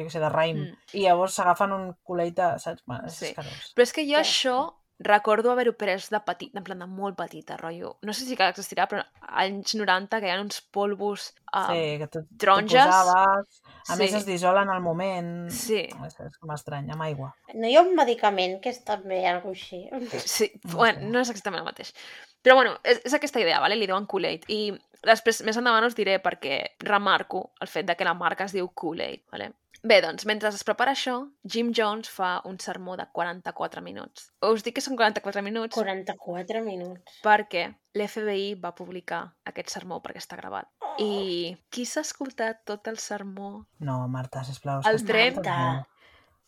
jo 0.00 0.06
què 0.08 0.10
sé, 0.10 0.18
de 0.20 0.30
raïm. 0.32 0.56
Mm. 0.56 0.76
I 0.94 1.02
llavors 1.04 1.34
s'agafen 1.34 1.72
un 1.72 1.92
culet 2.02 2.34
de, 2.34 2.58
saps? 2.58 2.82
Bueno, 2.86 3.04
és 3.06 3.12
Sí. 3.14 3.26
escarós. 3.26 3.74
però 3.76 3.82
és 3.82 3.92
que 3.92 4.04
jo 4.06 4.16
Ja. 4.16 4.20
això 4.20 4.74
recordo 4.98 5.52
haver-ho 5.52 5.72
pres 5.78 6.08
de 6.10 6.18
petit, 6.26 6.54
en 6.58 6.64
plan 6.66 6.78
de 6.82 6.86
molt 6.90 7.16
petita, 7.16 7.56
rotllo. 7.56 7.96
No 8.02 8.12
sé 8.12 8.24
si 8.26 8.36
que 8.36 8.48
existirà, 8.48 8.88
però 8.90 9.04
anys 9.28 9.74
90 9.78 10.18
que 10.20 10.26
hi 10.26 10.32
ha 10.34 10.40
uns 10.42 10.60
polvos... 10.74 11.32
Uh, 11.48 11.66
sí, 11.70 11.84
que 12.00 12.08
tu, 12.12 12.22
taronges. 12.36 12.84
posaves, 12.84 13.60
a 13.88 13.94
Sí. 13.94 13.98
més 14.02 14.14
es 14.18 14.26
dissolen 14.26 14.68
al 14.68 14.82
moment. 14.82 15.48
Sí. 15.54 15.84
És, 16.06 16.18
és 16.20 16.34
com 16.38 16.50
estrany, 16.52 16.90
amb 16.92 17.06
aigua. 17.06 17.30
No 17.54 17.68
hi 17.70 17.76
ha 17.78 17.84
un 17.86 17.94
medicament 17.96 18.58
que 18.60 18.68
és 18.74 18.82
també 18.84 19.22
alguna 19.26 19.54
així. 19.54 19.84
Sí, 20.26 20.50
No 20.64 20.76
bueno, 20.76 20.98
sé. 21.00 21.06
no 21.14 21.20
és 21.22 21.30
exactament 21.30 21.62
el 21.62 21.70
mateix. 21.70 21.94
Però 22.42 22.54
bueno, 22.58 22.74
és, 22.82 23.00
és 23.04 23.14
aquesta 23.14 23.40
idea, 23.40 23.60
vale? 23.60 23.76
li 23.78 23.86
diuen 23.86 24.06
Kool-Aid. 24.06 24.44
I 24.52 24.74
després, 25.06 25.40
més 25.46 25.56
endavant 25.56 25.86
us 25.86 25.94
diré 25.96 26.18
perquè 26.22 26.74
remarco 26.80 27.52
el 27.60 27.68
fet 27.70 27.86
de 27.86 27.94
que 27.96 28.04
la 28.04 28.14
marca 28.18 28.44
es 28.44 28.52
diu 28.52 28.68
Kool-Aid. 28.74 29.24
Vale? 29.32 29.52
Bé, 29.82 30.00
doncs, 30.02 30.24
mentre 30.26 30.50
es 30.50 30.64
prepara 30.66 30.90
això, 30.96 31.14
Jim 31.46 31.68
Jones 31.76 32.08
fa 32.10 32.40
un 32.44 32.56
sermó 32.58 32.96
de 32.98 33.04
44 33.14 33.82
minuts. 33.82 34.32
Us 34.42 34.64
dic 34.66 34.74
que 34.74 34.82
són 34.82 34.96
44 34.98 35.42
minuts 35.46 35.76
44 35.76 36.64
minuts. 36.64 37.20
perquè 37.22 37.68
l'FBI 37.94 38.56
va 38.58 38.74
publicar 38.74 39.20
aquest 39.46 39.70
sermó 39.70 40.00
perquè 40.02 40.18
està 40.18 40.36
gravat. 40.40 40.66
I 40.98 41.54
qui 41.70 41.84
s'ha 41.86 42.02
escoltat 42.02 42.64
tot 42.66 42.88
el 42.90 42.98
sermó? 42.98 43.68
No, 43.78 44.00
Marta, 44.08 44.42
sisplau. 44.44 44.82
El 44.84 45.04
tren. 45.06 45.38
no 45.38 45.42
estàs 45.42 45.70
bé. 45.78 45.86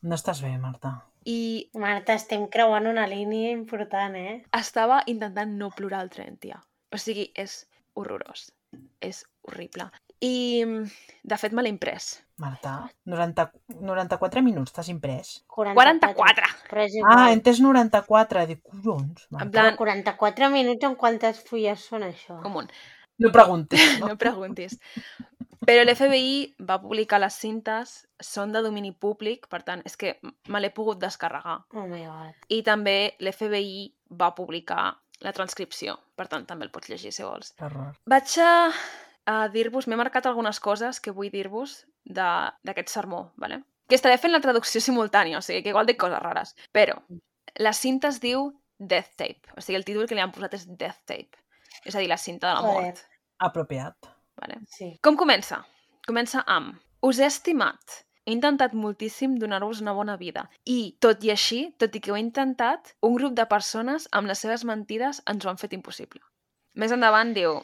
No 0.03 0.15
estàs 0.17 0.43
bé, 0.43 0.53
Marta. 0.59 0.95
I 1.27 1.71
Marta, 1.75 2.15
estem 2.15 2.49
creuant 2.49 2.87
una 2.89 3.07
línia 3.07 3.51
important, 3.53 4.17
eh? 4.17 4.43
estava 4.57 5.03
intentant 5.07 5.53
no 5.59 5.71
plorar 5.71 6.01
al 6.01 6.11
tren, 6.11 6.39
tia. 6.39 6.63
O 6.91 6.99
sigui, 6.99 7.31
és 7.37 7.69
horrorós. 7.95 8.51
És 9.01 9.27
horrible. 9.43 9.91
I, 10.21 10.67
de 11.25 11.39
fet, 11.41 11.55
me 11.57 11.65
l'he 11.65 11.73
imprès. 11.73 12.11
Marta, 12.41 12.75
90, 13.09 13.47
94 13.81 14.43
minuts, 14.45 14.73
t'has 14.77 14.89
imprès? 14.93 15.33
44! 15.53 16.49
Però 16.71 16.85
és 16.85 16.97
igual. 16.97 17.13
Ah, 17.13 17.27
he 17.29 17.37
entès 17.37 17.61
94. 17.61 18.47
Dic, 18.49 18.63
collons, 18.65 19.27
Marta. 19.29 19.47
En 19.47 19.53
plan, 19.53 19.77
44 19.77 20.49
minuts 20.53 20.89
en 20.89 20.97
quantes 21.01 21.43
fulles 21.49 21.85
són 21.93 22.09
això? 22.09 22.41
com 22.45 22.63
un... 22.63 22.71
No 23.21 23.33
preguntis, 23.33 23.99
no? 24.01 24.09
No 24.13 24.17
preguntis. 24.21 24.79
Però 25.69 25.83
l'FBI 25.85 26.65
va 26.65 26.79
publicar 26.81 27.21
les 27.21 27.37
cintes, 27.37 27.93
són 28.25 28.53
de 28.55 28.63
domini 28.65 28.95
públic, 28.97 29.45
per 29.53 29.61
tant, 29.67 29.85
és 29.85 29.97
que 30.01 30.15
me 30.49 30.63
l'he 30.63 30.73
pogut 30.73 31.01
descarregar. 31.03 31.59
Oh 31.77 31.85
my 31.85 32.01
god. 32.07 32.49
I 32.49 32.63
també 32.65 32.97
l'FBI 33.21 33.85
va 34.17 34.33
publicar 34.37 34.87
la 35.21 35.35
transcripció, 35.37 35.99
per 36.17 36.31
tant 36.33 36.49
també 36.49 36.65
el 36.65 36.73
pots 36.73 36.89
llegir 36.89 37.13
si 37.13 37.27
vols. 37.27 37.53
Que 37.59 37.69
horror. 37.69 37.93
Vaig 38.09 38.39
a, 38.41 38.55
a 39.27 39.49
dir-vos, 39.49 39.87
m'he 39.87 39.99
marcat 39.99 40.27
algunes 40.27 40.61
coses 40.61 41.01
que 41.01 41.13
vull 41.17 41.31
dir-vos 41.33 41.85
d'aquest 42.05 42.89
sermó, 42.89 43.33
¿vale? 43.37 43.63
que 43.91 43.99
estaré 43.99 44.17
fent 44.23 44.31
la 44.31 44.41
traducció 44.41 44.81
simultània, 44.81 45.41
o 45.41 45.43
sigui 45.43 45.65
que 45.65 45.73
igual 45.75 45.89
dic 45.89 45.99
coses 45.99 46.23
rares, 46.23 46.55
però 46.71 46.95
la 47.59 47.73
cinta 47.75 48.13
es 48.15 48.21
diu 48.23 48.53
Death 48.79 49.17
Tape, 49.19 49.51
o 49.57 49.61
sigui, 49.61 49.81
el 49.81 49.85
títol 49.85 50.07
que 50.07 50.15
li 50.15 50.23
han 50.23 50.31
posat 50.33 50.55
és 50.61 50.69
Death 50.71 51.03
Tape, 51.11 51.43
és 51.83 51.97
a 51.97 51.99
dir, 51.99 52.07
la 52.09 52.21
cinta 52.21 52.53
de 52.53 52.55
la 52.55 52.63
mort. 52.63 53.03
Apropiat. 53.43 54.13
Vale? 54.41 54.61
Sí. 54.71 54.93
Com 55.03 55.19
comença? 55.19 55.59
Comença 56.07 56.45
amb 56.47 56.79
Us 57.03 57.19
he 57.19 57.27
estimat. 57.27 58.01
He 58.29 58.35
intentat 58.37 58.75
moltíssim 58.77 59.39
donar-vos 59.41 59.81
una 59.81 59.95
bona 59.97 60.19
vida. 60.21 60.45
I, 60.69 60.95
tot 61.01 61.25
i 61.25 61.33
així, 61.33 61.63
tot 61.81 61.97
i 61.97 62.03
que 62.05 62.13
ho 62.13 62.19
he 62.19 62.21
intentat, 62.21 62.93
un 63.03 63.17
grup 63.17 63.35
de 63.39 63.47
persones 63.49 64.07
amb 64.13 64.29
les 64.29 64.45
seves 64.45 64.67
mentides 64.69 65.23
ens 65.33 65.47
ho 65.47 65.51
han 65.51 65.61
fet 65.61 65.73
impossible. 65.77 66.21
Més 66.81 66.93
endavant 66.97 67.35
diu 67.37 67.59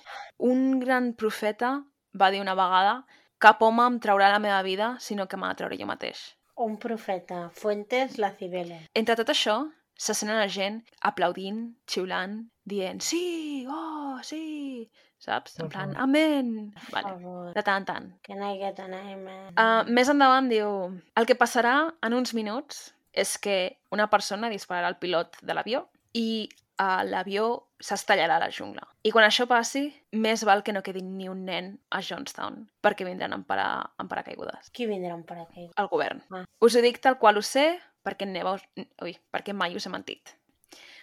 Un 0.47 0.81
gran 0.83 1.15
profeta 1.21 1.79
va 2.21 2.33
dir 2.35 2.43
una 2.43 2.57
vegada 2.59 2.99
cap 3.41 3.63
home 3.63 3.85
em 3.85 3.97
traurà 4.01 4.31
la 4.33 4.41
meva 4.41 4.63
vida, 4.65 4.95
sinó 5.01 5.27
que 5.29 5.37
m'ha 5.37 5.53
de 5.53 5.61
treure 5.61 5.77
jo 5.81 5.89
mateix. 5.89 6.21
Un 6.67 6.79
profeta. 6.81 7.51
Fuentes, 7.53 8.17
la 8.19 8.31
Cibele. 8.33 8.79
Entre 8.97 9.17
tot 9.19 9.33
això, 9.33 9.57
se 9.97 10.15
senten 10.17 10.39
la 10.39 10.49
gent 10.53 10.79
aplaudint, 11.11 11.61
xiulant, 11.89 12.39
dient 12.65 13.01
sí, 13.05 13.67
oh, 13.69 14.17
sí, 14.25 14.89
saps? 15.21 15.59
En 15.61 15.71
plan, 15.73 15.95
amén. 16.01 16.53
Vale. 16.93 17.15
De 17.57 17.65
tant 17.65 17.83
en 17.83 17.89
tant. 17.89 18.11
Que 18.25 18.37
no 18.37 18.53
hi 18.53 18.65
ha 18.65 18.73
anem. 18.85 19.27
Uh, 19.53 19.85
més 19.89 20.13
endavant 20.13 20.49
diu 20.53 20.73
el 21.17 21.29
que 21.29 21.39
passarà 21.39 21.79
en 22.05 22.17
uns 22.17 22.35
minuts 22.37 22.91
és 23.17 23.37
que 23.41 23.59
una 23.93 24.09
persona 24.13 24.53
dispararà 24.53 24.93
al 24.93 25.01
pilot 25.01 25.41
de 25.43 25.57
l'avió 25.57 25.87
i 26.17 26.49
uh, 26.81 27.03
l'avió 27.09 27.49
s'estallarà 27.83 28.37
a 28.37 28.43
la 28.47 28.51
jungla. 28.53 28.87
I 29.05 29.13
quan 29.15 29.27
això 29.27 29.47
passi, 29.49 29.89
més 30.13 30.45
val 30.49 30.63
que 30.65 30.75
no 30.75 30.83
quedi 30.85 31.03
ni 31.05 31.29
un 31.29 31.45
nen 31.49 31.75
a 31.91 32.01
Johnstown, 32.05 32.65
perquè 32.85 33.07
vindran 33.09 33.35
en, 33.37 33.45
para, 33.49 33.69
en 34.01 34.09
paracaigudes. 34.09 34.73
Qui 34.77 34.89
vindrà 34.89 35.15
un 35.17 35.25
paracaigua? 35.29 35.75
El 35.77 35.91
govern. 35.93 36.23
Ah. 36.33 36.45
Us 36.65 36.77
ho 36.77 36.85
dic 36.85 37.01
tal 37.05 37.19
qual 37.21 37.39
ho 37.39 37.45
sé, 37.45 37.69
perquè, 38.07 38.29
neva, 38.29 38.57
ui, 39.05 39.17
perquè 39.33 39.55
mai 39.57 39.77
us 39.77 39.87
he 39.87 39.93
mentit. 39.93 40.37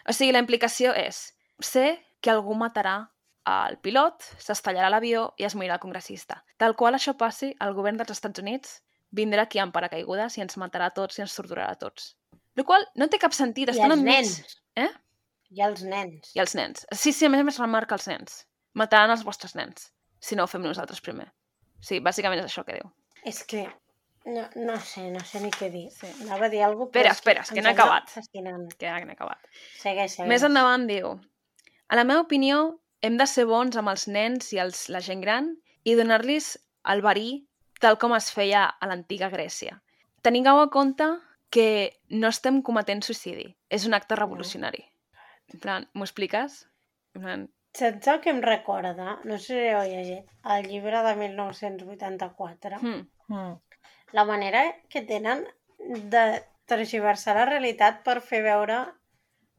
O 0.07 0.15
sigui, 0.15 0.33
la 0.35 0.41
implicació 0.43 0.93
és, 0.97 1.25
sé 1.63 1.97
que 2.23 2.31
algú 2.33 2.55
matarà 2.57 2.97
al 3.47 3.77
pilot, 3.83 4.23
s'estallarà 4.39 4.89
l'avió 4.89 5.29
i 5.39 5.45
es 5.47 5.55
morirà 5.55 5.77
el 5.77 5.83
congressista. 5.83 6.41
Tal 6.57 6.77
qual 6.79 6.95
això 6.95 7.15
passi, 7.19 7.51
el 7.59 7.75
govern 7.75 7.99
dels 7.99 8.15
Estats 8.15 8.39
Units 8.39 8.81
vindrà 9.13 9.45
aquí 9.45 9.59
amb 9.61 9.75
paracaigudes 9.75 10.37
i 10.37 10.43
ens 10.43 10.57
matarà 10.57 10.89
a 10.89 10.95
tots 10.95 11.19
i 11.19 11.23
ens 11.25 11.35
torturarà 11.35 11.75
a 11.75 11.79
tots. 11.79 12.13
El 12.55 12.65
qual 12.65 12.85
no 12.99 13.09
té 13.09 13.19
cap 13.21 13.33
sentit. 13.35 13.69
I 13.69 13.75
Estan 13.75 13.91
els 13.91 14.01
enmig... 14.01 14.15
nens. 14.15 14.59
Eh? 14.79 14.89
I 15.53 15.61
els 15.65 15.83
nens. 15.85 16.33
I 16.35 16.41
els 16.43 16.55
nens. 16.57 16.87
Sí, 16.97 17.13
sí, 17.13 17.27
a 17.27 17.31
més 17.31 17.43
a 17.43 17.47
més 17.47 17.59
remarca 17.61 17.97
els 17.97 18.09
nens. 18.09 18.43
Mataran 18.79 19.13
els 19.13 19.23
vostres 19.27 19.53
nens, 19.55 19.91
si 20.23 20.37
no 20.37 20.45
ho 20.45 20.49
fem 20.49 20.63
nosaltres 20.65 21.01
primer. 21.05 21.27
Sí, 21.83 21.99
bàsicament 22.01 22.41
és 22.41 22.49
això 22.49 22.65
que 22.65 22.79
diu. 22.79 22.91
És 23.29 23.43
que... 23.47 23.67
No, 24.23 24.45
no 24.55 24.77
sé, 24.79 25.09
no 25.11 25.19
sé 25.27 25.41
ni 25.43 25.49
què 25.51 25.67
dir. 25.69 25.89
Sí. 25.91 26.07
Anava 26.23 26.47
a 26.47 26.51
dir 26.51 26.61
alguna 26.63 26.87
cosa, 26.87 27.11
Espera, 27.11 27.11
espera, 27.11 27.43
que 27.43 27.59
no 27.59 27.67
he 27.67 27.73
sembla 27.73 27.83
acabat. 27.83 28.11
Fascinant. 28.13 28.69
Que 28.79 28.91
n'he 29.03 29.17
acabat. 29.17 29.49
Segueix, 29.81 30.13
segueix. 30.15 30.29
Més 30.31 30.45
endavant 30.47 30.87
diu 30.87 31.09
A 31.91 31.97
la 31.99 32.05
meva 32.07 32.23
opinió, 32.23 32.61
hem 33.03 33.17
de 33.19 33.27
ser 33.27 33.43
bons 33.49 33.75
amb 33.77 33.91
els 33.91 34.07
nens 34.07 34.53
i 34.55 34.61
els, 34.63 34.85
la 34.95 35.03
gent 35.03 35.21
gran 35.21 35.51
i 35.83 35.97
donar-los 35.99 36.53
el 36.93 37.03
verí 37.03 37.33
tal 37.83 37.99
com 37.99 38.15
es 38.15 38.31
feia 38.31 38.63
a 38.79 38.87
l'antiga 38.87 39.27
Grècia. 39.33 39.75
Tingueu 40.23 40.61
en 40.63 40.71
compte 40.71 41.09
que 41.51 41.67
no 42.09 42.31
estem 42.31 42.61
cometent 42.63 43.03
suïcidi. 43.03 43.51
És 43.69 43.83
un 43.85 43.93
acte 43.93 44.15
revolucionari. 44.15 44.85
En 45.51 45.59
plan, 45.59 45.89
m'ho 45.93 46.05
expliques? 46.07 46.63
En 47.15 47.21
plan, 47.27 47.49
Saps 47.73 48.07
el 48.07 48.19
que 48.21 48.29
em 48.29 48.39
recorda? 48.45 49.15
No 49.25 49.39
sé 49.41 49.55
si 49.57 49.61
heu 49.73 49.81
llegit. 49.89 50.27
El 50.55 50.67
llibre 50.69 50.99
de 51.07 51.15
1984. 51.15 52.77
hmm, 52.81 53.07
Mm. 53.27 53.53
La 54.11 54.25
manera 54.25 54.61
que 54.89 55.01
tenen 55.01 55.45
de 55.79 56.43
tergiversar 56.67 57.35
la 57.37 57.45
realitat 57.45 58.03
per 58.03 58.19
fer 58.21 58.41
veure... 58.43 58.79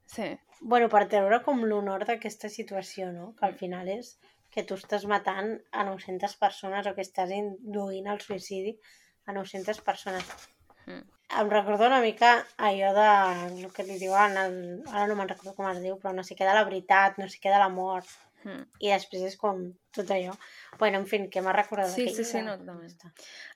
sí. 0.07 0.37
bueno, 0.61 0.89
per 0.89 1.09
treure 1.09 1.41
com 1.43 1.64
l'honor 1.64 2.05
d'aquesta 2.05 2.49
situació, 2.49 3.11
no? 3.12 3.32
Que 3.39 3.47
al 3.47 3.55
final 3.55 3.89
és 3.89 4.18
que 4.55 4.62
tu 4.62 4.76
estàs 4.78 5.07
matant 5.11 5.57
a 5.72 5.82
900 5.85 6.37
persones 6.37 6.87
o 6.87 6.95
que 6.95 7.03
estàs 7.03 7.32
induint 7.35 8.07
al 8.07 8.20
suïcidi 8.20 8.76
a 9.26 9.32
900 9.32 9.80
persones. 9.80 10.30
Mm. 10.87 11.03
Em 11.41 11.49
recordo 11.51 11.87
una 11.87 12.01
mica 12.01 12.45
allò 12.59 12.93
de 12.95 13.64
el 13.64 13.72
que 13.72 13.82
li 13.87 13.99
diuen, 13.99 14.37
el, 14.39 14.55
ara 14.91 15.07
no 15.11 15.16
me'n 15.18 15.28
recordo 15.28 15.55
com 15.57 15.66
es 15.70 15.80
diu, 15.82 15.97
però 15.99 16.12
no 16.14 16.22
sé 16.22 16.37
què 16.39 16.47
de 16.47 16.55
la 16.55 16.64
veritat, 16.68 17.18
no 17.18 17.26
sé 17.28 17.41
què 17.43 17.51
de 17.53 17.59
la 17.62 17.68
mort, 17.72 18.07
Hmm. 18.45 18.66
i 18.78 18.91
després 18.93 19.22
és 19.24 19.39
com 19.41 19.57
tot 19.91 20.11
allò. 20.12 20.35
Bueno, 20.78 20.99
en 20.99 21.07
fi, 21.09 21.22
que 21.32 21.41
m'ha 21.41 21.55
recordat 21.57 21.89
Sí, 21.89 22.03
aquell 22.03 22.14
sí, 22.18 22.24
sí, 22.28 22.43
no, 22.45 22.59
totalment. 22.59 22.93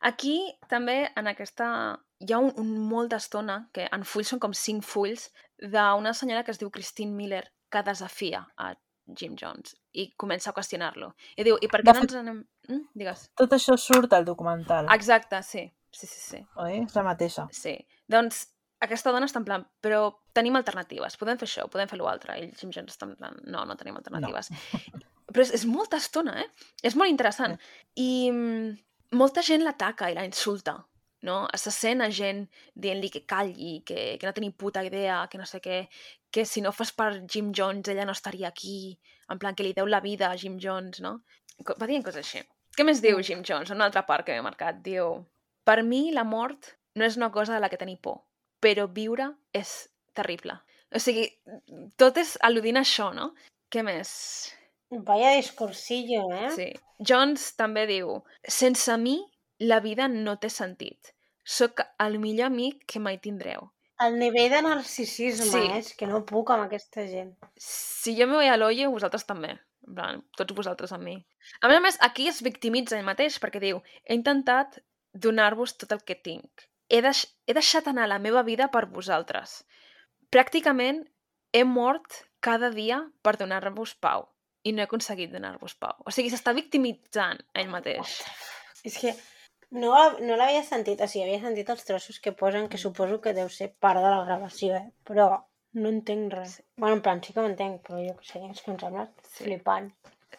Aquí 0.00 0.56
també 0.66 1.10
en 1.14 1.26
aquesta... 1.28 1.98
Hi 2.24 2.32
ha 2.32 2.38
un, 2.40 2.54
un 2.56 2.70
molt 2.88 3.12
d'estona, 3.12 3.68
que 3.76 3.84
en 3.92 4.02
fulls 4.08 4.28
són 4.32 4.40
com 4.40 4.54
cinc 4.56 4.82
fulls, 4.88 5.26
d'una 5.60 6.14
senyora 6.16 6.42
que 6.42 6.50
es 6.56 6.58
diu 6.58 6.70
Christine 6.72 7.12
Miller, 7.12 7.44
que 7.70 7.82
desafia 7.84 8.46
a 8.56 8.70
Jim 9.14 9.36
Jones 9.36 9.76
i 9.92 10.08
comença 10.16 10.50
a 10.50 10.56
qüestionar-lo. 10.56 11.12
I 11.36 11.44
diu, 11.44 11.58
i 11.60 11.68
per 11.68 11.82
què 11.82 11.92
De 11.92 11.92
no 11.92 12.00
fet- 12.00 12.10
ens 12.14 12.20
anem... 12.22 12.40
Mm? 12.68 12.82
Digues. 12.94 13.28
Tot 13.36 13.52
això 13.52 13.76
surt 13.76 14.12
al 14.16 14.24
documental, 14.24 14.88
Exacte, 14.96 15.42
sí. 15.42 15.66
Sí, 15.94 16.06
sí, 16.06 16.20
sí. 16.20 16.40
oi? 16.60 16.82
És 16.84 16.96
la 16.96 17.04
mateixa. 17.06 17.46
Sí. 17.54 17.74
Doncs 18.10 18.46
aquesta 18.84 19.12
dona 19.14 19.26
està 19.26 19.40
en 19.42 19.46
plan, 19.46 19.64
però 19.82 20.02
tenim 20.36 20.56
alternatives, 20.58 21.16
podem 21.18 21.38
fer 21.40 21.48
això, 21.48 21.66
podem 21.72 21.90
fer 21.90 21.98
l'altre. 21.98 22.36
I 22.38 22.46
el 22.46 22.52
Jim 22.58 22.72
Jones 22.74 22.94
està 22.94 23.08
en 23.08 23.16
plan, 23.18 23.38
no, 23.50 23.64
no 23.66 23.76
tenim 23.78 23.96
alternatives. 23.98 24.52
Però 25.28 25.44
és, 25.44 25.50
és 25.58 25.64
molta 25.68 25.98
estona, 26.00 26.36
eh? 26.40 26.68
És 26.86 26.94
molt 26.96 27.10
interessant. 27.10 27.56
I 28.00 28.30
mm, 28.30 28.70
molta 29.18 29.42
gent 29.44 29.64
l'ataca 29.66 30.08
i 30.08 30.16
la 30.16 30.26
insulta, 30.28 30.76
no? 31.26 31.40
Se 31.58 31.72
sent 31.74 32.04
a 32.04 32.10
gent 32.14 32.44
dient-li 32.74 33.10
que 33.12 33.24
calli, 33.28 33.80
que, 33.88 34.14
que 34.20 34.28
no 34.28 34.34
té 34.36 34.44
ni 34.44 34.52
puta 34.54 34.84
idea, 34.86 35.24
que 35.30 35.40
no 35.40 35.48
sé 35.48 35.60
què, 35.64 35.82
que 36.30 36.44
si 36.46 36.62
no 36.64 36.72
fos 36.72 36.94
per 36.94 37.10
Jim 37.26 37.50
Jones 37.56 37.90
ella 37.90 38.06
no 38.06 38.14
estaria 38.14 38.52
aquí, 38.52 38.98
en 39.28 39.42
plan 39.42 39.58
que 39.58 39.66
li 39.66 39.74
deu 39.76 39.90
la 39.90 40.00
vida 40.04 40.30
a 40.30 40.38
Jim 40.38 40.60
Jones, 40.62 41.02
no? 41.04 41.18
Va 41.74 41.90
dient 41.90 42.06
coses 42.06 42.22
així. 42.22 42.44
Què 42.78 42.86
més 42.86 43.02
diu 43.02 43.18
Jim 43.26 43.42
Jones? 43.42 43.74
Una 43.74 43.88
altra 43.88 44.04
part 44.06 44.24
que 44.24 44.36
m'he 44.36 44.44
marcat. 44.46 44.78
Diu, 44.84 45.16
per 45.68 45.82
mi 45.84 46.08
la 46.16 46.24
mort 46.24 46.72
no 46.96 47.04
és 47.04 47.18
una 47.20 47.28
cosa 47.34 47.54
de 47.54 47.60
la 47.60 47.68
que 47.68 47.76
tenir 47.80 47.98
por, 48.00 48.22
però 48.64 48.86
viure 48.88 49.28
és 49.52 49.72
terrible. 50.16 50.56
O 50.94 51.00
sigui, 51.02 51.26
tot 52.00 52.16
és 52.16 52.36
al·ludint 52.48 52.80
a 52.80 52.84
això, 52.86 53.10
no? 53.14 53.34
Què 53.68 53.82
més? 53.84 54.10
Vaya 55.04 55.34
discursillo, 55.36 56.22
eh? 56.32 56.48
Sí. 56.56 56.68
Jones 57.04 57.50
també 57.60 57.84
diu, 57.90 58.22
sense 58.48 58.96
mi 58.96 59.18
la 59.60 59.80
vida 59.84 60.08
no 60.08 60.38
té 60.40 60.48
sentit. 60.48 61.12
Soc 61.44 61.82
el 62.00 62.16
millor 62.22 62.48
amic 62.48 62.86
que 62.88 63.00
mai 63.04 63.18
tindreu. 63.20 63.68
El 64.00 64.16
nivell 64.18 64.50
de 64.52 64.62
narcisisme, 64.62 65.46
Sí. 65.50 65.58
eh? 65.58 65.78
És 65.82 65.92
que 65.98 66.06
no 66.06 66.24
puc 66.24 66.50
amb 66.54 66.64
aquesta 66.64 67.04
gent. 67.06 67.34
Si 67.56 68.16
jo 68.16 68.26
me 68.26 68.36
voy 68.40 68.46
al 68.48 68.62
hoyo, 68.62 68.90
vosaltres 68.90 69.26
també. 69.26 69.58
En 69.88 69.94
plan, 69.94 70.22
tots 70.36 70.54
vosaltres 70.54 70.92
amb 70.92 71.04
mi. 71.04 71.16
A 71.60 71.68
més 71.68 71.76
a 71.76 71.80
més, 71.80 71.98
aquí 72.00 72.28
es 72.28 72.42
victimitza 72.42 72.96
ell 72.98 73.04
mateix 73.04 73.38
perquè 73.40 73.60
diu 73.60 73.82
he 74.04 74.14
intentat 74.14 74.80
donar-vos 75.26 75.76
tot 75.80 75.92
el 75.96 76.02
que 76.06 76.16
tinc. 76.28 76.66
He, 76.88 77.00
deix 77.04 77.24
he 77.46 77.54
deixat 77.56 77.88
anar 77.90 78.06
la 78.08 78.20
meva 78.22 78.42
vida 78.46 78.70
per 78.72 78.86
vosaltres. 78.92 79.62
Pràcticament 80.32 81.02
he 81.52 81.64
mort 81.64 82.22
cada 82.44 82.70
dia 82.74 83.00
per 83.24 83.36
donar-vos 83.40 83.94
pau 84.00 84.28
i 84.66 84.72
no 84.74 84.82
he 84.82 84.86
aconseguit 84.88 85.32
donar-vos 85.32 85.74
pau. 85.80 85.96
O 86.04 86.12
sigui, 86.12 86.30
s'està 86.32 86.52
victimitzant 86.56 87.40
ell 87.56 87.70
mateix. 87.72 88.18
És 88.84 88.98
que 89.00 89.14
no, 89.70 89.92
no 90.20 90.36
l'havia 90.36 90.64
sentit, 90.66 91.00
o 91.00 91.08
sigui, 91.08 91.24
havia 91.28 91.42
sentit 91.44 91.70
els 91.72 91.84
trossos 91.88 92.18
que 92.24 92.32
posen, 92.36 92.68
que 92.72 92.80
suposo 92.80 93.20
que 93.24 93.34
deu 93.36 93.48
ser 93.52 93.70
part 93.80 94.00
de 94.04 94.10
la 94.10 94.24
gravació, 94.28 94.76
eh? 94.76 94.90
Però 95.08 95.30
no 95.78 95.92
entenc 95.92 96.32
res. 96.34 96.58
Sí. 96.58 96.66
Bueno, 96.76 96.98
en 96.98 97.02
plan, 97.04 97.22
sí 97.24 97.32
que 97.32 97.40
ho 97.40 97.48
entenc, 97.48 97.80
però 97.86 98.00
jo 98.02 98.14
què 98.20 98.28
sé, 98.28 98.44
és 98.50 98.62
que 98.64 98.72
em 98.74 98.78
sembla 98.80 99.08
Sí. 99.28 99.44
flipant. 99.44 99.90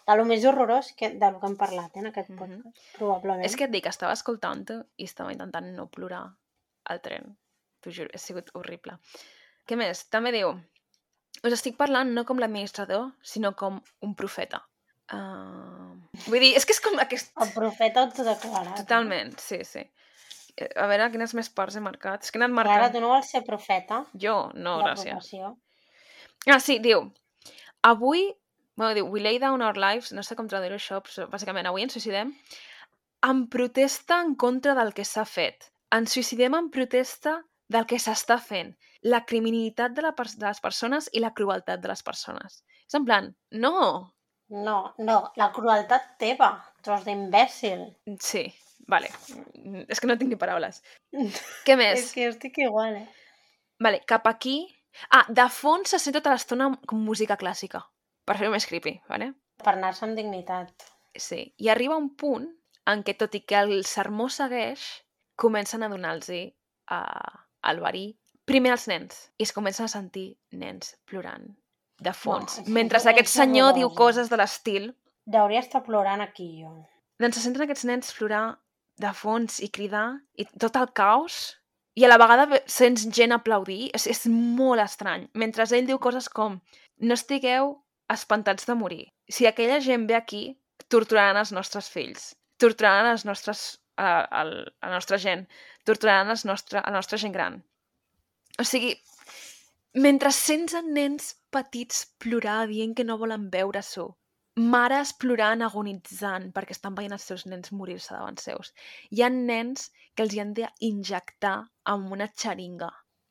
De 0.10 0.16
lo 0.18 0.26
més 0.26 0.46
horrorós 0.50 0.90
que, 0.98 1.12
de 1.22 1.28
lo 1.30 1.38
que 1.42 1.46
hem 1.52 1.56
parlat 1.60 1.94
eh, 1.94 2.02
en 2.02 2.10
aquest 2.10 2.32
podcast, 2.34 2.80
probablement. 2.98 3.46
És 3.46 3.56
que 3.60 3.68
et 3.68 3.74
dic, 3.76 3.86
estava 3.92 4.16
escoltant-ho 4.18 4.80
i 4.98 5.06
estava 5.06 5.34
intentant 5.36 5.70
no 5.76 5.86
plorar 5.94 6.24
al 6.90 7.02
tren. 7.06 7.36
T'ho 7.84 7.94
juro, 7.94 8.10
ha 8.14 8.22
sigut 8.22 8.50
horrible. 8.58 8.98
Què 9.70 9.78
més? 9.78 10.02
També 10.10 10.34
diu, 10.34 10.56
us 11.46 11.56
estic 11.56 11.78
parlant 11.78 12.10
no 12.16 12.26
com 12.26 12.42
l'administrador, 12.42 13.12
sinó 13.22 13.54
com 13.60 13.78
un 14.08 14.16
profeta. 14.18 14.64
Uh... 15.14 15.94
Vull 16.26 16.42
dir, 16.44 16.52
és 16.58 16.66
que 16.66 16.74
és 16.76 16.82
com 16.84 16.98
aquest... 17.02 17.32
El 17.44 17.54
profeta 17.54 18.04
autodeclarat. 18.08 18.82
Totalment, 18.82 19.36
sí, 19.42 19.62
sí. 19.68 19.86
Eh, 20.58 20.72
A 20.74 20.90
veure, 20.90 21.12
quines 21.14 21.34
més 21.38 21.54
parts 21.54 21.78
he 21.78 21.86
marcat? 21.86 22.26
És 22.26 22.34
que 22.34 22.42
he 22.42 22.44
anat 22.44 22.56
Clara, 22.58 22.74
marcant... 22.74 22.98
tu 22.98 23.06
no 23.06 23.14
vols 23.14 23.32
ser 23.32 23.46
profeta? 23.48 24.04
Jo, 24.26 24.38
no, 24.58 24.80
gràcies. 24.84 25.16
professió? 25.16 25.54
Ah, 26.50 26.60
sí, 26.64 26.80
diu, 26.84 27.06
avui, 27.86 28.30
bueno, 28.80 28.94
diu, 28.96 29.10
we 29.12 29.20
lay 29.20 29.42
down 29.44 29.62
our 29.62 29.76
lives, 29.76 30.14
no 30.16 30.24
sé 30.24 30.38
com 30.40 30.48
traduir 30.48 30.72
això, 30.78 31.02
però 31.04 31.28
bàsicament 31.28 31.68
avui 31.68 31.84
ens 31.84 31.98
suïcidem, 31.98 32.32
en 33.28 33.42
protesta 33.52 34.22
en 34.24 34.38
contra 34.40 34.76
del 34.78 34.94
que 34.96 35.04
s'ha 35.04 35.26
fet. 35.28 35.68
Ens 35.92 36.16
suïcidem 36.16 36.56
en 36.56 36.70
protesta 36.72 37.42
del 37.70 37.84
que 37.90 38.00
s'està 38.00 38.38
fent, 38.40 38.72
la 39.04 39.26
criminalitat 39.28 39.98
de, 39.98 40.06
la, 40.06 40.14
de 40.16 40.48
les 40.48 40.64
persones 40.64 41.12
i 41.12 41.20
la 41.20 41.34
crueltat 41.36 41.84
de 41.84 41.92
les 41.92 42.06
persones. 42.08 42.62
És 42.88 42.96
en 42.96 43.06
plan, 43.10 43.30
no. 43.52 43.76
No, 44.50 44.80
no, 44.98 45.20
la 45.36 45.52
crueltat 45.54 46.16
teva, 46.24 46.54
tros 46.86 47.04
d'imbècil. 47.04 47.84
Sí, 48.24 48.48
vale. 48.88 49.12
Mm, 49.60 49.86
És 49.92 50.00
que 50.00 50.08
no 50.08 50.18
tinc 50.18 50.32
ni 50.32 50.40
paraules. 50.40 50.80
Què 51.68 51.76
més? 51.76 52.08
És 52.08 52.16
que 52.16 52.30
jo 52.30 52.34
estic 52.38 52.64
igual, 52.64 53.04
eh? 53.04 53.08
Vale, 53.84 54.06
cap 54.08 54.32
aquí... 54.32 54.62
Ah, 55.14 55.28
de 55.30 55.46
fons 55.54 55.92
se 55.94 56.00
sent 56.02 56.16
tota 56.16 56.32
l'estona 56.34 56.72
com 56.90 57.04
música 57.06 57.36
clàssica, 57.40 57.84
per 58.30 58.38
fer-ho 58.38 58.54
més 58.54 58.68
creepy, 58.70 59.00
vale? 59.10 59.32
Per 59.60 59.74
anar-se 59.74 60.06
amb 60.06 60.16
dignitat. 60.20 60.86
Sí. 61.18 61.42
I 61.58 61.72
arriba 61.74 61.98
un 61.98 62.12
punt 62.16 62.46
en 62.90 63.02
què, 63.04 63.16
tot 63.18 63.34
i 63.36 63.42
que 63.42 63.58
el 63.66 63.82
sermó 63.90 64.30
segueix, 64.32 64.84
comencen 65.40 65.84
a 65.84 65.90
donar-los 65.90 66.30
a, 66.94 67.00
al 67.70 67.82
verí 67.84 68.06
primer 68.50 68.72
els 68.74 68.88
nens 68.90 69.18
i 69.38 69.46
es 69.46 69.52
comencen 69.54 69.86
a 69.86 69.92
sentir 69.92 70.28
nens 70.58 70.96
plorant 71.10 71.44
de 72.02 72.14
fons. 72.18 72.60
és 72.64 72.68
Mentre 72.74 73.02
que 73.04 73.12
aquest 73.14 73.34
senyor 73.36 73.74
diu 73.78 73.92
coses 73.96 74.30
de 74.32 74.38
l'estil, 74.40 74.92
Hauria 75.30 75.60
estar 75.62 75.84
plorant 75.86 76.22
aquí, 76.24 76.64
jo. 76.64 76.72
doncs 77.22 77.36
se 77.38 77.44
senten 77.44 77.62
aquests 77.68 77.86
nens 77.86 78.14
plorar 78.18 78.58
de 78.98 79.12
fons 79.14 79.60
i 79.62 79.70
cridar 79.70 80.08
i 80.36 80.46
tot 80.58 80.76
el 80.80 80.88
caos 80.98 81.36
i 81.94 82.06
a 82.06 82.10
la 82.10 82.18
vegada 82.18 82.48
ve- 82.50 82.64
sents 82.66 83.06
gent 83.14 83.32
aplaudir. 83.36 83.92
És, 83.94 84.08
és 84.08 84.26
molt 84.32 84.82
estrany. 84.82 85.28
Mentre 85.34 85.68
ell 85.70 85.86
diu 85.86 86.00
coses 86.00 86.30
com 86.30 86.58
no 87.00 87.14
estigueu 87.14 87.76
espantats 88.14 88.68
de 88.70 88.76
morir. 88.76 89.06
Si 89.30 89.48
aquella 89.48 89.80
gent 89.86 90.08
ve 90.10 90.18
aquí, 90.18 90.44
torturaran 90.90 91.40
els 91.42 91.54
nostres 91.56 91.90
fills, 91.94 92.34
torturaran 92.62 93.12
els 93.12 93.26
nostres, 93.30 93.64
a, 93.98 94.26
a, 94.26 94.42
a 94.42 94.88
la 94.90 94.94
nostra 94.96 95.20
gent, 95.22 95.46
torturaran 95.86 96.32
els 96.34 96.46
nostre, 96.50 96.80
a 96.82 96.90
la 96.90 96.98
nostra 96.98 97.20
gent 97.22 97.36
gran. 97.36 97.60
O 98.60 98.66
sigui, 98.68 98.96
mentre 100.06 100.32
sents 100.36 100.76
a 100.76 100.82
nens 100.86 101.36
petits 101.54 102.06
plorar 102.22 102.66
dient 102.72 102.96
que 102.98 103.06
no 103.08 103.20
volen 103.22 103.50
veure-s'ho, 103.54 104.08
mares 104.60 105.14
plorant, 105.16 105.62
agonitzant, 105.64 106.50
perquè 106.56 106.76
estan 106.76 106.96
veient 106.98 107.16
els 107.16 107.28
seus 107.32 107.46
nens 107.48 107.72
morir-se 107.72 108.16
davant 108.16 108.40
seus. 108.42 108.74
Hi 109.16 109.24
ha 109.24 109.30
nens 109.34 109.90
que 110.16 110.26
els 110.26 110.36
hi 110.36 110.42
han 110.44 110.56
d'injectar 110.58 111.56
amb 111.94 112.12
una 112.18 112.28
xeringa 112.36 112.90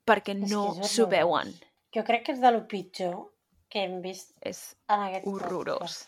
perquè 0.09 0.35
És 0.39 0.51
no 0.51 0.63
s'ho 0.89 1.09
veuen. 1.11 1.53
Jo 1.95 2.05
crec 2.07 2.27
que 2.27 2.35
és 2.37 2.41
de 2.41 2.53
lo 2.55 2.65
pitjor 2.71 3.19
que 3.73 3.85
hem 3.85 4.01
vist 4.05 4.35
És 4.41 4.75
en 4.89 5.05
aquest 5.09 5.27
horrorós. 5.29 6.05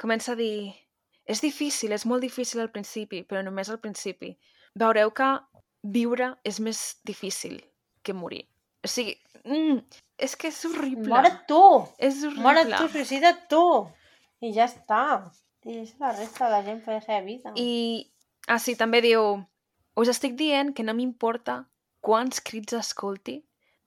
Comença 0.00 0.32
a 0.32 0.38
dir... 0.38 0.72
És 1.22 1.38
difícil, 1.38 1.92
és 1.94 2.02
molt 2.10 2.24
difícil 2.24 2.60
al 2.60 2.72
principi, 2.74 3.20
però 3.22 3.44
només 3.46 3.68
al 3.70 3.78
principi. 3.78 4.32
Veureu 4.74 5.12
que 5.14 5.28
viure 5.94 6.32
és 6.42 6.58
més 6.60 6.80
difícil 7.06 7.60
que 8.02 8.14
morir. 8.16 8.42
O 8.82 8.90
sigui, 8.90 9.14
mm, 9.44 9.78
és 10.18 10.34
que 10.36 10.50
és 10.50 10.58
horrible. 10.66 11.12
Mora't 11.12 11.44
tu! 11.46 11.62
És 11.98 12.24
horrible. 12.24 12.42
Mora't 12.48 12.74
tu, 12.74 12.88
suïcida't 12.96 13.46
tu! 13.52 13.62
I 14.42 14.50
ja 14.56 14.66
està. 14.66 15.04
I 15.62 15.76
deixa 15.78 16.02
la 16.02 16.10
resta 16.16 16.48
de 16.48 16.50
la 16.56 16.62
gent 16.66 16.82
fer 16.82 16.98
la 16.98 17.04
seva 17.04 17.20
vida. 17.28 17.54
I, 17.54 18.10
ah 18.50 18.58
sí, 18.58 18.74
també 18.78 18.98
diu, 19.04 19.36
us 20.02 20.10
estic 20.10 20.34
dient 20.38 20.74
que 20.74 20.82
no 20.82 20.96
m'importa 20.98 21.60
quants 22.02 22.42
crits 22.42 22.74
escolti 22.74 23.38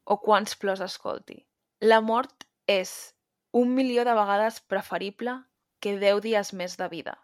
o 0.08 0.22
quants 0.24 0.56
plors 0.62 0.84
escolti. 0.86 1.42
La 1.84 2.00
mort 2.00 2.48
és 2.68 3.16
un 3.56 3.74
milió 3.76 4.04
de 4.06 4.14
vegades 4.18 4.60
preferible 4.62 5.38
que 5.80 5.98
10 6.00 6.22
dies 6.26 6.54
més 6.54 6.78
de 6.78 6.88
vida. 6.90 7.16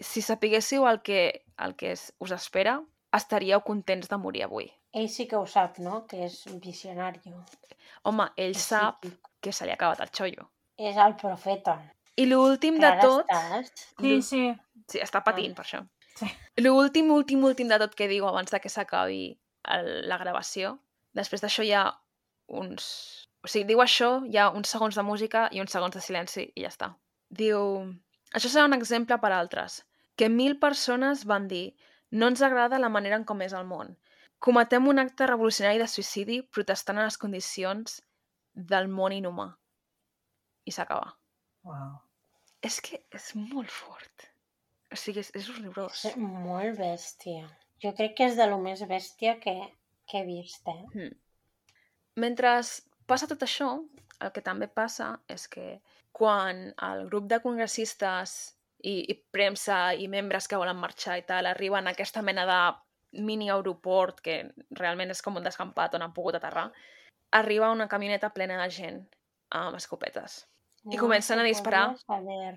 Si 0.00 0.22
sapiguéssiu 0.22 0.86
el 0.88 1.02
que, 1.02 1.44
el 1.58 1.74
que 1.76 1.92
es, 1.92 2.12
us 2.20 2.32
espera, 2.32 2.78
estaríeu 3.16 3.60
contents 3.66 4.08
de 4.08 4.16
morir 4.16 4.44
avui. 4.46 4.70
Ell 4.92 5.08
sí 5.08 5.26
que 5.28 5.36
ho 5.36 5.46
sap, 5.46 5.78
no? 5.78 6.04
Que 6.06 6.24
és 6.26 6.42
visionari. 6.62 7.20
Home, 8.04 8.26
ell 8.36 8.56
És 8.56 8.66
sap 8.72 9.00
psíquic. 9.04 9.30
que 9.40 9.52
se 9.52 9.66
li 9.66 9.74
ha 9.74 9.78
acabat 9.78 10.00
el 10.00 10.10
xollo. 10.16 10.48
És 10.78 10.96
el 10.96 11.16
profeta. 11.20 11.76
I 12.16 12.26
l'últim 12.26 12.78
de 12.80 12.90
tot... 13.00 13.28
estàs... 13.28 13.70
Sí, 14.00 14.20
sí. 14.22 14.42
Sí, 14.90 14.98
està 14.98 15.22
patint 15.22 15.54
per 15.54 15.64
això. 15.64 15.82
Sí. 16.18 16.26
L'últim, 16.58 17.10
últim, 17.14 17.44
últim 17.46 17.68
de 17.70 17.78
tot 17.78 17.94
que 17.94 18.08
diu 18.10 18.26
abans 18.26 18.50
de 18.50 18.58
que 18.60 18.72
s'acabi 18.72 19.38
la 20.08 20.18
gravació, 20.18 20.78
després 21.14 21.44
d'això 21.44 21.62
hi 21.64 21.72
ha 21.76 21.84
uns... 22.48 23.28
O 23.44 23.48
sigui, 23.48 23.66
diu 23.72 23.80
això, 23.80 24.10
hi 24.28 24.36
ha 24.36 24.50
uns 24.56 24.72
segons 24.74 24.96
de 24.98 25.04
música 25.06 25.46
i 25.56 25.62
uns 25.62 25.72
segons 25.72 25.96
de 25.96 26.02
silenci 26.04 26.46
i 26.48 26.64
ja 26.66 26.72
està. 26.72 26.90
Diu... 27.42 27.62
Això 28.36 28.50
serà 28.50 28.66
un 28.68 28.76
exemple 28.76 29.16
per 29.22 29.30
a 29.32 29.38
altres. 29.42 29.80
Que 30.16 30.28
mil 30.28 30.58
persones 30.62 31.24
van 31.26 31.48
dir 31.50 31.72
no 32.10 32.28
ens 32.30 32.42
agrada 32.42 32.78
la 32.82 32.90
manera 32.92 33.16
en 33.18 33.24
com 33.24 33.40
és 33.46 33.54
el 33.56 33.66
món. 33.66 33.94
Cometem 34.40 34.86
un 34.88 35.02
acte 35.02 35.26
revolucionari 35.28 35.80
de 35.80 35.88
suïcidi 35.90 36.40
protestant 36.56 37.00
a 37.00 37.06
les 37.08 37.18
condicions 37.20 37.98
del 38.72 38.88
món 38.92 39.14
inhumà. 39.16 39.48
I 40.68 40.74
s'acaba. 40.76 41.14
Wow. 41.66 41.98
És 42.64 42.78
que 42.84 43.00
és 43.16 43.32
molt 43.36 43.72
fort. 43.72 44.28
O 44.92 44.98
sigui, 44.98 45.22
és, 45.24 45.32
és 45.38 45.48
horrorós. 45.48 46.04
És 46.10 46.16
molt 46.20 46.78
bèstia. 46.80 47.48
Jo 47.80 47.92
crec 47.96 48.16
que 48.18 48.28
és 48.28 48.36
de 48.36 48.46
lo 48.50 48.58
més 48.60 48.82
bèstia 48.88 49.38
que, 49.40 49.54
que 50.10 50.20
he 50.20 50.26
vist, 50.26 50.66
eh? 50.68 50.82
Mm. 50.92 51.14
Mentre 52.20 52.56
passa 53.10 53.28
tot 53.30 53.42
això, 53.46 53.72
el 54.20 54.32
que 54.34 54.42
també 54.44 54.68
passa 54.68 55.14
és 55.28 55.46
que 55.50 55.80
quan 56.14 56.68
el 56.86 57.06
grup 57.08 57.26
de 57.30 57.40
congressistes 57.42 58.36
i, 58.82 58.94
i 59.12 59.14
premsa 59.34 59.80
i 59.94 60.08
membres 60.08 60.48
que 60.48 60.58
volen 60.60 60.78
marxar 60.80 61.18
i 61.20 61.26
tal 61.28 61.48
arriben 61.50 61.86
a 61.88 61.94
aquesta 61.94 62.22
mena 62.22 62.46
de 62.48 62.60
mini 63.26 63.50
aeroport 63.50 64.20
que 64.24 64.36
realment 64.78 65.10
és 65.10 65.22
com 65.24 65.38
un 65.40 65.46
descampat 65.46 65.96
on 65.96 66.06
han 66.06 66.14
pogut 66.14 66.38
aterrar, 66.38 66.68
arriba 67.34 67.72
una 67.74 67.88
camioneta 67.88 68.30
plena 68.34 68.60
de 68.62 68.68
gent 68.70 69.00
amb 69.50 69.76
escopetes. 69.76 70.44
I 70.90 70.96
comencen 70.96 71.40
a 71.40 71.44
disparar. 71.44 71.90
Saber. 72.06 72.54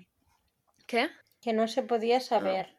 Què? 0.88 1.08
Que 1.42 1.52
no 1.52 1.66
se 1.68 1.82
podia 1.82 2.20
saber. 2.24 2.70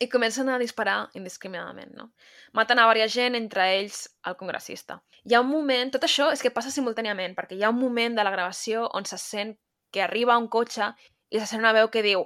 I 0.00 0.08
comencen 0.08 0.48
a 0.48 0.58
disparar 0.58 1.10
indiscriminadament, 1.14 1.92
no? 1.94 2.10
Maten 2.52 2.78
a 2.78 2.86
diversa 2.92 3.14
gent, 3.20 3.34
entre 3.38 3.66
ells 3.78 4.08
el 4.26 4.36
congressista. 4.36 5.02
Hi 5.24 5.34
ha 5.34 5.40
un 5.40 5.48
moment, 5.48 5.90
tot 5.94 6.02
això 6.04 6.30
és 6.32 6.42
que 6.42 6.50
passa 6.50 6.70
simultàniament, 6.70 7.34
perquè 7.34 7.56
hi 7.56 7.62
ha 7.64 7.70
un 7.70 7.78
moment 7.80 8.14
de 8.16 8.24
la 8.24 8.30
gravació 8.34 8.88
on 8.92 9.04
se 9.04 9.18
sent 9.18 9.56
que 9.92 10.02
arriba 10.02 10.38
un 10.38 10.48
cotxe 10.48 10.92
i 11.30 11.38
se 11.40 11.46
sent 11.46 11.60
una 11.62 11.72
veu 11.72 11.88
que 11.90 12.02
diu 12.02 12.24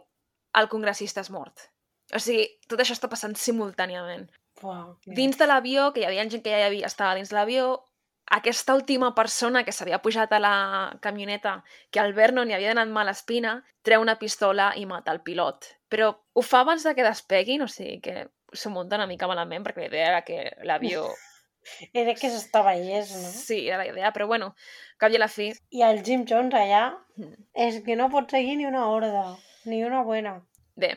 el 0.58 0.68
congressista 0.68 1.20
és 1.20 1.30
mort. 1.30 1.68
O 2.14 2.18
sigui, 2.18 2.46
tot 2.68 2.80
això 2.80 2.94
està 2.96 3.08
passant 3.12 3.34
simultàniament. 3.36 4.28
Uau, 4.62 4.96
que- 5.04 5.12
Dins 5.14 5.36
de 5.38 5.46
l'avió, 5.46 5.92
que 5.92 6.00
hi 6.00 6.04
havia 6.08 6.24
gent 6.28 6.42
que 6.42 6.50
ja 6.50 6.58
hi 6.58 6.66
havia, 6.70 6.86
estava 6.86 7.14
dins 7.14 7.30
l'avió, 7.32 7.84
aquesta 8.30 8.74
última 8.74 9.14
persona 9.14 9.64
que 9.64 9.72
s'havia 9.72 10.00
pujat 10.02 10.32
a 10.32 10.40
la 10.40 10.54
camioneta, 11.00 11.62
que 11.90 12.00
al 12.00 12.12
Vernon 12.14 12.48
li 12.48 12.54
havia 12.54 12.74
donat 12.74 12.88
mala 12.92 13.14
espina, 13.16 13.62
treu 13.82 14.02
una 14.04 14.18
pistola 14.18 14.72
i 14.76 14.84
mata 14.86 15.12
el 15.12 15.22
pilot. 15.22 15.64
Però 15.88 16.10
ho 16.32 16.42
fa 16.42 16.60
abans 16.60 16.84
de 16.84 16.94
que 16.94 17.06
despeguin, 17.06 17.62
o 17.64 17.68
sigui 17.68 18.00
que 18.04 18.26
s'ho 18.52 18.70
munta 18.70 18.96
una 18.96 19.06
mica 19.06 19.28
malament, 19.28 19.64
perquè 19.64 19.86
la 19.86 19.90
idea 19.92 20.08
era 20.12 20.22
que 20.24 20.44
l'avió... 20.64 21.08
Era 21.92 22.14
que 22.14 22.30
s'estava 22.30 22.72
llest, 22.78 23.12
no? 23.18 23.28
Sí, 23.28 23.66
era 23.68 23.76
la 23.76 23.86
idea, 23.90 24.08
però 24.14 24.26
bueno, 24.26 24.54
cap 24.96 25.12
i 25.12 25.18
a 25.18 25.20
la 25.20 25.26
fi... 25.28 25.50
I 25.74 25.82
el 25.84 25.98
Jim 26.06 26.22
Jones 26.24 26.54
allà 26.56 26.94
Mm. 27.18 27.34
és 27.52 27.80
que 27.84 27.96
no 27.98 28.06
pot 28.12 28.30
seguir 28.30 28.56
ni 28.56 28.64
una 28.64 28.86
horda, 28.88 29.36
ni 29.66 29.82
una 29.84 30.04
buena. 30.06 30.36
Bé, 30.78 30.92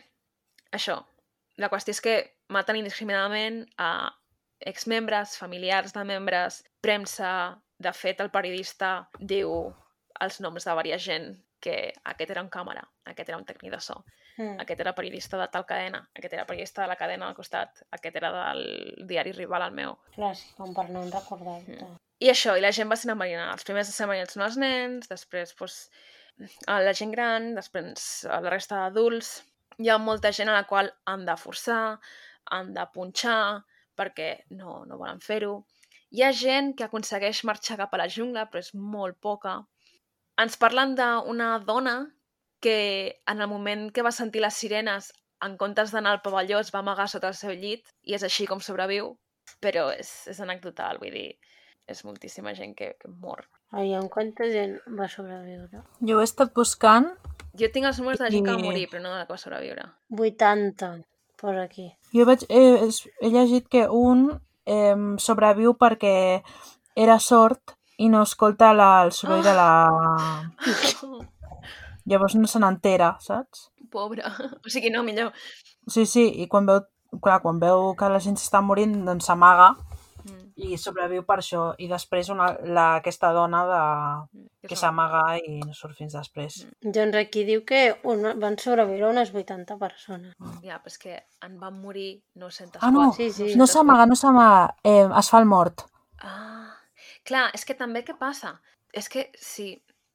això. 0.72 1.00
La 1.58 1.68
qüestió 1.70 1.96
és 1.96 2.02
que 2.06 2.14
maten 2.54 2.78
indiscriminadament 2.78 3.64
a 3.82 4.14
exmembres, 4.66 5.38
familiars 5.38 5.94
de 5.94 6.06
membres, 6.06 6.64
premsa... 6.82 7.58
De 7.82 7.90
fet, 7.98 8.20
el 8.22 8.30
periodista 8.30 9.08
diu 9.18 9.50
els 10.22 10.36
noms 10.38 10.68
de 10.68 10.74
diversa 10.78 11.00
gent 11.02 11.32
que 11.66 11.78
aquest 12.12 12.30
era 12.30 12.44
un 12.46 12.50
càmera, 12.54 12.84
aquest 13.10 13.32
era 13.32 13.40
un 13.40 13.46
tècnic 13.48 13.72
de 13.74 13.80
so, 13.82 13.96
Mm. 14.38 14.60
aquest 14.62 14.80
era 14.80 14.94
periodista 14.96 15.38
de 15.38 15.48
tal 15.52 15.66
cadena, 15.66 16.00
aquest 16.16 16.34
era 16.34 16.46
periodista 16.46 16.82
de 16.82 16.88
la 16.88 16.96
cadena 16.96 17.28
al 17.28 17.36
costat, 17.36 17.84
aquest 17.92 18.16
era 18.16 18.32
del 18.32 18.62
diari 19.08 19.34
rival 19.36 19.62
al 19.62 19.76
meu. 19.76 19.98
Clar, 20.16 20.36
sí, 20.36 20.48
com 20.58 20.74
per 20.74 20.88
no 20.90 21.04
recordar-te. 21.10 21.78
Mm. 21.78 22.00
I 22.22 22.30
això, 22.32 22.56
i 22.58 22.62
la 22.64 22.72
gent 22.72 22.90
va 22.90 22.98
ser 22.98 23.12
enverinada. 23.12 23.54
Els 23.58 23.66
primers 23.68 23.90
a 23.90 23.92
ser 23.92 24.08
són 24.30 24.44
els 24.46 24.58
nens, 24.58 25.10
després 25.10 25.56
doncs, 25.58 25.90
a 26.68 26.80
la 26.82 26.94
gent 26.94 27.12
gran, 27.12 27.54
després 27.56 28.26
la 28.30 28.54
resta 28.54 28.84
d'adults. 28.84 29.44
Hi 29.82 29.90
ha 29.90 29.98
molta 29.98 30.32
gent 30.32 30.50
a 30.50 30.54
la 30.54 30.68
qual 30.70 30.92
han 31.06 31.26
de 31.26 31.36
forçar, 31.38 32.00
han 32.52 32.74
de 32.74 32.86
punxar, 32.94 33.64
perquè 33.98 34.32
no, 34.58 34.82
no 34.88 34.98
volen 35.00 35.22
fer-ho. 35.24 35.62
Hi 36.12 36.26
ha 36.26 36.32
gent 36.36 36.74
que 36.78 36.86
aconsegueix 36.88 37.44
marxar 37.48 37.78
cap 37.80 37.94
a 37.96 38.02
la 38.02 38.10
jungla, 38.12 38.48
però 38.52 38.64
és 38.64 38.74
molt 38.76 39.20
poca. 39.24 39.60
Ens 40.42 40.58
parlen 40.60 40.96
d'una 40.98 41.52
dona 41.68 41.96
que 42.62 43.22
en 43.28 43.42
el 43.42 43.50
moment 43.50 43.90
que 43.92 44.04
va 44.06 44.12
sentir 44.16 44.44
les 44.44 44.58
sirenes, 44.58 45.12
en 45.42 45.56
comptes 45.58 45.94
d'anar 45.94 46.16
al 46.16 46.22
pavelló, 46.22 46.60
es 46.60 46.70
va 46.74 46.84
amagar 46.84 47.08
sota 47.10 47.32
el 47.32 47.38
seu 47.38 47.56
llit 47.58 47.88
i 48.04 48.14
és 48.18 48.24
així 48.28 48.46
com 48.50 48.62
sobreviu. 48.62 49.16
Però 49.64 49.90
és, 49.94 50.12
és 50.32 50.40
anecdotal, 50.44 51.00
vull 51.02 51.16
dir, 51.16 51.32
és 51.90 52.04
moltíssima 52.06 52.54
gent 52.58 52.76
que, 52.78 52.94
que 53.00 53.10
mor. 53.10 53.48
Aviam, 53.72 54.08
quanta 54.12 54.48
gent 54.52 54.78
va 55.00 55.08
sobreviure? 55.10 55.82
Jo 56.08 56.20
he 56.20 56.28
estat 56.28 56.54
buscant 56.56 57.10
Jo 57.60 57.68
tinc 57.74 57.88
els 57.90 57.98
números 58.00 58.22
de 58.22 58.30
gent 58.32 58.46
que 58.48 58.54
va 58.56 58.64
morir, 58.64 58.86
però 58.92 59.02
no 59.04 59.12
de 59.12 59.20
la 59.20 59.26
que 59.28 59.36
va 59.36 59.42
sobreviure. 59.42 59.84
80, 60.16 60.92
per 61.42 61.58
aquí. 61.60 61.90
Jo 62.16 62.26
vaig, 62.30 62.46
he, 62.50 62.88
he 63.22 63.30
llegit 63.34 63.68
que 63.72 63.88
un 63.90 64.30
eh, 64.66 64.96
sobreviu 65.20 65.76
perquè 65.80 66.16
era 66.96 67.18
sord 67.20 67.76
i 68.02 68.10
no 68.10 68.24
escolta 68.26 68.72
la, 68.74 69.04
el 69.06 69.12
soroll 69.16 69.44
de 69.46 69.54
la... 69.58 69.70
Llavors 72.10 72.34
no 72.36 72.48
se 72.50 72.60
n'entera, 72.60 73.14
saps? 73.22 73.68
Pobre. 73.94 74.26
O 74.66 74.72
sigui, 74.74 74.90
no, 74.90 75.04
millor. 75.06 75.36
Sí, 75.88 76.08
sí, 76.10 76.24
i 76.42 76.48
quan 76.50 76.66
veu, 76.66 76.82
clar, 77.22 77.42
quan 77.44 77.60
veu 77.62 77.92
que 77.98 78.10
la 78.10 78.22
gent 78.24 78.40
s'està 78.40 78.62
morint, 78.66 78.96
doncs 79.06 79.30
s'amaga. 79.30 79.76
I 80.62 80.78
sobreviu 80.78 81.24
per 81.28 81.38
això. 81.42 81.64
I 81.82 81.88
després 81.90 82.30
una, 82.34 82.50
la, 82.64 82.86
aquesta 83.02 83.32
dona 83.36 83.62
de, 83.70 83.82
que 84.68 84.76
és 84.76 84.82
s'amaga 84.84 85.24
i 85.42 85.60
no 85.66 85.74
surt 85.78 85.98
fins 85.98 86.16
després. 86.18 86.62
Doncs 86.82 87.18
aquí 87.20 87.44
diu 87.48 87.64
que 87.68 87.84
un, 88.10 88.26
van 88.42 88.58
sobreviure 88.62 89.10
unes 89.10 89.34
80 89.34 89.78
persones. 89.82 90.36
Ja, 90.64 90.80
però 90.82 90.94
és 90.94 91.00
que 91.02 91.18
en 91.48 91.58
van 91.62 91.80
morir 91.82 92.22
900 92.36 92.82
Ah, 92.82 92.92
no, 92.92 93.12
Sí, 93.18 93.32
sí. 93.32 93.54
no 93.56 93.68
s'amaga, 93.68 94.06
no 94.10 94.16
s'amaga, 94.16 94.76
eh, 94.84 95.08
es 95.20 95.32
fa 95.34 95.42
el 95.42 95.50
mort. 95.50 95.86
Ah, 96.22 96.78
clar, 97.28 97.50
és 97.58 97.66
que 97.66 97.78
també 97.78 98.06
què 98.06 98.18
passa? 98.20 98.60
És 98.94 99.08
que 99.10 99.30
sí, 99.40 99.74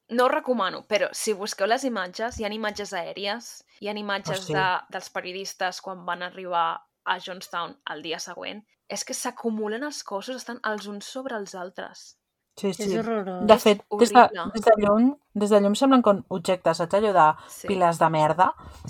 no 0.09 0.25
ho 0.25 0.31
recomano, 0.31 0.83
però 0.87 1.09
si 1.11 1.33
busqueu 1.33 1.67
les 1.67 1.83
imatges, 1.83 2.39
hi 2.39 2.45
ha 2.45 2.51
imatges 2.53 2.93
aèries, 2.95 3.49
hi 3.81 3.89
ha 3.89 3.95
imatges 3.97 4.45
sí. 4.45 4.55
de, 4.55 4.67
dels 4.93 5.09
periodistes 5.11 5.81
quan 5.83 6.05
van 6.07 6.23
arribar 6.23 6.67
a 7.07 7.19
Johnstown 7.23 7.75
el 7.91 8.03
dia 8.03 8.19
següent. 8.19 8.63
És 8.89 9.03
que 9.03 9.13
s'acumulen 9.13 9.83
els 9.83 10.03
cossos, 10.03 10.35
estan 10.39 10.59
els 10.63 10.87
uns 10.87 11.05
sobre 11.05 11.35
els 11.35 11.55
altres. 11.55 12.17
Sí, 12.57 12.69
És 12.71 12.77
sí. 12.77 12.97
horrorós. 12.97 13.43
De 13.45 13.53
És 13.53 13.61
fet, 13.63 13.81
des 13.99 14.11
de, 14.13 14.21
des 14.53 14.63
de 14.65 14.71
llum, 14.81 15.11
des 15.35 15.49
de 15.51 15.59
llum 15.61 15.75
semblen 15.75 16.01
com 16.01 16.23
objectes, 16.33 16.77
saps 16.77 16.93
allò 16.97 17.11
de 17.13 17.25
Sí. 17.53 17.67
piles 17.67 17.99
de 17.99 18.09
merda? 18.09 18.47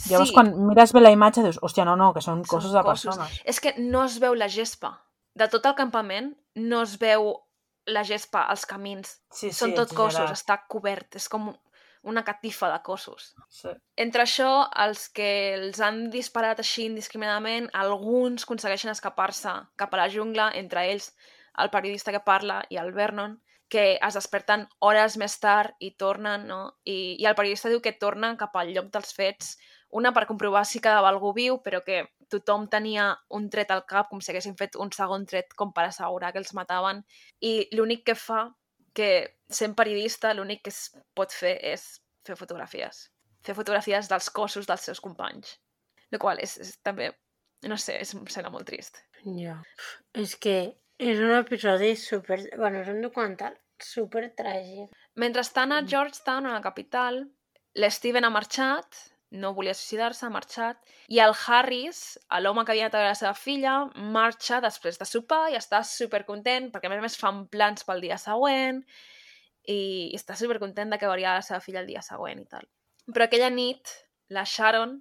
Llavors, 0.09 0.29
Sí. 0.29 0.33
quan 0.35 0.53
mires 0.67 0.93
bé 0.93 1.01
la 1.01 1.11
imatge, 1.11 1.43
dius, 1.43 1.59
hòstia, 1.61 1.83
no, 1.83 1.95
no, 1.97 2.13
que 2.13 2.21
són 2.21 2.45
Són 2.45 2.47
cossos 2.47 2.71
de 2.71 2.83
persones. 2.83 3.41
És 3.43 3.59
que 3.59 3.73
no 3.77 4.05
es 4.05 4.19
veu 4.19 4.35
la 4.35 4.47
gespa. 4.47 5.01
De 5.35 5.47
tot 5.49 5.65
el 5.65 5.75
campament 5.75 6.37
no 6.55 6.81
es 6.83 6.97
veu 6.97 7.43
la 7.87 8.03
gespa 8.03 8.43
als 8.47 8.65
camins. 8.65 9.21
Sí, 9.31 9.51
Són 9.51 9.73
tot 9.73 9.93
cossos, 9.93 10.31
està 10.31 10.61
cobert. 10.67 11.15
És 11.15 11.27
com 11.27 11.53
una 12.07 12.23
catifa 12.23 12.69
de 12.71 12.81
cossos. 12.83 13.33
Sí. 13.51 13.73
Entre 13.99 14.23
això, 14.23 14.49
els 14.85 15.07
que 15.13 15.29
els 15.57 15.81
han 15.83 16.07
disparat 16.13 16.61
així 16.63 16.87
indiscriminadament, 16.87 17.67
alguns 17.75 18.47
aconsegueixen 18.47 18.93
escapar-se 18.93 19.53
cap 19.75 19.93
a 19.93 20.01
la 20.01 20.07
jungla, 20.13 20.51
entre 20.55 20.87
ells 20.93 21.11
el 21.61 21.71
periodista 21.73 22.13
que 22.15 22.23
parla 22.23 22.61
i 22.69 22.79
el 22.79 22.93
Vernon, 22.95 23.37
que 23.67 23.97
es 23.99 24.15
desperten 24.15 24.67
hores 24.79 25.17
més 25.19 25.35
tard 25.43 25.75
i 25.83 25.91
tornen, 25.99 26.45
no? 26.47 26.61
I, 26.87 27.17
i 27.19 27.25
el 27.27 27.35
periodista 27.35 27.71
diu 27.71 27.81
que 27.83 27.97
tornen 27.99 28.37
cap 28.39 28.55
al 28.55 28.71
lloc 28.71 28.87
dels 28.93 29.11
fets, 29.13 29.57
una 29.91 30.13
per 30.15 30.27
comprovar 30.27 30.63
si 30.67 30.79
quedava 30.83 31.09
algú 31.11 31.33
viu, 31.35 31.59
però 31.63 31.81
que 31.83 32.05
tothom 32.31 32.67
tenia 32.71 33.09
un 33.35 33.49
tret 33.51 33.71
al 33.71 33.85
cap, 33.87 34.09
com 34.11 34.21
si 34.21 34.31
haguessin 34.31 34.55
fet 34.59 34.75
un 34.79 34.91
segon 34.95 35.25
tret 35.27 35.53
com 35.55 35.71
per 35.75 35.87
assegurar 35.87 36.33
que 36.33 36.41
els 36.43 36.53
mataven, 36.55 37.03
i 37.39 37.67
l'únic 37.75 38.03
que 38.07 38.15
fa, 38.19 38.47
que 38.97 39.11
sent 39.59 39.75
periodista, 39.77 40.33
l'únic 40.33 40.65
que 40.65 40.73
es 40.73 40.81
pot 41.17 41.33
fer 41.33 41.55
és 41.73 41.85
fer 42.27 42.37
fotografies. 42.39 43.05
Fer 43.45 43.55
fotografies 43.57 44.09
dels 44.11 44.31
cossos 44.33 44.67
dels 44.67 44.89
seus 44.89 45.01
companys. 45.03 45.53
El 46.11 46.19
qual 46.23 46.41
és, 46.43 46.57
és 46.63 46.73
també, 46.83 47.11
no 47.67 47.77
sé, 47.79 47.99
és, 48.01 48.13
em 48.15 48.25
sembla 48.31 48.51
molt 48.53 48.67
trist. 48.69 48.99
Ja. 49.37 49.59
És 50.17 50.35
que 50.41 50.57
és 50.97 51.21
un 51.21 51.35
episodi 51.37 51.93
super... 51.99 52.39
Bueno, 52.55 52.81
és 52.81 52.91
un 52.91 53.03
documental 53.05 53.55
super 53.83 54.25
tràgic. 54.37 54.93
Mentrestant, 55.21 55.75
a 55.75 55.83
Georgetown, 55.85 56.47
a 56.47 56.55
la 56.57 56.63
capital, 56.65 57.21
l'Steven 57.77 58.25
ha 58.25 58.33
marxat, 58.33 59.03
no 59.31 59.53
volia 59.53 59.75
suïcidar-se, 59.75 60.25
ha 60.25 60.31
marxat, 60.31 60.79
i 61.11 61.19
el 61.19 61.33
Harris, 61.35 62.17
l'home 62.39 62.63
que 62.65 62.73
havia 62.73 62.87
anat 62.87 62.95
a 62.95 63.01
veure 63.01 63.11
la 63.11 63.19
seva 63.19 63.33
filla, 63.35 63.75
marxa 64.15 64.61
després 64.63 64.99
de 64.99 65.07
sopar 65.09 65.47
i 65.51 65.57
està 65.59 65.81
supercontent, 65.83 66.71
perquè 66.71 66.87
a 66.87 66.93
més 66.93 67.01
a 67.01 67.05
més 67.07 67.19
fan 67.19 67.45
plans 67.51 67.83
pel 67.87 68.03
dia 68.03 68.19
següent, 68.21 68.83
i 69.67 70.15
està 70.15 70.37
supercontent 70.39 70.93
de 70.93 70.99
que 70.99 71.09
veuria 71.11 71.35
la 71.35 71.43
seva 71.43 71.59
filla 71.59 71.83
el 71.83 71.91
dia 71.91 72.03
següent 72.05 72.39
i 72.39 72.47
tal. 72.47 72.69
Però 73.11 73.27
aquella 73.27 73.51
nit, 73.51 73.91
la 74.31 74.45
Sharon 74.47 74.95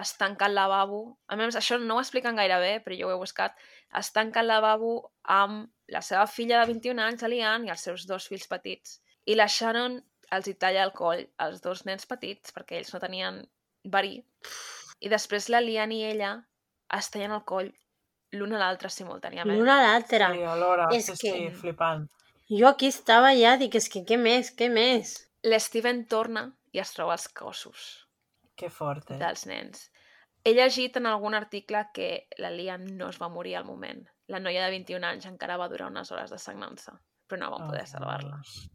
es 0.00 0.12
tanca 0.16 0.46
al 0.46 0.54
lavabo, 0.56 1.00
a 1.28 1.36
més 1.36 1.56
això 1.56 1.78
no 1.80 1.96
ho 1.96 2.04
expliquen 2.04 2.36
gaire 2.36 2.58
bé, 2.60 2.72
però 2.84 2.96
jo 2.96 3.08
ho 3.08 3.14
he 3.14 3.20
buscat, 3.20 3.56
es 4.00 4.12
tanca 4.16 4.40
al 4.40 4.48
lavabo 4.48 4.92
amb 5.24 5.68
la 5.92 6.00
seva 6.04 6.26
filla 6.28 6.60
de 6.60 6.72
21 6.72 7.02
anys, 7.04 7.24
la 7.24 7.32
Liane, 7.32 7.68
i 7.68 7.72
els 7.74 7.84
seus 7.88 8.06
dos 8.08 8.28
fills 8.28 8.48
petits. 8.48 9.00
I 9.28 9.36
la 9.36 9.48
Sharon 9.48 9.98
els 10.36 10.48
hi 10.48 10.54
talla 10.62 10.84
el 10.86 10.92
coll 10.96 11.24
als 11.44 11.60
dos 11.64 11.84
nens 11.88 12.06
petits, 12.08 12.54
perquè 12.56 12.78
ells 12.78 12.92
no 12.94 13.02
tenien 13.02 13.42
verí, 13.84 14.24
i 15.00 15.08
després 15.08 15.48
la 15.48 15.60
Liane 15.60 15.94
i 15.96 16.02
ella 16.04 16.32
es 16.96 17.10
tallen 17.10 17.32
el 17.32 17.44
coll 17.44 17.70
l'un 18.32 18.52
a 18.54 18.58
l'altre 18.58 18.88
simultàniament. 18.90 19.56
L'una 19.58 19.78
a 19.78 19.82
l'altra. 19.86 20.32
Sí, 20.34 20.42
alhora, 20.42 20.88
És 20.94 21.06
sí, 21.06 21.16
que- 21.18 21.32
sí, 21.36 21.50
flipant. 21.50 22.08
Jo 22.50 22.68
aquí 22.68 22.86
estava 22.86 23.32
ja, 23.34 23.56
dic, 23.56 23.74
és 23.76 23.88
que 23.88 24.04
què 24.04 24.18
més, 24.18 24.52
què 24.56 24.68
més? 24.70 25.16
L'Steven 25.42 26.04
torna 26.06 26.52
i 26.72 26.78
es 26.78 26.92
troba 26.92 27.14
els 27.14 27.28
cossos 27.28 28.06
Que 28.56 28.68
fort, 28.70 29.10
eh? 29.10 29.18
dels 29.18 29.46
nens. 29.46 29.90
He 30.44 30.52
llegit 30.54 30.96
en 30.96 31.06
algun 31.06 31.34
article 31.34 31.86
que 31.94 32.26
la 32.38 32.50
Liane 32.50 32.92
no 32.92 33.08
es 33.08 33.18
va 33.20 33.28
morir 33.28 33.56
al 33.56 33.64
moment. 33.64 34.06
La 34.28 34.38
noia 34.40 34.64
de 34.64 34.70
21 34.70 35.04
anys 35.04 35.26
encara 35.26 35.56
va 35.56 35.68
durar 35.68 35.88
unes 35.90 36.10
hores 36.12 36.30
de 36.30 36.38
sagnança, 36.38 36.92
però 37.28 37.38
no 37.40 37.50
van 37.50 37.68
poder 37.68 37.86
salvar-la. 37.86 38.36
Dios. 38.36 38.70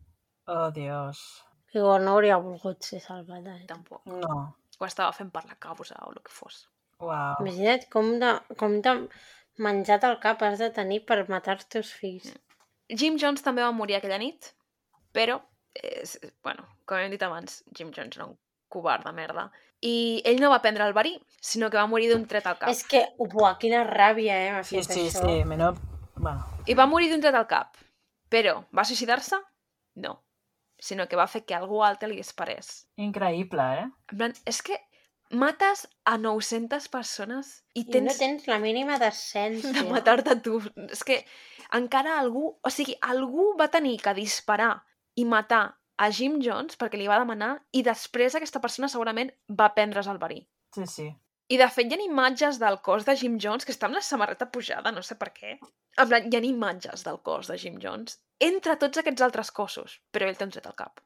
Oh, 0.47 0.71
Dios. 0.71 1.43
Digo, 1.73 1.97
no 1.99 2.11
hauria 2.11 2.37
volgut 2.37 2.83
ser 2.83 2.99
salvada. 3.01 3.55
Eh? 3.57 3.65
Tampoc. 3.67 4.05
No. 4.05 4.57
Ho 4.79 4.85
estava 4.87 5.11
fent 5.15 5.31
per 5.31 5.45
la 5.45 5.55
causa 5.55 5.95
o 6.05 6.11
el 6.11 6.21
que 6.23 6.31
fos. 6.31 6.65
Uau. 6.99 7.41
Imagina't 7.43 7.87
com 7.91 8.13
de, 8.19 8.31
com 8.59 8.79
de 8.81 8.93
menjat 9.59 10.03
al 10.03 10.17
cap 10.23 10.41
has 10.43 10.59
de 10.59 10.69
tenir 10.75 11.01
per 11.07 11.21
matar 11.31 11.57
els 11.57 11.67
teus 11.71 11.91
fills. 11.95 12.31
Jim 12.89 13.17
Jones 13.21 13.41
també 13.43 13.63
va 13.63 13.71
morir 13.75 13.95
aquella 13.97 14.19
nit, 14.21 14.51
però, 15.15 15.39
és, 15.75 16.17
bueno, 16.43 16.67
com 16.85 16.99
hem 17.01 17.11
dit 17.11 17.23
abans, 17.23 17.63
Jim 17.75 17.91
Jones 17.95 18.17
era 18.17 18.27
un 18.27 18.35
covard 18.69 19.05
de 19.07 19.13
merda. 19.15 19.47
I 19.81 20.21
ell 20.25 20.39
no 20.41 20.49
va 20.51 20.61
prendre 20.63 20.85
el 20.87 20.93
verí, 20.93 21.15
sinó 21.41 21.69
que 21.69 21.77
va 21.77 21.87
morir 21.87 22.09
d'un 22.11 22.25
tret 22.27 22.45
al 22.47 22.57
cap. 22.59 22.69
És 22.71 22.83
que, 22.87 23.05
buah, 23.19 23.55
quina 23.61 23.83
ràbia, 23.87 24.37
eh, 24.47 24.51
m'ha 24.53 24.63
Sí, 24.63 24.77
fet 24.81 24.91
sí, 24.91 25.07
això. 25.09 25.23
sí, 25.25 25.43
menor... 25.47 25.79
Bueno, 26.15 26.45
I 26.67 26.73
va 26.79 26.85
morir 26.87 27.09
d'un 27.11 27.21
tret 27.21 27.35
al 27.35 27.47
cap. 27.47 27.75
Però, 28.31 28.65
va 28.75 28.85
suïcidar-se? 28.87 29.37
No. 30.03 30.15
Sinó 30.79 31.07
que 31.07 31.15
va 31.15 31.27
fer 31.31 31.45
que 31.45 31.55
algú 31.55 31.81
altre 31.83 32.09
li 32.09 32.17
disparés. 32.19 32.87
increïble, 32.97 33.63
eh? 33.79 33.87
En 34.11 34.17
plan, 34.17 34.33
és 34.45 34.61
que 34.61 34.77
mates 35.31 35.87
a 36.05 36.17
900 36.17 36.87
persones 36.89 37.63
i 37.73 37.81
I 37.81 37.85
tens 37.91 38.05
no 38.11 38.17
tens 38.19 38.47
la 38.47 38.59
mínima 38.59 38.99
decència. 39.01 39.71
de 39.71 39.83
matar-te 39.89 40.35
tu. 40.41 40.59
És 40.89 41.03
que 41.03 41.23
encara 41.73 42.19
algú... 42.19 42.59
O 42.61 42.69
sigui, 42.69 42.95
algú 43.01 43.55
va 43.59 43.69
tenir 43.73 43.97
que 44.01 44.13
disparar 44.13 44.83
i 45.15 45.25
matar 45.25 45.77
a 45.97 46.09
Jim 46.11 46.41
Jones 46.43 46.75
perquè 46.77 46.99
li 46.99 47.07
va 47.07 47.19
demanar 47.21 47.53
i 47.71 47.81
després 47.83 48.35
aquesta 48.35 48.59
persona 48.59 48.89
segurament 48.91 49.31
va 49.47 49.71
prendre's 49.73 50.07
el 50.11 50.19
verí. 50.19 50.41
Sí, 50.75 50.85
sí. 50.91 51.07
I 51.47 51.57
de 51.61 51.67
fet 51.69 51.91
hi 51.91 51.95
ha 51.95 52.03
imatges 52.03 52.59
del 52.59 52.81
cos 52.81 53.05
de 53.05 53.15
Jim 53.15 53.37
Jones 53.41 53.65
que 53.65 53.71
està 53.71 53.87
amb 53.87 53.95
la 53.95 54.01
samarreta 54.01 54.49
pujada, 54.51 54.91
no 54.91 55.01
sé 55.05 55.15
per 55.15 55.31
què. 55.31 55.55
En 55.97 56.07
plan, 56.09 56.25
hi 56.27 56.35
ha 56.35 56.43
imatges 56.43 57.05
del 57.05 57.21
cos 57.23 57.47
de 57.47 57.57
Jim 57.61 57.77
Jones 57.81 58.19
entre 58.39 58.75
tots 58.81 58.99
aquests 58.99 59.23
altres 59.25 59.51
cossos, 59.51 59.99
però 60.11 60.27
ell 60.27 60.37
té 60.37 60.47
un 60.47 60.53
tret 60.53 60.67
al 60.67 60.77
cap. 60.79 61.01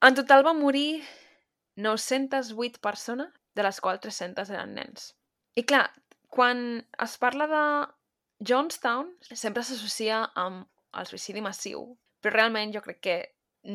En 0.00 0.16
total 0.16 0.44
va 0.46 0.56
morir 0.56 1.02
908 1.76 2.80
persones, 2.80 3.32
de 3.54 3.64
les 3.66 3.80
quals 3.82 4.02
300 4.04 4.50
eren 4.54 4.76
nens. 4.78 5.10
I 5.58 5.64
clar, 5.66 5.88
quan 6.30 6.86
es 7.02 7.16
parla 7.18 7.48
de 7.50 7.62
Jonestown, 8.46 9.10
sempre 9.32 9.64
s'associa 9.66 10.22
amb 10.38 10.68
el 10.96 11.08
suïcidi 11.08 11.42
massiu, 11.44 11.82
però 12.22 12.36
realment 12.36 12.72
jo 12.74 12.82
crec 12.84 13.00
que 13.06 13.16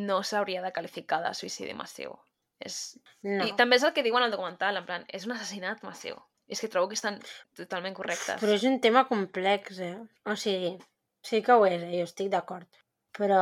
no 0.07 0.21
s'hauria 0.23 0.63
de 0.63 0.71
qualificar 0.73 1.21
de 1.23 1.33
suïcidi 1.37 1.75
massiu. 1.77 2.15
És... 2.59 2.95
No. 3.21 3.43
I 3.45 3.53
també 3.59 3.77
és 3.77 3.85
el 3.85 3.93
que 3.93 4.05
diuen 4.05 4.23
al 4.23 4.33
documental, 4.33 4.79
en 4.79 4.87
plan, 4.87 5.05
és 5.11 5.27
un 5.27 5.35
assassinat 5.35 5.83
massiu. 5.85 6.17
I 6.47 6.55
és 6.55 6.61
que 6.61 6.69
trobo 6.71 6.89
que 6.89 6.97
estan 6.97 7.19
totalment 7.57 7.95
correctes. 7.97 8.39
Però 8.41 8.55
és 8.55 8.65
un 8.69 8.79
tema 8.81 9.05
complex, 9.09 9.79
eh? 9.81 9.97
O 10.29 10.35
sigui, 10.39 10.75
sí 11.25 11.41
que 11.45 11.53
ho 11.53 11.65
és, 11.67 11.81
eh? 11.81 11.99
jo 11.99 12.07
estic 12.07 12.31
d'acord. 12.33 12.69
Però 13.15 13.41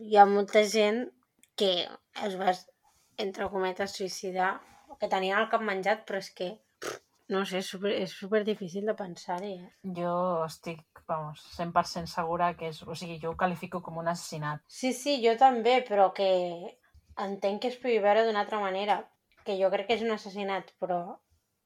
hi 0.00 0.16
ha 0.16 0.26
molta 0.28 0.62
gent 0.74 1.04
que 1.58 1.72
es 2.26 2.36
va, 2.40 2.52
entre 3.24 3.48
cometes, 3.52 3.96
suïcidar, 3.98 4.52
que 5.00 5.10
tenien 5.12 5.38
el 5.38 5.48
cap 5.52 5.64
menjat, 5.66 6.04
però 6.08 6.20
és 6.22 6.30
que, 6.36 6.48
no 7.32 7.42
sé, 7.48 7.60
és 7.62 7.68
super, 7.74 7.92
és 8.04 8.12
super 8.12 8.42
difícil 8.46 8.86
de 8.88 8.94
pensar-hi, 8.98 9.52
eh? 9.64 9.70
Jo 9.98 10.14
estic, 10.46 10.84
vamos, 11.08 11.42
100% 11.56 12.10
segura 12.12 12.52
que 12.58 12.70
és... 12.72 12.82
O 12.86 12.96
sigui, 12.98 13.18
jo 13.22 13.32
ho 13.32 13.38
qualifico 13.38 13.82
com 13.84 13.98
un 14.02 14.10
assassinat. 14.12 14.62
Sí, 14.68 14.92
sí, 14.96 15.18
jo 15.24 15.34
també, 15.40 15.78
però 15.88 16.10
que 16.16 16.30
entenc 17.26 17.62
que 17.62 17.72
es 17.72 17.80
pugui 17.82 18.00
veure 18.04 18.24
d'una 18.26 18.44
altra 18.44 18.60
manera, 18.62 19.02
que 19.46 19.58
jo 19.60 19.70
crec 19.72 19.88
que 19.90 19.98
és 19.98 20.06
un 20.06 20.14
assassinat, 20.14 20.72
però 20.80 21.02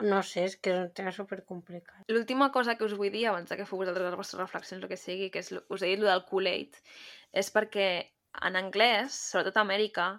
no 0.04 0.20
sé, 0.22 0.44
és 0.44 0.56
que 0.60 0.72
és 0.72 0.80
un 0.82 0.90
tema 0.96 1.12
supercomplicat. 1.14 2.04
L'última 2.12 2.50
cosa 2.52 2.74
que 2.76 2.84
us 2.84 2.96
vull 2.98 3.12
dir, 3.12 3.26
abans 3.30 3.48
de 3.48 3.56
que 3.56 3.66
feu 3.68 3.80
vosaltres 3.80 4.10
les 4.10 4.18
vostres 4.18 4.42
reflexions, 4.42 4.82
el 4.82 4.90
que 4.90 4.98
sigui, 5.00 5.30
que 5.32 5.40
és, 5.40 5.52
us 5.56 5.82
he 5.82 5.92
dit 5.92 6.02
el 6.02 6.10
del 6.10 6.24
Kool-Aid, 6.28 6.76
és 7.32 7.50
perquè 7.54 7.88
en 8.44 8.58
anglès, 8.60 9.16
sobretot 9.32 9.56
a 9.56 9.64
Amèrica, 9.64 10.10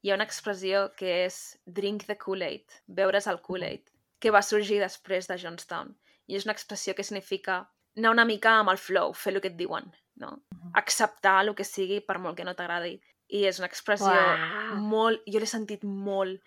hi 0.00 0.10
ha 0.10 0.16
una 0.16 0.24
expressió 0.24 0.86
que 0.96 1.12
és 1.26 1.40
drink 1.66 2.06
the 2.08 2.16
Kool-Aid, 2.16 2.80
beure's 2.86 3.28
el 3.28 3.42
Kool-Aid, 3.44 3.92
que 4.20 4.32
va 4.32 4.42
sorgir 4.42 4.80
després 4.80 5.28
de 5.28 5.36
Johnstown. 5.42 5.92
I 6.26 6.38
és 6.38 6.46
una 6.48 6.56
expressió 6.56 6.94
que 6.96 7.04
significa 7.04 7.66
anar 7.96 8.12
una 8.14 8.24
mica 8.28 8.56
amb 8.60 8.72
el 8.72 8.80
flow, 8.80 9.12
fer 9.12 9.34
el 9.34 9.42
que 9.42 9.52
et 9.52 9.60
diuen. 9.60 9.92
no? 10.16 10.30
Acceptar 10.72 11.42
el 11.44 11.54
que 11.54 11.64
sigui 11.64 12.00
per 12.00 12.16
molt 12.18 12.38
que 12.38 12.44
no 12.44 12.54
t'agradi. 12.56 12.94
I 13.36 13.42
és 13.50 13.58
una 13.60 13.68
expressió 13.68 14.12
Uau. 14.12 14.78
molt... 14.80 15.24
Jo 15.28 15.42
l'he 15.42 15.50
sentit 15.50 15.84
molt 15.84 16.40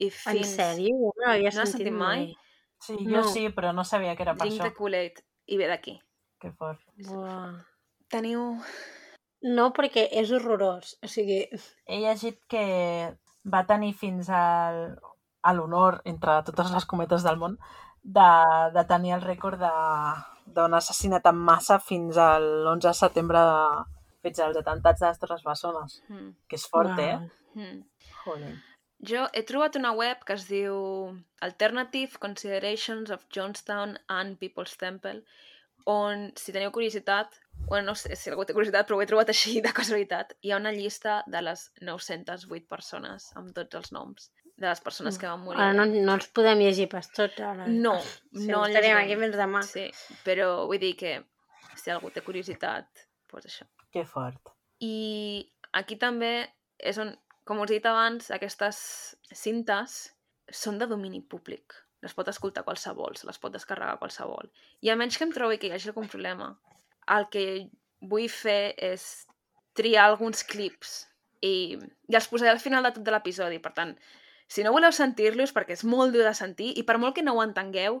i 0.00 0.08
En 0.08 0.12
fins... 0.16 0.54
sèrio? 0.56 0.94
Jo 0.96 1.12
no 1.16 1.26
l'havia 1.28 1.50
No 1.50 1.56
sentit 1.60 1.72
sentit 1.76 1.92
mai? 1.92 2.22
mai. 2.24 2.36
Sí, 2.80 2.96
jo 3.04 3.10
No. 3.20 3.24
sí, 3.28 3.48
però 3.52 3.74
no 3.76 3.84
sabia 3.84 4.14
que 4.16 4.22
era 4.24 4.34
per 4.34 4.46
Drink 4.48 4.60
això. 4.62 4.70
the 4.70 4.74
Kool-Aid. 4.78 5.20
I 5.52 5.56
ve 5.60 5.66
d'aquí. 5.68 5.98
Que 6.40 6.52
fort. 6.52 6.80
Buah. 7.08 7.58
Teniu... 8.08 8.56
No, 9.42 9.70
perquè 9.72 10.06
és 10.20 10.30
horrorós. 10.36 10.96
O 11.02 11.08
sigui, 11.08 11.46
He 11.88 11.98
llegit 12.02 12.40
que 12.48 12.64
va 13.48 13.62
tenir 13.66 13.94
fins 13.96 14.28
al, 14.28 14.98
a 15.42 15.52
l'honor, 15.56 16.02
entre 16.04 16.42
totes 16.44 16.70
les 16.74 16.84
cometes 16.84 17.22
del 17.24 17.38
món, 17.40 17.54
de, 18.02 18.26
de 18.74 18.84
tenir 18.88 19.14
el 19.16 19.22
rècord 19.24 19.58
de- 19.60 20.52
d'un 20.52 20.74
assassinat 20.74 21.24
en 21.30 21.36
massa 21.36 21.78
fins 21.80 22.16
al 22.18 22.66
11 22.66 22.88
de 22.88 22.94
setembre 22.98 23.38
de, 23.38 23.84
fins 24.22 24.40
als 24.44 24.56
atemptats 24.60 25.00
de 25.00 25.06
les 25.08 25.18
Torres 25.22 25.44
Bessones. 25.46 26.02
Hmm. 26.08 26.32
Que 26.48 26.56
és 26.60 26.66
fort, 26.68 26.90
Uau. 26.90 27.00
eh? 27.00 27.30
Hmm. 27.54 27.80
Joder. 28.24 28.54
Jo 29.06 29.26
he 29.32 29.42
trobat 29.48 29.76
una 29.80 29.92
web 29.96 30.24
que 30.28 30.34
es 30.36 30.44
diu 30.50 30.74
Alternative 31.40 32.18
Considerations 32.20 33.10
of 33.10 33.22
Jonestown 33.32 33.96
and 34.08 34.36
People's 34.38 34.76
Temple, 34.76 35.22
on, 35.88 36.26
si 36.36 36.52
teniu 36.52 36.70
curiositat, 36.74 37.32
bueno, 37.68 37.86
no 37.86 37.94
sé 37.96 38.12
si 38.16 38.28
algú 38.30 38.44
té 38.44 38.52
curiositat, 38.52 38.84
però 38.86 38.98
ho 38.98 39.02
he 39.02 39.08
trobat 39.08 39.30
així 39.32 39.60
de 39.64 39.72
casualitat, 39.72 40.34
hi 40.44 40.52
ha 40.52 40.58
una 40.60 40.72
llista 40.76 41.22
de 41.26 41.40
les 41.46 41.70
908 41.80 42.68
persones, 42.68 43.30
amb 43.40 43.54
tots 43.56 43.78
els 43.80 43.90
noms, 43.96 44.28
de 44.60 44.68
les 44.68 44.82
persones 44.84 45.16
que 45.16 45.26
van 45.30 45.40
morir. 45.40 45.62
ara 45.64 45.72
no, 45.72 45.86
no 45.88 46.18
els 46.18 46.28
podem 46.36 46.60
llegir 46.60 46.90
pas 46.92 47.08
tots, 47.16 47.40
ara. 47.40 47.64
No, 47.66 47.94
Sí, 48.04 48.44
no 48.50 48.66
estarem 48.66 48.92
llegirem. 48.92 48.98
aquí 49.06 49.16
fins 49.22 49.38
demà. 49.40 49.62
Sí, 49.64 49.86
però 50.26 50.66
vull 50.68 50.78
dir 50.82 50.92
que 51.00 51.14
si 51.80 51.90
algú 51.90 52.10
té 52.12 52.20
curiositat, 52.20 53.06
doncs 53.32 53.48
això. 53.48 53.64
Que 53.90 54.04
fort. 54.04 54.52
I 54.84 55.48
aquí 55.72 55.96
també 55.96 56.50
és 56.78 56.98
on, 57.00 57.14
com 57.50 57.58
us 57.64 57.72
he 57.72 57.80
dit 57.80 57.86
abans, 57.90 58.30
aquestes 58.30 58.78
cintes 59.34 60.00
són 60.54 60.78
de 60.78 60.86
domini 60.86 61.18
públic. 61.20 61.74
Les 62.00 62.14
pot 62.16 62.28
escoltar 62.30 62.62
qualsevol, 62.64 63.16
se 63.18 63.26
les 63.26 63.38
pot 63.42 63.52
descarregar 63.52 63.98
qualsevol. 63.98 64.46
I 64.86 64.92
a 64.92 64.96
menys 64.96 65.18
que 65.18 65.26
em 65.26 65.34
trobi 65.34 65.58
que 65.58 65.68
hi 65.68 65.74
hagi 65.74 65.90
algun 65.90 66.06
problema, 66.08 66.52
el 67.10 67.26
que 67.34 67.44
vull 68.00 68.30
fer 68.32 68.72
és 68.78 69.26
triar 69.76 70.06
alguns 70.06 70.44
clips 70.46 70.94
i, 71.44 71.76
i 72.08 72.16
els 72.16 72.28
posaré 72.30 72.54
al 72.54 72.62
final 72.62 72.86
de 72.86 72.94
tot 72.94 73.04
de 73.04 73.12
l'episodi. 73.12 73.58
Per 73.60 73.74
tant, 73.76 73.92
si 74.48 74.64
no 74.64 74.72
voleu 74.72 74.94
sentir-los, 74.94 75.52
perquè 75.56 75.76
és 75.76 75.84
molt 75.84 76.14
dur 76.14 76.24
de 76.26 76.34
sentir, 76.38 76.70
i 76.78 76.86
per 76.86 76.96
molt 77.02 77.18
que 77.18 77.26
no 77.26 77.36
ho 77.36 77.44
entengueu, 77.44 78.00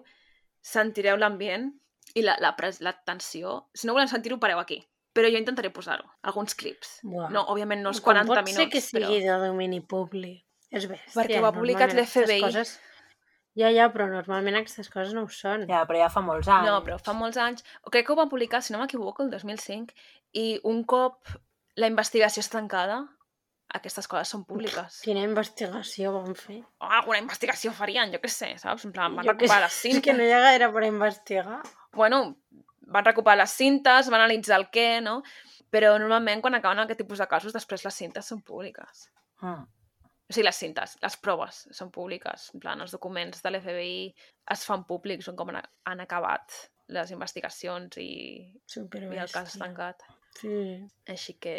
sentireu 0.62 1.18
l'ambient 1.20 1.68
i 2.14 2.24
la, 2.24 2.38
la, 2.42 2.54
pres- 2.56 2.80
la 2.86 2.94
tensió. 3.06 3.58
Si 3.74 3.86
no 3.86 3.98
voleu 3.98 4.08
sentir-ho, 4.10 4.40
pareu 4.40 4.62
aquí. 4.62 4.80
Però 5.16 5.30
jo 5.30 5.40
intentaré 5.40 5.72
posar-ho, 5.74 6.06
alguns 6.22 6.54
clips. 6.54 7.00
Buah. 7.02 7.32
No, 7.34 7.42
òbviament 7.50 7.82
no 7.82 7.90
els 7.90 7.98
Com 7.98 8.12
40 8.12 8.30
pot 8.30 8.44
minuts, 8.46 8.60
ser 8.60 8.68
que 8.70 8.82
sigui 8.84 9.18
però... 9.18 9.24
de 9.26 9.48
domini 9.48 9.80
públic? 9.82 10.44
És 10.70 10.86
bèstia. 10.86 11.16
Perquè 11.16 11.40
ho 11.40 11.48
ha 11.48 11.54
publicat 11.56 11.96
l'FBI. 11.96 12.38
Coses... 12.44 12.76
Ja, 13.58 13.72
ja, 13.74 13.88
però 13.90 14.06
normalment 14.06 14.60
aquestes 14.60 14.86
coses 14.92 15.10
no 15.16 15.24
ho 15.26 15.30
són. 15.34 15.66
Ja, 15.68 15.82
però 15.88 15.98
ja 16.04 16.10
fa 16.14 16.22
molts 16.22 16.46
anys. 16.46 16.68
No, 16.70 16.76
però 16.86 17.00
fa 17.02 17.14
molts 17.18 17.40
anys... 17.42 17.66
Crec 17.90 18.06
que 18.06 18.14
ho 18.14 18.18
van 18.20 18.30
publicar, 18.30 18.62
si 18.62 18.72
no 18.72 18.78
m'equivoco, 18.78 19.26
el 19.26 19.32
2005, 19.34 19.96
i 20.38 20.44
un 20.70 20.84
cop 20.86 21.32
la 21.80 21.90
investigació 21.90 22.44
és 22.44 22.50
tancada, 22.52 23.00
aquestes 23.74 24.08
coses 24.10 24.30
són 24.34 24.44
públiques. 24.46 25.00
Quina 25.04 25.22
investigació 25.26 26.14
van 26.16 26.34
fer? 26.38 26.60
O 26.82 26.90
alguna 27.00 27.20
investigació 27.22 27.72
farien, 27.74 28.10
jo 28.14 28.22
què 28.22 28.30
sé, 28.30 28.52
saps? 28.62 28.86
En 28.86 28.94
plan, 28.94 29.14
van 29.18 29.26
Jo 29.26 29.34
que 29.34 29.46
recuperar 29.46 29.66
les 29.66 29.78
cintes. 29.82 30.00
És 30.00 30.06
que 30.06 30.16
no 30.16 30.26
hi 30.26 30.32
ha 30.34 30.40
gaire 30.46 30.70
per 30.74 30.84
investigar. 30.88 31.60
Bueno, 31.96 32.22
van 32.86 33.04
recuperar 33.04 33.38
les 33.38 33.50
cintes, 33.56 34.08
van 34.10 34.20
analitzar 34.24 34.58
el 34.60 34.68
què, 34.72 35.00
no? 35.02 35.20
Però 35.70 35.92
normalment 35.98 36.40
quan 36.42 36.54
acaben 36.58 36.80
aquest 36.82 36.98
tipus 37.04 37.18
de 37.22 37.26
casos, 37.30 37.52
després 37.54 37.84
les 37.84 37.94
cintes 37.94 38.26
són 38.26 38.40
públiques. 38.42 39.04
Mm. 39.42 39.62
O 40.30 40.32
sigui, 40.32 40.44
les 40.46 40.56
cintes, 40.62 40.96
les 41.02 41.16
proves 41.18 41.64
són 41.74 41.90
públiques. 41.90 42.50
En 42.54 42.60
plan, 42.62 42.80
els 42.80 42.92
documents 42.94 43.42
de 43.42 43.50
l'FBI 43.50 44.14
es 44.54 44.64
fan 44.66 44.84
públics, 44.86 45.26
són 45.26 45.36
com 45.38 45.50
han, 45.50 45.60
han 45.90 46.02
acabat 46.04 46.54
les 46.90 47.10
investigacions 47.14 47.96
i, 48.02 48.10
Superbèstia. 48.66 49.16
i 49.18 49.22
el 49.24 49.30
cas 49.30 49.56
tancat. 49.58 50.02
Sí. 50.38 50.52
Així 51.10 51.34
que 51.42 51.56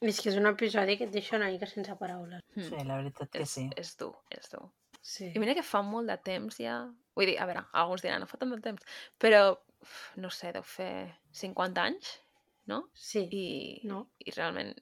És 0.00 0.20
que 0.24 0.30
és 0.30 0.36
un 0.40 0.48
episodi 0.48 0.96
que 0.96 1.04
et 1.04 1.12
deixa 1.12 1.36
una 1.36 1.50
mica 1.52 1.66
sense 1.68 1.92
paraules. 2.00 2.40
hmm, 2.54 2.62
Sí, 2.70 2.84
la 2.88 2.96
veritat 2.96 3.28
que 3.32 3.42
és, 3.44 3.50
sí. 3.52 3.66
és 3.76 3.90
dur, 4.00 4.14
és 4.32 4.48
dur. 4.52 4.62
Sí. 5.00 5.26
I 5.34 5.38
mira 5.40 5.52
que 5.56 5.64
fa 5.64 5.82
molt 5.84 6.08
de 6.08 6.16
temps 6.24 6.56
ja... 6.60 6.78
Vull 7.16 7.26
dir, 7.28 7.34
a 7.40 7.44
veure, 7.48 7.66
alguns 7.76 8.00
diran, 8.00 8.20
no 8.22 8.26
fa 8.30 8.38
tant 8.40 8.52
de 8.54 8.60
temps, 8.64 8.84
però, 9.20 9.58
no 10.16 10.30
sé, 10.34 10.52
deu 10.56 10.62
fer 10.66 10.92
50 11.32 11.82
anys, 11.82 12.12
no? 12.70 12.84
Sí. 12.94 13.26
I, 13.30 13.44
No. 13.88 14.06
i 14.18 14.30
realment... 14.36 14.74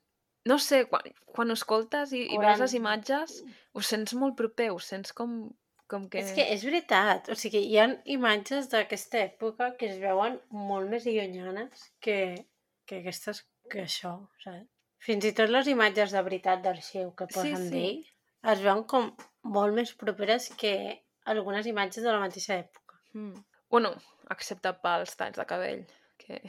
No 0.48 0.56
sé, 0.62 0.84
quan, 0.88 1.02
quan 1.34 1.50
ho 1.50 1.56
escoltes 1.58 2.12
i, 2.16 2.22
i 2.32 2.38
veus 2.40 2.60
les 2.62 2.72
40. 2.72 2.76
imatges, 2.78 3.32
ho 3.76 3.82
sents 3.84 4.14
molt 4.16 4.36
proper, 4.38 4.70
ho 4.72 4.78
sents 4.80 5.12
com, 5.12 5.34
com 5.90 6.06
que... 6.08 6.22
És 6.22 6.30
que 6.36 6.46
és 6.54 6.62
veritat, 6.64 7.28
o 7.28 7.36
sigui, 7.36 7.60
hi 7.68 7.76
ha 7.82 7.88
imatges 8.14 8.70
d'aquesta 8.72 9.20
època 9.26 9.74
que 9.76 9.90
es 9.90 9.98
veuen 10.00 10.38
molt 10.50 10.88
més 10.88 11.04
llunyanes 11.04 11.90
que, 12.00 12.16
que 12.88 13.02
aquestes, 13.02 13.42
que 13.68 13.84
això, 13.84 14.14
saps? 14.44 14.64
Fins 15.04 15.26
i 15.28 15.34
tot 15.36 15.52
les 15.52 15.68
imatges 15.70 16.14
de 16.16 16.22
veritat 16.26 16.62
d'arxiu 16.64 17.12
que 17.18 17.28
Sí, 17.28 17.34
posen 17.36 17.68
sí. 17.68 17.74
d'ell 17.74 18.54
es 18.54 18.62
veuen 18.64 18.80
com 18.90 19.12
molt 19.44 19.76
més 19.76 19.92
properes 20.00 20.48
que 20.58 20.72
algunes 21.28 21.66
imatges 21.70 22.02
de 22.06 22.10
la 22.14 22.22
mateixa 22.24 22.56
època. 22.64 22.96
Mm. 23.12 23.36
Bueno, 23.70 23.92
excepte 24.30 24.72
pels 24.82 25.16
talls 25.16 25.36
de 25.36 25.44
cabell, 25.46 25.84
que 26.16 26.40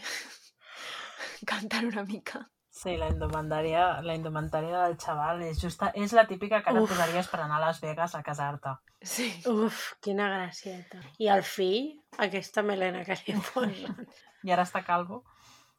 canten 1.50 1.88
una 1.92 2.04
mica. 2.04 2.46
Sí, 2.80 2.94
la 2.96 3.10
indumentària, 3.12 4.00
la 4.06 4.14
indumentària 4.16 4.86
del 4.86 4.96
xaval 5.02 5.42
és 5.44 5.58
justa, 5.60 5.90
és 6.00 6.14
la 6.16 6.24
típica 6.30 6.62
que 6.64 6.72
ara 6.72 6.84
Uf. 6.86 6.94
posaries 6.94 7.28
per 7.28 7.42
anar 7.44 7.58
a 7.58 7.66
Las 7.66 7.82
Vegas 7.84 8.14
a 8.16 8.22
casar-te. 8.24 8.76
Sí. 9.02 9.28
Uf, 9.52 9.96
quina 10.00 10.30
gracieta. 10.30 11.02
I 11.20 11.28
el 11.34 11.44
fill, 11.44 11.90
aquesta 12.28 12.64
melena 12.64 13.04
que 13.08 13.18
li 13.26 13.36
posen. 13.50 14.08
I 14.48 14.54
ara 14.56 14.64
està 14.68 14.84
calvo. 14.88 15.26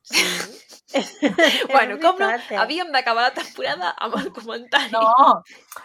Sí. 0.02 0.24
Bueno, 1.70 1.98
com 2.02 2.18
no? 2.18 2.28
eh? 2.34 2.56
Havíem 2.58 2.88
d'acabar 2.90 3.22
la 3.28 3.34
temporada 3.34 3.92
amb 4.02 4.16
el 4.18 4.32
comentari. 4.34 4.90
No, 4.90 5.42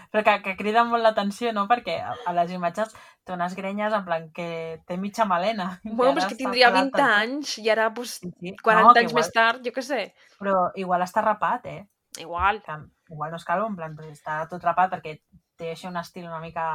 però 0.09 0.23
que, 0.25 0.33
que 0.41 0.55
crida 0.57 0.81
molt 0.87 1.03
l'atenció, 1.05 1.51
no? 1.53 1.67
Perquè 1.69 1.99
a, 2.01 2.15
a 2.25 2.33
les 2.33 2.49
imatges 2.55 2.95
té 3.25 3.35
unes 3.35 3.53
grenyes 3.57 3.93
en 3.93 4.05
plan 4.07 4.25
que 4.33 4.47
té 4.89 4.97
mitja 4.97 5.27
melena. 5.29 5.67
Bueno, 5.83 6.15
però 6.15 6.23
és 6.23 6.29
que 6.31 6.39
tindria 6.39 6.71
pelat 6.73 6.89
20 6.89 6.97
del 6.97 7.05
tot. 7.05 7.19
anys 7.21 7.53
i 7.61 7.69
ara, 7.69 7.89
doncs, 7.93 8.15
Sí, 8.23 8.31
sí. 8.39 8.55
40 8.63 8.81
no, 8.81 8.93
anys 8.95 9.11
igual, 9.11 9.19
més 9.21 9.31
tard, 9.35 9.61
jo 9.67 9.75
què 9.75 9.83
sé. 9.85 10.01
Però 10.41 10.55
igual 10.81 11.05
està 11.05 11.21
rapat, 11.21 11.69
eh? 11.69 11.81
Igual. 12.25 12.63
Que 12.65 12.79
igual 13.13 13.29
no 13.35 13.37
és 13.37 13.45
calvo, 13.45 13.69
en 13.69 13.75
plan, 13.77 13.93
però 13.99 14.09
està 14.09 14.39
tot 14.49 14.63
rapat 14.65 14.95
perquè 14.97 15.19
té 15.55 15.69
així 15.75 15.85
un 15.91 16.01
estil 16.01 16.25
una 16.25 16.41
mica... 16.41 16.65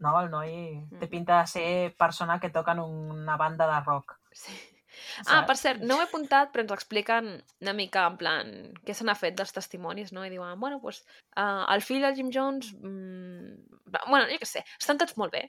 No, 0.00 0.14
el 0.24 0.30
noi 0.32 0.50
té 0.96 1.04
Mm. 1.06 1.10
pinta 1.12 1.38
de 1.42 1.46
ser 1.46 1.94
persona 1.94 2.38
que 2.40 2.48
toca 2.50 2.72
en 2.72 2.78
una 2.80 3.36
banda 3.36 3.66
de 3.68 3.80
rock. 3.84 4.16
Sí. 4.32 4.54
Ah, 5.26 5.44
per 5.46 5.56
cert, 5.56 5.80
no 5.82 5.96
ho 5.96 6.00
he 6.02 6.06
apuntat, 6.08 6.50
però 6.52 6.64
ens 6.64 6.72
expliquen 6.76 7.30
una 7.62 7.72
mica 7.76 8.06
en 8.10 8.16
plan 8.20 8.50
què 8.86 8.94
se 8.94 9.04
n'ha 9.04 9.14
fet 9.18 9.36
dels 9.38 9.52
testimonis, 9.56 10.12
no? 10.12 10.24
I 10.26 10.30
diuen, 10.32 10.58
bueno, 10.60 10.80
doncs, 10.82 11.02
uh, 11.36 11.64
el 11.74 11.82
fill 11.86 12.02
del 12.04 12.14
Jim 12.18 12.30
Jones... 12.34 12.72
Mm, 12.80 13.56
bueno, 14.06 14.26
jo 14.30 14.38
què 14.42 14.46
sé, 14.48 14.64
estan 14.78 14.98
tots 15.00 15.16
molt 15.20 15.32
bé. 15.32 15.46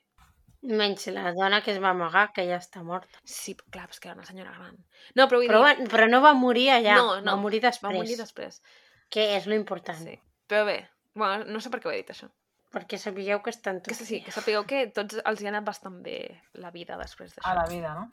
Menys 0.61 1.07
la 1.09 1.31
dona 1.33 1.63
que 1.65 1.71
es 1.73 1.79
va 1.81 1.89
amagar, 1.95 2.27
que 2.35 2.43
ja 2.45 2.59
està 2.61 2.83
morta. 2.85 3.19
Sí, 3.25 3.55
clar, 3.73 3.87
és 3.89 3.99
que 3.99 4.11
era 4.11 4.17
una 4.17 4.27
senyora 4.27 4.51
gran. 4.53 4.75
No, 5.17 5.25
però 5.25 5.39
vull 5.41 5.49
Però, 5.49 5.63
dir, 5.65 5.71
va- 5.81 5.89
però 5.89 6.05
no 6.09 6.19
va 6.21 6.35
morir 6.37 6.67
allà, 6.75 6.97
No, 6.99 7.15
no, 7.19 7.31
va 7.31 7.39
morir 7.41 7.61
després, 7.63 7.89
va 7.89 7.95
morir 7.97 8.17
després. 8.19 8.61
que 9.09 9.25
és 9.37 9.47
lo 9.49 9.55
important. 9.57 9.97
Sí. 10.05 10.19
Però 10.47 10.65
bé, 10.67 10.77
bueno, 11.17 11.45
no 11.49 11.59
sé 11.59 11.71
per 11.73 11.79
què 11.81 11.89
ho 11.89 11.91
he 11.95 12.03
dit, 12.03 12.11
això. 12.13 12.29
Perquè 12.71 12.95
sapigueu 13.01 13.41
que 13.43 13.49
estan 13.51 13.81
Que 13.81 13.91
tots 13.95 14.05
sí, 14.07 14.21
que 14.23 14.31
sapigueu 14.31 14.63
que 14.69 14.85
tots 14.95 15.17
els 15.25 15.41
hi 15.41 15.47
ha 15.47 15.49
anat 15.49 15.65
bastant 15.67 15.97
bé 16.05 16.19
la 16.53 16.69
vida 16.71 16.95
després 17.01 17.33
d'això. 17.33 17.49
A 17.49 17.55
la 17.57 17.65
vida, 17.67 17.95
no? 17.97 18.05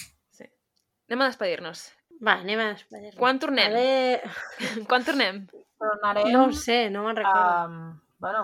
Anem 1.09 1.23
a 1.25 1.29
despedir-nos. 1.31 1.87
Va, 2.25 2.35
anem 2.43 2.61
a 2.61 2.69
despedir 2.75 3.15
Quan 3.17 3.39
tornem? 3.39 3.73
Vale... 3.73 4.23
Quan 4.89 5.05
tornem? 5.07 5.47
Tornarem... 5.79 6.33
No 6.33 6.47
ho 6.49 6.53
sé, 6.53 6.89
no 6.91 7.05
me'n 7.07 7.17
recordo. 7.17 7.65
Um, 7.65 8.01
bueno, 8.19 8.43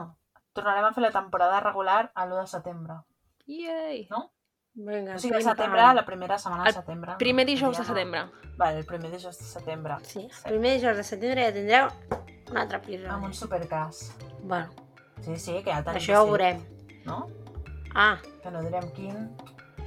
tornarem 0.54 0.84
a 0.86 0.92
fer 0.94 1.02
la 1.02 1.10
temporada 1.10 1.60
regular 1.60 2.12
a 2.14 2.24
l'1 2.26 2.40
de 2.40 2.46
setembre. 2.46 2.94
Yay! 3.46 4.06
Vinga, 4.74 5.14
O 5.14 5.18
sigui, 5.22 5.42
setembre, 5.42 5.80
pam. 5.80 5.94
la 5.96 6.04
primera 6.06 6.38
setmana 6.38 6.64
de 6.64 6.70
El 6.70 6.74
setembre. 6.74 7.12
Primer 7.18 7.44
no? 7.46 7.50
dijous 7.52 7.76
de 7.76 7.82
no. 7.82 7.88
setembre. 7.88 8.22
Vale, 8.56 8.78
el 8.78 8.86
primer 8.86 9.10
dijous 9.10 9.38
de 9.38 9.44
setembre. 9.44 9.96
Sí, 10.02 10.24
el 10.44 10.50
primer 10.54 10.72
dijous 10.80 10.96
de 10.96 11.04
setembre 11.04 11.44
ja 11.44 11.52
tindreu 11.54 11.90
un 12.50 12.58
altre 12.58 12.78
episodi. 12.78 13.06
Amb 13.10 13.24
un 13.28 13.34
supercas. 13.34 14.16
Bueno, 14.42 14.70
Sí, 15.22 15.36
sí, 15.38 15.52
que 15.62 15.70
ja 15.72 15.82
tenim 15.84 16.00
això 16.00 16.18
ho 16.22 16.26
veurem. 16.26 16.58
No? 17.06 17.20
Ah, 17.94 18.18
Que 18.42 18.50
no 18.50 18.60
direm 18.64 18.88
quin 18.96 19.28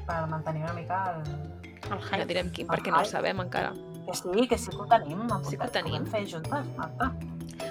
per 0.07 0.21
mantenir 0.31 0.63
una 0.63 0.73
mica 0.73 1.01
el... 1.17 1.66
el 1.85 1.89
No 1.95 2.01
hype. 2.01 2.25
direm 2.25 2.49
quin, 2.51 2.67
perquè 2.67 2.89
no 2.91 2.97
ho 2.97 3.05
Ai. 3.05 3.05
sabem 3.05 3.39
encara. 3.39 3.73
Que 4.07 4.13
sí, 4.15 4.47
que 4.47 4.57
sí 4.57 4.71
que 4.71 4.77
ho 4.77 4.85
tenim. 4.87 5.27
Sí 5.49 5.57
que 5.57 5.63
ho 5.65 5.69
tenim. 5.69 6.03
podem 6.03 6.05
fer 6.07 6.25
juntes, 6.27 6.65
Marta. 6.77 7.11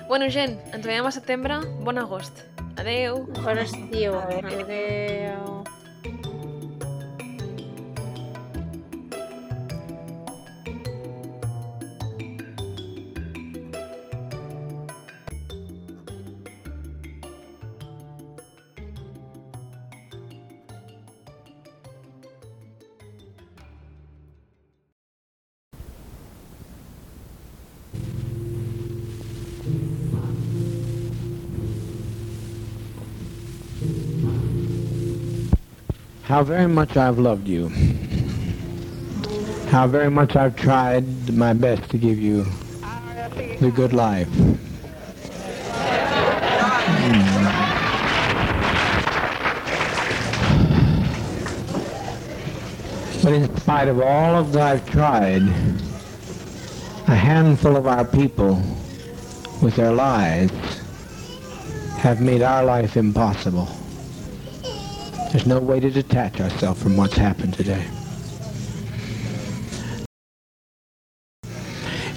Bueno, 0.08 0.28
gent, 0.30 0.58
ens 0.74 0.84
veiem 0.86 1.06
a 1.06 1.10
setembre. 1.10 1.60
Bon 1.82 1.98
agost. 1.98 2.44
Adeu! 2.76 3.24
Bon 3.42 3.58
estiu. 3.58 4.14
Adéu. 4.18 4.60
Adéu. 4.60 5.55
How 36.36 36.44
very 36.44 36.68
much 36.68 36.98
I've 36.98 37.18
loved 37.18 37.48
you. 37.48 37.70
How 39.70 39.86
very 39.86 40.10
much 40.10 40.36
I've 40.36 40.54
tried 40.54 41.32
my 41.32 41.54
best 41.54 41.88
to 41.92 41.96
give 41.96 42.18
you 42.18 42.44
the 43.58 43.72
good 43.74 43.94
life. 43.94 44.28
Hmm. 47.00 47.22
But 53.24 53.32
in 53.32 53.56
spite 53.56 53.88
of 53.88 54.02
all 54.02 54.34
of 54.34 54.52
that 54.52 54.72
I've 54.74 54.90
tried, 54.90 55.40
a 57.08 57.16
handful 57.16 57.78
of 57.78 57.86
our 57.86 58.04
people 58.04 58.56
with 59.62 59.74
their 59.76 59.92
lies 59.92 60.50
have 61.96 62.20
made 62.20 62.42
our 62.42 62.62
life 62.62 62.98
impossible. 62.98 63.70
There's 65.36 65.46
no 65.46 65.58
way 65.58 65.80
to 65.80 65.90
detach 65.90 66.40
ourselves 66.40 66.82
from 66.82 66.96
what's 66.96 67.14
happened 67.14 67.52
today. 67.52 67.84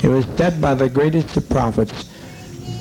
It 0.01 0.07
was 0.07 0.25
said 0.37 0.61
by 0.61 0.73
the 0.73 0.87
greatest 0.87 1.35
of 1.35 1.49
prophets 1.49 2.09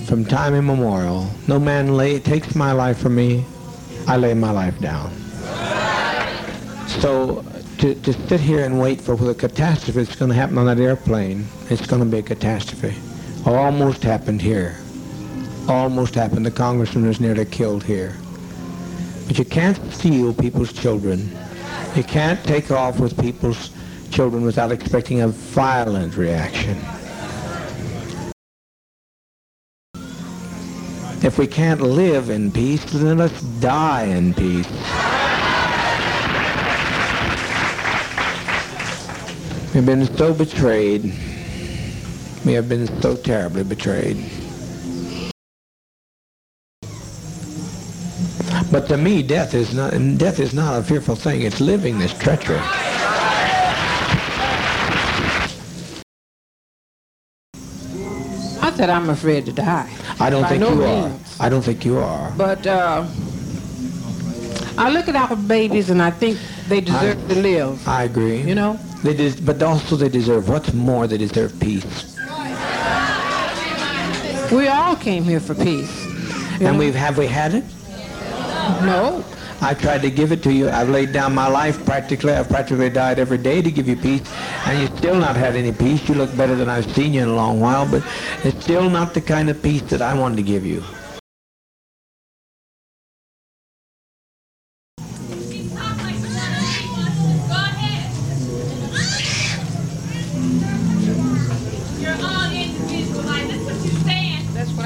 from 0.07 0.25
time 0.25 0.55
immemorial, 0.55 1.29
no 1.49 1.59
man 1.59 1.97
lay, 1.97 2.21
takes 2.21 2.55
my 2.55 2.71
life 2.71 2.99
from 2.99 3.17
me, 3.17 3.45
I 4.07 4.17
lay 4.17 4.33
my 4.35 4.53
life 4.53 4.79
down. 4.79 5.11
So 6.87 7.45
to, 7.79 7.97
to 7.97 8.13
sit 8.29 8.39
here 8.39 8.65
and 8.65 8.81
wait 8.81 9.01
for 9.01 9.17
the 9.17 9.35
catastrophe 9.35 10.05
that's 10.05 10.15
going 10.15 10.29
to 10.29 10.37
happen 10.37 10.57
on 10.57 10.67
that 10.67 10.79
airplane, 10.79 11.47
it's 11.69 11.85
going 11.85 12.05
to 12.05 12.09
be 12.09 12.19
a 12.19 12.23
catastrophe. 12.23 12.97
Almost 13.45 14.05
happened 14.05 14.41
here. 14.41 14.77
Almost 15.69 16.15
happened. 16.15 16.47
The 16.47 16.53
congressman 16.53 17.09
was 17.09 17.19
nearly 17.19 17.45
killed 17.45 17.83
here. 17.83 18.15
But 19.29 19.39
you 19.39 19.45
can't 19.45 19.79
steal 19.93 20.33
people's 20.33 20.73
children. 20.73 21.31
You 21.95 22.03
can't 22.03 22.43
take 22.45 22.71
off 22.71 22.99
with 22.99 23.21
people's 23.21 23.71
children 24.11 24.43
without 24.43 24.73
expecting 24.73 25.21
a 25.21 25.29
violent 25.29 26.17
reaction. 26.17 26.79
If 31.23 31.37
we 31.39 31.47
can't 31.47 31.83
live 31.83 32.31
in 32.31 32.51
peace, 32.51 32.83
then 32.87 33.19
let's 33.19 33.43
die 33.61 34.05
in 34.05 34.33
peace. 34.33 34.67
We've 39.75 39.85
been 39.85 40.07
so 40.17 40.33
betrayed. 40.33 41.03
We 42.47 42.55
have 42.55 42.69
been 42.69 42.87
so 43.03 43.15
terribly 43.15 43.63
betrayed. 43.63 44.17
But 48.71 48.87
to 48.89 48.97
me, 48.97 49.23
death 49.23 49.55
is 49.55 49.75
not 49.75 49.93
death 50.19 50.39
is 50.39 50.53
not 50.53 50.79
a 50.79 50.83
fearful 50.83 51.17
thing. 51.17 51.43
It's 51.43 51.61
living 51.61 51.99
this 51.99 52.13
treachery. 52.19 52.61
Not 58.61 58.77
that 58.77 58.91
I'm 58.91 59.09
afraid 59.11 59.47
to 59.47 59.53
die, 59.53 59.91
I 60.21 60.31
don't 60.31 60.43
By 60.43 60.49
think 60.51 60.61
no 60.61 60.73
you 60.75 60.85
are. 60.85 61.13
I 61.41 61.49
don't 61.49 61.63
think 61.63 61.85
you 61.85 61.99
are. 61.99 62.31
but 62.37 62.67
uh, 62.67 63.07
I 64.77 64.91
look 64.91 65.09
at 65.09 65.17
our 65.17 65.37
babies 65.37 65.91
and 65.91 66.03
I 66.03 66.11
think 66.11 66.39
they 66.69 66.81
deserve 66.81 67.17
to 67.29 67.35
live. 67.37 67.87
I 67.89 68.05
agree. 68.05 68.43
You 68.43 68.55
know, 68.55 68.79
They 69.03 69.15
des- 69.15 69.41
but 69.43 69.63
also 69.63 69.97
they 69.97 70.09
deserve 70.09 70.49
what's 70.49 70.73
more. 70.73 71.07
They 71.07 71.19
deserve 71.19 71.59
peace. 71.61 72.17
we 74.53 74.69
all 74.69 74.97
came 74.97 75.25
here 75.25 75.41
for 75.41 75.55
peace. 75.55 76.05
And 76.61 76.63
know? 76.75 76.79
we've 76.79 76.95
have 76.95 77.17
we 77.19 77.27
had 77.27 77.55
it? 77.55 77.65
No. 78.85 79.25
I 79.61 79.75
tried 79.75 80.03
to 80.03 80.11
give 80.11 80.31
it 80.31 80.43
to 80.45 80.53
you. 80.53 80.69
I've 80.71 80.89
laid 80.89 81.13
down 81.13 81.35
my 81.35 81.49
life 81.49 81.85
practically. 81.85 82.33
I've 82.33 82.49
practically 82.49 82.91
died 82.91 83.19
every 83.19 83.39
day 83.39 83.61
to 83.61 83.71
give 83.71 83.89
you 83.89 83.97
peace, 83.97 84.23
and 84.67 84.81
you've 84.81 84.97
still 84.99 85.17
not 85.17 85.37
had 85.37 85.57
any 85.57 85.73
peace. 85.73 86.09
You 86.09 86.15
look 86.15 86.35
better 86.37 86.55
than 86.55 86.69
I've 86.69 86.91
seen 86.95 87.13
you 87.13 87.23
in 87.23 87.29
a 87.29 87.35
long 87.35 87.59
while, 87.59 87.91
but 87.91 88.05
it's 88.45 88.63
still 88.63 88.89
not 88.89 89.15
the 89.15 89.21
kind 89.21 89.51
of 89.51 89.61
peace 89.63 89.83
that 89.83 90.01
I 90.01 90.15
wanted 90.15 90.37
to 90.37 90.43
give 90.43 90.65
you. 90.65 90.85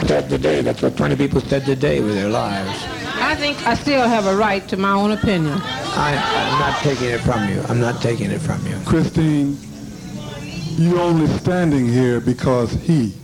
Said 0.06 0.28
today. 0.28 0.60
That's 0.62 0.82
what 0.82 0.96
20 0.96 1.16
people 1.16 1.40
said 1.40 1.64
today 1.64 2.00
with 2.00 2.14
their 2.14 2.28
lives. 2.28 3.01
I 3.22 3.36
think 3.36 3.66
I 3.66 3.74
still 3.74 4.06
have 4.06 4.26
a 4.26 4.36
right 4.36 4.66
to 4.68 4.76
my 4.76 4.90
own 4.90 5.12
opinion. 5.12 5.58
I, 5.62 6.16
I'm 6.16 6.58
not 6.58 6.82
taking 6.82 7.08
it 7.08 7.20
from 7.20 7.48
you. 7.48 7.62
I'm 7.62 7.80
not 7.80 8.02
taking 8.02 8.30
it 8.30 8.40
from 8.40 8.66
you. 8.66 8.76
Christine, 8.84 9.56
you're 10.76 10.98
only 10.98 11.28
standing 11.38 11.86
here 11.86 12.20
because 12.20 12.72
he 12.72 13.14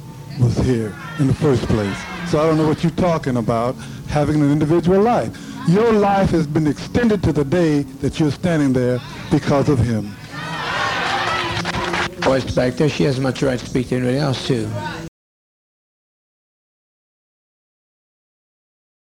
was 0.41 0.57
here 0.59 0.95
in 1.19 1.27
the 1.27 1.35
first 1.35 1.65
place. 1.65 1.99
So 2.31 2.41
I 2.41 2.47
don't 2.47 2.57
know 2.57 2.67
what 2.67 2.83
you're 2.83 2.93
talking 2.93 3.39
about, 3.39 3.75
having 4.09 4.41
an 4.41 4.53
individual 4.53 5.01
life. 5.01 5.37
Your 5.69 5.93
life 5.93 6.31
has 6.31 6.47
been 6.47 6.67
extended 6.67 7.23
to 7.25 7.33
the 7.33 7.45
day 7.45 7.83
that 8.01 8.21
you're 8.21 8.31
standing 8.31 8.73
there 8.73 9.01
because 9.31 9.69
of 9.69 9.79
him. 9.79 10.15
Voice 12.23 12.55
back 12.55 12.75
there, 12.75 12.89
she 12.89 13.05
has 13.05 13.19
much 13.19 13.43
right 13.43 13.59
to 13.59 13.67
speak 13.67 13.89
to 13.89 13.97
anybody 13.97 14.19
else 14.19 14.47
too. 14.47 14.71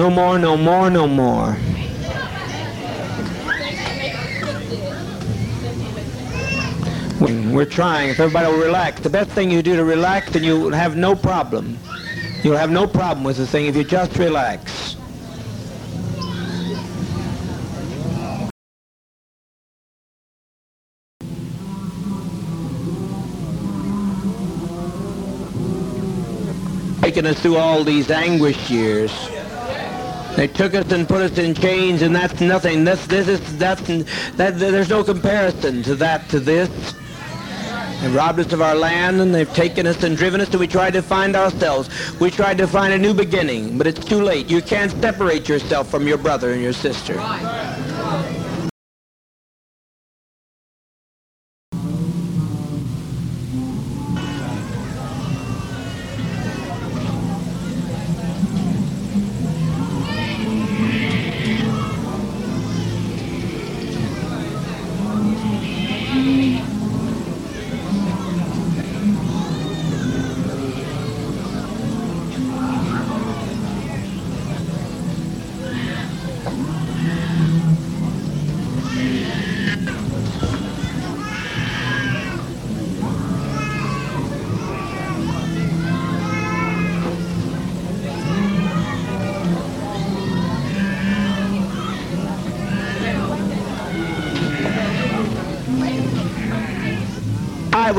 No 0.02 0.10
more, 0.10 0.40
no 0.40 0.56
more, 0.56 0.90
no 0.90 1.08
more. 1.10 1.58
We're 7.20 7.66
trying. 7.66 8.10
If 8.10 8.22
everybody 8.22 8.50
will 8.50 8.64
relax, 8.64 9.02
the 9.02 9.10
best 9.10 9.30
thing 9.32 9.52
you 9.52 9.62
do 9.62 9.76
to 9.76 9.84
relax, 9.84 10.32
then 10.32 10.46
you'll 10.46 10.72
have 10.72 10.96
no 10.96 11.18
problem. 11.18 11.78
You'll 12.44 12.56
have 12.56 12.72
no 12.72 12.88
problem 12.88 13.26
with 13.26 13.36
the 13.36 13.46
thing 13.46 13.66
if 13.66 13.76
you 13.76 13.84
just 13.84 14.16
relax. 14.18 14.96
Taking 27.02 27.26
us 27.26 27.42
through 27.42 27.58
all 27.58 27.84
these 27.84 28.10
anguish 28.10 28.70
years. 28.70 29.12
They 30.36 30.48
took 30.48 30.74
us 30.74 30.92
and 30.92 31.08
put 31.08 31.22
us 31.22 31.38
in 31.38 31.54
chains, 31.54 32.02
and 32.02 32.16
that's 32.16 32.40
nothing. 32.40 32.84
This, 32.84 33.06
this 33.08 33.28
is, 33.28 33.58
that's, 33.58 33.82
that, 34.38 34.58
there's 34.58 34.90
no 34.90 35.04
comparison 35.04 35.84
to 35.84 35.96
that, 35.96 36.30
to 36.30 36.40
this. 36.40 36.70
They 38.02 38.08
robbed 38.10 38.40
us 38.40 38.54
of 38.54 38.62
our 38.62 38.76
land, 38.76 39.20
and 39.20 39.36
they've 39.36 39.54
taken 39.54 39.86
us 39.86 40.02
and 40.04 40.16
driven 40.16 40.40
us, 40.40 40.50
and 40.52 40.60
we 40.60 40.68
tried 40.68 40.94
to 40.94 41.02
find 41.02 41.36
ourselves. 41.36 41.90
We 42.20 42.32
tried 42.32 42.58
to 42.60 42.68
find 42.68 42.94
a 42.94 42.98
new 42.98 43.14
beginning, 43.14 43.78
but 43.78 43.88
it's 43.88 44.04
too 44.04 44.22
late. 44.22 44.50
You 44.50 44.62
can't 44.62 44.92
separate 45.02 45.50
yourself 45.50 45.90
from 45.90 46.08
your 46.08 46.18
brother 46.18 46.52
and 46.54 46.62
your 46.62 46.74
sister. 46.74 47.16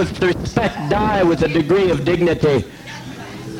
With 0.00 0.22
respect, 0.22 0.74
die 0.88 1.22
with 1.22 1.42
a 1.42 1.48
degree 1.48 1.90
of 1.90 2.06
dignity. 2.06 2.64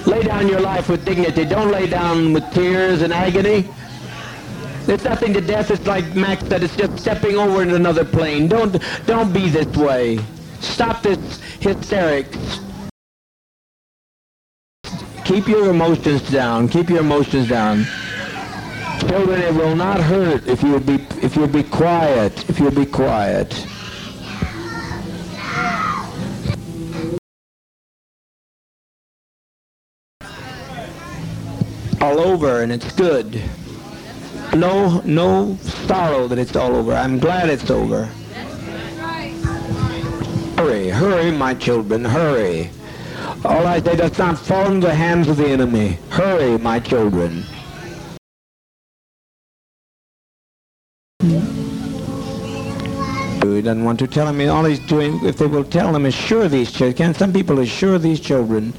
Lay 0.07 0.23
down 0.23 0.49
your 0.49 0.61
life 0.61 0.89
with 0.89 1.05
dignity. 1.05 1.45
Don't 1.45 1.71
lay 1.71 1.87
down 1.87 2.33
with 2.33 2.51
tears 2.51 3.03
and 3.03 3.12
agony. 3.12 3.69
There's 4.87 5.05
nothing 5.05 5.35
to 5.35 5.43
death. 5.43 5.71
It's 5.71 5.87
like 5.87 6.15
Max 6.15 6.43
said, 6.47 6.62
it's 6.62 6.75
just 6.75 6.99
stepping 6.99 7.37
over 7.37 7.61
into 7.62 7.75
another 7.75 8.07
plane. 8.07 8.49
Don't, 8.49 8.83
don't 9.05 9.35
be 9.35 9.51
this 9.51 9.67
way. 9.77 10.19
Stop 10.61 11.03
this 11.03 11.19
hysterics. 11.61 12.61
Keep 15.27 15.47
your 15.47 15.69
emotions 15.69 16.23
down. 16.31 16.69
Keep 16.69 16.89
your 16.89 17.01
emotions 17.01 17.51
down. 17.51 17.85
Children, 19.01 19.43
it 19.43 19.55
will 19.55 19.77
not 19.77 20.01
hurt 20.01 20.47
if 20.47 20.62
you'll 20.62 20.81
be 20.81 20.95
if 21.23 21.37
you'll 21.37 21.47
be 21.49 21.62
quiet. 21.62 22.49
If 22.49 22.59
you'll 22.59 22.71
be 22.71 22.87
quiet. 22.87 23.67
All 32.01 32.18
over, 32.18 32.62
and 32.62 32.72
it's 32.72 32.90
good. 32.93 33.43
No, 34.55 35.01
no 35.05 35.56
sorrow 35.86 36.27
that 36.28 36.39
it's 36.39 36.56
all 36.56 36.74
over. 36.74 36.94
I'm 36.94 37.18
glad 37.18 37.51
it's 37.51 37.70
over. 37.70 38.06
Hurry, 40.56 40.89
hurry, 40.89 41.31
my 41.31 41.55
children, 41.55 42.05
hurry. 42.05 42.70
All 43.44 43.66
I 43.66 43.81
say 43.81 43.97
does 43.97 44.18
not 44.18 44.39
fall 44.39 44.70
into 44.70 44.86
the 44.86 44.94
hands 44.94 45.28
of 45.28 45.36
the 45.36 45.47
enemy. 45.48 45.98
Hurry, 46.09 46.59
my 46.59 46.81
children. 46.81 47.44
He 53.60 53.66
doesn't 53.66 53.85
want 53.85 53.98
to 53.98 54.06
tell 54.06 54.27
him. 54.27 54.40
All 54.51 54.64
he's 54.64 54.81
doing, 54.86 55.22
if 55.22 55.36
they 55.36 55.47
will 55.47 55.64
tell 55.64 55.94
him, 55.94 56.06
assure 56.06 56.48
these 56.48 56.72
children. 56.72 57.12
Some 57.12 57.31
people 57.31 57.59
assure 57.59 57.98
these 57.98 58.18
children 58.18 58.72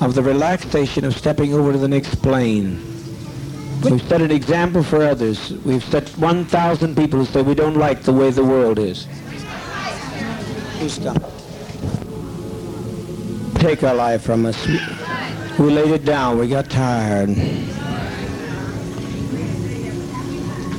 of 0.00 0.14
the 0.14 0.22
relaxation 0.22 1.04
of 1.04 1.14
stepping 1.14 1.52
over 1.52 1.72
to 1.72 1.78
the 1.78 1.88
next 1.88 2.16
plane. 2.22 2.80
We've 3.82 4.02
set 4.08 4.20
an 4.20 4.30
example 4.30 4.82
for 4.82 5.02
others. 5.02 5.52
We've 5.64 5.84
set 5.84 6.08
1,000 6.10 6.96
people 6.96 7.20
who 7.20 7.24
say 7.24 7.42
we 7.42 7.54
don't 7.54 7.76
like 7.76 8.02
the 8.02 8.12
way 8.12 8.30
the 8.30 8.44
world 8.44 8.78
is. 8.78 9.06
Take 13.54 13.82
our 13.82 13.94
life 13.94 14.22
from 14.22 14.46
us. 14.46 14.66
We 15.58 15.70
laid 15.70 15.90
it 15.90 16.04
down. 16.04 16.38
We 16.38 16.48
got 16.48 16.70
tired. 16.70 17.28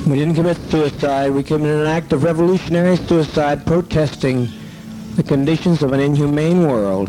We 0.06 0.18
didn't 0.18 0.34
commit 0.34 0.56
suicide. 0.68 1.30
We 1.30 1.44
committed 1.44 1.80
an 1.80 1.86
act 1.86 2.12
of 2.12 2.24
revolutionary 2.24 2.96
suicide 2.96 3.64
protesting 3.64 4.48
the 5.14 5.22
conditions 5.22 5.82
of 5.82 5.92
an 5.92 6.00
inhumane 6.00 6.66
world. 6.66 7.08